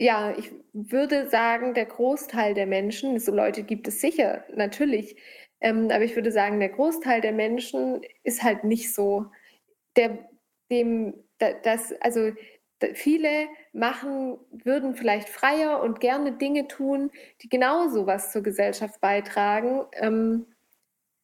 ja, 0.00 0.32
ich 0.36 0.52
würde 0.72 1.28
sagen, 1.28 1.74
der 1.74 1.86
Großteil 1.86 2.54
der 2.54 2.66
Menschen, 2.66 3.18
so 3.18 3.32
Leute 3.32 3.64
gibt 3.64 3.88
es 3.88 4.00
sicher, 4.00 4.44
natürlich, 4.54 5.16
ähm, 5.60 5.90
aber 5.90 6.04
ich 6.04 6.14
würde 6.14 6.30
sagen, 6.30 6.60
der 6.60 6.68
Großteil 6.68 7.20
der 7.20 7.32
Menschen 7.32 8.00
ist 8.22 8.42
halt 8.42 8.64
nicht 8.64 8.94
so. 8.94 9.26
Der, 9.96 10.18
dem, 10.70 11.14
das, 11.38 11.92
also 12.00 12.30
viele 12.94 13.48
machen, 13.72 14.38
würden 14.52 14.94
vielleicht 14.94 15.28
freier 15.28 15.82
und 15.82 15.98
gerne 15.98 16.32
Dinge 16.32 16.68
tun, 16.68 17.10
die 17.42 17.48
genauso 17.48 18.06
was 18.06 18.30
zur 18.30 18.42
Gesellschaft 18.42 19.00
beitragen. 19.00 19.84
Ähm, 19.94 20.46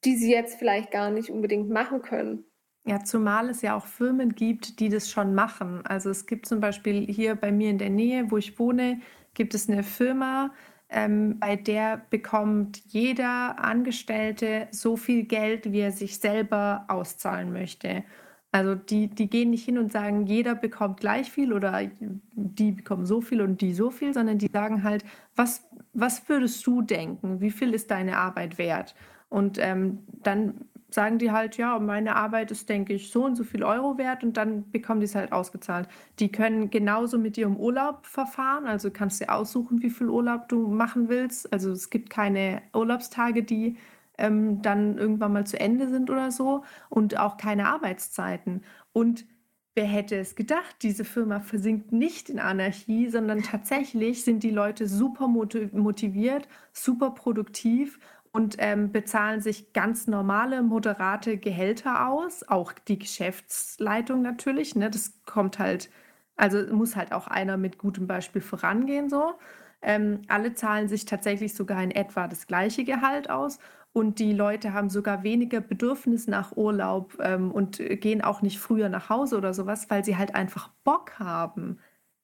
die 0.05 0.17
sie 0.17 0.31
jetzt 0.31 0.59
vielleicht 0.59 0.91
gar 0.91 1.11
nicht 1.11 1.31
unbedingt 1.31 1.71
machen 1.71 2.03
können. 2.03 2.45
Ja, 2.87 3.03
zumal 3.03 3.49
es 3.49 3.63
ja 3.63 3.75
auch 3.77 3.87
Firmen 3.87 4.35
gibt, 4.35 4.79
die 4.79 4.91
das 4.91 5.11
schon 5.11 5.35
machen. 5.35 5.87
Also 5.87 6.11
es 6.11 6.27
gibt 6.27 6.47
zum 6.47 6.61
Beispiel 6.61 7.07
hier 7.07 7.35
bei 7.35 7.51
mir 7.51 7.71
in 7.71 7.79
der 7.79 7.91
Nähe, 7.91 8.31
wo 8.31 8.37
ich 8.37 8.59
wohne, 8.59 9.01
gibt 9.33 9.55
es 9.55 9.69
eine 9.69 9.83
Firma, 9.83 10.53
ähm, 10.91 11.39
bei 11.41 11.57
der 11.57 12.03
bekommt 12.11 12.83
jeder 12.87 13.59
Angestellte 13.59 14.69
so 14.71 14.97
viel 14.97 15.25
Geld, 15.25 15.73
wie 15.73 15.81
er 15.81 15.93
sich 15.93 16.19
selber 16.19 16.85
auszahlen 16.89 17.53
möchte. 17.53 18.05
Also 18.53 18.77
die, 18.77 19.09
die 19.09 19.29
gehen 19.29 19.51
nicht 19.51 19.65
hin 19.65 19.79
und 19.79 19.91
sagen, 19.91 20.27
jeder 20.27 20.55
bekommt 20.55 21.01
gleich 21.01 21.31
viel 21.33 21.53
oder 21.53 21.91
die 22.35 22.71
bekommen 22.71 23.07
so 23.07 23.21
viel 23.21 23.41
und 23.41 23.61
die 23.61 23.75
so 23.75 23.91
viel, 23.91 24.15
sondern 24.15 24.39
die 24.39 24.49
sagen 24.53 24.85
halt, 24.85 25.05
was, 25.35 25.69
was 25.93 26.29
würdest 26.29 26.65
du 26.67 26.83
denken? 26.83 27.41
Wie 27.41 27.51
viel 27.51 27.75
ist 27.75 27.91
deine 27.91 28.19
Arbeit 28.19 28.59
wert? 28.59 28.95
Und 29.35 29.59
ähm, 29.59 29.98
dann 30.23 30.66
sagen 30.89 31.19
die 31.19 31.32
halt, 31.32 31.56
ja, 31.56 31.77
meine 31.81 32.15
Arbeit 32.15 32.52
ist, 32.52 32.69
denke 32.69 32.93
ich, 32.93 33.11
so 33.11 33.24
und 33.24 33.35
so 33.35 33.43
viel 33.43 33.65
Euro 33.65 33.98
wert 33.98 34.23
und 34.23 34.36
dann 34.36 34.70
bekommen 34.70 35.01
die 35.01 35.06
es 35.06 35.16
halt 35.16 35.32
ausgezahlt. 35.32 35.89
Die 36.20 36.31
können 36.31 36.70
genauso 36.70 37.19
mit 37.19 37.36
ihrem 37.36 37.56
Urlaub 37.56 38.06
verfahren, 38.06 38.66
also 38.66 38.93
kannst 38.93 39.20
du 39.20 39.28
aussuchen, 39.28 39.82
wie 39.82 39.90
viel 39.90 40.09
Urlaub 40.09 40.48
du 40.48 40.69
machen 40.69 41.09
willst. 41.09 41.52
Also 41.52 41.73
es 41.73 41.90
gibt 41.90 42.11
keine 42.11 42.62
Urlaubstage, 42.73 43.43
die 43.43 43.77
ähm, 44.19 44.62
dann 44.62 44.98
irgendwann 44.98 45.32
mal 45.32 45.47
zu 45.48 45.59
Ende 45.59 45.89
sind 45.89 46.11
oder 46.11 46.31
so 46.31 46.62
und 46.89 47.19
auch 47.19 47.36
keine 47.36 47.66
Arbeitszeiten. 47.66 48.62
Und 48.93 49.27
wer 49.74 49.86
hätte 49.86 50.15
es 50.16 50.36
gedacht, 50.36 50.77
diese 50.82 51.05
Firma 51.05 51.40
versinkt 51.40 51.90
nicht 51.90 52.31
in 52.31 52.39
Anarchie, 52.39 53.11
sondern 53.11 53.43
tatsächlich 53.43 54.23
sind 54.23 54.44
die 54.44 54.51
Leute 54.52 54.86
super 54.86 55.27
motiviert, 55.27 56.47
super 56.73 57.11
produktiv 57.11 57.98
und 58.35 58.56
ähm, 58.59 58.90
bezahlen 58.90 59.40
sich 59.40 59.73
ganz 59.73 60.09
normale, 60.09 60.61
moderate 60.62 61.39
Gehälter 61.39 62.09
aus. 62.09 62.43
Auch 62.48 62.73
die 62.73 62.98
Geschäftsleitung 62.98 64.23
natürlich. 64.23 64.74
Ne? 64.74 64.90
Das 64.90 65.12
kommt 65.24 65.61
halt, 65.61 65.89
also 66.35 66.59
muss 66.74 66.97
halt 66.97 67.12
auch 67.12 67.28
einer 67.28 67.56
mit 67.56 67.78
gutem 67.78 68.09
Beispiel 68.09 68.43
vorangehen 68.43 69.09
so. 69.09 69.35
Ähm, 69.82 70.23
alle 70.27 70.52
zahlen 70.52 70.89
sich 70.89 71.05
tatsächlich 71.05 71.55
sogar 71.55 71.81
in 71.81 71.93
etwa 71.93 72.27
das 72.27 72.48
gleiche 72.48 72.82
Gehalt 72.82 73.31
aus 73.31 73.61
und 73.93 74.19
die 74.19 74.32
Leute 74.32 74.73
haben 74.73 74.90
sogar 74.90 75.23
weniger 75.23 75.61
Bedürfnis 75.61 76.27
nach 76.27 76.56
Urlaub 76.56 77.16
ähm, 77.20 77.52
und 77.52 77.78
gehen 77.78 78.20
auch 78.20 78.43
nicht 78.43 78.59
früher 78.59 78.89
nach 78.89 79.11
Hause 79.11 79.39
oder 79.39 79.55
sowas, 79.55 79.90
weil 79.90 80.05
sie 80.05 80.16
halt 80.16 80.35
einfach 80.35 80.70
Bock 80.82 81.20
haben. 81.20 81.78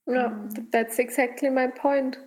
Ja, 0.06 0.36
that's 0.72 0.98
exactly 0.98 1.50
my 1.50 1.68
point. 1.68 2.18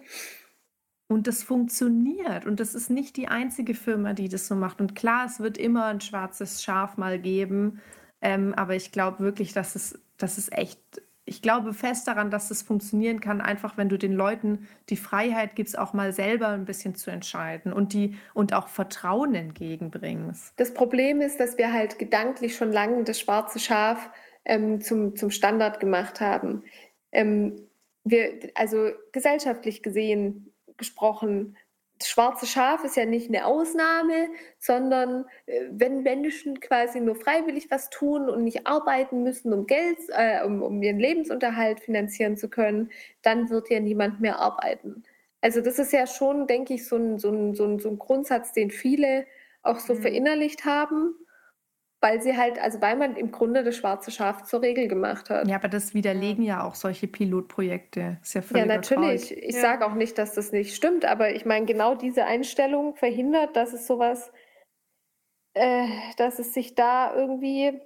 Und 1.07 1.27
das 1.27 1.43
funktioniert. 1.43 2.45
Und 2.45 2.59
das 2.59 2.75
ist 2.75 2.89
nicht 2.89 3.17
die 3.17 3.27
einzige 3.27 3.75
Firma, 3.75 4.13
die 4.13 4.29
das 4.29 4.47
so 4.47 4.55
macht. 4.55 4.81
Und 4.81 4.95
klar, 4.95 5.25
es 5.25 5.39
wird 5.39 5.57
immer 5.57 5.85
ein 5.85 6.01
schwarzes 6.01 6.63
Schaf 6.63 6.97
mal 6.97 7.19
geben. 7.19 7.81
Ähm, 8.21 8.53
aber 8.55 8.75
ich 8.75 8.91
glaube 8.91 9.19
wirklich, 9.19 9.53
dass 9.53 9.75
es, 9.75 9.99
dass 10.17 10.37
es 10.37 10.51
echt 10.51 10.79
ich 11.25 11.41
glaube 11.41 11.73
fest 11.73 12.07
daran, 12.07 12.31
dass 12.31 12.51
es 12.51 12.61
funktionieren 12.61 13.19
kann, 13.21 13.39
einfach 13.39 13.77
wenn 13.77 13.89
du 13.89 13.97
den 13.97 14.13
Leuten 14.13 14.67
die 14.89 14.97
Freiheit 14.97 15.55
gibst, 15.55 15.77
auch 15.77 15.93
mal 15.93 16.11
selber 16.11 16.49
ein 16.49 16.65
bisschen 16.65 16.95
zu 16.95 17.11
entscheiden 17.11 17.71
und 17.71 17.93
die 17.93 18.17
und 18.33 18.53
auch 18.53 18.67
Vertrauen 18.67 19.33
entgegenbringst. 19.33 20.53
Das 20.57 20.73
Problem 20.73 21.21
ist, 21.21 21.39
dass 21.39 21.57
wir 21.57 21.71
halt 21.71 21.97
gedanklich 21.97 22.55
schon 22.55 22.71
lange 22.71 23.03
das 23.03 23.19
schwarze 23.19 23.59
Schaf 23.59 24.09
ähm, 24.43 24.81
zum, 24.81 25.15
zum 25.15 25.31
Standard 25.31 25.79
gemacht 25.79 26.19
haben. 26.19 26.63
Ähm, 27.11 27.55
wir, 28.03 28.51
also 28.55 28.89
gesellschaftlich 29.13 29.81
gesehen 29.81 30.52
gesprochen, 30.77 31.57
das 31.99 32.09
schwarze 32.09 32.45
Schaf 32.45 32.83
ist 32.83 32.97
ja 32.97 33.05
nicht 33.05 33.29
eine 33.29 33.45
Ausnahme, 33.45 34.27
sondern 34.59 35.25
äh, 35.45 35.67
wenn 35.71 36.03
Menschen 36.03 36.59
quasi 36.59 36.99
nur 36.99 37.15
freiwillig 37.15 37.71
was 37.71 37.89
tun 37.89 38.29
und 38.29 38.43
nicht 38.43 38.67
arbeiten 38.67 39.23
müssen, 39.23 39.53
um 39.53 39.67
Geld, 39.67 39.97
äh, 40.09 40.43
um, 40.43 40.61
um 40.61 40.81
ihren 40.81 40.99
Lebensunterhalt 40.99 41.79
finanzieren 41.79 42.35
zu 42.35 42.49
können, 42.49 42.91
dann 43.21 43.49
wird 43.49 43.69
ja 43.69 43.79
niemand 43.79 44.19
mehr 44.19 44.39
arbeiten. 44.39 45.03
Also 45.39 45.61
das 45.61 45.79
ist 45.79 45.93
ja 45.93 46.07
schon, 46.07 46.47
denke 46.47 46.73
ich, 46.73 46.87
so 46.87 46.97
ein, 46.97 47.19
so 47.19 47.29
ein, 47.29 47.53
so 47.53 47.65
ein, 47.65 47.79
so 47.79 47.89
ein 47.89 47.99
Grundsatz, 47.99 48.53
den 48.53 48.71
viele 48.71 49.25
auch 49.61 49.79
so 49.79 49.93
mhm. 49.93 50.01
verinnerlicht 50.01 50.65
haben 50.65 51.15
weil 52.03 52.21
sie 52.21 52.37
halt, 52.37 52.59
also 52.59 52.81
weil 52.81 52.97
man 52.97 53.15
im 53.15 53.31
Grunde 53.31 53.63
das 53.63 53.77
schwarze 53.77 54.11
Schaf 54.11 54.43
zur 54.43 54.61
Regel 54.61 54.89
gemacht 54.89 55.29
hat. 55.29 55.47
Ja, 55.47 55.55
aber 55.55 55.69
das 55.69 55.93
widerlegen 55.93 56.43
ja, 56.43 56.57
ja 56.57 56.63
auch 56.67 56.75
solche 56.75 57.07
Pilotprojekte. 57.07 58.17
Ist 58.21 58.33
ja, 58.33 58.41
völlig 58.41 58.67
ja 58.67 58.75
natürlich. 58.75 59.29
Traurig. 59.29 59.43
Ich 59.43 59.55
ja. 59.55 59.61
sage 59.61 59.85
auch 59.85 59.93
nicht, 59.93 60.17
dass 60.17 60.33
das 60.33 60.51
nicht 60.51 60.75
stimmt, 60.75 61.05
aber 61.05 61.33
ich 61.33 61.45
meine, 61.45 61.65
genau 61.65 61.95
diese 61.95 62.25
Einstellung 62.25 62.95
verhindert, 62.95 63.55
dass 63.55 63.71
es 63.71 63.87
sowas, 63.87 64.33
äh, 65.53 65.87
dass 66.17 66.39
es 66.39 66.53
sich 66.53 66.75
da 66.75 67.15
irgendwie 67.15 67.79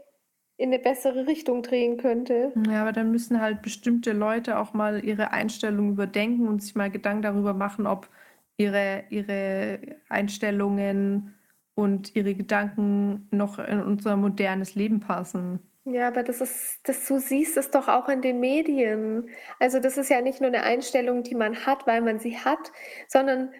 in 0.58 0.74
eine 0.74 0.80
bessere 0.80 1.28
Richtung 1.28 1.62
drehen 1.62 1.98
könnte. 1.98 2.52
Ja, 2.68 2.82
aber 2.82 2.94
dann 2.94 3.12
müssen 3.12 3.40
halt 3.40 3.62
bestimmte 3.62 4.14
Leute 4.14 4.58
auch 4.58 4.74
mal 4.74 5.06
ihre 5.06 5.32
Einstellung 5.32 5.92
überdenken 5.92 6.48
und 6.48 6.64
sich 6.64 6.74
mal 6.74 6.90
Gedanken 6.90 7.22
darüber 7.22 7.54
machen, 7.54 7.86
ob 7.86 8.10
ihre, 8.58 9.04
ihre 9.12 9.80
Einstellungen 10.10 11.37
und 11.78 12.16
ihre 12.16 12.34
Gedanken 12.34 13.28
noch 13.30 13.60
in 13.60 13.80
unser 13.84 14.18
modernes 14.18 14.74
Leben 14.74 15.00
passen. 15.00 15.60
Ja, 15.86 16.08
aber 16.08 16.24
das 16.24 16.42
ist, 16.42 16.80
das, 16.84 17.06
du 17.06 17.20
siehst 17.20 17.56
es 17.56 17.70
doch 17.70 17.88
auch 17.88 18.10
in 18.10 18.24
den 18.24 18.40
Medien. 18.40 19.30
Also 19.60 19.80
das 19.80 19.96
ist 19.96 20.10
ja 20.10 20.22
nicht 20.22 20.42
nur 20.42 20.48
eine 20.48 20.64
Einstellung, 20.64 21.22
die 21.22 21.36
man 21.36 21.68
hat, 21.68 21.86
weil 21.86 22.02
man 22.02 22.18
sie 22.18 22.36
hat, 22.40 22.72
sondern 23.08 23.54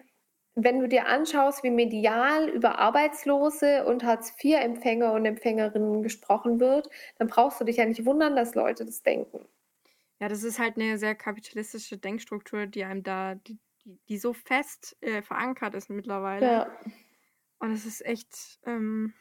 wenn 0.56 0.80
du 0.80 0.88
dir 0.88 1.06
anschaust, 1.06 1.62
wie 1.62 1.70
medial 1.70 2.48
über 2.48 2.80
Arbeitslose 2.80 3.84
und 3.84 4.02
Hartz-IV-Empfänger 4.02 5.12
und 5.12 5.24
Empfängerinnen 5.24 6.02
gesprochen 6.02 6.58
wird, 6.58 6.90
dann 7.18 7.28
brauchst 7.28 7.60
du 7.60 7.64
dich 7.64 7.76
ja 7.76 7.84
nicht 7.84 8.04
wundern, 8.04 8.34
dass 8.34 8.56
Leute 8.56 8.84
das 8.84 9.04
denken. 9.04 9.46
Ja, 10.18 10.28
das 10.28 10.42
ist 10.42 10.58
halt 10.58 10.76
eine 10.76 10.98
sehr 10.98 11.14
kapitalistische 11.14 11.98
Denkstruktur, 11.98 12.66
die 12.66 12.82
einem 12.82 13.04
da, 13.04 13.36
die, 13.36 13.58
die, 14.08 14.18
so 14.18 14.32
fest 14.32 14.96
äh, 15.02 15.22
verankert 15.22 15.76
ist 15.76 15.88
mittlerweile. 15.88 16.46
Ja. 16.46 16.66
Und 17.58 17.72
es 17.72 17.86
ist 17.86 18.04
echt. 18.04 18.60
Ähm, 18.66 19.14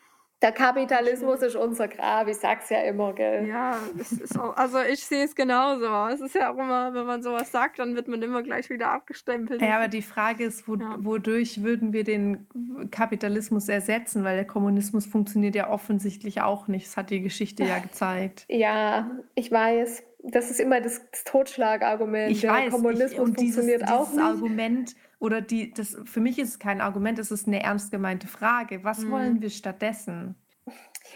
der 0.43 0.51
Kapitalismus 0.51 1.41
ist 1.41 1.55
unser 1.55 1.87
Grab, 1.87 2.27
ich 2.27 2.37
sag's 2.37 2.69
ja 2.69 2.81
immer, 2.81 3.11
gell? 3.13 3.47
Ja, 3.47 3.79
es 3.99 4.11
ist 4.11 4.39
auch, 4.39 4.55
also 4.55 4.79
ich 4.81 5.03
sehe 5.03 5.25
es 5.25 5.33
genauso. 5.33 5.87
Es 6.13 6.21
ist 6.21 6.35
ja 6.35 6.53
auch 6.53 6.57
immer, 6.59 6.93
wenn 6.93 7.07
man 7.07 7.23
sowas 7.23 7.51
sagt, 7.51 7.79
dann 7.79 7.95
wird 7.95 8.07
man 8.07 8.21
immer 8.21 8.43
gleich 8.43 8.69
wieder 8.69 8.91
abgestempelt. 8.91 9.63
Ja, 9.63 9.77
aber 9.77 9.87
die 9.87 10.03
Frage 10.03 10.43
ist, 10.43 10.67
wo, 10.67 10.75
ja. 10.75 10.95
wodurch 10.99 11.63
würden 11.63 11.91
wir 11.91 12.03
den 12.03 12.45
Kapitalismus 12.91 13.67
ersetzen? 13.67 14.23
Weil 14.23 14.35
der 14.35 14.45
Kommunismus 14.45 15.07
funktioniert 15.07 15.55
ja 15.55 15.71
offensichtlich 15.71 16.41
auch 16.41 16.67
nicht. 16.67 16.85
Das 16.85 16.97
hat 16.97 17.09
die 17.09 17.21
Geschichte 17.21 17.63
ja 17.63 17.79
gezeigt. 17.79 18.45
Ja, 18.47 19.09
ich 19.33 19.51
weiß. 19.51 20.03
Das 20.21 20.51
ist 20.51 20.59
immer 20.59 20.81
das, 20.81 21.01
das 21.09 21.23
Totschlagargument. 21.23 22.29
Ich 22.31 22.41
der 22.41 22.51
weiß, 22.51 22.71
Kommunismus 22.71 23.13
ich, 23.13 23.19
und 23.19 23.35
funktioniert 23.37 23.81
dieses, 23.81 23.91
auch 23.91 24.05
dieses 24.05 24.17
nicht. 24.17 24.23
Argument 24.23 24.95
oder 25.19 25.41
die, 25.41 25.73
das, 25.73 25.97
für 26.05 26.19
mich 26.19 26.37
ist 26.37 26.49
es 26.49 26.59
kein 26.59 26.81
Argument, 26.81 27.17
es 27.19 27.31
ist 27.31 27.47
eine 27.47 27.63
ernst 27.63 27.91
gemeinte 27.91 28.27
Frage. 28.27 28.83
Was 28.83 28.99
mhm. 28.99 29.11
wollen 29.11 29.41
wir 29.41 29.49
stattdessen? 29.49 30.35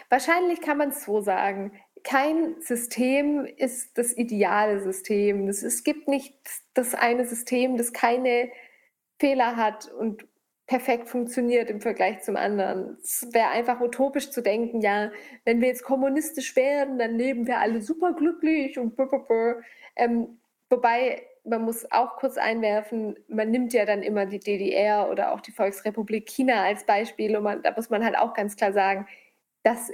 Wahrscheinlich 0.10 0.62
kann 0.62 0.78
man 0.78 0.90
es 0.90 1.06
so 1.06 1.22
sagen. 1.22 1.72
Kein 2.04 2.56
System 2.62 3.46
ist 3.46 3.98
das 3.98 4.18
ideale 4.18 4.82
System. 4.82 5.48
Es 5.48 5.84
gibt 5.84 6.08
nicht 6.08 6.36
das 6.74 6.96
eine 6.96 7.26
System, 7.26 7.78
das 7.78 7.94
keine 7.94 8.50
Fehler 9.20 9.56
hat 9.56 9.92
und 9.92 10.26
perfekt 10.66 11.10
funktioniert 11.10 11.70
im 11.70 11.82
Vergleich 11.82 12.22
zum 12.22 12.38
anderen. 12.38 12.98
Es 13.04 13.28
wäre 13.34 13.50
einfach 13.50 13.82
utopisch 13.82 14.32
zu 14.32 14.42
denken, 14.42 14.82
ja, 14.82 15.12
wenn 15.44 15.60
wir 15.60 15.68
jetzt 15.68 15.84
kommunistisch 15.84 16.56
werden, 16.56 16.98
dann 16.98 17.18
leben 17.18 17.46
wir 17.46 17.60
alle 17.60 17.82
super 17.82 18.14
glücklich 18.14 18.80
und 18.80 18.98
ähm, 19.98 20.40
wobei 20.70 21.28
man 21.44 21.64
muss 21.64 21.92
auch 21.92 22.18
kurz 22.18 22.38
einwerfen, 22.38 23.16
man 23.28 23.50
nimmt 23.50 23.74
ja 23.74 23.86
dann 23.86 24.04
immer 24.04 24.26
die 24.26 24.40
DDR 24.40 25.10
oder 25.10 25.34
auch 25.34 25.42
die 25.42 25.52
Volksrepublik 25.52 26.30
China 26.30 26.64
als 26.64 26.86
Beispiel 26.86 27.36
und 27.36 27.44
man, 27.44 27.64
da 27.64 27.74
muss 27.76 27.90
man 27.90 28.04
halt 28.04 28.18
auch 28.18 28.34
ganz 28.34 28.56
klar 28.56 28.74
sagen, 28.74 29.08
dass 29.64 29.92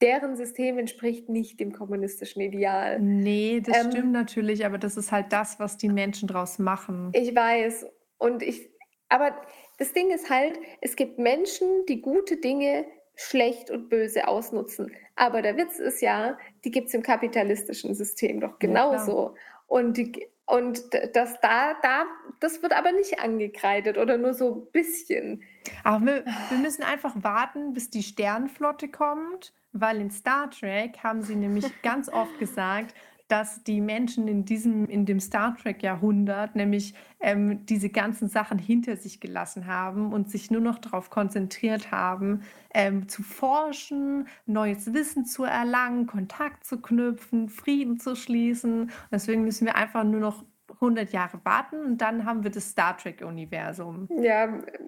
deren 0.00 0.36
System 0.36 0.78
entspricht 0.78 1.28
nicht 1.28 1.60
dem 1.60 1.72
kommunistischen 1.72 2.40
Ideal. 2.40 2.98
Nee, 3.00 3.60
das 3.60 3.84
ähm, 3.84 3.90
stimmt 3.90 4.12
natürlich, 4.12 4.64
aber 4.64 4.78
das 4.78 4.96
ist 4.96 5.12
halt 5.12 5.32
das, 5.32 5.60
was 5.60 5.76
die 5.76 5.90
Menschen 5.90 6.26
draus 6.26 6.58
machen. 6.58 7.10
Ich 7.14 7.34
weiß. 7.34 7.86
Und 8.18 8.42
ich, 8.42 8.70
aber 9.08 9.34
das 9.78 9.92
Ding 9.92 10.10
ist 10.10 10.30
halt, 10.30 10.58
es 10.80 10.96
gibt 10.96 11.18
Menschen, 11.18 11.84
die 11.88 12.00
gute 12.00 12.38
Dinge 12.38 12.86
schlecht 13.14 13.70
und 13.70 13.90
böse 13.90 14.26
ausnutzen. 14.26 14.92
Aber 15.16 15.42
der 15.42 15.58
Witz 15.58 15.78
ist 15.78 16.00
ja, 16.00 16.38
die 16.64 16.70
gibt 16.70 16.88
es 16.88 16.94
im 16.94 17.02
kapitalistischen 17.02 17.94
System 17.94 18.40
doch 18.40 18.58
genauso. 18.58 19.34
Ja, 19.34 19.40
und 19.66 19.98
die, 19.98 20.26
und 20.50 20.82
das 21.14 21.40
da, 21.40 21.74
da, 21.82 22.04
das 22.40 22.62
wird 22.62 22.72
aber 22.72 22.92
nicht 22.92 23.20
angekreidet 23.20 23.98
oder 23.98 24.18
nur 24.18 24.34
so 24.34 24.54
ein 24.54 24.72
bisschen. 24.72 25.42
Aber 25.84 26.04
wir, 26.04 26.24
wir 26.48 26.58
müssen 26.58 26.82
einfach 26.82 27.14
warten, 27.16 27.72
bis 27.72 27.90
die 27.90 28.02
Sternflotte 28.02 28.88
kommt, 28.88 29.52
weil 29.72 30.00
in 30.00 30.10
Star 30.10 30.50
Trek 30.50 30.98
haben 31.02 31.22
sie 31.22 31.36
nämlich 31.36 31.66
ganz 31.82 32.08
oft 32.08 32.38
gesagt, 32.38 32.94
dass 33.30 33.62
die 33.62 33.80
Menschen 33.80 34.26
in 34.26 34.44
diesem, 34.44 34.86
in 34.86 35.06
dem 35.06 35.20
Star 35.20 35.56
Trek-Jahrhundert 35.56 36.56
nämlich 36.56 36.94
ähm, 37.20 37.64
diese 37.66 37.88
ganzen 37.88 38.28
Sachen 38.28 38.58
hinter 38.58 38.96
sich 38.96 39.20
gelassen 39.20 39.66
haben 39.66 40.12
und 40.12 40.28
sich 40.30 40.50
nur 40.50 40.60
noch 40.60 40.78
darauf 40.78 41.10
konzentriert 41.10 41.92
haben, 41.92 42.42
ähm, 42.74 43.08
zu 43.08 43.22
forschen, 43.22 44.26
neues 44.46 44.92
Wissen 44.92 45.26
zu 45.26 45.44
erlangen, 45.44 46.06
Kontakt 46.06 46.64
zu 46.64 46.80
knüpfen, 46.80 47.48
Frieden 47.48 48.00
zu 48.00 48.16
schließen. 48.16 48.82
Und 48.82 48.90
deswegen 49.12 49.44
müssen 49.44 49.64
wir 49.66 49.76
einfach 49.76 50.02
nur 50.02 50.20
noch 50.20 50.44
100 50.74 51.12
Jahre 51.12 51.40
warten 51.44 51.84
und 51.84 51.98
dann 51.98 52.24
haben 52.24 52.42
wir 52.42 52.50
das 52.50 52.70
Star 52.70 52.96
Trek-Universum. 52.96 54.08
Ja, 54.20 54.46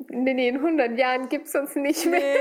nee, 0.08 0.34
nee, 0.34 0.48
in 0.48 0.56
100 0.56 0.98
Jahren 0.98 1.28
gibt 1.28 1.46
es 1.46 1.54
uns 1.54 1.76
nicht 1.76 2.06
mehr. 2.06 2.36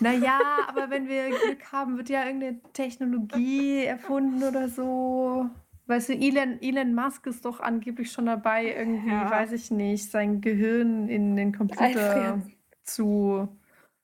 Naja, 0.00 0.38
aber 0.68 0.90
wenn 0.90 1.08
wir 1.08 1.28
Glück 1.30 1.72
haben, 1.72 1.96
wird 1.96 2.08
ja 2.08 2.24
irgendeine 2.24 2.60
Technologie 2.72 3.84
erfunden 3.84 4.42
oder 4.42 4.68
so. 4.68 5.50
Weißt 5.86 6.10
du, 6.10 6.12
Elon, 6.14 6.58
Elon 6.60 6.94
Musk 6.94 7.26
ist 7.26 7.44
doch 7.44 7.60
angeblich 7.60 8.12
schon 8.12 8.26
dabei, 8.26 8.74
irgendwie, 8.74 9.10
Ja. 9.10 9.30
weiß 9.30 9.52
ich 9.52 9.70
nicht, 9.70 10.10
sein 10.10 10.40
Gehirn 10.40 11.08
in 11.08 11.34
den 11.36 11.52
Computer 11.56 12.42
zu. 12.82 13.48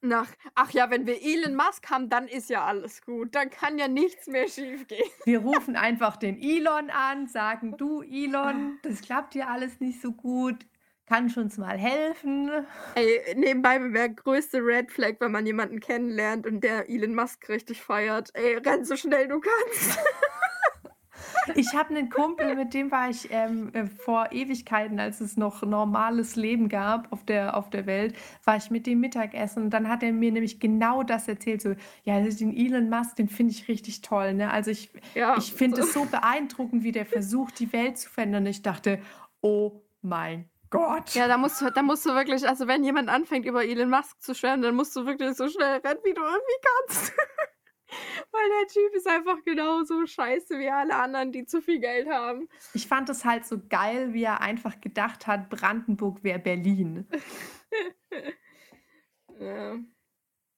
Nach, 0.01 0.29
ach 0.55 0.71
ja, 0.73 0.91
wenn 0.91 1.07
wir 1.07 1.23
Elon 1.23 1.55
Musk 1.55 1.91
haben, 1.91 2.11
dann 2.11 2.27
ist 2.29 2.51
ja 2.51 2.65
alles 2.65 3.03
gut. 3.03 3.35
Dann 3.35 3.49
kann 3.51 3.79
ja 3.79 3.89
nichts 3.89 4.27
mehr 4.27 4.49
schiefgehen. 4.49 5.09
Wir 5.25 5.41
rufen 5.41 5.77
einfach 5.77 6.17
den 6.17 6.39
Elon 6.41 6.91
an, 6.91 7.27
sagen, 7.27 7.77
du 7.79 8.03
Elon, 8.03 8.79
das 8.83 9.01
klappt 9.01 9.35
ja 9.35 9.49
alles 9.49 9.81
nicht 9.81 10.01
so 10.03 10.13
gut. 10.13 10.67
Kannst 11.07 11.37
du 11.37 11.43
uns 11.43 11.59
mal 11.59 11.77
helfen? 11.77 12.51
Ey, 12.95 13.35
nebenbei 13.37 13.79
wäre 13.93 14.11
größte 14.11 14.59
Red 14.59 14.91
Flag, 14.91 15.17
wenn 15.21 15.33
man 15.33 15.45
jemanden 15.45 15.81
kennenlernt 15.81 16.47
und 16.47 16.65
der 16.65 16.89
Elon 16.89 17.15
Musk 17.15 17.49
richtig 17.51 17.83
feiert. 17.83 18.31
Ey, 18.35 18.57
renn 18.57 18.85
so 18.85 18.97
schnell 18.97 19.29
du 19.29 19.41
kannst. 19.41 19.99
Ich 21.57 21.75
habe 21.75 21.91
einen 21.91 22.09
Kumpel, 22.09 22.55
mit 22.55 22.73
dem 22.73 22.91
war 22.91 23.11
ich 23.11 23.29
ähm, 23.31 23.71
äh, 23.75 23.87
vor 23.87 24.33
Ewigkeiten, 24.33 24.99
als 24.99 25.21
es 25.21 25.37
noch 25.37 25.63
normales 25.63 26.37
Leben 26.37 26.69
gab 26.71 27.13
auf 27.13 27.25
der, 27.25 27.57
auf 27.57 27.69
der 27.69 27.85
Welt, 27.85 28.15
war 28.45 28.57
ich 28.57 28.71
mit 28.71 28.87
dem 28.87 29.01
Mittagessen 29.01 29.65
und 29.65 29.71
dann 29.71 29.89
hat 29.89 30.03
er 30.03 30.13
mir 30.13 30.33
nämlich 30.33 30.59
genau 30.59 31.03
das 31.03 31.29
erzählt, 31.29 31.61
so, 31.61 31.75
ja, 32.05 32.19
den 32.21 32.57
Elon 32.57 32.89
Musk, 32.89 33.17
den 33.17 33.29
finde 33.29 33.53
ich 33.53 33.69
richtig 33.69 34.01
toll, 34.01 34.35
ne? 34.35 34.51
Also 34.51 34.71
ich, 34.71 34.91
Ja, 35.15 35.37
ich 35.37 35.53
finde 35.53 35.83
es 35.83 35.93
so 35.93 36.07
beeindruckend, 36.07 36.83
wie 36.83 36.93
der 36.93 37.07
versucht, 37.07 37.59
die 37.59 37.73
Welt 37.73 37.99
zu 37.99 38.09
verändern. 38.09 38.47
Ich 38.47 38.63
dachte, 38.63 39.01
oh 39.43 39.83
mein 40.01 40.49
Gott. 40.75 41.15
Ja, 41.15 41.29
da 41.29 41.37
musst, 41.37 41.61
du, 41.61 41.71
da 41.71 41.83
musst 41.83 42.05
du 42.05 42.11
wirklich, 42.15 42.47
also 42.49 42.67
wenn 42.67 42.85
jemand 42.85 43.09
anfängt, 43.09 43.47
über 43.47 43.65
Elon 43.65 43.91
Musk 43.91 44.21
zu 44.21 44.35
schwärmen, 44.35 44.63
dann 44.63 44.75
musst 44.75 44.95
du 44.97 45.07
wirklich 45.07 45.37
so 45.37 45.49
schnell 45.49 45.79
rennen, 45.79 46.01
wie 46.05 46.15
du 46.15 46.21
irgendwie 46.21 46.61
kannst. 46.63 47.13
Weil 48.33 48.49
der 48.49 48.69
Typ 48.73 48.95
ist 48.95 49.07
einfach 49.07 49.45
genauso 49.45 50.05
scheiße 50.05 50.59
wie 50.59 50.69
alle 50.69 50.97
anderen, 50.97 51.31
die 51.31 51.47
zu 51.47 51.63
viel 51.63 51.79
Geld 51.79 52.09
haben. 52.09 52.49
Ich 52.73 52.89
fand 52.89 53.09
es 53.09 53.25
halt 53.25 53.47
so 53.47 53.61
geil, 53.69 54.13
wie 54.15 54.25
er 54.25 54.41
einfach 54.41 54.81
gedacht 54.81 55.27
hat, 55.29 55.49
Brandenburg 55.49 56.25
wäre 56.25 56.39
Berlin. 56.41 57.07
Ja. 59.41 59.79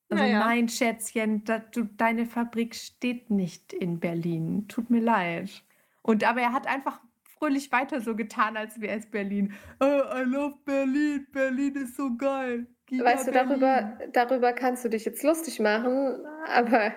Also 0.09 0.23
Naja. 0.23 0.39
nein, 0.41 0.69
Schätzchen, 0.69 1.45
da, 1.45 1.59
du, 1.59 1.85
deine 1.85 2.27
Fabrik 2.27 2.75
steht 2.75 3.31
nicht 3.31 3.73
in 3.73 3.99
Berlin. 3.99 4.69
Tut 4.69 4.91
mir 4.91 5.01
leid. 5.01 5.65
Und 6.03 6.23
aber 6.25 6.41
er 6.43 6.53
hat 6.53 6.67
einfach 6.67 7.01
fröhlich 7.39 7.71
weiter 7.73 8.01
so 8.01 8.17
getan, 8.17 8.57
als 8.57 8.81
wäre 8.81 8.99
es 8.99 9.11
Berlin. 9.11 9.55
Oh, 9.81 9.85
I 9.85 10.23
love 10.25 10.57
Berlin. 10.65 11.27
Berlin 11.33 11.75
ist 11.77 11.97
so 11.97 12.17
geil. 12.17 12.67
Giga 12.87 13.05
Weißt 13.05 13.29
du, 13.29 13.33
Berlin. 13.33 13.61
darüber, 13.61 13.99
darüber 14.13 14.53
kannst 14.53 14.85
du 14.85 14.89
dich 14.89 15.05
jetzt 15.05 15.23
lustig 15.23 15.61
machen, 15.61 16.25
aber 16.47 16.93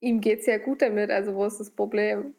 ihm 0.00 0.20
geht's 0.20 0.46
ja 0.46 0.58
gut 0.58 0.82
damit. 0.82 1.10
Also 1.10 1.34
wo 1.34 1.44
ist 1.44 1.58
das 1.58 1.70
Problem? 1.70 2.34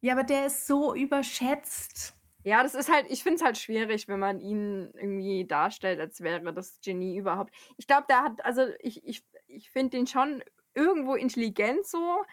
Ja, 0.00 0.14
aber 0.14 0.24
der 0.24 0.46
ist 0.46 0.66
so 0.66 0.94
überschätzt. 0.94 2.14
Ja, 2.42 2.62
das 2.62 2.74
ist 2.74 2.90
halt, 2.90 3.06
ich 3.10 3.22
finde 3.22 3.36
es 3.36 3.44
halt 3.44 3.58
schwierig, 3.58 4.08
wenn 4.08 4.18
man 4.18 4.40
ihn 4.40 4.90
irgendwie 4.94 5.46
darstellt, 5.46 6.00
als 6.00 6.22
wäre 6.22 6.54
das 6.54 6.80
Genie 6.80 7.18
überhaupt. 7.18 7.54
Ich 7.76 7.86
glaube, 7.86 8.06
der 8.08 8.22
hat, 8.22 8.44
also 8.44 8.62
ich, 8.80 9.04
ich, 9.06 9.22
ich 9.46 9.70
finde 9.70 9.98
den 9.98 10.06
schon 10.06 10.42
irgendwo 10.74 11.14
intelligent 11.14 11.84
so, 11.84 12.24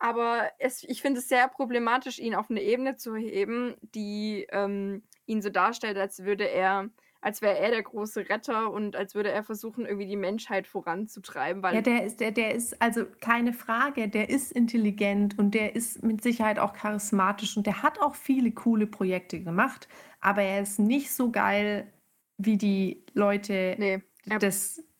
aber 0.00 0.50
es, 0.58 0.82
ich 0.82 1.02
finde 1.02 1.20
es 1.20 1.28
sehr 1.28 1.46
problematisch, 1.46 2.18
ihn 2.18 2.34
auf 2.34 2.50
eine 2.50 2.62
Ebene 2.62 2.96
zu 2.96 3.14
heben, 3.14 3.74
die 3.94 4.46
ähm, 4.50 5.02
ihn 5.26 5.42
so 5.42 5.50
darstellt, 5.50 5.98
als 5.98 6.24
würde 6.24 6.48
er, 6.48 6.88
als 7.20 7.42
wäre 7.42 7.58
er 7.58 7.70
der 7.70 7.82
große 7.82 8.30
Retter 8.30 8.72
und 8.72 8.96
als 8.96 9.14
würde 9.14 9.30
er 9.30 9.44
versuchen, 9.44 9.84
irgendwie 9.84 10.06
die 10.06 10.16
Menschheit 10.16 10.66
voranzutreiben, 10.66 11.62
Ja, 11.74 11.82
der 11.82 12.04
ist, 12.04 12.20
der, 12.20 12.32
der 12.32 12.54
ist, 12.54 12.80
also 12.80 13.04
keine 13.20 13.52
Frage, 13.52 14.08
der 14.08 14.30
ist 14.30 14.52
intelligent 14.52 15.38
und 15.38 15.52
der 15.52 15.76
ist 15.76 16.02
mit 16.02 16.22
Sicherheit 16.22 16.58
auch 16.58 16.72
charismatisch 16.72 17.58
und 17.58 17.66
der 17.66 17.82
hat 17.82 18.00
auch 18.00 18.14
viele 18.14 18.52
coole 18.52 18.86
Projekte 18.86 19.40
gemacht, 19.40 19.86
aber 20.20 20.40
er 20.40 20.62
ist 20.62 20.78
nicht 20.78 21.12
so 21.12 21.30
geil, 21.30 21.92
wie 22.38 22.56
die 22.56 23.04
Leute 23.12 23.76
nee, 23.78 24.02
er, 24.26 24.38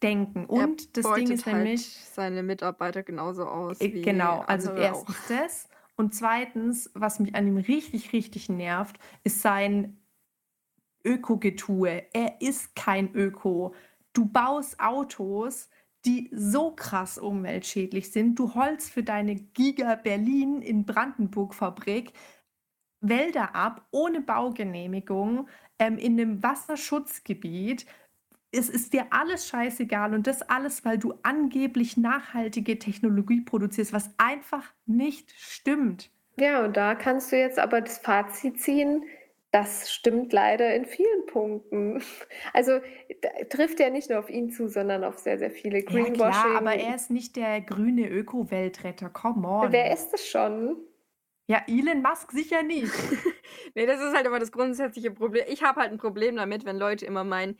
denken. 0.02 0.46
er 0.48 0.64
Und 0.64 0.96
das 0.96 1.12
Ding 1.14 1.30
ist 1.30 1.46
halt 1.46 1.56
nämlich, 1.56 1.86
seine 2.12 2.42
Mitarbeiter 2.42 3.02
genauso 3.02 3.44
aus. 3.46 3.80
äh, 3.80 3.92
wie 3.92 4.02
genau, 4.02 4.40
also 4.40 4.70
andere 4.70 4.92
auch. 4.92 5.08
erstens 5.08 5.16
das 5.28 5.68
und 5.96 6.14
zweitens, 6.14 6.90
was 6.94 7.20
mich 7.20 7.34
an 7.34 7.46
ihm 7.46 7.58
richtig, 7.58 8.12
richtig 8.12 8.48
nervt, 8.48 8.98
ist 9.22 9.42
sein 9.42 9.98
Öko-Getue. 11.04 12.04
Er 12.12 12.40
ist 12.40 12.74
kein 12.74 13.14
Öko. 13.14 13.74
Du 14.12 14.26
baust 14.26 14.80
Autos, 14.80 15.68
die 16.06 16.30
so 16.32 16.74
krass 16.74 17.18
umweltschädlich 17.18 18.12
sind. 18.12 18.38
Du 18.38 18.54
holst 18.54 18.90
für 18.90 19.02
deine 19.02 19.34
Giga 19.34 19.94
Berlin 19.96 20.62
in 20.62 20.86
Brandenburg 20.86 21.54
Fabrik 21.54 22.12
Wälder 23.02 23.54
ab 23.54 23.86
ohne 23.90 24.20
Baugenehmigung 24.20 25.48
ähm, 25.78 25.98
in 25.98 26.20
einem 26.20 26.42
Wasserschutzgebiet. 26.42 27.86
Es 28.52 28.68
ist 28.68 28.92
dir 28.92 29.06
alles 29.10 29.46
scheißegal 29.48 30.12
und 30.14 30.26
das 30.26 30.42
alles, 30.42 30.84
weil 30.84 30.98
du 30.98 31.14
angeblich 31.22 31.96
nachhaltige 31.96 32.78
Technologie 32.78 33.42
produzierst, 33.42 33.92
was 33.92 34.10
einfach 34.18 34.72
nicht 34.86 35.32
stimmt. 35.36 36.10
Ja, 36.36 36.64
und 36.64 36.76
da 36.76 36.94
kannst 36.94 37.30
du 37.32 37.36
jetzt 37.38 37.58
aber 37.58 37.80
das 37.80 37.98
Fazit 37.98 38.60
ziehen, 38.60 39.04
das 39.52 39.92
stimmt 39.92 40.32
leider 40.32 40.74
in 40.74 40.84
vielen 40.84 41.26
Punkten. 41.26 42.02
Also 42.52 42.80
da- 43.22 43.44
trifft 43.48 43.78
ja 43.80 43.90
nicht 43.90 44.10
nur 44.10 44.18
auf 44.18 44.30
ihn 44.30 44.50
zu, 44.50 44.68
sondern 44.68 45.04
auf 45.04 45.18
sehr, 45.18 45.38
sehr 45.38 45.50
viele 45.50 45.78
Ja, 45.78 45.84
klar, 45.84 46.04
Greenwashing. 46.04 46.56
aber 46.56 46.74
er 46.74 46.94
ist 46.96 47.10
nicht 47.10 47.36
der 47.36 47.60
grüne 47.60 48.08
Öko-Weltretter. 48.08 49.10
Come 49.10 49.46
on. 49.46 49.72
Wer 49.72 49.92
ist 49.92 50.12
es 50.14 50.26
schon? 50.28 50.76
Ja, 51.46 51.62
Elon 51.66 52.02
Musk 52.02 52.32
sicher 52.32 52.62
nicht. 52.62 52.92
Nee, 53.74 53.86
das 53.86 54.00
ist 54.00 54.14
halt 54.16 54.26
aber 54.26 54.40
das 54.40 54.50
grundsätzliche 54.50 55.12
Problem. 55.12 55.44
Ich 55.48 55.62
habe 55.62 55.80
halt 55.80 55.92
ein 55.92 55.98
Problem 55.98 56.34
damit, 56.36 56.64
wenn 56.64 56.76
Leute 56.76 57.06
immer 57.06 57.22
meinen, 57.22 57.56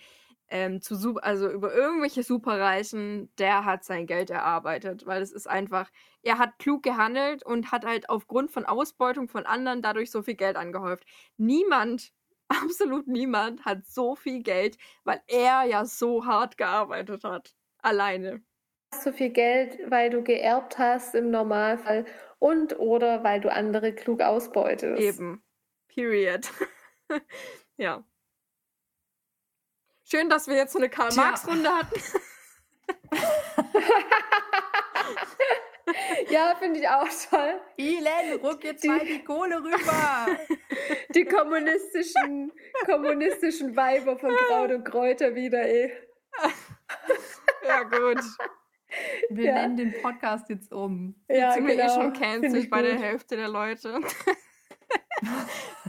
ähm, 0.51 0.82
zu 0.82 1.18
also 1.22 1.48
über 1.48 1.72
irgendwelche 1.72 2.22
Superreichen, 2.22 3.32
der 3.39 3.64
hat 3.64 3.85
sein 3.85 4.06
Geld 4.06 4.31
erarbeitet, 4.31 5.06
weil 5.06 5.22
es 5.22 5.32
ist 5.32 5.48
einfach, 5.48 5.90
er 6.22 6.39
hat 6.39 6.59
klug 6.59 6.82
gehandelt 6.82 7.44
und 7.44 7.70
hat 7.72 7.85
halt 7.85 8.10
aufgrund 8.10 8.51
von 8.51 8.66
Ausbeutung 8.66 9.28
von 9.28 9.47
anderen 9.47 9.81
dadurch 9.81 10.10
so 10.10 10.22
viel 10.22 10.35
Geld 10.35 10.56
angehäuft. 10.56 11.05
Niemand, 11.36 12.12
absolut 12.48 13.06
niemand 13.06 13.64
hat 13.64 13.86
so 13.86 14.16
viel 14.16 14.43
Geld, 14.43 14.77
weil 15.05 15.22
er 15.28 15.62
ja 15.64 15.85
so 15.85 16.27
hart 16.27 16.59
gearbeitet 16.59 17.24
hat. 17.24 17.55
Alleine. 17.78 18.43
Hast 18.93 19.06
du 19.06 19.12
viel 19.12 19.31
Geld, 19.31 19.78
weil 19.89 20.10
du 20.10 20.22
geerbt 20.22 20.78
hast 20.78 21.14
im 21.14 21.31
Normalfall 21.31 22.05
und 22.40 22.78
oder 22.78 23.22
weil 23.22 23.40
du 23.40 23.52
andere 23.52 23.94
klug 23.94 24.20
ausbeutest? 24.20 25.01
Eben. 25.01 25.43
Period. 25.89 26.51
ja. 27.77 28.05
Schön, 30.11 30.28
dass 30.28 30.49
wir 30.49 30.57
jetzt 30.57 30.73
so 30.73 30.78
eine. 30.78 30.89
Karl-Marx-Runde 30.89 31.69
hatten. 31.70 32.01
Ja, 36.28 36.55
finde 36.57 36.78
ich 36.78 36.89
auch 36.89 37.09
toll. 37.28 37.61
Elon, 37.77 38.41
ruck 38.45 38.62
jetzt 38.62 38.85
mal 38.85 39.01
die 39.01 39.24
Kohle 39.24 39.57
rüber. 39.57 40.27
Die 41.15 41.24
kommunistischen, 41.24 42.53
kommunistischen 42.87 43.74
Weiber 43.74 44.16
von 44.16 44.31
Kraut 44.31 44.70
und 44.70 44.85
Kräuter 44.85 45.35
wieder, 45.35 45.69
eh. 45.69 45.91
Ja, 47.66 47.82
gut. 47.82 48.23
Wir 49.31 49.45
Ja. 49.47 49.55
nennen 49.55 49.77
den 49.77 50.03
Podcast 50.03 50.49
jetzt 50.49 50.73
um. 50.73 51.16
Ja, 51.28 51.53
sind 51.55 51.66
wir 51.66 51.74
eh 51.74 51.78
genau. 51.78 51.95
schon 51.95 52.55
ich 52.55 52.70
bei 52.70 52.82
der. 52.82 52.99
Hälfte 52.99 53.37
der 53.37 53.49
Leute. 53.49 54.01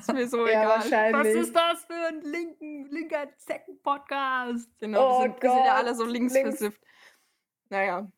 ist 0.01 0.13
mir 0.13 0.27
so 0.27 0.37
Ja, 0.47 0.51
egal. 0.51 0.67
Was 0.67 0.91
wahrscheinlich. 0.91 1.35
ist 1.35 1.55
das 1.55 1.85
für 1.85 2.07
ein 2.07 2.21
linken, 2.21 2.85
linker 2.91 3.27
Zecken-Podcast? 3.37 4.69
Genau, 4.79 5.17
Oh 5.17 5.19
wir, 5.19 5.23
sind, 5.31 5.43
wir 5.43 5.51
sind 5.51 5.65
ja 5.65 5.75
alle 5.75 5.95
so 5.95 6.05
links, 6.05 6.33
links. 6.33 6.57
versifft. 6.59 6.81
Naja, 7.69 8.11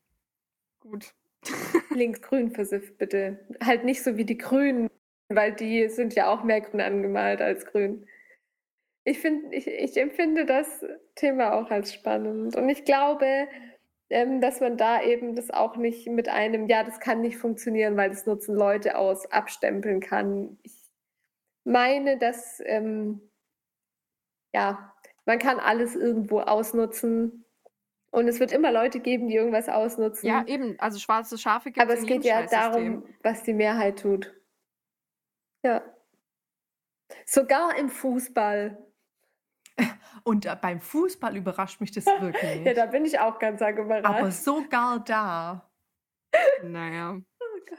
gut. 0.79 1.13
Linksgrün 1.91 2.51
versifft, 2.51 2.97
bitte. 2.97 3.45
Halt 3.63 3.83
nicht 3.83 4.03
so 4.03 4.17
wie 4.17 4.25
die 4.25 4.37
Grünen, 4.37 4.89
weil 5.29 5.53
die 5.53 5.89
sind 5.89 6.15
ja 6.15 6.29
auch 6.33 6.43
mehr 6.43 6.61
grün 6.61 6.81
angemalt 6.81 7.41
als 7.41 7.65
grün. 7.65 8.07
Ich 9.03 9.19
finde, 9.19 9.53
ich, 9.55 9.67
ich 9.67 9.97
empfinde 9.97 10.45
das 10.45 10.85
Thema 11.15 11.53
auch 11.53 11.69
als 11.69 11.93
spannend. 11.93 12.55
Und 12.55 12.69
ich 12.69 12.85
glaube, 12.85 13.47
ähm, 14.09 14.39
dass 14.41 14.61
man 14.61 14.77
da 14.77 15.01
eben 15.01 15.35
das 15.35 15.49
auch 15.51 15.75
nicht 15.75 16.07
mit 16.07 16.29
einem, 16.29 16.67
ja, 16.67 16.83
das 16.83 16.99
kann 16.99 17.21
nicht 17.21 17.37
funktionieren, 17.37 17.97
weil 17.97 18.09
das 18.09 18.25
nutzen 18.25 18.55
Leute 18.55 18.97
aus, 18.97 19.25
abstempeln 19.31 19.99
kann. 19.99 20.57
Ich 20.63 20.82
meine, 21.63 22.17
dass, 22.17 22.61
ähm, 22.65 23.21
ja, 24.53 24.93
man 25.25 25.39
kann 25.39 25.59
alles 25.59 25.95
irgendwo 25.95 26.41
ausnutzen. 26.41 27.45
Und 28.11 28.27
es 28.27 28.39
wird 28.39 28.51
immer 28.51 28.71
Leute 28.71 28.99
geben, 28.99 29.27
die 29.27 29.35
irgendwas 29.35 29.69
ausnutzen. 29.69 30.27
Ja, 30.27 30.45
eben. 30.45 30.79
Also 30.79 30.99
schwarze 30.99 31.37
Schafe 31.37 31.71
gibt 31.71 31.81
Aber 31.81 31.93
es 31.93 32.01
es 32.01 32.03
in 32.03 32.21
jedem 32.21 32.21
geht 32.21 32.31
ja 32.31 32.45
darum, 32.45 33.03
was 33.23 33.41
die 33.43 33.53
Mehrheit 33.53 33.99
tut. 33.99 34.31
Ja. 35.65 35.81
Sogar 37.25 37.75
im 37.77 37.89
Fußball. 37.89 38.77
Und 40.23 40.45
äh, 40.45 40.55
beim 40.61 40.79
Fußball 40.79 41.35
überrascht 41.35 41.81
mich 41.81 41.91
das 41.91 42.05
wirklich. 42.05 42.43
Ja, 42.65 42.73
da 42.73 42.85
bin 42.85 43.05
ich 43.05 43.19
auch 43.19 43.39
ganz 43.39 43.61
arg 43.61 43.79
Aber 43.79 44.31
sogar 44.31 45.03
da. 45.03 45.69
Naja. 46.63 47.19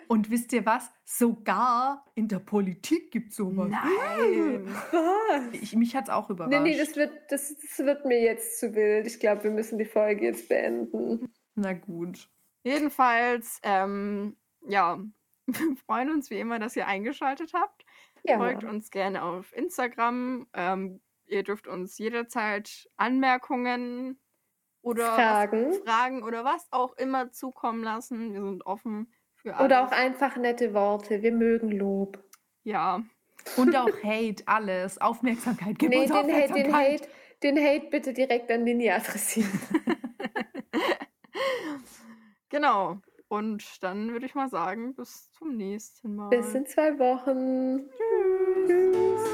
Und 0.09 0.31
wisst 0.31 0.53
ihr 0.53 0.67
was? 0.67 0.91
Sogar 1.05 2.05
in 2.15 2.29
der 2.29 2.39
Politik 2.39 3.11
gibt 3.11 3.31
es 3.31 3.37
sowas. 3.37 3.69
Nein. 3.71 4.67
Was? 4.91 5.63
Ich, 5.63 5.75
mich 5.75 5.95
hat 5.97 6.05
es 6.05 6.11
auch 6.11 6.31
überrascht. 6.31 6.53
Nee, 6.53 6.71
nee, 6.71 6.79
das 6.79 6.97
wird, 6.97 7.13
das, 7.31 7.55
das 7.57 7.79
wird 7.85 8.05
mir 8.05 8.21
jetzt 8.21 8.61
zu 8.61 8.75
wild. 8.75 9.07
Ich 9.07 9.21
glaube, 9.21 9.45
wir 9.45 9.51
müssen 9.51 9.79
die 9.79 9.85
Folge 9.85 10.25
jetzt 10.25 10.49
beenden. 10.49 11.33
Na 11.55 11.73
gut. 11.73 12.29
Jedenfalls, 12.63 13.61
ähm, 13.63 14.37
ja, 14.67 14.99
wir 15.47 15.77
freuen 15.87 16.11
uns 16.11 16.31
wie 16.31 16.39
immer, 16.39 16.59
dass 16.59 16.77
ihr 16.77 16.87
eingeschaltet 16.87 17.53
habt. 17.55 17.85
Ja. 18.25 18.39
Folgt 18.39 18.65
uns 18.65 18.91
gerne 18.91 19.23
auf 19.23 19.55
Instagram. 19.55 20.47
Ähm, 20.55 21.01
ihr 21.27 21.43
dürft 21.43 21.67
uns 21.67 21.99
jederzeit 21.99 22.89
Anmerkungen 22.97 24.19
oder 24.81 25.15
Fragen. 25.15 25.73
Fragen 25.85 26.23
oder 26.23 26.45
was 26.45 26.67
auch 26.71 26.95
immer 26.97 27.33
zukommen 27.33 27.83
lassen. 27.83 28.33
Wir 28.33 28.43
sind 28.43 28.67
offen 28.67 29.13
für 29.45 29.55
alles. 29.55 29.65
Oder 29.65 29.87
auch 29.87 29.93
einfach 29.93 30.37
nette 30.37 30.75
Worte. 30.75 31.23
Wir 31.23 31.33
mögen 31.33 31.71
Lob. 31.71 32.19
ja. 32.65 33.03
Und 33.59 33.77
auch 33.77 33.89
Hate, 34.03 34.43
alles. 34.47 34.99
Aufmerksamkeit. 34.99 35.79
Gib 35.79 35.91
nee, 35.91 35.99
uns 35.99 36.07
den 36.09 36.17
Hate, 36.17 36.25
den, 36.25 36.43
Aufmerksamkeit. 36.43 37.03
Hate, 37.03 37.09
den 37.43 37.59
Hate 37.59 37.87
bitte 37.91 38.13
direkt 38.15 38.51
an 38.51 38.65
Nini 38.65 38.91
adressieren. 38.91 39.61
Genau. 42.51 42.99
Und 43.27 43.83
dann 43.83 44.13
würde 44.13 44.27
ich 44.27 44.37
mal 44.37 44.49
sagen, 44.49 44.95
bis 44.95 45.29
zum 45.33 45.57
nächsten 45.57 46.15
Mal. 46.15 46.29
Bis 46.29 46.55
in 46.55 46.67
zwei 46.67 46.97
Wochen. 47.01 47.91
Tschüss. 48.69 49.34